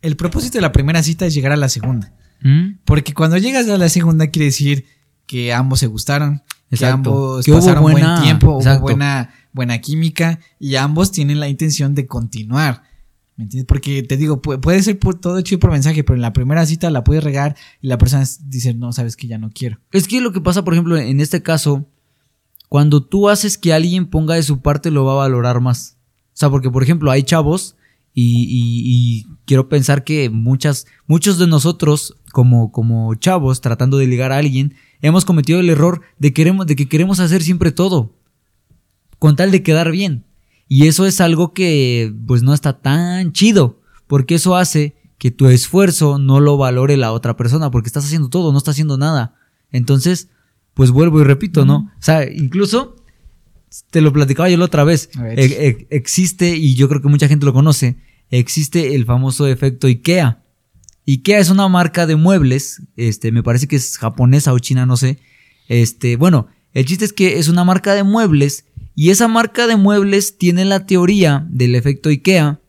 el 0.02 0.16
propósito 0.16 0.58
de 0.58 0.62
la 0.62 0.72
primera 0.72 1.02
cita 1.02 1.26
es 1.26 1.34
llegar 1.34 1.52
a 1.52 1.56
la 1.56 1.68
segunda. 1.68 2.12
¿Mm? 2.40 2.78
Porque 2.84 3.14
cuando 3.14 3.36
llegas 3.38 3.68
a 3.68 3.78
la 3.78 3.88
segunda 3.88 4.28
quiere 4.28 4.46
decir 4.46 4.86
que 5.26 5.52
ambos 5.52 5.78
se 5.78 5.86
gustaron, 5.86 6.42
que 6.70 6.84
ambos 6.86 7.46
pasaron 7.46 7.82
buen 7.82 8.22
tiempo, 8.22 8.58
hubo 8.58 8.80
buena 8.80 9.30
buena 9.52 9.80
química 9.80 10.40
y 10.58 10.76
ambos 10.76 11.12
tienen 11.12 11.40
la 11.40 11.48
intención 11.48 11.94
de 11.94 12.06
continuar. 12.06 12.82
¿Me 13.36 13.44
entiendes? 13.44 13.66
Porque 13.68 14.02
te 14.02 14.16
digo, 14.16 14.42
puede, 14.42 14.82
ser 14.82 14.98
todo 14.98 15.40
chido 15.42 15.60
por 15.60 15.70
mensaje, 15.70 16.02
pero 16.02 16.16
en 16.16 16.22
la 16.22 16.32
primera 16.32 16.66
cita 16.66 16.90
la 16.90 17.04
puedes 17.04 17.22
regar 17.22 17.56
y 17.80 17.86
la 17.86 17.96
persona 17.96 18.24
dice, 18.46 18.74
no, 18.74 18.92
sabes 18.92 19.14
que 19.14 19.28
ya 19.28 19.38
no 19.38 19.50
quiero. 19.50 19.78
Es 19.92 20.08
que 20.08 20.20
lo 20.20 20.32
que 20.32 20.40
pasa, 20.40 20.64
por 20.64 20.74
ejemplo, 20.74 20.96
en 20.96 21.20
este 21.20 21.40
caso, 21.40 21.86
cuando 22.68 23.04
tú 23.04 23.28
haces 23.28 23.56
que 23.56 23.72
alguien 23.72 24.06
ponga 24.06 24.34
de 24.34 24.42
su 24.42 24.60
parte, 24.60 24.90
lo 24.90 25.04
va 25.04 25.12
a 25.12 25.28
valorar 25.28 25.60
más. 25.60 25.98
O 26.28 26.36
sea, 26.38 26.50
porque, 26.50 26.68
por 26.68 26.82
ejemplo, 26.82 27.12
hay 27.12 27.22
chavos 27.22 27.76
y, 28.12 29.26
quiero 29.44 29.68
pensar 29.68 30.02
que 30.02 30.30
muchas, 30.30 30.86
muchos 31.06 31.38
de 31.38 31.46
nosotros, 31.46 32.16
como, 32.32 32.72
como 32.72 33.14
chavos, 33.14 33.60
tratando 33.60 33.98
de 33.98 34.08
ligar 34.08 34.32
a 34.32 34.38
alguien, 34.38 34.74
hemos 35.00 35.24
cometido 35.24 35.60
el 35.60 35.70
error 35.70 36.02
de, 36.18 36.32
queremos, 36.32 36.66
de 36.66 36.74
que 36.74 36.88
queremos 36.88 37.20
hacer 37.20 37.42
siempre 37.44 37.70
todo 37.70 38.17
con 39.18 39.36
tal 39.36 39.50
de 39.50 39.62
quedar 39.62 39.90
bien. 39.90 40.24
Y 40.68 40.86
eso 40.86 41.06
es 41.06 41.20
algo 41.20 41.54
que 41.54 42.14
pues 42.26 42.42
no 42.42 42.52
está 42.54 42.80
tan 42.80 43.32
chido, 43.32 43.80
porque 44.06 44.34
eso 44.34 44.56
hace 44.56 44.96
que 45.18 45.30
tu 45.30 45.48
esfuerzo 45.48 46.18
no 46.18 46.40
lo 46.40 46.56
valore 46.56 46.96
la 46.96 47.12
otra 47.12 47.36
persona, 47.36 47.70
porque 47.70 47.88
estás 47.88 48.04
haciendo 48.04 48.28
todo, 48.28 48.52
no 48.52 48.58
estás 48.58 48.74
haciendo 48.74 48.98
nada. 48.98 49.34
Entonces, 49.72 50.28
pues 50.74 50.90
vuelvo 50.90 51.20
y 51.20 51.24
repito, 51.24 51.64
¿no? 51.64 51.90
O 51.98 52.02
sea, 52.02 52.30
incluso, 52.30 52.96
te 53.90 54.00
lo 54.00 54.12
platicaba 54.12 54.48
yo 54.48 54.56
la 54.56 54.66
otra 54.66 54.84
vez, 54.84 55.10
e, 55.36 55.44
e, 55.44 55.86
existe, 55.90 56.56
y 56.56 56.74
yo 56.74 56.88
creo 56.88 57.02
que 57.02 57.08
mucha 57.08 57.28
gente 57.28 57.46
lo 57.46 57.52
conoce, 57.52 57.96
existe 58.30 58.94
el 58.94 59.04
famoso 59.04 59.48
efecto 59.48 59.88
IKEA. 59.88 60.44
IKEA 61.06 61.38
es 61.40 61.50
una 61.50 61.66
marca 61.68 62.06
de 62.06 62.14
muebles, 62.14 62.82
este, 62.96 63.32
me 63.32 63.42
parece 63.42 63.66
que 63.66 63.76
es 63.76 63.98
japonesa 63.98 64.52
o 64.52 64.58
china, 64.60 64.86
no 64.86 64.96
sé. 64.96 65.18
Este, 65.66 66.16
bueno, 66.16 66.46
el 66.72 66.84
chiste 66.84 67.04
es 67.04 67.12
que 67.12 67.38
es 67.38 67.48
una 67.48 67.64
marca 67.64 67.94
de 67.94 68.04
muebles 68.04 68.66
y 69.00 69.10
esa 69.10 69.28
marca 69.28 69.68
de 69.68 69.76
muebles 69.76 70.38
tiene 70.38 70.64
la 70.64 70.84
teoría 70.84 71.46
del 71.50 71.76
efecto 71.76 72.08
IKEA 72.08 72.60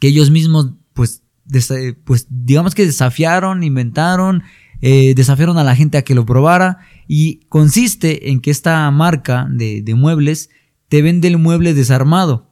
que 0.00 0.08
ellos 0.08 0.30
mismos, 0.30 0.70
pues, 0.94 1.24
pues 2.04 2.26
digamos 2.30 2.74
que 2.74 2.86
desafiaron, 2.86 3.62
inventaron, 3.62 4.44
eh, 4.80 5.12
desafiaron 5.14 5.58
a 5.58 5.64
la 5.64 5.76
gente 5.76 5.98
a 5.98 6.04
que 6.04 6.14
lo 6.14 6.24
probara 6.24 6.78
y 7.06 7.40
consiste 7.50 8.30
en 8.30 8.40
que 8.40 8.50
esta 8.50 8.90
marca 8.90 9.46
de, 9.50 9.82
de 9.82 9.94
muebles 9.94 10.48
te 10.88 11.02
vende 11.02 11.28
el 11.28 11.36
mueble 11.36 11.74
desarmado. 11.74 12.50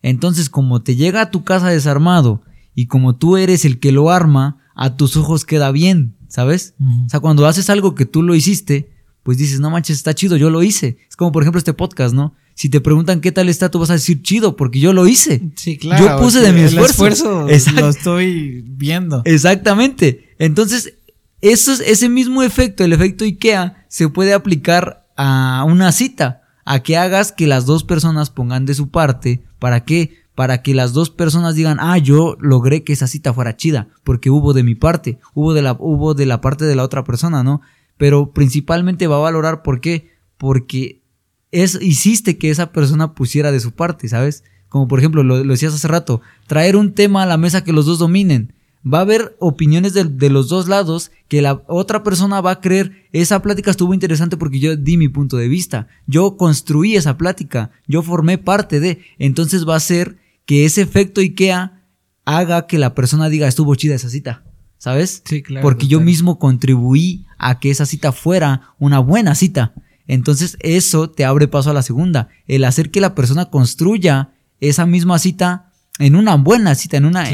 Entonces, 0.00 0.48
como 0.48 0.82
te 0.82 0.94
llega 0.94 1.22
a 1.22 1.30
tu 1.32 1.42
casa 1.42 1.66
desarmado 1.66 2.44
y 2.76 2.86
como 2.86 3.16
tú 3.16 3.38
eres 3.38 3.64
el 3.64 3.80
que 3.80 3.90
lo 3.90 4.08
arma, 4.08 4.58
a 4.76 4.96
tus 4.96 5.16
ojos 5.16 5.44
queda 5.44 5.72
bien, 5.72 6.14
¿sabes? 6.28 6.76
O 6.78 7.08
sea, 7.08 7.18
cuando 7.18 7.48
haces 7.48 7.70
algo 7.70 7.96
que 7.96 8.06
tú 8.06 8.22
lo 8.22 8.36
hiciste, 8.36 8.92
pues 9.22 9.38
dices, 9.38 9.60
no 9.60 9.70
manches, 9.70 9.96
está 9.96 10.14
chido, 10.14 10.36
yo 10.36 10.50
lo 10.50 10.62
hice. 10.62 10.98
Es 11.08 11.16
como 11.16 11.32
por 11.32 11.42
ejemplo 11.42 11.58
este 11.58 11.74
podcast, 11.74 12.14
¿no? 12.14 12.34
Si 12.54 12.68
te 12.68 12.80
preguntan 12.80 13.20
qué 13.20 13.32
tal 13.32 13.48
está, 13.48 13.70
tú 13.70 13.78
vas 13.78 13.90
a 13.90 13.94
decir 13.94 14.22
chido, 14.22 14.56
porque 14.56 14.80
yo 14.80 14.92
lo 14.92 15.06
hice. 15.06 15.42
Sí, 15.54 15.78
claro. 15.78 16.04
Yo 16.04 16.18
puse 16.18 16.40
de 16.40 16.52
mi 16.52 16.60
esfuerzo. 16.60 17.06
El 17.46 17.54
esfuerzo 17.54 17.80
lo 17.80 17.88
estoy 17.88 18.64
viendo. 18.66 19.22
Exactamente. 19.24 20.34
Entonces, 20.38 20.94
eso 21.40 21.72
es, 21.72 21.80
ese 21.80 22.08
mismo 22.08 22.42
efecto, 22.42 22.84
el 22.84 22.92
efecto 22.92 23.24
IKEA, 23.24 23.86
se 23.88 24.08
puede 24.08 24.34
aplicar 24.34 25.06
a 25.16 25.64
una 25.66 25.92
cita, 25.92 26.42
a 26.64 26.80
que 26.80 26.96
hagas 26.96 27.32
que 27.32 27.46
las 27.46 27.64
dos 27.64 27.84
personas 27.84 28.30
pongan 28.30 28.66
de 28.66 28.74
su 28.74 28.90
parte. 28.90 29.42
¿Para 29.58 29.84
qué? 29.84 30.20
para 30.40 30.62
que 30.62 30.74
las 30.74 30.94
dos 30.94 31.10
personas 31.10 31.54
digan, 31.54 31.76
ah, 31.80 31.98
yo 31.98 32.34
logré 32.40 32.82
que 32.82 32.94
esa 32.94 33.06
cita 33.06 33.34
fuera 33.34 33.58
chida, 33.58 33.88
porque 34.04 34.30
hubo 34.30 34.54
de 34.54 34.62
mi 34.62 34.74
parte, 34.74 35.18
hubo 35.34 35.52
de 35.52 35.60
la, 35.60 35.76
hubo 35.78 36.14
de 36.14 36.24
la 36.24 36.40
parte 36.40 36.64
de 36.64 36.74
la 36.74 36.82
otra 36.82 37.04
persona, 37.04 37.42
¿no? 37.42 37.60
Pero 38.00 38.32
principalmente 38.32 39.06
va 39.08 39.16
a 39.16 39.20
valorar 39.20 39.62
por 39.62 39.82
qué, 39.82 40.08
porque 40.38 41.02
es, 41.50 41.78
hiciste 41.82 42.38
que 42.38 42.48
esa 42.48 42.72
persona 42.72 43.14
pusiera 43.14 43.52
de 43.52 43.60
su 43.60 43.72
parte, 43.72 44.08
¿sabes? 44.08 44.42
Como 44.70 44.88
por 44.88 45.00
ejemplo, 45.00 45.22
lo, 45.22 45.44
decías 45.44 45.74
hace 45.74 45.86
rato, 45.86 46.22
traer 46.46 46.76
un 46.76 46.94
tema 46.94 47.22
a 47.22 47.26
la 47.26 47.36
mesa 47.36 47.62
que 47.62 47.74
los 47.74 47.84
dos 47.84 47.98
dominen. 47.98 48.54
Va 48.90 48.98
a 48.98 49.02
haber 49.02 49.36
opiniones 49.38 49.92
de, 49.92 50.04
de, 50.04 50.30
los 50.30 50.48
dos 50.48 50.66
lados 50.66 51.10
que 51.28 51.42
la 51.42 51.62
otra 51.68 52.02
persona 52.02 52.40
va 52.40 52.52
a 52.52 52.60
creer, 52.62 53.06
esa 53.12 53.42
plática 53.42 53.70
estuvo 53.70 53.92
interesante 53.92 54.38
porque 54.38 54.60
yo 54.60 54.76
di 54.76 54.96
mi 54.96 55.10
punto 55.10 55.36
de 55.36 55.48
vista, 55.48 55.86
yo 56.06 56.38
construí 56.38 56.96
esa 56.96 57.18
plática, 57.18 57.70
yo 57.86 58.00
formé 58.00 58.38
parte 58.38 58.80
de, 58.80 59.04
entonces 59.18 59.68
va 59.68 59.76
a 59.76 59.80
ser 59.80 60.16
que 60.46 60.64
ese 60.64 60.80
efecto 60.80 61.20
IKEA 61.20 61.84
haga 62.24 62.66
que 62.66 62.78
la 62.78 62.94
persona 62.94 63.28
diga 63.28 63.46
estuvo 63.46 63.74
chida 63.74 63.96
esa 63.96 64.08
cita, 64.08 64.44
¿sabes? 64.80 65.22
Sí, 65.26 65.42
claro. 65.42 65.62
Porque 65.62 65.86
yo 65.86 66.00
mismo 66.00 66.38
contribuí 66.38 67.26
a 67.38 67.60
que 67.60 67.70
esa 67.70 67.86
cita 67.86 68.12
fuera 68.12 68.74
una 68.78 68.98
buena 68.98 69.34
cita. 69.36 69.74
Entonces 70.08 70.56
eso 70.60 71.10
te 71.10 71.24
abre 71.24 71.46
paso 71.46 71.70
a 71.70 71.74
la 71.74 71.82
segunda, 71.82 72.28
el 72.48 72.64
hacer 72.64 72.90
que 72.90 73.00
la 73.00 73.14
persona 73.14 73.50
construya 73.50 74.30
esa 74.58 74.86
misma 74.86 75.18
cita 75.20 75.70
en 75.98 76.16
una 76.16 76.34
buena 76.36 76.74
cita, 76.74 76.96
en 76.96 77.04
una 77.04 77.26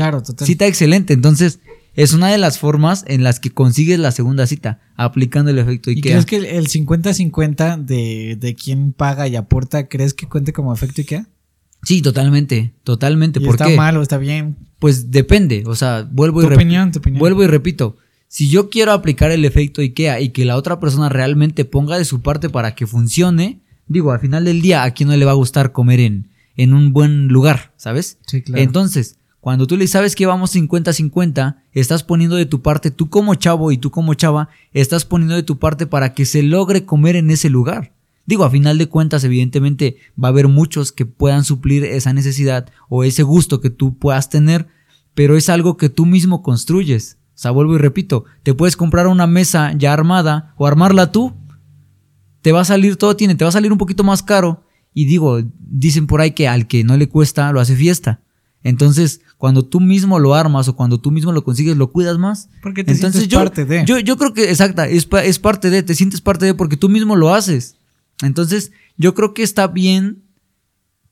cita 0.44 0.66
excelente. 0.66 1.14
Entonces 1.14 1.60
es 1.94 2.12
una 2.12 2.28
de 2.28 2.36
las 2.36 2.58
formas 2.58 3.04
en 3.06 3.22
las 3.22 3.38
que 3.38 3.50
consigues 3.50 4.00
la 4.00 4.10
segunda 4.10 4.46
cita, 4.46 4.80
aplicando 4.96 5.52
el 5.52 5.58
efecto 5.58 5.90
IKEA. 5.90 6.00
¿Y 6.00 6.24
crees 6.24 6.26
que 6.26 6.58
el 6.58 6.68
50-50 6.68 7.78
de, 7.78 8.36
de 8.38 8.54
quién 8.56 8.92
paga 8.92 9.28
y 9.28 9.36
aporta, 9.36 9.88
crees 9.88 10.12
que 10.12 10.28
cuente 10.28 10.52
como 10.52 10.74
efecto 10.74 11.00
IKEA? 11.00 11.28
Sí, 11.82 12.02
totalmente, 12.02 12.74
totalmente. 12.82 13.40
¿Por 13.40 13.54
está 13.54 13.68
mal 13.70 13.96
o 13.96 14.02
está 14.02 14.18
bien? 14.18 14.56
Pues 14.78 15.10
depende, 15.10 15.62
o 15.66 15.74
sea, 15.74 16.08
vuelvo 16.10 16.42
y 16.42 16.46
opinión, 16.46 16.92
tu 16.92 16.98
opinión. 16.98 17.20
vuelvo 17.20 17.42
y 17.44 17.46
repito. 17.46 17.96
Si 18.28 18.50
yo 18.50 18.70
quiero 18.70 18.92
aplicar 18.92 19.30
el 19.30 19.44
efecto 19.44 19.80
IKEA 19.80 20.20
y 20.20 20.30
que 20.30 20.44
la 20.44 20.56
otra 20.56 20.80
persona 20.80 21.08
realmente 21.08 21.64
ponga 21.64 21.96
de 21.96 22.04
su 22.04 22.22
parte 22.22 22.48
para 22.48 22.74
que 22.74 22.86
funcione, 22.86 23.60
digo, 23.86 24.10
al 24.10 24.20
final 24.20 24.44
del 24.44 24.60
día, 24.60 24.82
¿a 24.82 24.90
quién 24.90 25.08
no 25.08 25.16
le 25.16 25.24
va 25.24 25.30
a 25.30 25.36
gustar 25.36 25.72
comer 25.72 26.00
en, 26.00 26.28
en 26.56 26.74
un 26.74 26.92
buen 26.92 27.28
lugar, 27.28 27.72
sabes? 27.76 28.18
Sí, 28.26 28.42
claro. 28.42 28.62
Entonces, 28.62 29.18
cuando 29.46 29.68
tú 29.68 29.76
le 29.76 29.86
sabes 29.86 30.16
que 30.16 30.26
vamos 30.26 30.56
50-50, 30.56 31.58
estás 31.72 32.02
poniendo 32.02 32.34
de 32.34 32.46
tu 32.46 32.62
parte, 32.62 32.90
tú 32.90 33.08
como 33.08 33.36
chavo 33.36 33.70
y 33.70 33.78
tú 33.78 33.92
como 33.92 34.14
chava, 34.14 34.48
estás 34.72 35.04
poniendo 35.04 35.36
de 35.36 35.44
tu 35.44 35.60
parte 35.60 35.86
para 35.86 36.14
que 36.14 36.26
se 36.26 36.42
logre 36.42 36.84
comer 36.84 37.14
en 37.14 37.30
ese 37.30 37.48
lugar. 37.48 37.92
Digo, 38.26 38.44
a 38.44 38.50
final 38.50 38.76
de 38.76 38.88
cuentas, 38.88 39.22
evidentemente 39.24 39.98
va 40.22 40.28
a 40.28 40.30
haber 40.30 40.48
muchos 40.48 40.92
que 40.92 41.06
puedan 41.06 41.44
suplir 41.44 41.84
esa 41.84 42.12
necesidad 42.12 42.70
o 42.88 43.04
ese 43.04 43.22
gusto 43.22 43.60
que 43.60 43.70
tú 43.70 43.96
puedas 43.98 44.28
tener, 44.28 44.66
pero 45.14 45.36
es 45.36 45.48
algo 45.48 45.76
que 45.76 45.88
tú 45.88 46.06
mismo 46.06 46.42
construyes. 46.42 47.18
O 47.36 47.38
sea, 47.38 47.52
vuelvo 47.52 47.74
y 47.74 47.78
repito, 47.78 48.24
te 48.42 48.54
puedes 48.54 48.76
comprar 48.76 49.06
una 49.06 49.26
mesa 49.26 49.72
ya 49.76 49.92
armada 49.92 50.54
o 50.56 50.66
armarla 50.66 51.12
tú. 51.12 51.34
Te 52.42 52.50
va 52.50 52.62
a 52.62 52.64
salir 52.64 52.96
todo, 52.96 53.14
tiene, 53.16 53.34
te 53.34 53.44
va 53.44 53.50
a 53.50 53.52
salir 53.52 53.70
un 53.70 53.78
poquito 53.78 54.02
más 54.02 54.22
caro. 54.22 54.64
Y 54.92 55.04
digo, 55.04 55.40
dicen 55.58 56.06
por 56.06 56.20
ahí 56.20 56.32
que 56.32 56.48
al 56.48 56.66
que 56.66 56.82
no 56.82 56.96
le 56.96 57.08
cuesta, 57.08 57.52
lo 57.52 57.60
hace 57.60 57.76
fiesta. 57.76 58.22
Entonces, 58.62 59.20
cuando 59.36 59.64
tú 59.64 59.80
mismo 59.80 60.18
lo 60.18 60.34
armas 60.34 60.66
o 60.66 60.74
cuando 60.74 60.98
tú 60.98 61.12
mismo 61.12 61.30
lo 61.30 61.44
consigues, 61.44 61.76
lo 61.76 61.92
cuidas 61.92 62.18
más. 62.18 62.48
Porque 62.62 62.82
te 62.82 62.92
Entonces, 62.92 63.20
sientes 63.20 63.28
yo, 63.28 63.38
parte 63.38 63.64
de. 63.64 63.84
Yo, 63.84 63.98
yo 64.00 64.16
creo 64.16 64.32
que, 64.32 64.50
exacta, 64.50 64.88
es, 64.88 65.06
es 65.22 65.38
parte 65.38 65.70
de, 65.70 65.82
te 65.84 65.94
sientes 65.94 66.20
parte 66.20 66.46
de 66.46 66.54
porque 66.54 66.76
tú 66.76 66.88
mismo 66.88 67.14
lo 67.14 67.32
haces. 67.32 67.75
Entonces, 68.22 68.72
yo 68.96 69.14
creo 69.14 69.34
que 69.34 69.42
está 69.42 69.66
bien, 69.68 70.24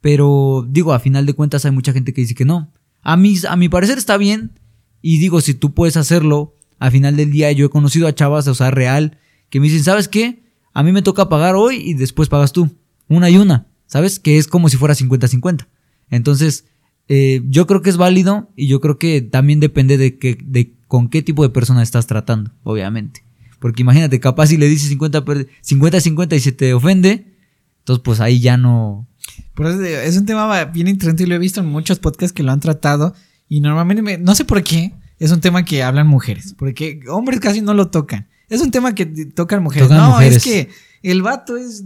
pero 0.01 0.67
digo, 0.69 0.93
a 0.93 1.01
final 1.01 1.27
de 1.27 1.35
cuentas 1.35 1.65
hay 1.65 1.71
mucha 1.71 1.93
gente 1.93 2.13
que 2.13 2.23
dice 2.23 2.35
que 2.35 2.45
no. 2.45 2.73
A 3.03 3.17
mi, 3.17 3.37
a 3.49 3.57
mi 3.57 3.69
parecer 3.69 3.99
está 3.99 4.17
bien, 4.17 4.59
y 5.07 5.19
digo, 5.19 5.43
si 5.43 5.53
tú 5.53 5.75
puedes 5.75 5.99
hacerlo, 5.99 6.55
a 6.79 6.91
final 6.91 7.17
del 7.17 7.31
día 7.31 7.53
yo 7.53 7.67
he 7.67 7.71
conocido 7.71 8.07
a 8.07 8.15
chavas, 8.15 8.49
o 8.49 8.55
sea, 8.55 8.71
real, 8.71 9.19
que 9.51 9.61
me 9.61 9.67
dicen, 9.67 9.85
¿sabes 9.85 10.09
qué? 10.09 10.45
A 10.73 10.83
mí 10.83 10.93
me 10.93 11.03
toca 11.03 11.29
pagar 11.29 11.57
hoy 11.57 11.77
y 11.77 11.93
después 11.93 12.31
pagas 12.31 12.53
tú. 12.53 12.71
Una 13.09 13.29
y 13.29 13.37
una, 13.37 13.67
¿sabes? 13.87 14.19
Que 14.19 14.39
es 14.39 14.49
como 14.49 14.71
si 14.71 14.79
fuera 14.79 14.95
50-50. 14.95 15.67
Entonces, 16.09 16.65
eh, 17.09 17.43
yo 17.47 17.67
creo 17.67 17.83
que 17.83 17.91
es 17.91 17.99
válido 17.99 18.51
y 18.57 18.67
yo 18.67 18.81
creo 18.81 18.99
que 18.99 19.21
también 19.21 19.61
depende 19.61 19.99
de, 19.99 20.19
que, 20.19 20.39
de 20.43 20.75
con 20.89 21.09
qué 21.09 21.23
tipo 21.23 21.43
de 21.43 21.51
persona 21.51 21.83
estás 21.83 22.07
tratando, 22.07 22.53
obviamente. 22.63 23.24
Porque 23.65 23.81
imagínate, 23.81 24.21
capaz 24.21 24.49
si 24.49 24.59
le 24.59 24.69
dices 24.69 24.95
50-50 24.95 26.37
y 26.37 26.41
se 26.41 26.53
te 26.53 26.75
ofende, 26.75 27.35
entonces 27.79 28.03
pues 28.05 28.21
ahí 28.21 28.39
ya 28.39 28.59
no... 28.59 29.09
Por 29.55 29.69
eso 29.69 29.83
es 29.83 30.19
un 30.19 30.27
tema 30.27 30.67
bien 30.67 30.87
interesante 30.87 31.23
y 31.23 31.27
lo 31.27 31.35
he 31.35 31.39
visto 31.39 31.61
en 31.61 31.67
muchos 31.69 31.99
podcasts 31.99 32.35
que 32.35 32.43
lo 32.43 32.53
han 32.53 32.61
tratado 32.61 33.15
y 33.49 33.63
normalmente, 33.63 34.19
no 34.19 34.35
sé 34.35 34.45
por 34.45 34.63
qué, 34.63 34.93
es 35.19 35.33
un 35.33 35.41
tema 35.41 35.65
que 35.65 35.83
hablan 35.83 36.07
mujeres, 36.07 36.55
porque 36.59 37.01
hombres 37.09 37.41
casi 37.41 37.63
no 37.63 37.73
lo 37.73 37.89
tocan. 37.89 38.29
Es 38.51 38.61
un 38.61 38.71
tema 38.71 38.95
que 38.95 39.07
tocan 39.07 39.63
mujeres. 39.63 39.89
no, 39.89 40.21
es 40.21 40.45
que 40.45 40.69
el 41.03 41.23
vato 41.23 41.57
es, 41.57 41.85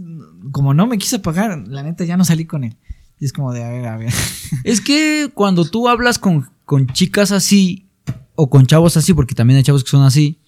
como 0.51 0.73
no 0.73 0.85
me 0.85 0.97
quiso 0.97 1.21
pagar, 1.21 1.65
la 1.65 1.81
neta 1.81 2.03
ya 2.03 2.17
no 2.17 2.25
salí 2.25 2.43
con 2.43 2.65
él. 2.65 2.75
Y 3.21 3.23
es 3.23 3.31
como 3.31 3.53
de, 3.53 3.63
a 3.63 3.69
ver, 3.69 3.87
a 3.87 3.95
ver. 3.95 4.13
Es 4.65 4.81
que 4.81 5.31
cuando 5.33 5.63
tú 5.63 5.87
hablas 5.87 6.19
con, 6.19 6.49
con 6.65 6.87
chicas 6.87 7.31
así, 7.31 7.87
o 8.35 8.49
con 8.49 8.65
chavos 8.65 8.97
así, 8.97 9.13
porque 9.13 9.33
también 9.33 9.55
hay 9.55 9.63
chavos 9.63 9.85
que 9.85 9.91
son 9.91 10.03
así, 10.03 10.41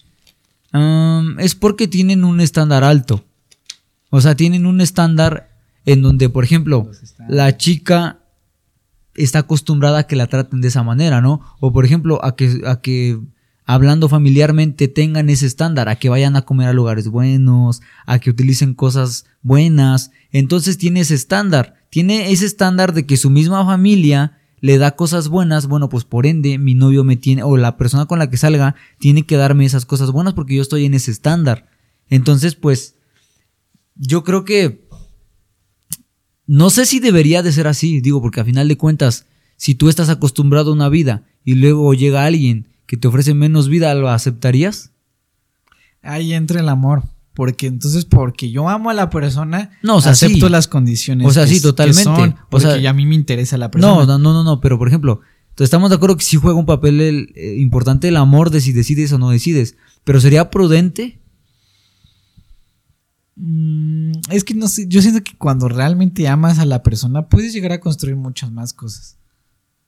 es 1.38 1.54
porque 1.54 1.88
tienen 1.88 2.24
un 2.24 2.40
estándar 2.40 2.84
alto. 2.84 3.24
O 4.10 4.20
sea, 4.20 4.34
tienen 4.34 4.66
un 4.66 4.80
estándar 4.80 5.50
en 5.84 6.02
donde, 6.02 6.28
por 6.28 6.44
ejemplo, 6.44 6.90
la 7.28 7.56
chica 7.56 8.20
está 9.14 9.40
acostumbrada 9.40 10.00
a 10.00 10.06
que 10.06 10.16
la 10.16 10.26
traten 10.26 10.60
de 10.60 10.68
esa 10.68 10.82
manera, 10.82 11.20
¿no? 11.20 11.40
O 11.60 11.72
por 11.72 11.84
ejemplo, 11.84 12.24
a 12.24 12.36
que, 12.36 12.62
a 12.66 12.80
que 12.80 13.18
hablando 13.64 14.08
familiarmente 14.08 14.88
tengan 14.88 15.30
ese 15.30 15.46
estándar, 15.46 15.88
a 15.88 15.96
que 15.96 16.08
vayan 16.08 16.36
a 16.36 16.42
comer 16.42 16.68
a 16.68 16.72
lugares 16.72 17.08
buenos, 17.08 17.82
a 18.06 18.18
que 18.18 18.30
utilicen 18.30 18.74
cosas 18.74 19.26
buenas. 19.42 20.10
Entonces 20.30 20.78
tiene 20.78 21.00
ese 21.00 21.14
estándar, 21.14 21.74
tiene 21.90 22.32
ese 22.32 22.46
estándar 22.46 22.92
de 22.92 23.06
que 23.06 23.16
su 23.16 23.30
misma 23.30 23.64
familia 23.64 24.38
le 24.62 24.78
da 24.78 24.92
cosas 24.92 25.26
buenas, 25.26 25.66
bueno, 25.66 25.88
pues 25.88 26.04
por 26.04 26.24
ende 26.24 26.56
mi 26.56 26.74
novio 26.74 27.02
me 27.02 27.16
tiene, 27.16 27.42
o 27.42 27.56
la 27.56 27.76
persona 27.76 28.06
con 28.06 28.20
la 28.20 28.30
que 28.30 28.36
salga, 28.36 28.76
tiene 29.00 29.26
que 29.26 29.36
darme 29.36 29.64
esas 29.64 29.84
cosas 29.84 30.12
buenas 30.12 30.34
porque 30.34 30.54
yo 30.54 30.62
estoy 30.62 30.84
en 30.84 30.94
ese 30.94 31.10
estándar. 31.10 31.68
Entonces, 32.08 32.54
pues, 32.54 32.94
yo 33.96 34.22
creo 34.22 34.44
que... 34.44 34.88
No 36.46 36.70
sé 36.70 36.86
si 36.86 37.00
debería 37.00 37.42
de 37.42 37.50
ser 37.50 37.66
así, 37.66 38.00
digo, 38.00 38.22
porque 38.22 38.40
a 38.40 38.44
final 38.44 38.68
de 38.68 38.76
cuentas, 38.76 39.26
si 39.56 39.74
tú 39.74 39.88
estás 39.88 40.08
acostumbrado 40.08 40.70
a 40.70 40.74
una 40.74 40.88
vida 40.88 41.26
y 41.44 41.56
luego 41.56 41.92
llega 41.92 42.24
alguien 42.24 42.68
que 42.86 42.96
te 42.96 43.08
ofrece 43.08 43.34
menos 43.34 43.68
vida, 43.68 43.92
¿lo 43.96 44.10
aceptarías? 44.10 44.92
Ahí 46.02 46.34
entra 46.34 46.60
el 46.60 46.68
amor. 46.68 47.02
Porque 47.34 47.66
entonces, 47.66 48.04
porque 48.04 48.50
yo 48.50 48.68
amo 48.68 48.90
a 48.90 48.94
la 48.94 49.08
persona, 49.08 49.70
no, 49.82 49.96
o 49.96 50.00
sea, 50.02 50.12
acepto 50.12 50.50
las 50.50 50.68
condiciones. 50.68 51.26
O 51.26 51.30
sea, 51.30 51.46
sí, 51.46 51.62
totalmente. 51.62 52.36
porque 52.50 52.66
o 52.66 52.70
sea, 52.70 52.90
a 52.90 52.92
mí 52.92 53.06
me 53.06 53.14
interesa 53.14 53.56
la 53.56 53.70
persona. 53.70 54.04
No, 54.04 54.18
no, 54.18 54.32
no, 54.32 54.44
no, 54.44 54.60
pero 54.60 54.78
por 54.78 54.88
ejemplo, 54.88 55.20
estamos 55.58 55.90
de 55.90 55.96
acuerdo 55.96 56.16
que 56.16 56.24
sí 56.24 56.36
juega 56.36 56.58
un 56.58 56.66
papel 56.66 57.32
eh, 57.34 57.56
importante 57.58 58.08
el 58.08 58.16
amor 58.16 58.50
de 58.50 58.60
si 58.60 58.72
decides 58.72 59.12
o 59.12 59.18
no 59.18 59.30
decides. 59.30 59.76
Pero 60.04 60.20
sería 60.20 60.50
prudente. 60.50 61.20
Mm, 63.36 64.12
es 64.30 64.44
que 64.44 64.54
no 64.54 64.68
sé, 64.68 64.86
yo 64.88 65.00
siento 65.00 65.24
que 65.24 65.36
cuando 65.38 65.68
realmente 65.68 66.28
amas 66.28 66.58
a 66.58 66.66
la 66.66 66.82
persona, 66.82 67.28
puedes 67.28 67.54
llegar 67.54 67.72
a 67.72 67.80
construir 67.80 68.16
muchas 68.16 68.52
más 68.52 68.74
cosas. 68.74 69.16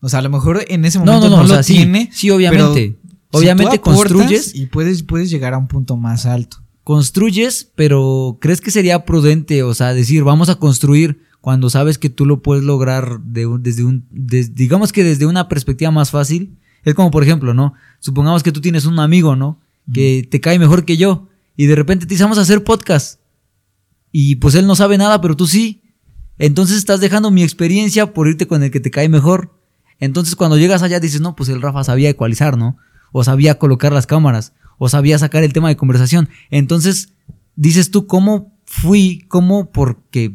O 0.01 0.09
sea, 0.09 0.21
a 0.21 0.23
lo 0.23 0.31
mejor 0.31 0.65
en 0.69 0.85
ese 0.85 0.99
momento 0.99 1.29
no, 1.29 1.45
lo 1.45 1.61
tiene. 1.63 2.11
Sí, 2.13 2.31
obviamente. 2.31 2.99
Obviamente 3.31 3.73
Si 3.73 3.79
tú 3.79 3.91
aportas 3.91 4.13
construyes, 4.13 4.55
y 4.55 4.67
puedes, 4.67 5.03
puedes 5.03 5.29
llegar 5.29 5.55
a 5.55 5.59
un 5.59 5.67
punto 5.67 5.97
más 5.97 6.25
alto. 6.25 6.64
Construyes, 6.85 7.70
pero 7.74 8.39
¿crees 8.41 8.61
que 8.61 8.70
sería 8.70 9.05
prudente, 9.05 9.62
o 9.62 9.74
sea, 9.74 9.95
decir, 9.95 10.22
vamos 10.22 10.49
a 10.49 10.57
construir 10.57 11.22
cuando 11.41 11.70
sabes 11.70 11.99
que 11.99 12.11
tú 12.11 12.26
lo 12.26 12.43
puedes 12.43 12.62
lograr 12.64 13.20
de 13.20 13.47
un- 13.47 13.62
desde 13.62 13.85
un, 13.85 14.07
digamos 14.11 14.93
que 14.93 15.03
desde 15.05 15.26
una 15.26 15.49
perspectiva 15.49 15.91
más 15.91 16.11
fácil? 16.11 16.59
Es 16.85 16.95
como, 16.95 17.11
por 17.11 17.22
ejemplo, 17.22 17.55
¿no? 17.55 17.72
Supongamos 18.01 18.43
que 18.43 18.53
tú 18.53 18.61
tienes 18.61 18.85
un 18.85 18.99
amigo, 18.99 19.35
¿no? 19.37 19.61
Que 19.93 20.26
te 20.30 20.41
cae 20.41 20.59
mejor 20.59 20.85
que 20.85 20.97
yo 20.99 21.28
y 21.57 21.66
de 21.66 21.74
repente 21.74 22.07
te 22.07 22.14
dice, 22.14 22.24
vamos 22.24 22.39
a 22.39 22.43
hacer 22.43 22.62
podcast. 22.64 23.20
Y 24.12 24.37
pues 24.37 24.55
él 24.55 24.66
no 24.66 24.76
sabe 24.76 24.97
nada, 24.99 25.20
pero 25.20 25.37
tú 25.37 25.47
sí. 25.47 25.82
Entonces 26.39 26.76
estás 26.76 27.01
dejando 27.01 27.30
mi 27.30 27.43
experiencia 27.43 28.12
por 28.12 28.28
irte 28.28 28.47
con 28.47 28.62
el 28.62 28.70
que 28.70 28.80
te 28.80 28.91
cae 28.91 29.09
mejor. 29.09 29.53
Entonces 30.01 30.37
cuando 30.37 30.59
llegas 30.59 30.82
allá 30.82 31.01
dices, 31.01 31.20
no, 31.20 31.35
pues 31.37 31.49
el 31.49 31.62
Rafa 31.62 31.85
sabía 31.85 32.11
ecualizar, 32.11 32.59
¿no? 32.59 32.76
O 33.12 33.24
sabía 33.24 33.59
colocar 33.59 33.93
las 33.93 34.07
cámaras, 34.07 34.53
o 34.79 34.89
sabía 34.89 35.18
sacar 35.18 35.45
el 35.45 35.53
tema 35.53 35.68
de 35.68 35.77
conversación. 35.77 36.29
Entonces 36.51 37.12
dices 37.57 37.91
tú, 37.91 38.07
¿cómo 38.07 38.57
fui? 38.64 39.25
¿Cómo 39.29 39.70
porque 39.70 40.35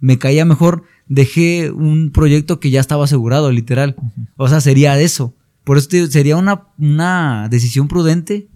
me 0.00 0.18
caía 0.18 0.44
mejor? 0.44 0.84
Dejé 1.06 1.70
un 1.70 2.10
proyecto 2.10 2.60
que 2.60 2.70
ya 2.70 2.80
estaba 2.80 3.04
asegurado, 3.04 3.50
literal. 3.50 3.96
O 4.36 4.48
sea, 4.48 4.60
sería 4.60 4.98
eso. 5.00 5.34
Por 5.64 5.78
eso 5.78 5.88
te 5.88 6.06
sería 6.08 6.36
una, 6.36 6.68
una 6.78 7.48
decisión 7.50 7.88
prudente. 7.88 8.48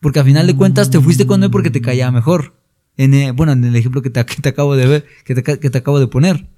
Porque 0.00 0.20
a 0.20 0.24
final 0.24 0.46
de 0.46 0.56
cuentas 0.56 0.90
te 0.90 1.00
fuiste 1.00 1.26
con 1.26 1.42
él 1.42 1.50
porque 1.50 1.70
te 1.70 1.80
caía 1.80 2.10
mejor. 2.10 2.54
En, 2.96 3.34
bueno, 3.34 3.52
en 3.52 3.64
el 3.64 3.74
ejemplo 3.74 4.02
que 4.02 4.10
te, 4.10 4.24
que 4.26 4.42
te 4.42 4.50
acabo 4.50 4.76
de 4.76 4.86
ver, 4.86 5.06
que 5.24 5.34
te, 5.34 5.42
que 5.42 5.70
te 5.70 5.78
acabo 5.78 5.98
de 5.98 6.06
poner. 6.06 6.48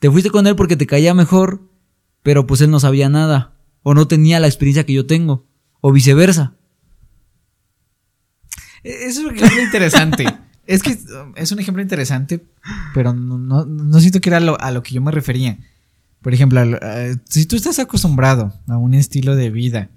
Te 0.00 0.10
fuiste 0.10 0.30
con 0.30 0.46
él 0.46 0.56
porque 0.56 0.76
te 0.76 0.86
caía 0.86 1.14
mejor, 1.14 1.62
pero 2.22 2.46
pues 2.46 2.60
él 2.60 2.70
no 2.70 2.80
sabía 2.80 3.08
nada. 3.08 3.55
O 3.88 3.94
no 3.94 4.08
tenía 4.08 4.40
la 4.40 4.48
experiencia 4.48 4.84
que 4.84 4.92
yo 4.94 5.06
tengo. 5.06 5.46
O 5.80 5.92
viceversa. 5.92 6.54
E- 8.82 9.06
Es 9.06 9.16
un 9.18 9.34
ejemplo 9.34 9.62
interesante. 9.62 10.24
Es 10.66 10.82
que 10.82 10.98
es 11.36 11.52
un 11.52 11.60
ejemplo 11.60 11.80
interesante, 11.80 12.44
pero 12.92 13.12
no, 13.14 13.38
no- 13.38 13.64
no 13.64 14.00
siento 14.00 14.20
que 14.20 14.30
era 14.30 14.40
lo- 14.40 14.60
a 14.60 14.72
lo 14.72 14.82
que 14.82 14.94
yo 14.94 15.00
me 15.00 15.12
refería. 15.12 15.58
Por 16.22 16.34
ejemplo, 16.34 16.60
si 17.28 17.46
tú 17.46 17.54
estás 17.54 17.78
acostumbrado 17.78 18.52
a 18.66 18.76
un 18.76 18.92
estilo 18.94 19.36
de 19.36 19.50
vida 19.50 19.90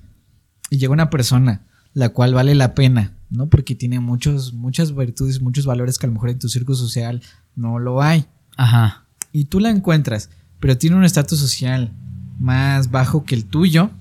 y 0.70 0.78
llega 0.78 0.94
una 0.94 1.10
persona 1.10 1.66
la 1.96 2.10
cual 2.10 2.36
vale 2.36 2.54
la 2.54 2.76
pena, 2.76 3.18
¿no? 3.32 3.50
Porque 3.50 3.74
tiene 3.74 4.00
muchos, 4.00 4.54
muchas 4.54 4.96
virtudes, 4.96 5.42
muchos 5.42 5.66
valores 5.66 5.98
que 5.98 6.06
a 6.06 6.10
lo 6.10 6.14
mejor 6.14 6.30
en 6.30 6.38
tu 6.38 6.50
círculo 6.50 6.78
social 6.78 7.24
no 7.56 7.80
lo 7.80 8.04
hay. 8.04 8.28
Ajá. 8.56 9.06
Y 9.32 9.46
tú 9.46 9.60
la 9.60 9.72
encuentras, 9.72 10.30
pero 10.60 10.78
tiene 10.78 10.98
un 10.98 11.04
estatus 11.04 11.40
social 11.40 11.96
más 12.40 12.90
bajo 12.90 13.26
que 13.26 13.36
el 13.36 13.46
tuyo, 13.46 13.92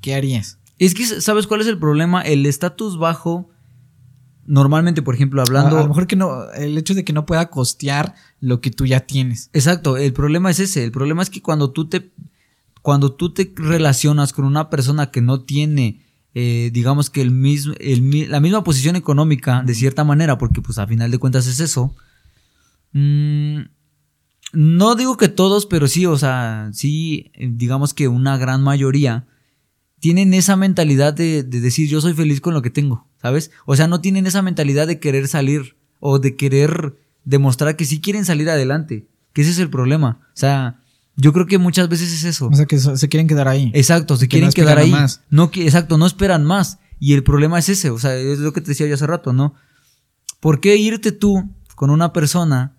¿qué 0.00 0.14
harías? 0.14 0.58
Es 0.78 0.94
que, 0.94 1.04
¿sabes 1.04 1.46
cuál 1.46 1.60
es 1.60 1.66
el 1.66 1.78
problema? 1.78 2.22
El 2.22 2.46
estatus 2.46 2.98
bajo, 2.98 3.50
normalmente, 4.46 5.02
por 5.02 5.14
ejemplo, 5.14 5.42
hablando... 5.42 5.76
A, 5.76 5.80
a 5.80 5.82
lo 5.82 5.88
mejor 5.88 6.06
que 6.06 6.16
no, 6.16 6.50
el 6.52 6.78
hecho 6.78 6.94
de 6.94 7.04
que 7.04 7.12
no 7.12 7.26
pueda 7.26 7.50
costear 7.50 8.14
lo 8.40 8.60
que 8.60 8.70
tú 8.70 8.86
ya 8.86 9.00
tienes. 9.00 9.50
Exacto, 9.52 9.96
el 9.96 10.12
problema 10.12 10.50
es 10.50 10.60
ese. 10.60 10.84
El 10.84 10.92
problema 10.92 11.22
es 11.22 11.30
que 11.30 11.42
cuando 11.42 11.70
tú 11.72 11.88
te, 11.88 12.12
cuando 12.82 13.12
tú 13.12 13.32
te 13.32 13.52
relacionas 13.56 14.32
con 14.32 14.44
una 14.44 14.70
persona 14.70 15.10
que 15.10 15.20
no 15.20 15.40
tiene, 15.40 16.02
eh, 16.34 16.70
digamos 16.72 17.08
que 17.08 17.22
el 17.22 17.30
mismo, 17.30 17.74
el 17.80 18.30
la 18.30 18.40
misma 18.40 18.62
posición 18.62 18.94
económica, 18.94 19.62
de 19.64 19.74
cierta 19.74 20.04
manera, 20.04 20.36
porque 20.38 20.60
pues 20.60 20.78
a 20.78 20.86
final 20.86 21.10
de 21.10 21.18
cuentas 21.18 21.46
es 21.46 21.58
eso. 21.60 21.94
mm, 22.92 23.60
no 24.52 24.94
digo 24.94 25.16
que 25.16 25.28
todos, 25.28 25.66
pero 25.66 25.88
sí, 25.88 26.06
o 26.06 26.16
sea, 26.16 26.70
sí, 26.72 27.30
eh, 27.34 27.50
digamos 27.52 27.94
que 27.94 28.08
una 28.08 28.36
gran 28.36 28.62
mayoría 28.62 29.26
tienen 30.00 30.34
esa 30.34 30.56
mentalidad 30.56 31.14
de, 31.14 31.42
de 31.42 31.60
decir 31.60 31.88
yo 31.88 32.00
soy 32.00 32.14
feliz 32.14 32.40
con 32.40 32.54
lo 32.54 32.62
que 32.62 32.70
tengo, 32.70 33.06
¿sabes? 33.20 33.50
O 33.64 33.76
sea, 33.76 33.86
no 33.88 34.00
tienen 34.00 34.26
esa 34.26 34.42
mentalidad 34.42 34.86
de 34.86 35.00
querer 35.00 35.28
salir 35.28 35.76
o 36.00 36.18
de 36.18 36.36
querer 36.36 36.96
demostrar 37.24 37.76
que 37.76 37.84
sí 37.84 38.00
quieren 38.00 38.24
salir 38.24 38.48
adelante, 38.48 39.06
que 39.32 39.42
ese 39.42 39.50
es 39.50 39.58
el 39.58 39.70
problema. 39.70 40.20
O 40.28 40.36
sea, 40.36 40.80
yo 41.16 41.32
creo 41.32 41.46
que 41.46 41.58
muchas 41.58 41.88
veces 41.88 42.12
es 42.12 42.24
eso. 42.24 42.48
O 42.48 42.54
sea, 42.54 42.66
que 42.66 42.78
se 42.78 43.08
quieren 43.08 43.26
quedar 43.26 43.48
ahí. 43.48 43.70
Exacto, 43.74 44.16
se 44.16 44.26
que 44.26 44.36
quieren 44.38 44.48
no 44.48 44.52
quedar 44.52 44.78
ahí. 44.78 44.90
más. 44.90 45.22
No, 45.30 45.50
exacto, 45.54 45.98
no 45.98 46.06
esperan 46.06 46.44
más. 46.44 46.78
Y 47.00 47.14
el 47.14 47.22
problema 47.22 47.58
es 47.58 47.68
ese, 47.68 47.90
o 47.90 47.98
sea, 47.98 48.14
es 48.14 48.38
lo 48.38 48.52
que 48.52 48.60
te 48.60 48.68
decía 48.68 48.86
yo 48.86 48.94
hace 48.94 49.06
rato, 49.06 49.32
¿no? 49.32 49.54
¿Por 50.40 50.60
qué 50.60 50.76
irte 50.76 51.12
tú 51.12 51.50
con 51.74 51.90
una 51.90 52.12
persona 52.12 52.75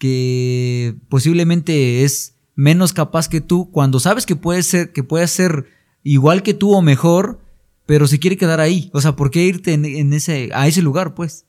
que 0.00 0.96
posiblemente 1.10 2.04
es 2.04 2.34
menos 2.56 2.92
capaz 2.94 3.28
que 3.28 3.40
tú 3.42 3.70
cuando 3.70 4.00
sabes 4.00 4.24
que 4.24 4.34
puede 4.34 4.62
ser, 4.62 4.92
que 4.92 5.04
puede 5.04 5.28
ser 5.28 5.66
igual 6.02 6.42
que 6.42 6.54
tú 6.54 6.72
o 6.74 6.80
mejor, 6.80 7.40
pero 7.84 8.08
se 8.08 8.18
quiere 8.18 8.38
quedar 8.38 8.60
ahí? 8.60 8.90
O 8.94 9.00
sea, 9.02 9.14
¿por 9.14 9.30
qué 9.30 9.44
irte 9.44 9.74
en, 9.74 9.84
en 9.84 10.12
ese, 10.14 10.48
a 10.54 10.66
ese 10.66 10.80
lugar, 10.80 11.14
pues? 11.14 11.44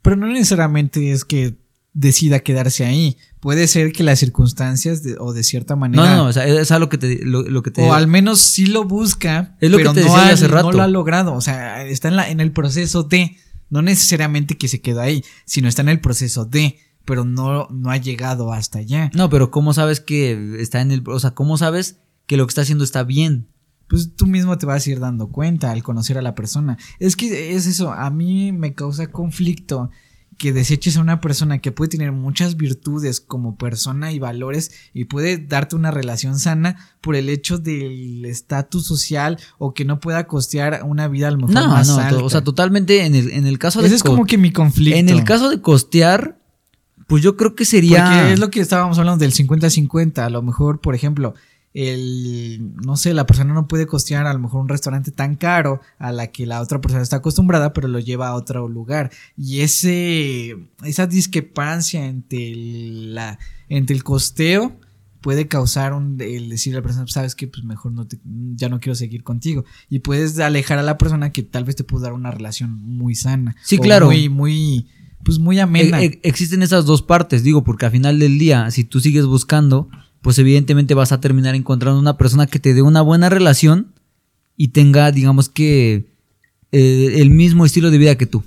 Pero 0.00 0.16
no 0.16 0.26
necesariamente 0.26 1.12
es 1.12 1.24
que 1.26 1.56
decida 1.92 2.40
quedarse 2.40 2.86
ahí. 2.86 3.18
Puede 3.38 3.66
ser 3.68 3.92
que 3.92 4.02
las 4.02 4.18
circunstancias 4.18 5.02
de- 5.02 5.16
o 5.18 5.34
de 5.34 5.42
cierta 5.44 5.76
manera. 5.76 6.02
No, 6.04 6.16
no, 6.16 6.26
o 6.28 6.32
sea, 6.32 6.46
es 6.48 6.70
algo 6.70 6.88
que 6.88 6.96
te, 6.96 7.20
lo, 7.26 7.42
lo 7.42 7.62
que 7.62 7.70
te 7.70 7.82
o 7.82 7.92
al 7.92 8.06
menos 8.06 8.40
sí 8.40 8.64
lo 8.64 8.84
busca, 8.84 9.56
Es 9.60 9.70
lo 9.70 9.76
que 9.76 9.82
pero 9.84 9.92
te 9.94 10.00
no, 10.00 10.06
decía 10.06 10.28
ha, 10.28 10.32
hace 10.32 10.48
rato. 10.48 10.70
no 10.70 10.78
lo 10.78 10.82
ha 10.84 10.88
logrado. 10.88 11.34
O 11.34 11.42
sea, 11.42 11.84
está 11.84 12.08
en, 12.08 12.16
la, 12.16 12.30
en 12.30 12.40
el 12.40 12.50
proceso 12.52 13.02
de. 13.02 13.36
No 13.68 13.82
necesariamente 13.82 14.56
que 14.58 14.68
se 14.68 14.80
quedó 14.80 15.00
ahí, 15.00 15.22
sino 15.46 15.66
está 15.68 15.80
en 15.82 15.88
el 15.90 16.00
proceso 16.00 16.44
de, 16.44 16.78
pero 17.04 17.24
no, 17.24 17.68
no 17.70 17.90
ha 17.90 17.96
llegado 17.96 18.52
hasta 18.52 18.78
allá. 18.80 19.10
No, 19.14 19.28
pero 19.30 19.50
¿cómo 19.50 19.72
sabes 19.74 20.00
que 20.00 20.56
está 20.60 20.80
en 20.80 20.90
el... 20.92 21.02
O 21.06 21.18
sea, 21.20 21.32
¿cómo 21.32 21.56
sabes 21.58 21.98
que 22.26 22.36
lo 22.36 22.46
que 22.46 22.50
está 22.50 22.62
haciendo 22.62 22.84
está 22.84 23.02
bien? 23.04 23.48
Pues 23.88 24.14
tú 24.16 24.26
mismo 24.26 24.56
te 24.56 24.64
vas 24.66 24.86
a 24.86 24.90
ir 24.90 25.00
dando 25.00 25.28
cuenta 25.28 25.70
al 25.70 25.82
conocer 25.82 26.16
a 26.16 26.22
la 26.22 26.34
persona. 26.34 26.78
Es 26.98 27.14
que 27.16 27.54
es 27.54 27.66
eso, 27.66 27.92
a 27.92 28.08
mí 28.10 28.50
me 28.52 28.74
causa 28.74 29.08
conflicto 29.08 29.90
que 30.38 30.52
deseches 30.52 30.96
a 30.96 31.00
una 31.02 31.20
persona 31.20 31.58
que 31.58 31.72
puede 31.72 31.90
tener 31.90 32.10
muchas 32.10 32.56
virtudes 32.56 33.20
como 33.20 33.56
persona 33.58 34.10
y 34.12 34.18
valores 34.18 34.72
y 34.94 35.04
puede 35.04 35.36
darte 35.38 35.76
una 35.76 35.90
relación 35.90 36.38
sana 36.38 36.76
por 37.02 37.14
el 37.16 37.28
hecho 37.28 37.58
del 37.58 38.24
estatus 38.24 38.86
social 38.86 39.38
o 39.58 39.74
que 39.74 39.84
no 39.84 40.00
pueda 40.00 40.26
costear 40.26 40.82
una 40.84 41.06
vida 41.06 41.28
a 41.28 41.32
lo 41.32 41.36
mejor 41.36 41.54
No, 41.54 41.68
más 41.68 41.86
no, 41.88 41.98
alta. 41.98 42.24
o 42.24 42.30
sea, 42.30 42.42
totalmente 42.42 43.04
en 43.04 43.14
el, 43.14 43.30
en 43.30 43.46
el 43.46 43.58
caso 43.58 43.80
de... 43.80 43.86
Ese 43.88 43.96
es 43.96 44.02
co- 44.02 44.08
como 44.12 44.24
que 44.24 44.38
mi 44.38 44.50
conflicto. 44.52 44.98
En 44.98 45.10
el 45.10 45.22
caso 45.22 45.50
de 45.50 45.60
costear, 45.60 46.40
pues 47.12 47.22
yo 47.22 47.36
creo 47.36 47.54
que 47.54 47.66
sería... 47.66 48.06
Porque 48.06 48.32
es 48.32 48.38
lo 48.38 48.50
que 48.50 48.60
estábamos 48.60 48.98
hablando 48.98 49.22
del 49.22 49.34
50-50. 49.34 50.20
A 50.20 50.30
lo 50.30 50.40
mejor, 50.40 50.80
por 50.80 50.94
ejemplo, 50.94 51.34
el, 51.74 52.72
no 52.86 52.96
sé, 52.96 53.12
la 53.12 53.26
persona 53.26 53.52
no 53.52 53.68
puede 53.68 53.86
costear 53.86 54.26
a 54.26 54.32
lo 54.32 54.38
mejor 54.38 54.62
un 54.62 54.70
restaurante 54.70 55.10
tan 55.10 55.36
caro 55.36 55.82
a 55.98 56.10
la 56.10 56.28
que 56.28 56.46
la 56.46 56.62
otra 56.62 56.80
persona 56.80 57.02
está 57.02 57.16
acostumbrada, 57.16 57.74
pero 57.74 57.86
lo 57.86 57.98
lleva 57.98 58.28
a 58.28 58.34
otro 58.34 58.66
lugar. 58.66 59.10
Y 59.36 59.60
ese, 59.60 60.56
esa 60.84 61.06
discrepancia 61.06 62.06
entre 62.06 62.50
el, 62.50 63.14
la, 63.14 63.38
entre 63.68 63.94
el 63.94 64.04
costeo 64.04 64.80
puede 65.20 65.48
causar 65.48 65.92
un, 65.92 66.18
el 66.18 66.48
decirle 66.48 66.78
a 66.78 66.80
la 66.80 66.86
persona, 66.86 67.06
sabes 67.08 67.34
que 67.34 67.46
pues 67.46 67.62
mejor 67.62 67.92
no 67.92 68.06
te, 68.06 68.20
ya 68.54 68.70
no 68.70 68.80
quiero 68.80 68.94
seguir 68.94 69.22
contigo. 69.22 69.66
Y 69.90 69.98
puedes 69.98 70.38
alejar 70.38 70.78
a 70.78 70.82
la 70.82 70.96
persona 70.96 71.30
que 71.30 71.42
tal 71.42 71.64
vez 71.64 71.76
te 71.76 71.84
puede 71.84 72.04
dar 72.04 72.14
una 72.14 72.30
relación 72.30 72.72
muy 72.72 73.14
sana. 73.16 73.54
Sí, 73.62 73.76
claro. 73.76 74.06
Muy, 74.06 74.30
muy, 74.30 74.88
pues 75.24 75.38
muy 75.38 75.58
amena. 75.58 76.02
E- 76.02 76.06
e- 76.06 76.20
existen 76.22 76.62
esas 76.62 76.84
dos 76.86 77.02
partes, 77.02 77.42
digo, 77.42 77.64
porque 77.64 77.86
al 77.86 77.92
final 77.92 78.18
del 78.18 78.38
día, 78.38 78.70
si 78.70 78.84
tú 78.84 79.00
sigues 79.00 79.26
buscando, 79.26 79.88
pues 80.20 80.38
evidentemente 80.38 80.94
vas 80.94 81.12
a 81.12 81.20
terminar 81.20 81.54
encontrando 81.54 81.98
una 82.00 82.16
persona 82.16 82.46
que 82.46 82.58
te 82.58 82.74
dé 82.74 82.82
una 82.82 83.02
buena 83.02 83.28
relación 83.28 83.92
y 84.56 84.68
tenga, 84.68 85.10
digamos 85.12 85.48
que, 85.48 86.06
eh, 86.72 87.14
el 87.16 87.30
mismo 87.30 87.64
estilo 87.66 87.90
de 87.90 87.98
vida 87.98 88.16
que 88.16 88.26
tú. 88.26 88.42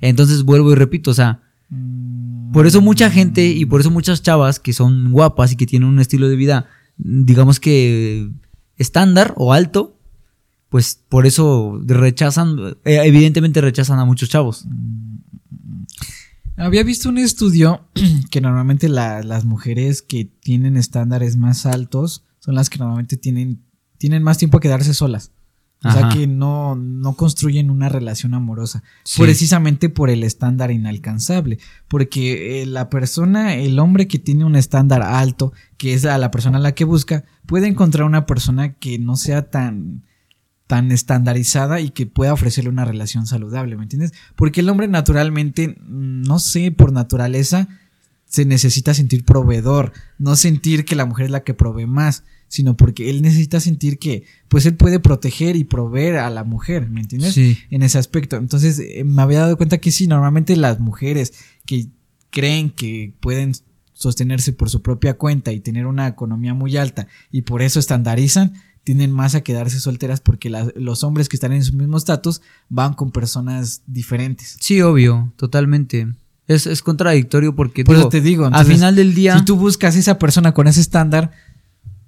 Entonces 0.00 0.44
vuelvo 0.44 0.72
y 0.72 0.74
repito, 0.76 1.10
o 1.10 1.14
sea, 1.14 1.42
Mm, 1.70 2.50
por 2.52 2.66
eso 2.66 2.80
mucha 2.80 3.10
gente 3.10 3.46
y 3.46 3.64
por 3.64 3.80
eso 3.80 3.90
muchas 3.90 4.22
chavas 4.22 4.58
que 4.58 4.72
son 4.72 5.12
guapas 5.12 5.52
y 5.52 5.56
que 5.56 5.66
tienen 5.66 5.88
un 5.88 6.00
estilo 6.00 6.28
de 6.28 6.36
vida, 6.36 6.66
digamos 6.96 7.60
que 7.60 8.28
estándar 8.76 9.34
o 9.36 9.52
alto, 9.52 9.96
pues 10.68 11.00
por 11.08 11.26
eso 11.26 11.80
rechazan, 11.86 12.76
eh, 12.84 13.00
evidentemente 13.04 13.60
rechazan 13.60 13.98
a 14.00 14.04
muchos 14.04 14.28
chavos. 14.28 14.66
Había 16.60 16.82
visto 16.84 17.08
un 17.08 17.18
estudio 17.18 17.88
que 18.30 18.40
normalmente 18.40 18.88
la- 18.88 19.22
las 19.22 19.44
mujeres 19.44 20.02
que 20.02 20.24
tienen 20.24 20.76
estándares 20.76 21.36
más 21.36 21.66
altos 21.66 22.24
son 22.38 22.54
las 22.54 22.70
que 22.70 22.78
normalmente 22.78 23.16
tienen, 23.16 23.62
tienen 23.98 24.22
más 24.22 24.38
tiempo 24.38 24.58
a 24.58 24.60
quedarse 24.60 24.94
solas. 24.94 25.32
O 25.82 25.90
sea 25.90 26.10
que 26.10 26.26
no, 26.26 26.76
no 26.76 27.14
construyen 27.16 27.70
una 27.70 27.88
relación 27.88 28.34
amorosa. 28.34 28.82
Sí. 29.02 29.22
Precisamente 29.22 29.88
por 29.88 30.10
el 30.10 30.24
estándar 30.24 30.70
inalcanzable. 30.70 31.58
Porque 31.88 32.60
eh, 32.60 32.66
la 32.66 32.90
persona, 32.90 33.54
el 33.54 33.78
hombre 33.78 34.06
que 34.06 34.18
tiene 34.18 34.44
un 34.44 34.56
estándar 34.56 35.00
alto, 35.00 35.54
que 35.78 35.94
es 35.94 36.04
a 36.04 36.18
la 36.18 36.30
persona 36.30 36.58
a 36.58 36.60
la 36.60 36.72
que 36.72 36.84
busca, 36.84 37.24
puede 37.46 37.66
encontrar 37.66 38.04
una 38.06 38.26
persona 38.26 38.74
que 38.74 38.98
no 38.98 39.16
sea 39.16 39.48
tan, 39.48 40.04
tan 40.70 40.92
estandarizada 40.92 41.80
y 41.80 41.90
que 41.90 42.06
pueda 42.06 42.32
ofrecerle 42.32 42.70
una 42.70 42.84
relación 42.84 43.26
saludable, 43.26 43.76
¿me 43.76 43.82
entiendes? 43.82 44.12
Porque 44.36 44.60
el 44.60 44.68
hombre 44.68 44.86
naturalmente, 44.86 45.76
no 45.80 46.38
sé, 46.38 46.70
por 46.70 46.92
naturaleza, 46.92 47.66
se 48.24 48.44
necesita 48.44 48.94
sentir 48.94 49.24
proveedor, 49.24 49.92
no 50.16 50.36
sentir 50.36 50.84
que 50.84 50.94
la 50.94 51.06
mujer 51.06 51.24
es 51.24 51.32
la 51.32 51.42
que 51.42 51.54
provee 51.54 51.86
más, 51.86 52.22
sino 52.46 52.76
porque 52.76 53.10
él 53.10 53.20
necesita 53.20 53.58
sentir 53.58 53.98
que 53.98 54.22
pues 54.46 54.64
él 54.64 54.76
puede 54.76 55.00
proteger 55.00 55.56
y 55.56 55.64
proveer 55.64 56.18
a 56.18 56.30
la 56.30 56.44
mujer, 56.44 56.88
¿me 56.88 57.00
entiendes? 57.00 57.34
Sí. 57.34 57.58
En 57.70 57.82
ese 57.82 57.98
aspecto. 57.98 58.36
Entonces 58.36 58.78
eh, 58.78 59.02
me 59.02 59.22
había 59.22 59.40
dado 59.40 59.56
cuenta 59.56 59.78
que 59.78 59.90
sí, 59.90 60.06
normalmente 60.06 60.54
las 60.54 60.78
mujeres 60.78 61.32
que 61.66 61.88
creen 62.30 62.70
que 62.70 63.12
pueden 63.18 63.54
sostenerse 63.92 64.52
por 64.52 64.70
su 64.70 64.82
propia 64.82 65.14
cuenta 65.14 65.50
y 65.50 65.58
tener 65.58 65.86
una 65.86 66.06
economía 66.06 66.54
muy 66.54 66.76
alta 66.76 67.08
y 67.32 67.42
por 67.42 67.60
eso 67.60 67.80
estandarizan, 67.80 68.54
tienden 68.84 69.12
más 69.12 69.34
a 69.34 69.42
quedarse 69.42 69.78
solteras 69.80 70.20
porque 70.20 70.50
los 70.76 71.04
hombres 71.04 71.28
que 71.28 71.36
están 71.36 71.52
en 71.52 71.62
su 71.64 71.74
mismo 71.74 71.96
estatus 71.98 72.40
van 72.68 72.94
con 72.94 73.10
personas 73.12 73.82
diferentes. 73.86 74.56
Sí, 74.60 74.80
obvio, 74.82 75.32
totalmente. 75.36 76.08
Es, 76.46 76.66
es 76.66 76.82
contradictorio 76.82 77.54
porque 77.54 77.84
Por 77.84 77.94
digo, 77.96 78.08
eso 78.08 78.08
te 78.10 78.20
digo, 78.20 78.46
al 78.50 78.66
final 78.66 78.96
del 78.96 79.14
día, 79.14 79.38
Si 79.38 79.44
tú 79.44 79.56
buscas 79.56 79.94
esa 79.96 80.18
persona 80.18 80.52
con 80.52 80.66
ese 80.66 80.80
estándar, 80.80 81.30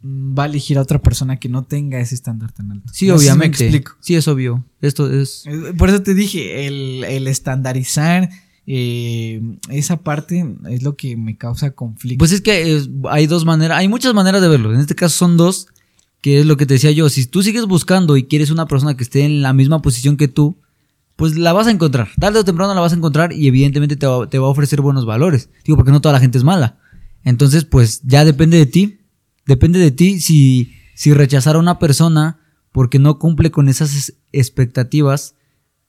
mm, 0.02 0.36
va 0.36 0.44
a 0.44 0.46
elegir 0.46 0.78
a 0.78 0.80
otra 0.82 1.00
persona 1.00 1.38
que 1.38 1.48
no 1.48 1.62
tenga 1.64 2.00
ese 2.00 2.14
estándar 2.16 2.50
tan 2.52 2.72
alto. 2.72 2.90
sí, 2.92 3.06
No 3.06 3.18
sé 3.18 3.24
si 3.24 3.26
me 3.28 3.32
obviamente. 3.34 3.64
explico. 3.64 3.92
Sí, 4.00 4.16
es 4.16 4.26
obvio. 4.26 4.64
Esto 4.80 5.08
es 5.12 5.44
Eh, 5.46 5.74
Por 5.78 5.90
eso 5.90 6.02
te 6.02 6.14
dije, 6.14 6.66
el, 6.66 7.04
el 7.04 7.28
estandarizar 7.28 8.30
eh, 8.66 9.40
esa 9.68 9.98
parte 10.02 10.56
es 10.70 10.82
lo 10.82 10.96
que 10.96 11.16
me 11.16 11.36
causa 11.36 11.72
conflicto. 11.72 12.18
Pues 12.18 12.32
es 12.32 12.40
que 12.40 12.76
es- 12.76 12.88
hay 13.10 13.26
dos 13.26 13.44
maneras, 13.44 13.78
hay 13.78 13.88
muchas 13.88 14.14
maneras 14.14 14.40
de 14.40 14.48
verlo. 14.48 14.72
En 14.74 14.80
este 14.80 14.94
caso 14.94 15.16
son 15.18 15.36
dos, 15.36 15.66
que 16.22 16.40
es 16.40 16.46
lo 16.46 16.56
que 16.56 16.64
te 16.64 16.74
decía 16.74 16.90
yo. 16.92 17.10
Si 17.10 17.26
tú 17.26 17.42
sigues 17.42 17.66
buscando 17.66 18.16
y 18.16 18.24
quieres 18.24 18.50
una 18.50 18.66
persona 18.66 18.96
que 18.96 19.02
esté 19.02 19.24
en 19.24 19.42
la 19.42 19.52
misma 19.52 19.82
posición 19.82 20.16
que 20.16 20.28
tú, 20.28 20.56
pues 21.16 21.36
la 21.36 21.52
vas 21.52 21.66
a 21.66 21.70
encontrar. 21.70 22.08
Tarde 22.18 22.38
o 22.38 22.44
temprano 22.44 22.72
la 22.74 22.80
vas 22.80 22.92
a 22.92 22.96
encontrar 22.96 23.32
y 23.34 23.46
evidentemente 23.48 23.96
te 23.96 24.06
va, 24.06 24.26
te 24.30 24.38
va 24.38 24.46
a 24.46 24.50
ofrecer 24.50 24.80
buenos 24.80 25.04
valores. 25.04 25.50
Digo, 25.64 25.76
porque 25.76 25.92
no 25.92 26.00
toda 26.00 26.14
la 26.14 26.20
gente 26.20 26.38
es 26.38 26.44
mala. 26.44 26.78
Entonces, 27.24 27.64
pues 27.66 28.00
ya 28.04 28.24
depende 28.24 28.56
de 28.56 28.66
ti. 28.66 28.98
Depende 29.46 29.78
de 29.78 29.90
ti 29.90 30.20
si, 30.20 30.72
si 30.94 31.12
rechazar 31.12 31.56
a 31.56 31.58
una 31.58 31.78
persona 31.78 32.38
porque 32.70 32.98
no 32.98 33.18
cumple 33.18 33.50
con 33.50 33.68
esas 33.68 33.94
es- 33.94 34.14
expectativas 34.32 35.34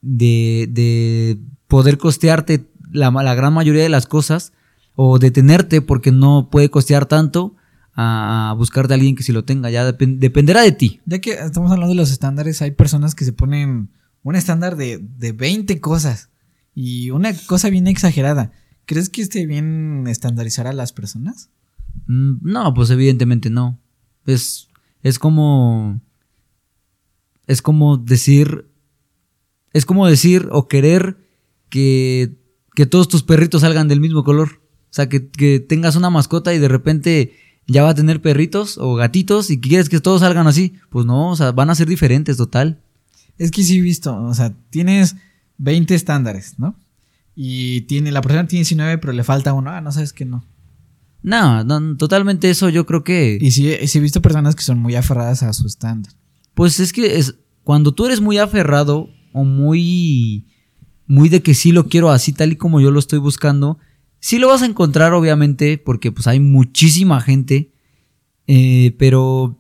de, 0.02 0.68
de 0.70 1.38
poder 1.68 1.98
costearte 1.98 2.66
la, 2.92 3.10
la 3.12 3.36
gran 3.36 3.54
mayoría 3.54 3.84
de 3.84 3.90
las 3.90 4.06
cosas 4.08 4.52
o 4.96 5.18
detenerte 5.20 5.82
porque 5.82 6.12
no 6.12 6.50
puede 6.52 6.70
costear 6.70 7.06
tanto 7.06 7.56
a, 7.96 8.54
buscarte 8.58 8.94
a 8.94 8.96
alguien 8.96 9.16
que 9.16 9.24
si 9.24 9.32
lo 9.32 9.44
tenga. 9.46 9.70
Ya 9.70 9.88
depen- 9.90 10.18
dependerá 10.20 10.62
de 10.62 10.72
ti. 10.72 11.02
Ya 11.06 11.20
que 11.20 11.32
estamos 11.34 11.72
hablando 11.72 11.90
de 11.94 12.00
los 12.02 12.12
estándares, 12.12 12.62
hay 12.62 12.72
personas 12.72 13.16
que 13.16 13.26
se 13.26 13.34
ponen 13.34 13.90
un 14.24 14.36
estándar 14.36 14.76
de, 14.78 15.00
de 15.00 15.32
20 15.34 15.80
cosas 15.82 16.30
y 16.76 17.10
una 17.12 17.34
cosa 17.46 17.70
bien 17.70 17.88
exagerada. 17.88 18.52
¿Crees 18.86 19.10
que 19.10 19.22
esté 19.22 19.46
bien 19.46 20.06
estandarizar 20.08 20.68
a 20.68 20.74
las 20.74 20.92
personas? 20.94 21.50
Mm, 22.08 22.38
No, 22.42 22.74
pues 22.74 22.90
evidentemente 22.90 23.50
no. 23.50 23.80
Es, 24.26 24.68
es 25.04 25.20
como. 25.20 26.02
Es 27.48 27.62
como 27.62 27.98
decir. 27.98 28.68
Es 29.74 29.86
como 29.86 30.06
decir 30.08 30.50
o 30.52 30.68
querer 30.68 31.18
que, 31.70 32.36
que 32.76 32.86
todos 32.86 33.08
tus 33.08 33.24
perritos 33.24 33.62
salgan 33.62 33.88
del 33.88 34.00
mismo 34.00 34.24
color. 34.24 34.62
O 34.92 34.94
sea, 34.96 35.10
que, 35.10 35.30
que 35.30 35.60
tengas 35.60 35.96
una 35.96 36.12
mascota 36.12 36.54
y 36.54 36.60
de 36.60 36.68
repente 36.68 37.34
ya 37.68 37.84
va 37.84 37.90
a 37.90 37.96
tener 37.96 38.22
perritos 38.22 38.78
o 38.78 38.96
gatitos 38.96 39.50
y 39.50 39.60
quieres 39.60 39.90
que 39.90 40.00
todos 40.00 40.22
salgan 40.22 40.48
así. 40.48 40.76
Pues 40.90 41.06
no, 41.06 41.32
o 41.32 41.36
sea, 41.36 41.52
van 41.52 41.70
a 41.70 41.76
ser 41.76 41.88
diferentes, 41.88 42.38
total. 42.38 42.82
Es 43.38 43.52
que 43.52 43.64
sí 43.64 43.78
he 43.78 43.82
visto, 43.82 44.16
o 44.16 44.34
sea, 44.34 44.54
tienes 44.70 45.16
20 45.58 45.96
estándares, 45.96 46.60
¿no? 46.60 46.76
Y 47.36 47.82
tiene, 47.82 48.12
la 48.12 48.22
persona 48.22 48.48
tiene 48.48 48.60
19, 48.60 49.00
pero 49.00 49.14
le 49.14 49.24
falta 49.24 49.54
uno. 49.54 49.72
Ah, 49.72 49.82
no 49.82 49.92
sabes 49.92 50.14
que 50.14 50.26
no. 50.26 50.46
No, 51.24 51.64
no, 51.64 51.98
totalmente 51.98 52.50
eso 52.50 52.70
yo 52.70 52.86
creo 52.86 53.04
que. 53.04 53.38
Y 53.42 53.52
sí, 53.52 53.76
sí 53.88 53.98
he 53.98 54.02
visto 54.02 54.22
personas 54.22 54.56
que 54.56 54.64
son 54.64 54.80
muy 54.80 54.96
aferradas 54.96 55.42
a 55.42 55.54
su 55.54 55.66
estándar. 55.66 56.14
Pues 56.54 56.80
es 56.80 56.94
que 56.94 57.18
es 57.18 57.36
cuando 57.64 57.94
tú 57.94 58.06
eres 58.06 58.22
muy 58.22 58.38
aferrado 58.38 59.10
o 59.32 59.44
muy 59.46 60.46
muy 61.08 61.30
de 61.30 61.42
que 61.42 61.54
sí 61.54 61.72
lo 61.72 61.88
quiero 61.88 62.12
así 62.12 62.34
tal 62.34 62.52
y 62.52 62.56
como 62.56 62.80
yo 62.82 62.92
lo 62.92 63.00
estoy 63.00 63.20
buscando, 63.20 63.78
sí 64.24 64.40
lo 64.40 64.48
vas 64.48 64.62
a 64.62 64.66
encontrar 64.66 65.12
obviamente 65.14 65.78
porque 65.78 66.14
pues 66.14 66.28
hay 66.28 66.40
muchísima 66.40 67.20
gente, 67.20 67.74
eh, 68.48 68.96
pero 68.98 69.60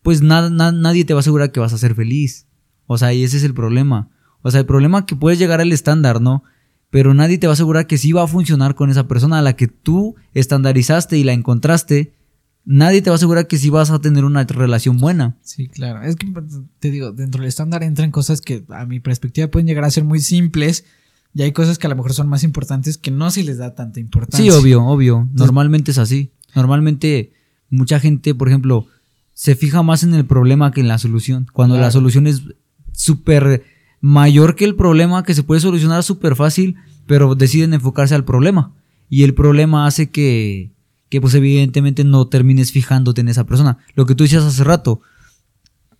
pues 0.00 0.22
nadie 0.22 1.04
te 1.04 1.12
va 1.12 1.18
a 1.18 1.20
asegurar 1.20 1.52
que 1.52 1.60
vas 1.60 1.74
a 1.74 1.78
ser 1.78 1.94
feliz. 1.94 2.46
O 2.86 2.96
sea, 2.96 3.12
y 3.12 3.22
ese 3.22 3.36
es 3.36 3.44
el 3.44 3.52
problema. 3.52 4.08
O 4.40 4.50
sea, 4.50 4.60
el 4.60 4.66
problema 4.66 5.00
es 5.00 5.04
que 5.04 5.14
puedes 5.14 5.38
llegar 5.38 5.60
al 5.60 5.72
estándar, 5.72 6.22
¿no? 6.22 6.42
Pero 6.88 7.12
nadie 7.12 7.36
te 7.36 7.46
va 7.46 7.52
a 7.52 7.52
asegurar 7.52 7.86
que 7.86 7.98
sí 7.98 8.12
va 8.12 8.22
a 8.22 8.26
funcionar 8.26 8.74
con 8.74 8.88
esa 8.88 9.06
persona 9.06 9.38
a 9.38 9.42
la 9.42 9.56
que 9.56 9.68
tú 9.68 10.16
estandarizaste 10.32 11.18
y 11.18 11.24
la 11.24 11.34
encontraste. 11.34 12.14
Nadie 12.64 13.02
te 13.02 13.10
va 13.10 13.14
a 13.14 13.16
asegurar 13.16 13.46
que 13.46 13.58
sí 13.58 13.68
vas 13.68 13.90
a 13.90 14.00
tener 14.00 14.24
una 14.24 14.44
relación 14.44 14.96
buena. 14.96 15.36
Sí, 15.42 15.68
claro. 15.68 16.02
Es 16.02 16.16
que 16.16 16.28
pues, 16.28 16.46
te 16.78 16.90
digo, 16.90 17.12
dentro 17.12 17.42
del 17.42 17.48
estándar 17.48 17.82
entran 17.82 18.10
cosas 18.10 18.40
que 18.40 18.64
a 18.70 18.86
mi 18.86 19.00
perspectiva 19.00 19.48
pueden 19.48 19.66
llegar 19.66 19.84
a 19.84 19.90
ser 19.90 20.04
muy 20.04 20.20
simples 20.20 20.86
y 21.34 21.42
hay 21.42 21.52
cosas 21.52 21.78
que 21.78 21.86
a 21.86 21.90
lo 21.90 21.96
mejor 21.96 22.12
son 22.12 22.28
más 22.28 22.44
importantes 22.44 22.98
que 22.98 23.10
no 23.10 23.30
se 23.30 23.42
les 23.42 23.58
da 23.58 23.74
tanta 23.74 24.00
importancia. 24.00 24.52
Sí, 24.52 24.56
obvio, 24.56 24.84
obvio. 24.84 25.28
Normalmente 25.32 25.90
es 25.92 25.98
así. 25.98 26.32
Normalmente 26.54 27.32
mucha 27.70 27.98
gente, 28.00 28.34
por 28.34 28.48
ejemplo, 28.48 28.86
se 29.32 29.56
fija 29.56 29.82
más 29.82 30.02
en 30.02 30.14
el 30.14 30.26
problema 30.26 30.72
que 30.72 30.80
en 30.82 30.88
la 30.88 30.98
solución. 30.98 31.46
Cuando 31.52 31.78
la 31.78 31.90
solución 31.90 32.26
es 32.26 32.42
súper 32.92 33.64
mayor 34.00 34.56
que 34.56 34.66
el 34.66 34.74
problema, 34.74 35.22
que 35.22 35.34
se 35.34 35.42
puede 35.42 35.60
solucionar 35.60 36.02
súper 36.02 36.36
fácil, 36.36 36.76
pero 37.06 37.34
deciden 37.34 37.72
enfocarse 37.72 38.14
al 38.14 38.24
problema. 38.24 38.74
Y 39.08 39.22
el 39.22 39.32
problema 39.32 39.86
hace 39.86 40.10
que, 40.10 40.72
que 41.08 41.20
pues 41.20 41.34
evidentemente 41.34 42.04
no 42.04 42.28
termines 42.28 42.72
fijándote 42.72 43.22
en 43.22 43.28
esa 43.28 43.44
persona. 43.44 43.78
Lo 43.94 44.04
que 44.04 44.14
tú 44.14 44.24
decías 44.24 44.44
hace 44.44 44.64
rato. 44.64 45.00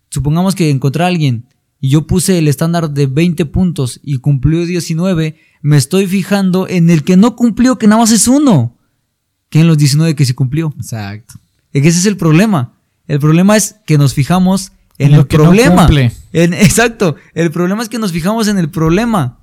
Supongamos 0.09 0.53
que 0.53 0.69
encontré 0.69 1.03
a 1.03 1.07
alguien 1.07 1.47
y 1.83 1.89
yo 1.89 2.07
puse 2.07 2.37
el 2.37 2.47
estándar 2.47 2.91
de 2.91 3.07
20 3.07 3.45
puntos 3.47 3.99
y 4.01 4.19
cumplió 4.19 4.65
19, 4.65 5.35
me 5.61 5.75
estoy 5.75 6.07
fijando 6.07 6.65
en 6.65 6.89
el 6.89 7.03
que 7.03 7.17
no 7.17 7.35
cumplió, 7.35 7.77
que 7.77 7.87
nada 7.87 7.99
más 7.99 8.11
es 8.11 8.29
uno, 8.29 8.77
que 9.49 9.59
en 9.59 9.67
los 9.67 9.77
19 9.77 10.15
que 10.15 10.23
sí 10.23 10.33
cumplió. 10.33 10.73
Exacto. 10.77 11.33
Es 11.73 11.81
que 11.81 11.89
ese 11.89 11.99
es 11.99 12.05
el 12.05 12.15
problema. 12.15 12.71
El 13.05 13.19
problema 13.19 13.57
es 13.57 13.75
que 13.85 13.97
nos 13.97 14.13
fijamos 14.13 14.71
en, 14.97 15.13
el 15.13 15.27
que 15.27 15.35
problema. 15.35 15.89
En- 16.31 16.53
exacto. 16.53 17.17
El 17.33 17.51
problema 17.51 17.83
es 17.83 17.89
que 17.89 17.99
nos 17.99 18.13
fijamos 18.13 18.47
en 18.47 18.57
el 18.59 18.69
problema. 18.69 19.39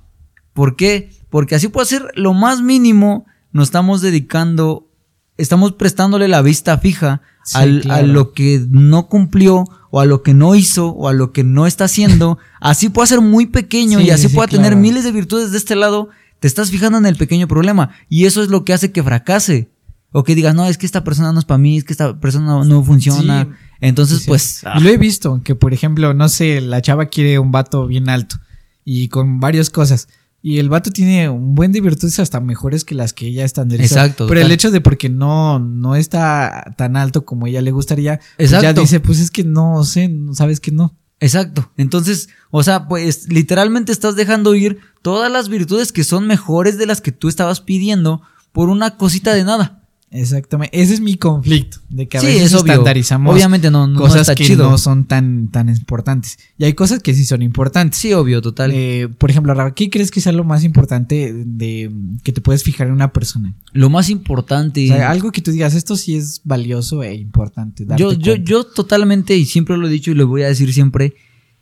¿Por 0.53 0.75
qué? 0.75 1.11
Porque 1.29 1.53
así 1.53 1.67
puede 1.67 1.85
ser 1.85 2.07
lo 2.15 2.33
más 2.33 2.59
mínimo, 2.63 3.27
nos 3.51 3.67
estamos 3.67 4.01
dedicando, 4.01 4.89
estamos 5.37 5.73
prestándole 5.73 6.27
la 6.27 6.41
vista 6.41 6.79
fija 6.79 7.21
Sí, 7.43 7.57
al- 7.57 7.83
a 7.89 8.01
lo 8.03 8.33
que 8.33 8.63
no 8.69 9.07
cumplió 9.07 9.65
o 9.89 9.99
a 9.99 10.05
lo 10.05 10.21
que 10.23 10.33
no 10.33 10.55
hizo 10.55 10.89
o 10.89 11.07
a 11.07 11.13
lo 11.13 11.31
que 11.31 11.43
no 11.43 11.65
está 11.67 11.85
haciendo. 11.85 12.37
así 12.61 12.89
puede 12.89 13.07
ser 13.07 13.21
muy 13.21 13.45
pequeño 13.47 13.99
Sí, 13.99 14.05
y 14.05 14.09
así 14.11 14.29
sí, 14.29 14.35
puede 14.35 14.49
claro. 14.49 14.63
tener 14.63 14.77
miles 14.79 15.03
de 15.03 15.11
virtudes 15.11 15.51
de 15.51 15.57
este 15.57 15.75
lado. 15.75 16.09
Te 16.39 16.47
estás 16.47 16.71
fijando 16.71 16.97
en 16.97 17.05
el 17.05 17.15
pequeño 17.17 17.47
problema 17.47 17.91
y 18.09 18.25
eso 18.25 18.41
es 18.41 18.49
lo 18.49 18.63
que 18.65 18.73
hace 18.73 18.91
que 18.91 19.03
fracase. 19.03 19.69
O 20.13 20.23
que 20.23 20.35
digas, 20.35 20.53
no, 20.53 20.65
es 20.67 20.77
que 20.77 20.85
esta 20.85 21.05
persona 21.05 21.31
no 21.31 21.39
es 21.39 21.45
para 21.45 21.57
mí, 21.57 21.77
es 21.77 21.85
que 21.85 21.93
esta 21.93 22.19
persona 22.19 22.45
no, 22.47 22.65
no 22.65 22.83
funciona. 22.83 23.43
Sí. 23.45 23.49
Entonces, 23.79 24.17
Sí, 24.17 24.23
sí. 24.25 24.27
pues... 24.29 24.61
ah, 24.65 24.73
Y 24.77 24.83
lo 24.83 24.89
he 24.89 24.97
visto, 24.97 25.39
que 25.43 25.55
por 25.55 25.73
ejemplo, 25.73 26.13
no 26.13 26.27
sé, 26.27 26.59
la 26.59 26.81
chava 26.81 27.05
quiere 27.05 27.39
un 27.39 27.51
vato 27.53 27.87
bien 27.87 28.09
alto 28.09 28.35
y 28.83 29.07
con 29.07 29.39
varias 29.39 29.69
cosas. 29.69 30.09
Y 30.43 30.57
el 30.57 30.69
vato 30.69 30.89
tiene 30.91 31.29
un 31.29 31.53
buen 31.53 31.71
de 31.71 31.81
virtudes 31.81 32.19
hasta 32.19 32.39
mejores 32.39 32.83
que 32.83 32.95
las 32.95 33.13
que 33.13 33.27
ella 33.27 33.45
estandariza. 33.45 34.03
Exacto, 34.05 34.27
Pero 34.27 34.41
el 34.41 34.51
hecho 34.51 34.71
de 34.71 34.81
porque 34.81 35.07
no, 35.07 35.59
no 35.59 35.95
está 35.95 36.73
tan 36.77 36.97
alto 36.97 37.25
como 37.25 37.45
ella 37.45 37.61
le 37.61 37.71
gustaría, 37.71 38.19
pues 38.37 38.49
ya 38.49 38.57
Exacto. 38.57 38.81
dice, 38.81 38.99
pues 38.99 39.19
es 39.19 39.29
que 39.29 39.43
no 39.43 39.83
sé, 39.83 40.11
sabes 40.33 40.59
que 40.59 40.71
no. 40.71 40.97
Exacto. 41.19 41.71
Entonces, 41.77 42.29
o 42.49 42.63
sea, 42.63 42.87
pues 42.87 43.31
literalmente 43.31 43.91
estás 43.91 44.15
dejando 44.15 44.55
ir 44.55 44.79
todas 45.03 45.31
las 45.31 45.49
virtudes 45.49 45.91
que 45.91 46.03
son 46.03 46.25
mejores 46.25 46.79
de 46.79 46.87
las 46.87 47.01
que 47.01 47.11
tú 47.11 47.29
estabas 47.29 47.61
pidiendo 47.61 48.23
por 48.51 48.69
una 48.69 48.97
cosita 48.97 49.33
de 49.35 49.43
nada. 49.43 49.80
Exactamente. 50.13 50.77
Ese 50.79 50.93
es 50.95 50.99
mi 50.99 51.15
conflicto. 51.15 51.77
De 51.89 52.07
que 52.09 52.17
a 52.17 52.21
Sí, 52.21 52.27
veces 52.27 52.43
es 52.47 52.53
obvio. 52.53 52.73
estandarizamos 52.73 53.33
Obviamente 53.33 53.71
no, 53.71 53.87
no 53.87 53.97
cosas 53.97 54.21
está 54.21 54.35
que 54.35 54.43
chido. 54.45 54.69
no 54.69 54.77
son 54.77 55.05
tan, 55.05 55.47
tan 55.47 55.69
importantes. 55.69 56.37
Y 56.57 56.65
hay 56.65 56.73
cosas 56.73 57.01
que 57.01 57.13
sí 57.13 57.23
son 57.23 57.41
importantes. 57.41 57.97
Sí, 57.97 58.11
obvio, 58.11 58.41
total. 58.41 58.71
Eh, 58.73 59.07
por 59.17 59.31
ejemplo, 59.31 59.55
¿qué 59.73 59.89
crees 59.89 60.11
que 60.11 60.19
sea 60.19 60.33
lo 60.33 60.43
más 60.43 60.65
importante 60.65 61.33
de 61.33 61.89
que 62.23 62.33
te 62.33 62.41
puedes 62.41 62.61
fijar 62.63 62.87
en 62.87 62.93
una 62.93 63.13
persona? 63.13 63.55
Lo 63.71 63.89
más 63.89 64.09
importante. 64.09 64.83
O 64.83 64.87
sea, 64.95 65.09
algo 65.11 65.31
que 65.31 65.41
tú 65.41 65.51
digas, 65.51 65.75
esto 65.75 65.95
sí 65.95 66.15
es 66.15 66.41
valioso 66.43 67.03
e 67.03 67.15
importante. 67.15 67.85
darte 67.85 68.01
yo, 68.03 68.11
yo, 68.11 68.33
cuenta. 68.33 68.49
yo 68.51 68.63
totalmente, 68.65 69.37
y 69.37 69.45
siempre 69.45 69.77
lo 69.77 69.87
he 69.87 69.91
dicho 69.91 70.11
y 70.11 70.15
lo 70.15 70.27
voy 70.27 70.43
a 70.43 70.47
decir 70.47 70.73
siempre, 70.73 71.13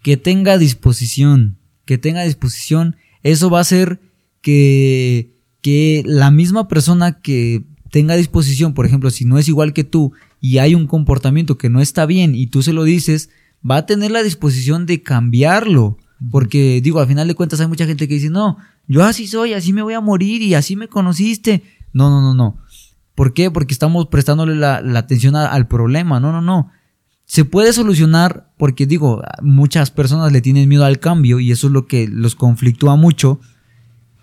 que 0.02 0.18
tenga 0.18 0.58
disposición. 0.58 1.58
Que 1.86 2.00
tenga 2.00 2.24
disposición. 2.24 2.96
Eso 3.22 3.52
va 3.52 3.60
a 3.60 3.62
hacer 3.62 4.00
que, 4.42 5.36
que 5.62 6.02
la 6.06 6.32
misma 6.32 6.68
persona 6.68 7.20
que 7.22 7.64
tenga 7.92 8.16
disposición, 8.16 8.74
por 8.74 8.86
ejemplo, 8.86 9.10
si 9.10 9.26
no 9.26 9.38
es 9.38 9.48
igual 9.48 9.74
que 9.74 9.84
tú 9.84 10.14
y 10.42 10.58
hay 10.60 10.76
un 10.76 10.88
comportamiento 10.88 11.58
que 11.58 11.70
no 11.70 11.82
está 11.82 12.06
bien 12.06 12.36
y 12.36 12.48
tú 12.48 12.62
se 12.64 12.74
lo 12.74 12.84
dices, 12.84 13.30
va 13.70 13.78
a 13.78 13.86
tener 13.86 14.12
la 14.12 14.24
disposición 14.24 14.86
de 14.86 15.02
cambiarlo. 15.02 15.98
Porque 16.32 16.82
digo, 16.84 17.00
al 17.00 17.08
final 17.08 17.28
de 17.28 17.36
cuentas 17.36 17.62
hay 17.62 17.68
mucha 17.68 17.86
gente 17.86 18.08
que 18.08 18.16
dice, 18.16 18.30
no, 18.30 18.58
yo 18.88 19.04
así 19.04 19.26
soy, 19.28 19.54
así 19.54 19.72
me 19.74 19.82
voy 19.82 19.94
a 19.94 20.02
morir 20.02 20.42
y 20.42 20.54
así 20.54 20.76
me 20.76 20.88
conociste. 20.90 21.64
No, 21.94 22.10
no, 22.10 22.22
no, 22.22 22.34
no. 22.34 22.58
¿Por 23.16 23.34
qué? 23.34 23.50
Porque 23.52 23.74
estamos 23.74 24.08
prestándole 24.08 24.56
la, 24.56 24.82
la 24.82 25.00
atención 25.00 25.36
a- 25.36 25.48
al 25.48 25.68
problema. 25.68 26.20
No, 26.20 26.32
no, 26.32 26.42
no. 26.42 26.72
se 27.26 27.46
puede 27.46 27.72
solucionar 27.74 28.52
porque 28.58 28.86
digo, 28.86 29.22
muchas 29.42 29.92
personas 29.92 30.32
le 30.34 30.42
tienen 30.42 30.68
miedo 30.68 30.84
al 30.84 31.00
cambio 31.00 31.40
y 31.40 31.52
eso 31.52 31.68
es 31.68 31.74
lo 31.74 31.86
que 31.88 32.08
los 32.08 32.36
conflictúa 32.36 32.96
mucho. 32.98 33.40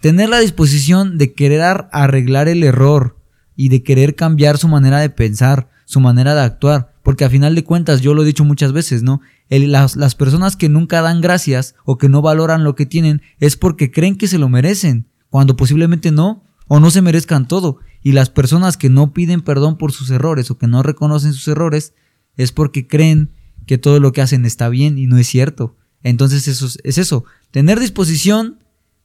Tener 0.01 0.29
la 0.29 0.41
disposición 0.41 1.17
de 1.19 1.33
querer 1.33 1.63
arreglar 1.93 2.49
el 2.49 2.63
error 2.63 3.16
y 3.57 3.71
de 3.71 3.83
querer 3.83 4.15
cambiar 4.15 4.59
su 4.59 4.69
manera 4.69 5.01
de 5.01 5.11
pensar, 5.11 5.69
su 5.87 6.01
manera 6.01 6.35
de 6.35 6.43
actuar, 6.43 6.93
porque 7.03 7.25
a 7.25 7.31
final 7.31 7.55
de 7.55 7.65
cuentas 7.65 8.01
yo 8.01 8.15
lo 8.15 8.23
he 8.23 8.27
dicho 8.27 8.45
muchas 8.45 8.73
veces, 8.73 9.03
¿no? 9.03 9.21
las, 9.49 9.97
las 9.97 10.15
personas 10.15 10.57
que 10.57 10.69
nunca 10.69 11.03
dan 11.03 11.21
gracias 11.21 11.75
o 11.85 11.99
que 11.99 12.09
no 12.09 12.23
valoran 12.23 12.65
lo 12.65 12.75
que 12.75 12.87
tienen 12.87 13.23
es 13.39 13.57
porque 13.57 13.91
creen 13.91 14.17
que 14.17 14.29
se 14.29 14.39
lo 14.39 14.49
merecen, 14.49 15.07
cuando 15.31 15.57
posiblemente 15.57 16.11
no, 16.11 16.45
o 16.69 16.81
no 16.81 16.91
se 16.91 17.03
merezcan 17.03 17.49
todo. 17.49 17.79
Y 18.03 18.13
las 18.13 18.31
personas 18.31 18.77
que 18.77 18.91
no 18.91 19.13
piden 19.13 19.41
perdón 19.41 19.79
por 19.79 19.93
sus 19.93 20.11
errores 20.11 20.51
o 20.51 20.59
que 20.59 20.67
no 20.67 20.83
reconocen 20.83 21.33
sus 21.33 21.49
errores 21.49 21.95
es 22.37 22.53
porque 22.53 22.87
creen 22.87 23.31
que 23.67 23.79
todo 23.79 24.01
lo 24.01 24.13
que 24.13 24.23
hacen 24.23 24.45
está 24.45 24.69
bien 24.69 24.99
y 24.99 25.07
no 25.07 25.19
es 25.19 25.27
cierto. 25.27 25.77
Entonces 26.03 26.47
eso 26.49 26.67
es, 26.67 26.79
es 26.85 26.99
eso, 26.99 27.25
tener 27.51 27.81
disposición 27.81 28.59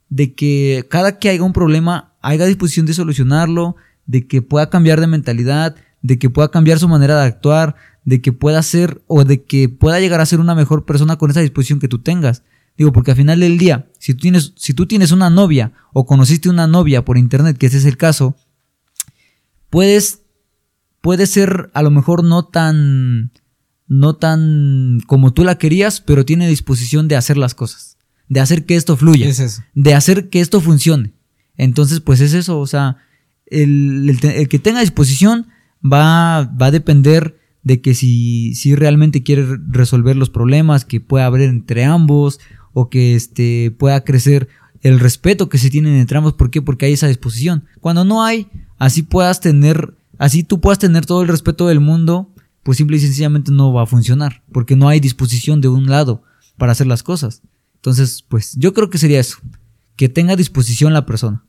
de 0.09 0.33
que 0.33 0.85
cada 0.89 1.17
que 1.19 1.29
haya 1.29 1.41
un 1.41 1.53
problema 1.53 2.13
haya 2.21 2.45
disposición 2.45 2.85
de 2.85 2.93
solucionarlo, 2.93 3.75
de 4.05 4.27
que 4.27 4.41
pueda 4.41 4.69
cambiar 4.69 4.99
de 4.99 5.07
mentalidad, 5.07 5.75
de 6.01 6.19
que 6.19 6.29
pueda 6.29 6.49
cambiar 6.49 6.79
su 6.79 6.87
manera 6.87 7.19
de 7.19 7.27
actuar, 7.27 7.75
de 8.03 8.21
que 8.21 8.33
pueda 8.33 8.61
ser 8.63 9.01
o 9.07 9.23
de 9.23 9.43
que 9.43 9.69
pueda 9.69 9.99
llegar 9.99 10.21
a 10.21 10.25
ser 10.25 10.39
una 10.39 10.55
mejor 10.55 10.85
persona 10.85 11.17
con 11.17 11.29
esa 11.29 11.41
disposición 11.41 11.79
que 11.79 11.87
tú 11.87 11.99
tengas. 11.99 12.43
Digo, 12.77 12.91
porque 12.93 13.11
al 13.11 13.17
final 13.17 13.39
del 13.39 13.57
día, 13.57 13.89
si 13.99 14.13
tú 14.13 14.21
tienes, 14.21 14.53
si 14.55 14.73
tú 14.73 14.87
tienes 14.87 15.11
una 15.11 15.29
novia 15.29 15.73
o 15.93 16.05
conociste 16.05 16.49
una 16.49 16.67
novia 16.67 17.05
por 17.05 17.17
internet, 17.17 17.57
que 17.57 17.67
ese 17.67 17.77
es 17.77 17.85
el 17.85 17.97
caso, 17.97 18.35
puedes, 19.69 20.21
puede 21.01 21.27
ser 21.27 21.69
a 21.73 21.83
lo 21.83 21.91
mejor 21.91 22.23
no 22.23 22.45
tan, 22.45 23.31
no 23.87 24.15
tan 24.15 25.01
como 25.05 25.33
tú 25.33 25.43
la 25.43 25.57
querías, 25.57 26.01
pero 26.01 26.25
tiene 26.25 26.47
disposición 26.47 27.07
de 27.07 27.17
hacer 27.17 27.37
las 27.37 27.53
cosas, 27.53 27.97
de 28.29 28.39
hacer 28.39 28.65
que 28.65 28.77
esto 28.77 28.95
fluya, 28.95 29.29
de 29.75 29.93
hacer 29.93 30.29
que 30.29 30.39
esto 30.39 30.61
funcione. 30.61 31.13
Entonces, 31.57 31.99
pues 31.99 32.21
es 32.21 32.33
eso, 32.33 32.59
o 32.59 32.65
sea, 32.65 32.97
el, 33.51 34.17
el 34.23 34.47
que 34.47 34.59
tenga 34.59 34.79
disposición 34.79 35.47
va, 35.83 36.43
va 36.45 36.67
a 36.67 36.71
depender 36.71 37.37
de 37.63 37.81
que 37.81 37.93
si, 37.93 38.55
si 38.55 38.75
realmente 38.75 39.23
quiere 39.23 39.45
resolver 39.69 40.15
los 40.15 40.29
problemas 40.29 40.85
que 40.85 40.99
pueda 40.99 41.25
haber 41.25 41.41
entre 41.41 41.85
ambos 41.85 42.39
o 42.73 42.89
que 42.89 43.15
este, 43.15 43.71
pueda 43.77 44.03
crecer 44.03 44.47
el 44.81 44.99
respeto 44.99 45.49
que 45.49 45.57
se 45.57 45.69
tienen 45.69 45.95
entre 45.95 46.17
ambos. 46.17 46.33
¿Por 46.33 46.49
qué? 46.49 46.61
Porque 46.61 46.87
hay 46.87 46.93
esa 46.93 47.07
disposición. 47.07 47.65
Cuando 47.79 48.03
no 48.03 48.23
hay, 48.23 48.47
así 48.79 49.03
puedas 49.03 49.39
tener, 49.41 49.93
así 50.17 50.43
tú 50.43 50.59
puedas 50.59 50.79
tener 50.79 51.05
todo 51.05 51.21
el 51.21 51.27
respeto 51.27 51.67
del 51.67 51.79
mundo, 51.79 52.33
pues 52.63 52.77
simple 52.77 52.97
y 52.97 53.01
sencillamente 53.01 53.51
no 53.51 53.73
va 53.73 53.83
a 53.83 53.87
funcionar, 53.87 54.43
porque 54.51 54.75
no 54.75 54.87
hay 54.87 54.99
disposición 54.99 55.61
de 55.61 55.67
un 55.67 55.87
lado 55.87 56.23
para 56.57 56.71
hacer 56.71 56.87
las 56.87 57.03
cosas. 57.03 57.41
Entonces, 57.75 58.23
pues 58.27 58.55
yo 58.57 58.73
creo 58.73 58.89
que 58.89 58.97
sería 58.97 59.19
eso, 59.19 59.37
que 59.95 60.09
tenga 60.09 60.35
disposición 60.35 60.93
la 60.93 61.05
persona. 61.05 61.43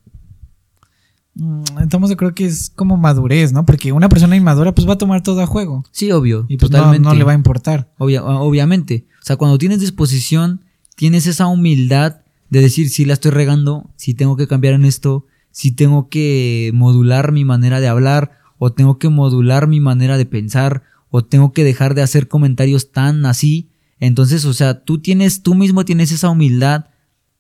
Mm, 1.34 1.62
Estamos 1.82 2.14
creo 2.16 2.34
que 2.34 2.44
es 2.44 2.70
como 2.74 2.96
madurez, 2.96 3.52
¿no? 3.52 3.64
Porque 3.64 3.92
una 3.92 4.08
persona 4.08 4.36
inmadura 4.36 4.72
pues 4.74 4.88
va 4.88 4.94
a 4.94 4.98
tomar 4.98 5.22
todo 5.22 5.40
a 5.40 5.46
juego. 5.46 5.84
Sí, 5.90 6.12
obvio. 6.12 6.46
Y 6.48 6.56
pues 6.56 6.70
totalmente. 6.70 7.08
No, 7.08 7.14
le 7.14 7.24
va 7.24 7.32
a 7.32 7.36
importar. 7.36 7.92
obviamente. 7.98 9.06
O 9.20 9.24
sea, 9.24 9.36
cuando 9.36 9.58
tienes 9.58 9.80
disposición, 9.80 10.64
tienes 10.96 11.26
esa 11.26 11.46
humildad 11.46 12.22
de 12.50 12.60
decir 12.60 12.90
si 12.90 13.04
la 13.04 13.14
estoy 13.14 13.30
regando, 13.30 13.90
si 13.96 14.14
tengo 14.14 14.36
que 14.36 14.46
cambiar 14.46 14.74
en 14.74 14.84
esto, 14.84 15.26
si 15.50 15.70
tengo 15.72 16.08
que 16.08 16.70
modular 16.74 17.32
mi 17.32 17.44
manera 17.44 17.80
de 17.80 17.88
hablar, 17.88 18.32
o 18.58 18.72
tengo 18.72 18.98
que 18.98 19.08
modular 19.08 19.68
mi 19.68 19.80
manera 19.80 20.18
de 20.18 20.26
pensar, 20.26 20.82
o 21.08 21.24
tengo 21.24 21.52
que 21.52 21.64
dejar 21.64 21.94
de 21.94 22.02
hacer 22.02 22.28
comentarios 22.28 22.92
tan 22.92 23.24
así. 23.26 23.70
Entonces, 24.00 24.44
o 24.44 24.52
sea, 24.52 24.84
tú 24.84 24.98
tienes, 24.98 25.42
tú 25.42 25.54
mismo 25.54 25.84
tienes 25.84 26.12
esa 26.12 26.28
humildad 26.28 26.86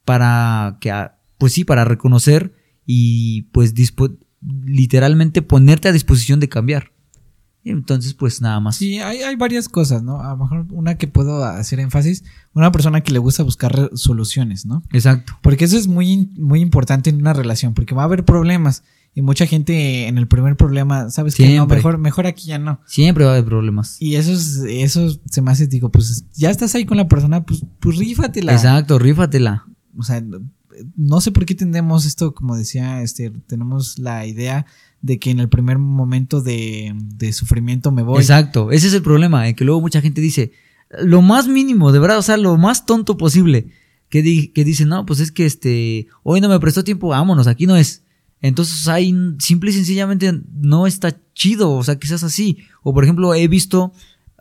para 0.04 0.78
que, 0.80 0.92
pues 1.38 1.52
sí, 1.52 1.64
para 1.64 1.84
reconocer 1.84 2.54
y 2.86 3.42
pues 3.52 3.74
literalmente 4.42 5.42
ponerte 5.42 5.88
a 5.88 5.92
disposición 5.92 6.40
de 6.40 6.48
cambiar. 6.48 6.92
Entonces, 7.64 8.14
pues 8.14 8.40
nada 8.40 8.58
más. 8.58 8.76
Sí, 8.76 8.98
hay, 8.98 9.22
hay, 9.22 9.36
varias 9.36 9.68
cosas, 9.68 10.02
¿no? 10.02 10.20
A 10.20 10.30
lo 10.30 10.36
mejor 10.36 10.66
una 10.70 10.96
que 10.96 11.06
puedo 11.06 11.44
hacer 11.44 11.78
énfasis, 11.78 12.24
una 12.54 12.72
persona 12.72 13.02
que 13.02 13.12
le 13.12 13.20
gusta 13.20 13.44
buscar 13.44 13.90
soluciones, 13.94 14.66
¿no? 14.66 14.82
Exacto. 14.92 15.34
Porque 15.42 15.64
eso 15.64 15.76
es 15.76 15.86
muy, 15.86 16.30
muy 16.36 16.60
importante 16.60 17.10
en 17.10 17.16
una 17.16 17.32
relación, 17.32 17.74
porque 17.74 17.94
va 17.94 18.02
a 18.02 18.06
haber 18.06 18.24
problemas. 18.24 18.82
Y 19.14 19.20
mucha 19.20 19.46
gente 19.46 20.08
en 20.08 20.16
el 20.16 20.26
primer 20.26 20.56
problema, 20.56 21.10
¿sabes 21.10 21.34
qué? 21.34 21.54
No, 21.54 21.66
mejor, 21.66 21.98
mejor 21.98 22.26
aquí 22.26 22.48
ya 22.48 22.58
no. 22.58 22.80
Siempre 22.86 23.24
va 23.24 23.32
a 23.32 23.34
haber 23.34 23.44
problemas. 23.44 24.00
Y 24.00 24.16
eso, 24.16 24.32
es, 24.32 24.64
eso 24.66 25.20
se 25.30 25.42
me 25.42 25.50
hace, 25.50 25.66
digo, 25.66 25.90
pues 25.90 26.24
ya 26.32 26.50
estás 26.50 26.74
ahí 26.74 26.86
con 26.86 26.96
la 26.96 27.06
persona, 27.08 27.44
pues, 27.44 27.62
pues 27.78 27.96
rífatela. 27.96 28.52
Exacto, 28.52 28.98
rífatela. 28.98 29.66
O 29.98 30.02
sea, 30.02 30.24
no 30.96 31.20
sé 31.20 31.32
por 31.32 31.44
qué 31.44 31.54
tenemos 31.54 32.04
esto, 32.06 32.34
como 32.34 32.56
decía, 32.56 33.02
este, 33.02 33.30
tenemos 33.30 33.98
la 33.98 34.26
idea 34.26 34.66
de 35.00 35.18
que 35.18 35.30
en 35.30 35.40
el 35.40 35.48
primer 35.48 35.78
momento 35.78 36.40
de, 36.40 36.94
sufrimiento 37.32 37.90
me 37.92 38.02
voy. 38.02 38.20
Exacto, 38.20 38.70
ese 38.70 38.86
es 38.86 38.94
el 38.94 39.02
problema, 39.02 39.48
eh, 39.48 39.54
que 39.54 39.64
luego 39.64 39.80
mucha 39.80 40.00
gente 40.00 40.20
dice, 40.20 40.52
lo 41.00 41.22
más 41.22 41.48
mínimo, 41.48 41.92
de 41.92 41.98
verdad, 41.98 42.18
o 42.18 42.22
sea, 42.22 42.36
lo 42.36 42.56
más 42.56 42.86
tonto 42.86 43.16
posible, 43.16 43.68
que, 44.08 44.52
que 44.52 44.64
dice, 44.64 44.84
no, 44.84 45.06
pues 45.06 45.20
es 45.20 45.32
que 45.32 45.46
este, 45.46 46.06
hoy 46.22 46.40
no 46.40 46.48
me 46.48 46.60
prestó 46.60 46.84
tiempo, 46.84 47.08
vámonos, 47.08 47.46
aquí 47.46 47.66
no 47.66 47.76
es. 47.76 48.02
Entonces 48.42 48.88
ahí 48.88 49.14
simple 49.38 49.70
y 49.70 49.74
sencillamente 49.74 50.42
no 50.52 50.88
está 50.88 51.16
chido, 51.32 51.70
o 51.70 51.84
sea, 51.84 51.98
quizás 51.98 52.24
así. 52.24 52.58
O 52.82 52.92
por 52.92 53.04
ejemplo, 53.04 53.32
he 53.34 53.46
visto 53.46 53.92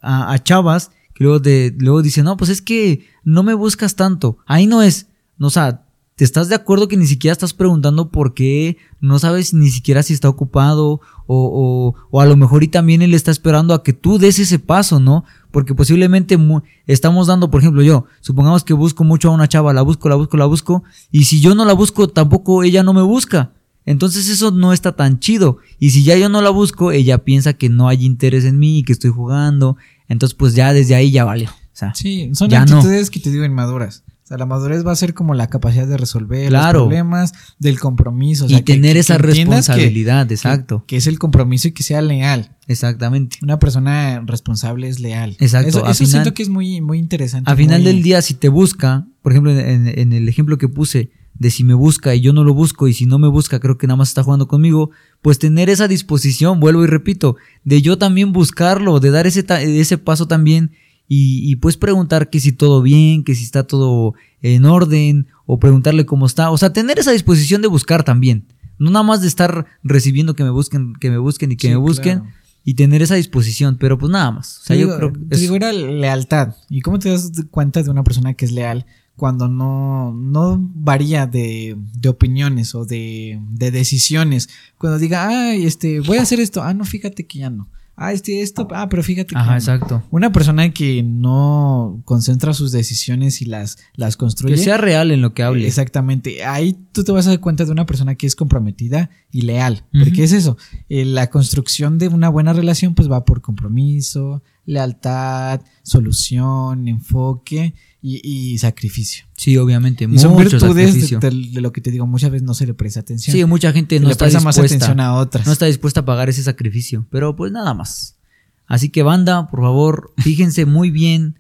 a, 0.02 0.38
chavas 0.40 0.92
que 1.14 1.24
luego, 1.24 1.40
de, 1.40 1.74
luego 1.78 2.02
dicen, 2.02 2.26
no, 2.26 2.36
pues 2.36 2.50
es 2.50 2.62
que 2.64 3.06
no 3.24 3.44
me 3.44 3.54
buscas 3.54 3.96
tanto, 3.96 4.40
ahí 4.48 4.66
no 4.66 4.82
es. 4.82 5.08
No, 5.38 5.48
o 5.48 5.52
sea, 5.52 5.86
¿Te 6.22 6.26
estás 6.26 6.50
de 6.50 6.54
acuerdo 6.54 6.88
que 6.88 6.98
ni 6.98 7.08
siquiera 7.08 7.32
estás 7.32 7.52
preguntando 7.52 8.12
por 8.12 8.36
qué? 8.36 8.78
No 9.00 9.18
sabes 9.18 9.56
ni 9.56 9.72
siquiera 9.72 10.04
si 10.04 10.14
está 10.14 10.30
ocupado 10.30 11.02
o, 11.26 11.96
o, 12.12 12.22
a 12.22 12.28
lo 12.28 12.36
mejor 12.36 12.62
y 12.62 12.68
también 12.68 13.02
él 13.02 13.16
está 13.16 13.32
esperando 13.32 13.74
a 13.74 13.82
que 13.82 13.92
tú 13.92 14.20
des 14.20 14.38
ese 14.38 14.60
paso, 14.60 15.00
¿no? 15.00 15.26
Porque 15.50 15.74
posiblemente 15.74 16.38
estamos 16.86 17.26
dando, 17.26 17.50
por 17.50 17.62
ejemplo, 17.62 17.82
yo, 17.82 18.06
supongamos 18.20 18.64
que 18.64 18.76
busco 18.76 19.04
mucho 19.04 19.30
a 19.30 19.32
una 19.32 19.48
chava, 19.48 19.74
la 19.74 19.82
busco, 19.82 20.10
la 20.10 20.16
busco, 20.16 20.38
la 20.38 20.46
busco, 20.46 20.84
y 21.12 21.24
si 21.24 21.42
yo 21.42 21.56
no 21.56 21.66
la 21.66 21.74
busco, 21.74 22.08
tampoco 22.08 22.62
ella 22.62 22.84
no 22.84 22.94
me 22.94 23.02
busca. 23.02 23.54
Entonces 23.88 24.30
eso 24.30 24.52
no 24.52 24.74
está 24.74 24.96
tan 24.96 25.18
chido. 25.18 25.58
Y 25.80 25.90
si 25.90 26.04
ya 26.04 26.16
yo 26.18 26.30
no 26.30 26.44
la 26.44 26.52
busco, 26.52 26.92
ella 26.92 27.18
piensa 27.24 27.54
que 27.54 27.68
no 27.68 27.88
hay 27.88 28.06
interés 28.06 28.46
en 28.46 28.60
mí, 28.60 28.84
que 28.84 28.94
estoy 28.94 29.10
jugando. 29.10 29.76
Entonces 30.08 30.36
pues 30.36 30.54
ya 30.54 30.72
desde 30.72 30.94
ahí 30.94 31.10
ya 31.10 31.26
vale. 31.26 31.48
O 31.48 31.74
sea, 31.74 31.96
sí, 31.96 32.30
son 32.36 32.54
actitudes 32.54 33.10
que 33.10 33.20
te 33.20 33.32
digo 33.32 33.44
inmaduras 33.44 34.04
la 34.38 34.46
madurez 34.46 34.86
va 34.86 34.92
a 34.92 34.96
ser 34.96 35.14
como 35.14 35.34
la 35.34 35.48
capacidad 35.48 35.88
de 35.88 35.98
resolver 35.98 36.52
los 36.52 36.68
problemas, 36.68 37.34
del 37.60 37.80
compromiso. 37.80 38.46
y 38.48 38.62
tener 38.62 38.98
esa 38.98 39.18
responsabilidad, 39.18 40.32
exacto. 40.32 40.84
Que, 40.88 40.98
es 40.98 41.08
el 41.08 41.20
compromiso 41.20 41.68
y 41.68 41.72
que 41.72 41.84
sea 41.84 42.02
leal. 42.02 42.56
Exactamente. 42.68 43.38
Una 43.42 43.60
persona 43.60 44.24
responsable 44.26 44.88
es 44.88 45.00
leal. 45.00 45.36
Exacto. 45.40 45.86
Eso, 45.88 46.06
siento 46.06 46.34
que 46.34 46.44
es 46.44 46.50
muy, 46.50 46.82
muy 46.82 46.98
interesante. 46.98 47.52
A 47.52 47.56
final 47.56 47.84
del 47.84 48.02
día, 48.04 48.22
si 48.22 48.34
te 48.34 48.50
busca, 48.50 49.08
por 49.22 49.32
ejemplo, 49.32 49.52
en, 49.52 50.14
el 50.14 50.30
ejemplo 50.30 50.58
que 50.58 50.68
puse, 50.68 51.12
de 51.34 51.50
si 51.50 51.64
me 51.64 51.74
busca 51.74 52.14
y 52.14 52.22
yo 52.22 52.34
no 52.34 52.44
lo 52.44 52.54
busco 52.54 52.88
y 52.88 52.94
si 52.94 53.06
no 53.06 53.18
me 53.18 53.28
busca 53.28 53.60
creo 53.60 53.78
que 53.78 53.88
nada 53.88 53.98
más 53.98 54.10
está 54.10 54.24
jugando 54.24 54.48
conmigo, 54.48 54.92
pues 55.22 55.40
tener 55.40 55.70
esa 55.70 55.88
disposición, 55.88 56.60
vuelvo 56.60 56.84
y 56.84 56.88
repito, 56.88 57.36
de 57.64 57.82
yo 57.82 57.98
también 57.98 58.32
buscarlo, 58.32 59.00
de 59.00 59.12
dar 59.12 59.28
ese, 59.28 59.46
ese 59.80 59.98
paso 59.98 60.28
también 60.28 60.72
y, 61.14 61.58
pues 61.58 61.76
preguntar 61.76 62.30
que 62.30 62.40
si 62.40 62.54
todo 62.54 62.82
bien, 62.82 63.26
que 63.26 63.36
si 63.36 63.44
está 63.44 63.68
todo 63.68 64.14
en 64.42 64.64
orden, 64.64 65.28
o 65.46 65.60
preguntarle 65.60 66.06
cómo 66.06 66.26
está. 66.26 66.52
O 66.52 66.58
sea, 66.58 66.72
tener 66.72 67.00
esa 67.00 67.12
disposición 67.12 67.62
de 67.62 67.68
buscar 67.68 68.06
también. 68.06 68.46
No 68.80 68.92
nada 68.92 69.04
más 69.04 69.20
de 69.20 69.28
estar 69.28 69.66
recibiendo 69.84 70.36
que 70.36 70.46
me 70.46 70.52
busquen, 70.52 70.94
que 71.02 71.10
me 71.12 71.18
busquen 71.18 71.52
y 71.52 71.58
que 71.58 71.68
me 71.68 71.76
busquen. 71.76 72.24
Y 72.64 72.76
tener 72.76 73.02
esa 73.02 73.16
disposición, 73.16 73.76
pero 73.78 73.98
pues 73.98 74.10
nada 74.10 74.32
más. 74.32 74.60
O 74.60 74.64
sea, 74.64 74.78
yo 74.78 74.96
creo 74.96 75.12
que. 75.12 75.36
Digo, 75.36 75.58
era 75.58 75.74
lealtad. 75.74 76.56
¿Y 76.70 76.80
cómo 76.80 76.98
te 76.98 77.10
das 77.10 77.30
cuenta 77.52 77.84
de 77.84 77.90
una 77.90 78.06
persona 78.06 78.34
que 78.34 78.46
es 78.46 78.54
leal? 78.54 78.86
cuando 79.18 79.50
no, 79.50 80.14
no 80.14 80.58
varía 80.74 81.28
de, 81.28 81.76
de 81.94 82.10
opiniones 82.10 82.74
o 82.74 82.86
de, 82.86 83.40
de, 83.52 83.70
decisiones. 83.70 84.50
Cuando 84.80 84.98
diga, 84.98 85.28
ay, 85.28 85.66
este, 85.66 86.00
voy 86.00 86.18
a 86.18 86.24
hacer 86.24 86.40
esto, 86.40 86.64
ah, 86.64 86.74
no, 86.74 86.86
fíjate 86.86 87.28
que 87.28 87.40
ya 87.40 87.50
no 87.52 87.68
ah, 87.96 88.14
este, 88.14 88.42
esto, 88.42 88.68
ah, 88.72 88.90
pero 88.90 89.04
fíjate 89.04 89.36
Ajá, 89.36 89.56
exacto. 89.56 90.04
Una 90.12 90.32
persona 90.32 90.72
que 90.72 91.04
no 91.04 92.02
concentra 92.06 92.54
sus 92.54 92.72
decisiones 92.72 93.42
y 93.42 93.46
las, 93.46 93.78
las 93.96 94.18
construye. 94.18 94.56
Que 94.56 94.62
sea 94.62 94.78
real 94.78 95.12
en 95.12 95.22
lo 95.22 95.34
que 95.34 95.44
hable. 95.44 95.68
Exactamente. 95.68 96.44
Ahí 96.44 96.78
tú 96.92 97.04
te 97.04 97.12
vas 97.12 97.28
a 97.28 97.32
dar 97.32 97.40
cuenta 97.40 97.66
de 97.66 97.72
una 97.72 97.86
persona 97.86 98.16
que 98.16 98.28
es 98.28 98.36
comprometida 98.36 99.10
y 99.32 99.42
leal. 99.42 99.86
Porque 99.92 100.24
es 100.24 100.32
eso. 100.32 100.58
Eh, 100.90 101.06
la 101.06 101.30
construcción 101.30 101.98
de 101.98 102.08
una 102.08 102.30
buena 102.30 102.54
relación, 102.54 102.96
pues 102.96 103.10
va 103.10 103.26
por 103.26 103.42
compromiso, 103.42 104.44
lealtad, 104.66 105.62
solución, 105.84 106.88
enfoque 106.88 107.74
y, 108.02 108.58
sacrificio. 108.58 109.26
Sí, 109.38 109.58
obviamente. 109.58 110.08
Y 110.12 110.18
son 110.18 110.36
virtudes 110.36 111.12
de, 111.20 111.62
lo 111.62 111.72
que 111.72 111.82
te 111.82 111.92
digo, 111.92 112.08
muchas 112.08 112.32
veces 112.32 112.46
no 112.46 112.54
se 112.54 112.66
le 112.66 112.74
presta 112.74 113.02
atención. 113.02 113.36
Sí, 113.36 113.46
mucha 113.46 113.72
gente 113.72 114.00
no 114.00 114.10
está 114.10 114.26
dispuesta. 114.26 114.46
más 114.46 114.58
atención 114.58 115.00
a 115.00 115.14
otras. 115.16 115.46
No 115.46 115.54
está 115.54 115.68
dispuesta 115.68 116.00
a 116.00 116.06
pagar 116.06 116.30
ese 116.30 116.42
sacrificio. 116.42 117.06
Pero 117.12 117.36
pues 117.36 117.52
nada 117.52 117.74
más. 117.74 118.18
Así 118.66 118.90
que 118.90 119.04
banda, 119.04 119.50
por 119.50 119.62
favor, 119.62 120.14
fíjense 120.18 120.66
muy 120.66 120.90
bien 120.90 121.40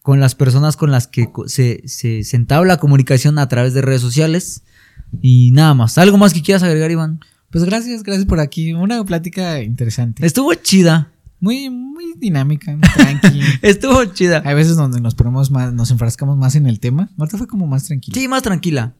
con 0.00 0.18
las 0.18 0.34
personas 0.34 0.76
con 0.76 0.90
las 0.90 1.06
que 1.06 1.28
se, 1.46 1.82
se, 1.86 2.24
se 2.24 2.36
entabla 2.36 2.78
comunicación 2.78 3.38
a 3.38 3.48
través 3.48 3.74
de 3.74 3.82
redes 3.82 4.00
sociales. 4.00 4.62
Y 5.20 5.50
nada 5.52 5.74
más. 5.74 5.98
¿Algo 5.98 6.16
más 6.16 6.32
que 6.32 6.42
quieras 6.42 6.62
agregar, 6.62 6.90
Iván? 6.90 7.20
Pues 7.50 7.64
gracias, 7.64 8.02
gracias 8.02 8.26
por 8.26 8.40
aquí. 8.40 8.72
Una 8.72 9.04
plática 9.04 9.62
interesante. 9.62 10.24
Estuvo 10.24 10.54
chida. 10.54 11.12
Muy, 11.42 11.68
muy 11.70 12.14
dinámica, 12.18 12.78
tranqui. 12.94 13.40
Estuvo 13.62 14.04
chida. 14.04 14.42
Hay 14.44 14.54
veces 14.54 14.76
donde 14.76 15.00
nos 15.00 15.16
ponemos 15.16 15.50
más, 15.50 15.74
nos 15.74 15.90
enfrascamos 15.90 16.38
más 16.38 16.54
en 16.54 16.66
el 16.66 16.78
tema. 16.78 17.10
Ahorita 17.18 17.36
fue 17.36 17.48
como 17.48 17.66
más 17.66 17.82
tranquilo. 17.82 18.14
Sí, 18.14 18.28
más 18.28 18.44
tranquila. 18.44 18.94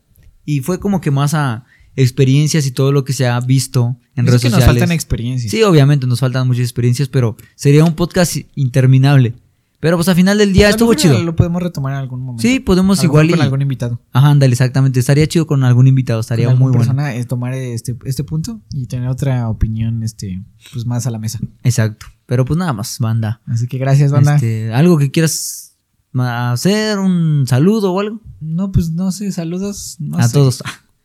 Y 0.45 0.59
fue 0.59 0.81
como 0.81 1.01
que 1.01 1.13
más 1.13 1.35
a 1.35 1.65
experiencias 1.95 2.67
y 2.67 2.73
todo 2.73 2.91
lo 2.91 3.05
que 3.05 3.13
se 3.13 3.29
ha 3.29 3.39
visto 3.39 3.97
en 4.17 4.25
Eso 4.25 4.33
redes 4.33 4.43
que 4.43 4.51
nos 4.51 4.65
faltan 4.65 4.91
experiencias. 4.91 5.53
Sí, 5.53 5.63
obviamente 5.63 6.09
nos 6.09 6.19
faltan 6.19 6.49
muchas 6.49 6.65
experiencias, 6.65 7.09
pero 7.09 7.37
sería 7.55 7.85
un 7.85 7.95
podcast 7.95 8.37
interminable. 8.57 9.35
Pero 9.83 9.97
pues 9.97 10.09
al 10.09 10.15
final 10.15 10.39
del 10.39 10.53
día 10.53 10.69
lo 10.69 10.71
estuvo 10.71 10.95
chido. 10.95 11.21
Lo 11.25 11.35
podemos 11.35 11.61
retomar 11.61 11.95
en 11.95 11.99
algún 11.99 12.21
momento. 12.21 12.41
Sí, 12.41 12.61
podemos 12.61 13.01
A 13.01 13.03
lo 13.03 13.09
mejor 13.09 13.25
igual 13.25 13.27
y... 13.27 13.33
con 13.33 13.43
algún 13.43 13.63
invitado. 13.63 14.01
Ajá, 14.13 14.29
ándale, 14.29 14.53
exactamente. 14.53 15.01
Estaría 15.01 15.27
chido 15.27 15.49
con 15.49 15.65
algún 15.65 15.89
invitado, 15.89 16.21
estaría 16.21 16.47
Con 16.47 16.57
muy 16.57 16.71
bueno. 16.71 16.79
persona 16.79 17.17
eh, 17.17 17.25
tomar 17.25 17.53
este, 17.55 17.97
este 18.05 18.23
punto 18.23 18.61
y 18.71 18.87
tener 18.87 19.09
otra 19.09 19.49
opinión 19.49 20.05
este 20.05 20.41
pues 20.73 20.87
más 20.87 21.09
a 21.09 21.11
la 21.11 21.19
mesa. 21.19 21.41
Exacto. 21.65 22.07
Pero 22.27 22.45
pues 22.45 22.57
nada 22.59 22.73
más, 22.73 23.01
banda. 23.01 23.41
Así 23.45 23.67
que 23.67 23.79
gracias, 23.79 24.13
banda. 24.13 24.37
Este, 24.37 24.73
algo 24.73 24.99
que 24.99 25.11
quieras 25.11 25.77
hacer, 26.17 27.01
un 27.01 27.49
saludo 27.49 27.93
o 27.93 27.99
algo. 27.99 28.21
No, 28.41 28.71
pues 28.71 28.93
no 28.93 29.11
sé, 29.11 29.33
saludos. 29.33 29.97
no 29.99 30.17
a 30.17 30.29
sé. 30.29 30.33
todos. 30.33 30.63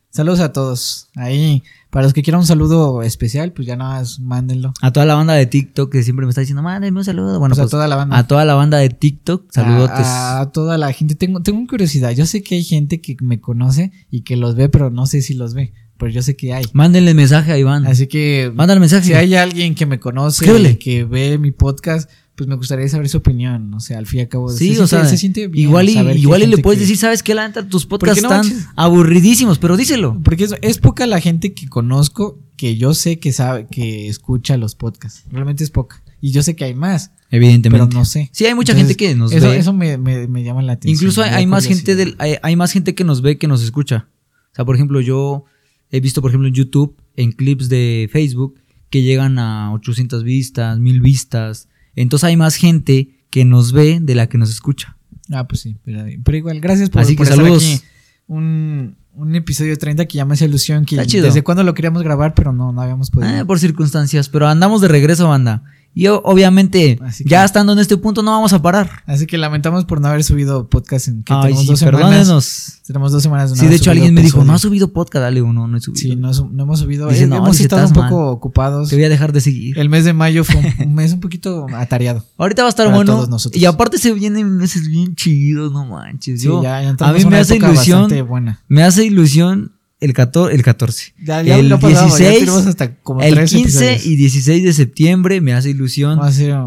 Saludos 0.09 0.39
a 0.39 0.51
todos. 0.51 1.09
Ahí, 1.15 1.63
para 1.91 2.03
los 2.05 2.13
que 2.13 2.23
quieran 2.23 2.39
un 2.41 2.47
saludo 2.47 3.03
especial, 3.03 3.51
pues 3.51 3.67
ya 3.67 3.75
nada 3.75 3.99
más 3.99 4.19
mándenlo. 4.19 4.73
A 4.81 4.91
toda 4.91 5.05
la 5.05 5.15
banda 5.15 5.33
de 5.33 5.45
TikTok 5.45 5.91
que 5.91 6.01
siempre 6.01 6.25
me 6.25 6.29
está 6.31 6.41
diciendo, 6.41 6.63
mándenme 6.63 6.99
un 6.99 7.05
saludo. 7.05 7.39
Bueno, 7.39 7.53
Pues 7.53 7.59
a 7.59 7.63
pues, 7.63 7.71
toda 7.71 7.87
la 7.87 7.95
banda. 7.97 8.17
a 8.17 8.27
toda 8.27 8.43
la 8.45 8.55
banda 8.55 8.77
de 8.79 8.89
TikTok, 8.89 9.51
saludotes. 9.51 10.05
A, 10.07 10.41
a 10.41 10.51
toda 10.51 10.77
la 10.77 10.91
gente. 10.93 11.15
Tengo, 11.15 11.41
tengo 11.41 11.65
curiosidad. 11.67 12.11
Yo 12.11 12.25
sé 12.25 12.41
que 12.41 12.55
hay 12.55 12.63
gente 12.63 12.99
que 12.99 13.15
me 13.21 13.39
conoce 13.39 13.91
y 14.09 14.21
que 14.21 14.37
los 14.37 14.55
ve, 14.55 14.69
pero 14.69 14.89
no 14.89 15.05
sé 15.05 15.21
si 15.21 15.33
los 15.35 15.53
ve. 15.53 15.73
Pero 15.99 16.11
yo 16.11 16.21
sé 16.21 16.35
que 16.35 16.53
hay. 16.53 16.63
Mándenle 16.73 17.13
mensaje 17.13 17.51
a 17.51 17.57
Iván. 17.57 17.85
Así 17.87 18.07
que 18.07 18.51
Mándale 18.55 18.79
mensaje. 18.79 19.05
si 19.07 19.13
hay 19.13 19.35
alguien 19.35 19.73
que 19.75 19.85
me 19.85 19.99
conoce 19.99 20.45
y 20.59 20.75
que 20.77 21.03
ve 21.05 21.37
mi 21.37 21.51
podcast, 21.51 22.09
pues 22.37 22.47
me 22.47 22.55
gustaría 22.55 22.87
saber 22.87 23.09
su 23.09 23.17
opinión. 23.17 23.73
O 23.73 23.79
sea, 23.79 23.97
al 23.97 24.05
fin 24.05 24.19
y 24.19 24.21
al 24.21 24.29
cabo. 24.29 24.49
Sí, 24.49 24.75
se 24.75 24.81
o 24.83 24.87
siente- 24.87 24.87
sea, 24.87 25.05
se 25.05 25.17
siente 25.17 25.47
bien 25.47 25.67
igual 25.67 25.89
y, 25.89 25.97
igual 26.19 26.43
y 26.43 26.47
le 26.47 26.59
puedes 26.59 26.77
que- 26.77 26.83
decir, 26.85 26.97
¿sabes 26.97 27.23
qué? 27.23 27.33
La 27.33 27.47
neta, 27.47 27.67
tus 27.67 27.85
podcasts 27.85 28.21
no 28.21 28.29
están 28.29 28.47
manches? 28.47 28.67
aburridísimos, 28.75 29.57
pero 29.59 29.75
díselo. 29.75 30.19
Porque 30.23 30.43
es, 30.45 30.53
es 30.61 30.77
poca 30.77 31.05
la 31.07 31.19
gente 31.19 31.53
que 31.53 31.67
conozco 31.67 32.39
que 32.55 32.77
yo 32.77 32.93
sé 32.93 33.19
que 33.19 33.33
sabe, 33.33 33.67
que 33.69 34.07
escucha 34.07 34.55
los 34.57 34.75
podcasts. 34.75 35.23
Realmente 35.31 35.63
es 35.63 35.71
poca. 35.71 36.03
Y 36.21 36.31
yo 36.31 36.41
sé 36.43 36.55
que 36.55 36.63
hay 36.65 36.73
más, 36.73 37.11
Evidentemente. 37.29 37.85
pero 37.87 37.99
no 37.99 38.05
sé. 38.05 38.29
Sí, 38.33 38.45
hay 38.45 38.55
mucha 38.55 38.71
Entonces, 38.73 38.95
gente 38.97 39.07
que 39.11 39.15
nos 39.15 39.31
eso, 39.31 39.49
ve. 39.49 39.57
Eso 39.57 39.73
me, 39.73 39.97
me- 39.97 40.27
me 40.27 40.43
llama 40.43 40.61
la 40.61 40.73
atención. 40.73 40.95
Incluso 40.95 41.21
hay, 41.23 41.45
más 41.45 41.65
gente 41.65 41.95
del, 41.95 42.15
hay, 42.19 42.35
hay 42.41 42.55
más 42.55 42.71
gente 42.71 42.95
que 42.95 43.03
nos 43.03 43.21
ve 43.21 43.37
que 43.37 43.47
nos 43.47 43.61
escucha. 43.63 44.07
O 44.51 44.55
sea, 44.55 44.65
por 44.65 44.75
ejemplo, 44.75 45.01
yo 45.01 45.45
he 45.91 45.99
visto, 45.99 46.21
por 46.21 46.31
ejemplo, 46.31 46.47
en 46.47 46.53
YouTube, 46.55 46.95
en 47.15 47.31
clips 47.31 47.69
de 47.69 48.09
Facebook, 48.11 48.59
que 48.89 49.03
llegan 49.03 49.37
a 49.37 49.71
800 49.73 50.23
vistas, 50.23 50.79
1000 50.79 51.01
vistas. 51.01 51.67
Entonces 51.97 52.23
hay 52.25 52.37
más 52.37 52.55
gente 52.55 53.09
que 53.29 53.43
nos 53.43 53.73
ve 53.73 53.99
de 54.01 54.15
la 54.15 54.27
que 54.29 54.37
nos 54.37 54.49
escucha. 54.49 54.95
Ah, 55.31 55.45
pues 55.47 55.59
sí, 55.61 55.75
pero, 55.83 56.05
pero 56.23 56.37
igual, 56.37 56.61
gracias 56.61 56.89
por, 56.89 57.01
Así 57.01 57.13
que 57.13 57.17
por 57.17 57.25
estar 57.25 57.37
saludos. 57.37 57.63
aquí. 57.63 57.81
Un, 58.27 58.95
un 59.13 59.35
episodio 59.35 59.77
30 59.77 60.05
que 60.05 60.17
ya 60.17 60.25
me 60.25 60.33
hace 60.35 60.45
ilusión, 60.45 60.85
que 60.85 60.95
Está 60.95 61.05
chido. 61.05 61.25
desde 61.25 61.43
cuando 61.43 61.63
lo 61.63 61.73
queríamos 61.73 62.03
grabar, 62.03 62.33
pero 62.33 62.53
no, 62.53 62.71
no 62.71 62.81
habíamos 62.81 63.09
podido. 63.11 63.29
Ah, 63.41 63.45
por 63.45 63.59
circunstancias, 63.59 64.29
pero 64.29 64.47
andamos 64.47 64.79
de 64.81 64.87
regreso, 64.87 65.27
banda. 65.27 65.63
Y 65.97 66.07
obviamente, 66.07 66.99
que- 67.17 67.23
ya 67.25 67.43
estando 67.43 67.73
en 67.73 67.79
este 67.79 67.97
punto, 67.97 68.21
no 68.21 68.31
vamos 68.31 68.53
a 68.53 68.61
parar. 68.61 69.03
Así 69.07 69.25
que 69.25 69.37
lamentamos 69.37 69.85
por 69.85 69.99
no 69.99 70.07
haber 70.07 70.23
subido 70.23 70.67
podcast 70.69 71.07
en 71.07 71.23
que 71.23 71.33
Ay, 71.33 71.41
tenemos 71.41 71.61
sí, 71.63 71.67
dos 71.69 71.79
semanas. 71.79 72.01
perdónenos. 72.01 72.73
Tenemos 72.85 73.11
dos 73.11 73.23
semanas. 73.23 73.49
no 73.49 73.55
Sí, 73.55 73.67
de 73.67 73.75
hecho, 73.75 73.89
alguien 73.91 74.13
me 74.13 74.21
dijo, 74.21 74.43
no 74.43 74.53
has 74.53 74.61
subido 74.61 74.93
podcast, 74.93 75.23
dale 75.23 75.41
uno, 75.41 75.67
no 75.67 75.75
he 75.77 75.81
subido. 75.81 75.99
Sí, 76.01 76.15
no, 76.15 76.31
hemos 76.63 76.79
subido. 76.79 77.07
Dice, 77.09 77.23
Eh, 77.23 77.27
no, 77.27 77.37
hemos 77.37 77.59
estado 77.59 77.87
un 77.87 77.93
poco 77.93 78.21
mal. 78.25 78.33
ocupados. 78.33 78.89
Te 78.89 78.95
voy 78.95 79.05
a 79.05 79.09
dejar 79.09 79.33
de 79.33 79.41
seguir. 79.41 79.77
El 79.79 79.89
mes 79.89 80.05
de 80.05 80.13
mayo 80.13 80.43
fue 80.43 80.57
un, 80.57 80.65
un 80.89 80.93
mes 80.95 81.13
un 81.13 81.19
poquito 81.19 81.65
atareado. 81.73 82.23
Ahorita 82.37 82.61
va 82.61 82.67
a 82.67 82.69
estar 82.69 82.85
Para 82.85 82.95
bueno. 82.97 83.13
todos 83.15 83.29
nosotros. 83.29 83.61
Y 83.61 83.65
aparte 83.65 83.97
se 83.97 84.13
vienen 84.13 84.55
meses 84.55 84.87
bien 84.87 85.15
chidos, 85.15 85.71
no 85.73 85.85
manches. 85.85 86.41
Sí, 86.41 86.47
Yo, 86.47 86.61
ya, 86.61 86.81
ya 86.83 86.95
a 86.99 87.13
mí 87.13 87.25
me 87.25 87.37
hace 87.39 87.55
ilusión. 87.57 88.09
buena. 88.27 88.61
Me 88.67 88.83
hace 88.83 89.03
ilusión 89.03 89.73
el 89.99 90.13
14. 90.13 90.53
El 90.55 90.63
14. 90.63 91.13
Ya, 91.23 91.41
ya 91.41 91.57
el 91.57 91.69
lo 91.69 91.79
pasamos, 91.79 92.17
ya 92.19 92.29
16, 92.29 92.39
tenemos 92.39 92.65
hasta 92.67 92.95
como 92.97 93.21
el 93.21 93.33
tres 93.33 93.51
15 93.51 93.91
episodios. 93.93 94.05
y 94.05 94.15
16 94.15 94.63
de 94.63 94.73
septiembre 94.73 95.41
me 95.41 95.53
hace 95.53 95.69
ilusión. 95.71 96.19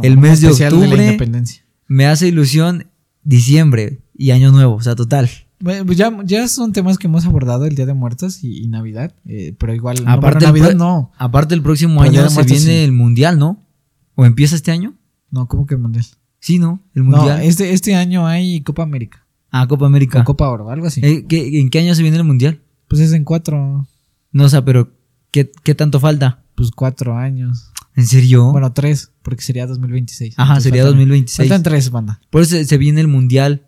El 0.02 0.18
mes 0.18 0.40
de 0.40 0.48
especial 0.48 0.72
la 0.72 0.78
octubre. 0.80 1.04
independencia. 1.04 1.64
Me 1.86 2.06
hace 2.06 2.28
ilusión 2.28 2.86
diciembre 3.24 4.00
y 4.16 4.30
año 4.32 4.50
nuevo. 4.52 4.74
O 4.74 4.82
sea, 4.82 4.94
total. 4.94 5.28
Bueno, 5.62 5.84
pues 5.84 5.98
ya, 5.98 6.10
ya 6.24 6.48
son 6.48 6.72
temas 6.72 6.96
que 6.96 7.06
hemos 7.06 7.26
abordado 7.26 7.66
el 7.66 7.74
Día 7.74 7.84
de 7.84 7.92
Muertos 7.92 8.42
y, 8.42 8.62
y 8.64 8.68
Navidad, 8.68 9.14
eh, 9.26 9.54
pero 9.58 9.74
igual 9.74 10.02
no, 10.02 10.10
Aparte 10.10 10.38
el 10.38 10.44
Navidad 10.44 10.74
no, 10.74 11.12
Aparte, 11.18 11.54
el 11.54 11.60
próximo 11.62 12.00
Pero 12.00 12.10
año 12.10 12.22
de 12.22 12.28
se 12.30 12.34
Muertos, 12.36 12.56
viene 12.64 12.78
sí. 12.78 12.84
el 12.84 12.92
mundial, 12.92 13.38
¿no? 13.38 13.62
¿O 14.14 14.24
empieza 14.24 14.56
este 14.56 14.70
año? 14.70 14.94
no, 15.30 15.46
¿cómo 15.48 15.66
que 15.66 15.76
mundial? 15.76 16.06
Sí, 16.40 16.58
¿no? 16.58 16.82
El 16.94 17.04
No, 17.06 17.18
mundial. 17.18 17.42
este, 17.42 17.72
este 17.74 17.94
año 17.94 18.26
hay 18.26 18.62
Copa 18.62 18.82
América, 18.82 19.26
Ah, 19.50 19.66
Copa 19.68 19.84
América. 19.86 20.20
o 20.20 20.24
Copa 20.24 20.48
Oro, 20.48 20.70
algo 20.70 20.86
así. 20.86 21.02
Eh, 21.04 21.26
¿qué- 21.28 21.60
¿En 21.60 21.68
qué 21.68 21.80
año 21.80 21.94
se 21.94 22.02
viene 22.02 22.16
el 22.16 22.24
mundial? 22.24 22.62
Pues 22.90 23.00
es 23.00 23.12
en 23.14 23.22
cuatro, 23.24 23.86
No, 24.32 24.44
o 24.44 24.48
sea, 24.48 24.64
pero 24.64 24.92
¿qué, 25.30 25.50
qué 25.62 25.74
tanto 25.74 25.98
falta? 26.00 26.42
pues 26.56 26.70
cuatro 26.72 27.16
años. 27.16 27.70
¿En 27.96 28.06
serio? 28.06 28.50
Bueno, 28.52 28.72
tres, 28.74 29.12
porque 29.22 29.42
sería 29.42 29.66
2026. 29.66 30.34
Ajá, 30.36 30.42
Entonces 30.54 30.64
sería 30.64 30.82
faltan- 30.82 30.88
2026. 30.98 31.48
Faltan 31.48 31.62
tres, 31.62 31.90
banda. 31.90 32.20
Por 32.28 32.42
eso 32.42 32.50
se, 32.56 32.64
se 32.66 32.76
viene 32.78 33.00
el 33.00 33.08
mundial. 33.08 33.62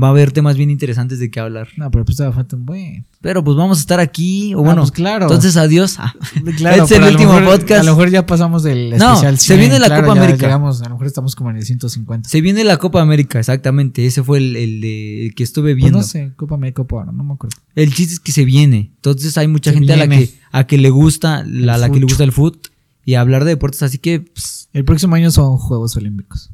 Va 0.00 0.08
a 0.08 0.10
haber 0.10 0.30
temas 0.30 0.58
bien 0.58 0.68
interesantes 0.70 1.18
de 1.18 1.30
qué 1.30 1.40
hablar. 1.40 1.68
No, 1.78 1.90
pero 1.90 2.04
pues 2.04 2.18
todavía 2.18 2.36
faltan 2.36 2.66
buen. 2.66 3.06
Pero 3.22 3.42
pues 3.42 3.56
vamos 3.56 3.78
a 3.78 3.80
estar 3.80 3.98
aquí. 3.98 4.54
O 4.54 4.58
Ah, 4.58 4.62
bueno, 4.62 4.82
pues 4.82 4.92
claro. 4.92 5.24
entonces 5.24 5.56
adiós. 5.56 5.96
Ah, 5.98 6.14
Claro, 6.58 6.82
este 6.84 6.96
es 6.96 7.00
el 7.02 7.08
último 7.12 7.32
mejor- 7.32 7.58
podcast. 7.60 7.80
A 7.80 7.84
lo 7.84 7.92
mejor 7.92 8.10
ya 8.10 8.26
pasamos 8.26 8.62
del 8.62 8.90
No, 8.90 9.12
especial 9.14 9.38
se 9.38 9.44
100, 9.46 9.58
viene 9.60 9.78
la 9.78 9.86
claro, 9.86 10.06
Copa 10.08 10.18
América. 10.18 10.44
Llegamos, 10.46 10.82
a 10.82 10.84
lo 10.84 10.96
mejor 10.96 11.06
estamos 11.06 11.34
como 11.34 11.48
en 11.50 11.56
el 11.56 11.62
150. 11.64 12.28
Se 12.28 12.40
viene 12.42 12.62
la 12.62 12.76
Copa 12.76 13.00
América, 13.00 13.38
exactamente. 13.38 14.04
Ese 14.04 14.22
fue 14.22 14.36
el, 14.36 14.54
el 14.56 14.80
de- 14.82 15.26
el 15.26 15.34
que 15.34 15.42
estuve 15.44 15.72
Pues 15.72 15.76
viendo. 15.76 15.98
no 16.00 16.04
sé, 16.04 16.32
Copa 16.36 16.56
América, 16.56 16.82
Copa 16.82 16.96
Oro, 16.96 17.12
no 17.12 17.24
me 17.24 17.32
acuerdo. 17.32 17.56
El 17.74 17.94
chiste 17.94 18.12
es 18.14 18.20
que 18.20 18.32
se 18.32 18.44
viene. 18.44 18.92
Entonces 18.96 19.38
hay 19.38 19.48
mucha 19.48 19.70
Se 19.70 19.78
gente 19.78 19.94
a 19.94 19.96
la 19.96 20.08
que, 20.08 20.30
a 20.52 20.66
que 20.66 20.76
le 20.76 20.90
gusta, 20.90 21.42
la, 21.46 21.74
a 21.74 21.78
la 21.78 21.88
que 21.88 22.00
le 22.00 22.04
gusta 22.04 22.22
el 22.22 22.32
foot 22.32 22.68
y 23.04 23.14
hablar 23.14 23.44
de 23.44 23.50
deportes. 23.52 23.82
Así 23.82 23.96
que, 23.96 24.20
pues, 24.20 24.68
El 24.74 24.84
próximo 24.84 25.14
año 25.14 25.30
son 25.30 25.56
Juegos 25.56 25.96
Olímpicos. 25.96 26.50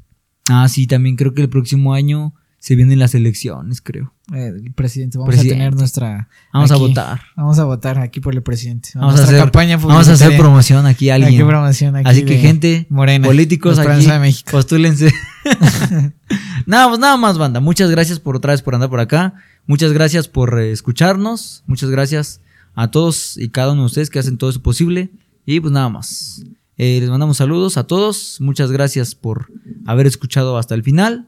ah, 0.48 0.68
sí, 0.68 0.86
también 0.86 1.16
creo 1.16 1.34
que 1.34 1.42
el 1.42 1.48
próximo 1.48 1.92
año 1.92 2.34
se 2.62 2.76
vienen 2.76 3.00
las 3.00 3.12
elecciones, 3.16 3.80
creo. 3.80 4.14
Eh, 4.32 4.52
el 4.54 4.72
presidente, 4.72 5.18
vamos 5.18 5.34
Presidente. 5.34 5.56
a 5.56 5.66
tener 5.66 5.74
nuestra. 5.74 6.28
Vamos 6.52 6.70
a 6.70 6.76
votar. 6.76 7.20
Vamos 7.34 7.58
a 7.58 7.64
votar 7.64 7.98
aquí 7.98 8.20
por 8.20 8.36
el 8.36 8.42
presidente. 8.44 8.90
Vamos 8.94 9.18
a, 9.18 9.24
hacer, 9.24 9.36
campaña 9.36 9.78
vamos 9.78 10.08
a 10.08 10.12
hacer 10.12 10.36
promoción 10.36 10.86
aquí 10.86 11.10
a 11.10 11.16
alguien. 11.16 11.34
Aquí 11.34 11.42
promoción 11.42 11.96
aquí 11.96 12.08
Así 12.08 12.24
que 12.24 12.38
gente, 12.38 12.86
Morena, 12.88 13.26
políticos 13.26 13.80
aquí, 13.80 14.06
de 14.06 14.18
México. 14.20 14.52
postúlense. 14.52 15.12
nada, 16.66 16.86
pues 16.86 17.00
nada 17.00 17.16
más, 17.16 17.36
banda. 17.36 17.58
Muchas 17.58 17.90
gracias 17.90 18.20
por 18.20 18.36
otra 18.36 18.52
vez 18.52 18.62
por 18.62 18.76
andar 18.76 18.88
por 18.88 19.00
acá. 19.00 19.34
Muchas 19.66 19.92
gracias 19.92 20.28
por 20.28 20.60
eh, 20.60 20.70
escucharnos. 20.70 21.64
Muchas 21.66 21.90
gracias 21.90 22.42
a 22.76 22.92
todos 22.92 23.38
y 23.38 23.48
cada 23.48 23.72
uno 23.72 23.82
de 23.82 23.86
ustedes 23.86 24.08
que 24.08 24.20
hacen 24.20 24.38
todo 24.38 24.50
eso 24.50 24.62
posible. 24.62 25.10
Y 25.44 25.58
pues 25.58 25.72
nada 25.72 25.88
más. 25.88 26.44
Eh, 26.78 26.98
les 27.00 27.10
mandamos 27.10 27.38
saludos 27.38 27.76
a 27.76 27.88
todos. 27.88 28.40
Muchas 28.40 28.70
gracias 28.70 29.16
por 29.16 29.48
haber 29.84 30.06
escuchado 30.06 30.58
hasta 30.58 30.76
el 30.76 30.84
final. 30.84 31.26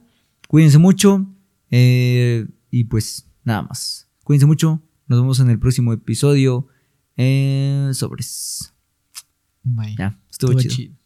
Cuídense 0.54 0.78
mucho. 0.78 1.26
eh, 1.68 2.46
y 2.70 2.84
pues 2.84 3.28
nada 3.42 3.62
más. 3.62 4.08
Cuídense 4.22 4.46
mucho. 4.46 4.80
Nos 5.08 5.20
vemos 5.20 5.40
en 5.40 5.50
el 5.50 5.58
próximo 5.58 5.92
episodio. 5.92 6.68
Eh, 7.16 7.90
sobres. 7.92 8.72
Bye. 9.64 9.96
Ya, 9.98 10.16
estuvo 10.30 10.52
Estuvo 10.52 10.60
chido. 10.60 10.74
chido. 10.76 10.96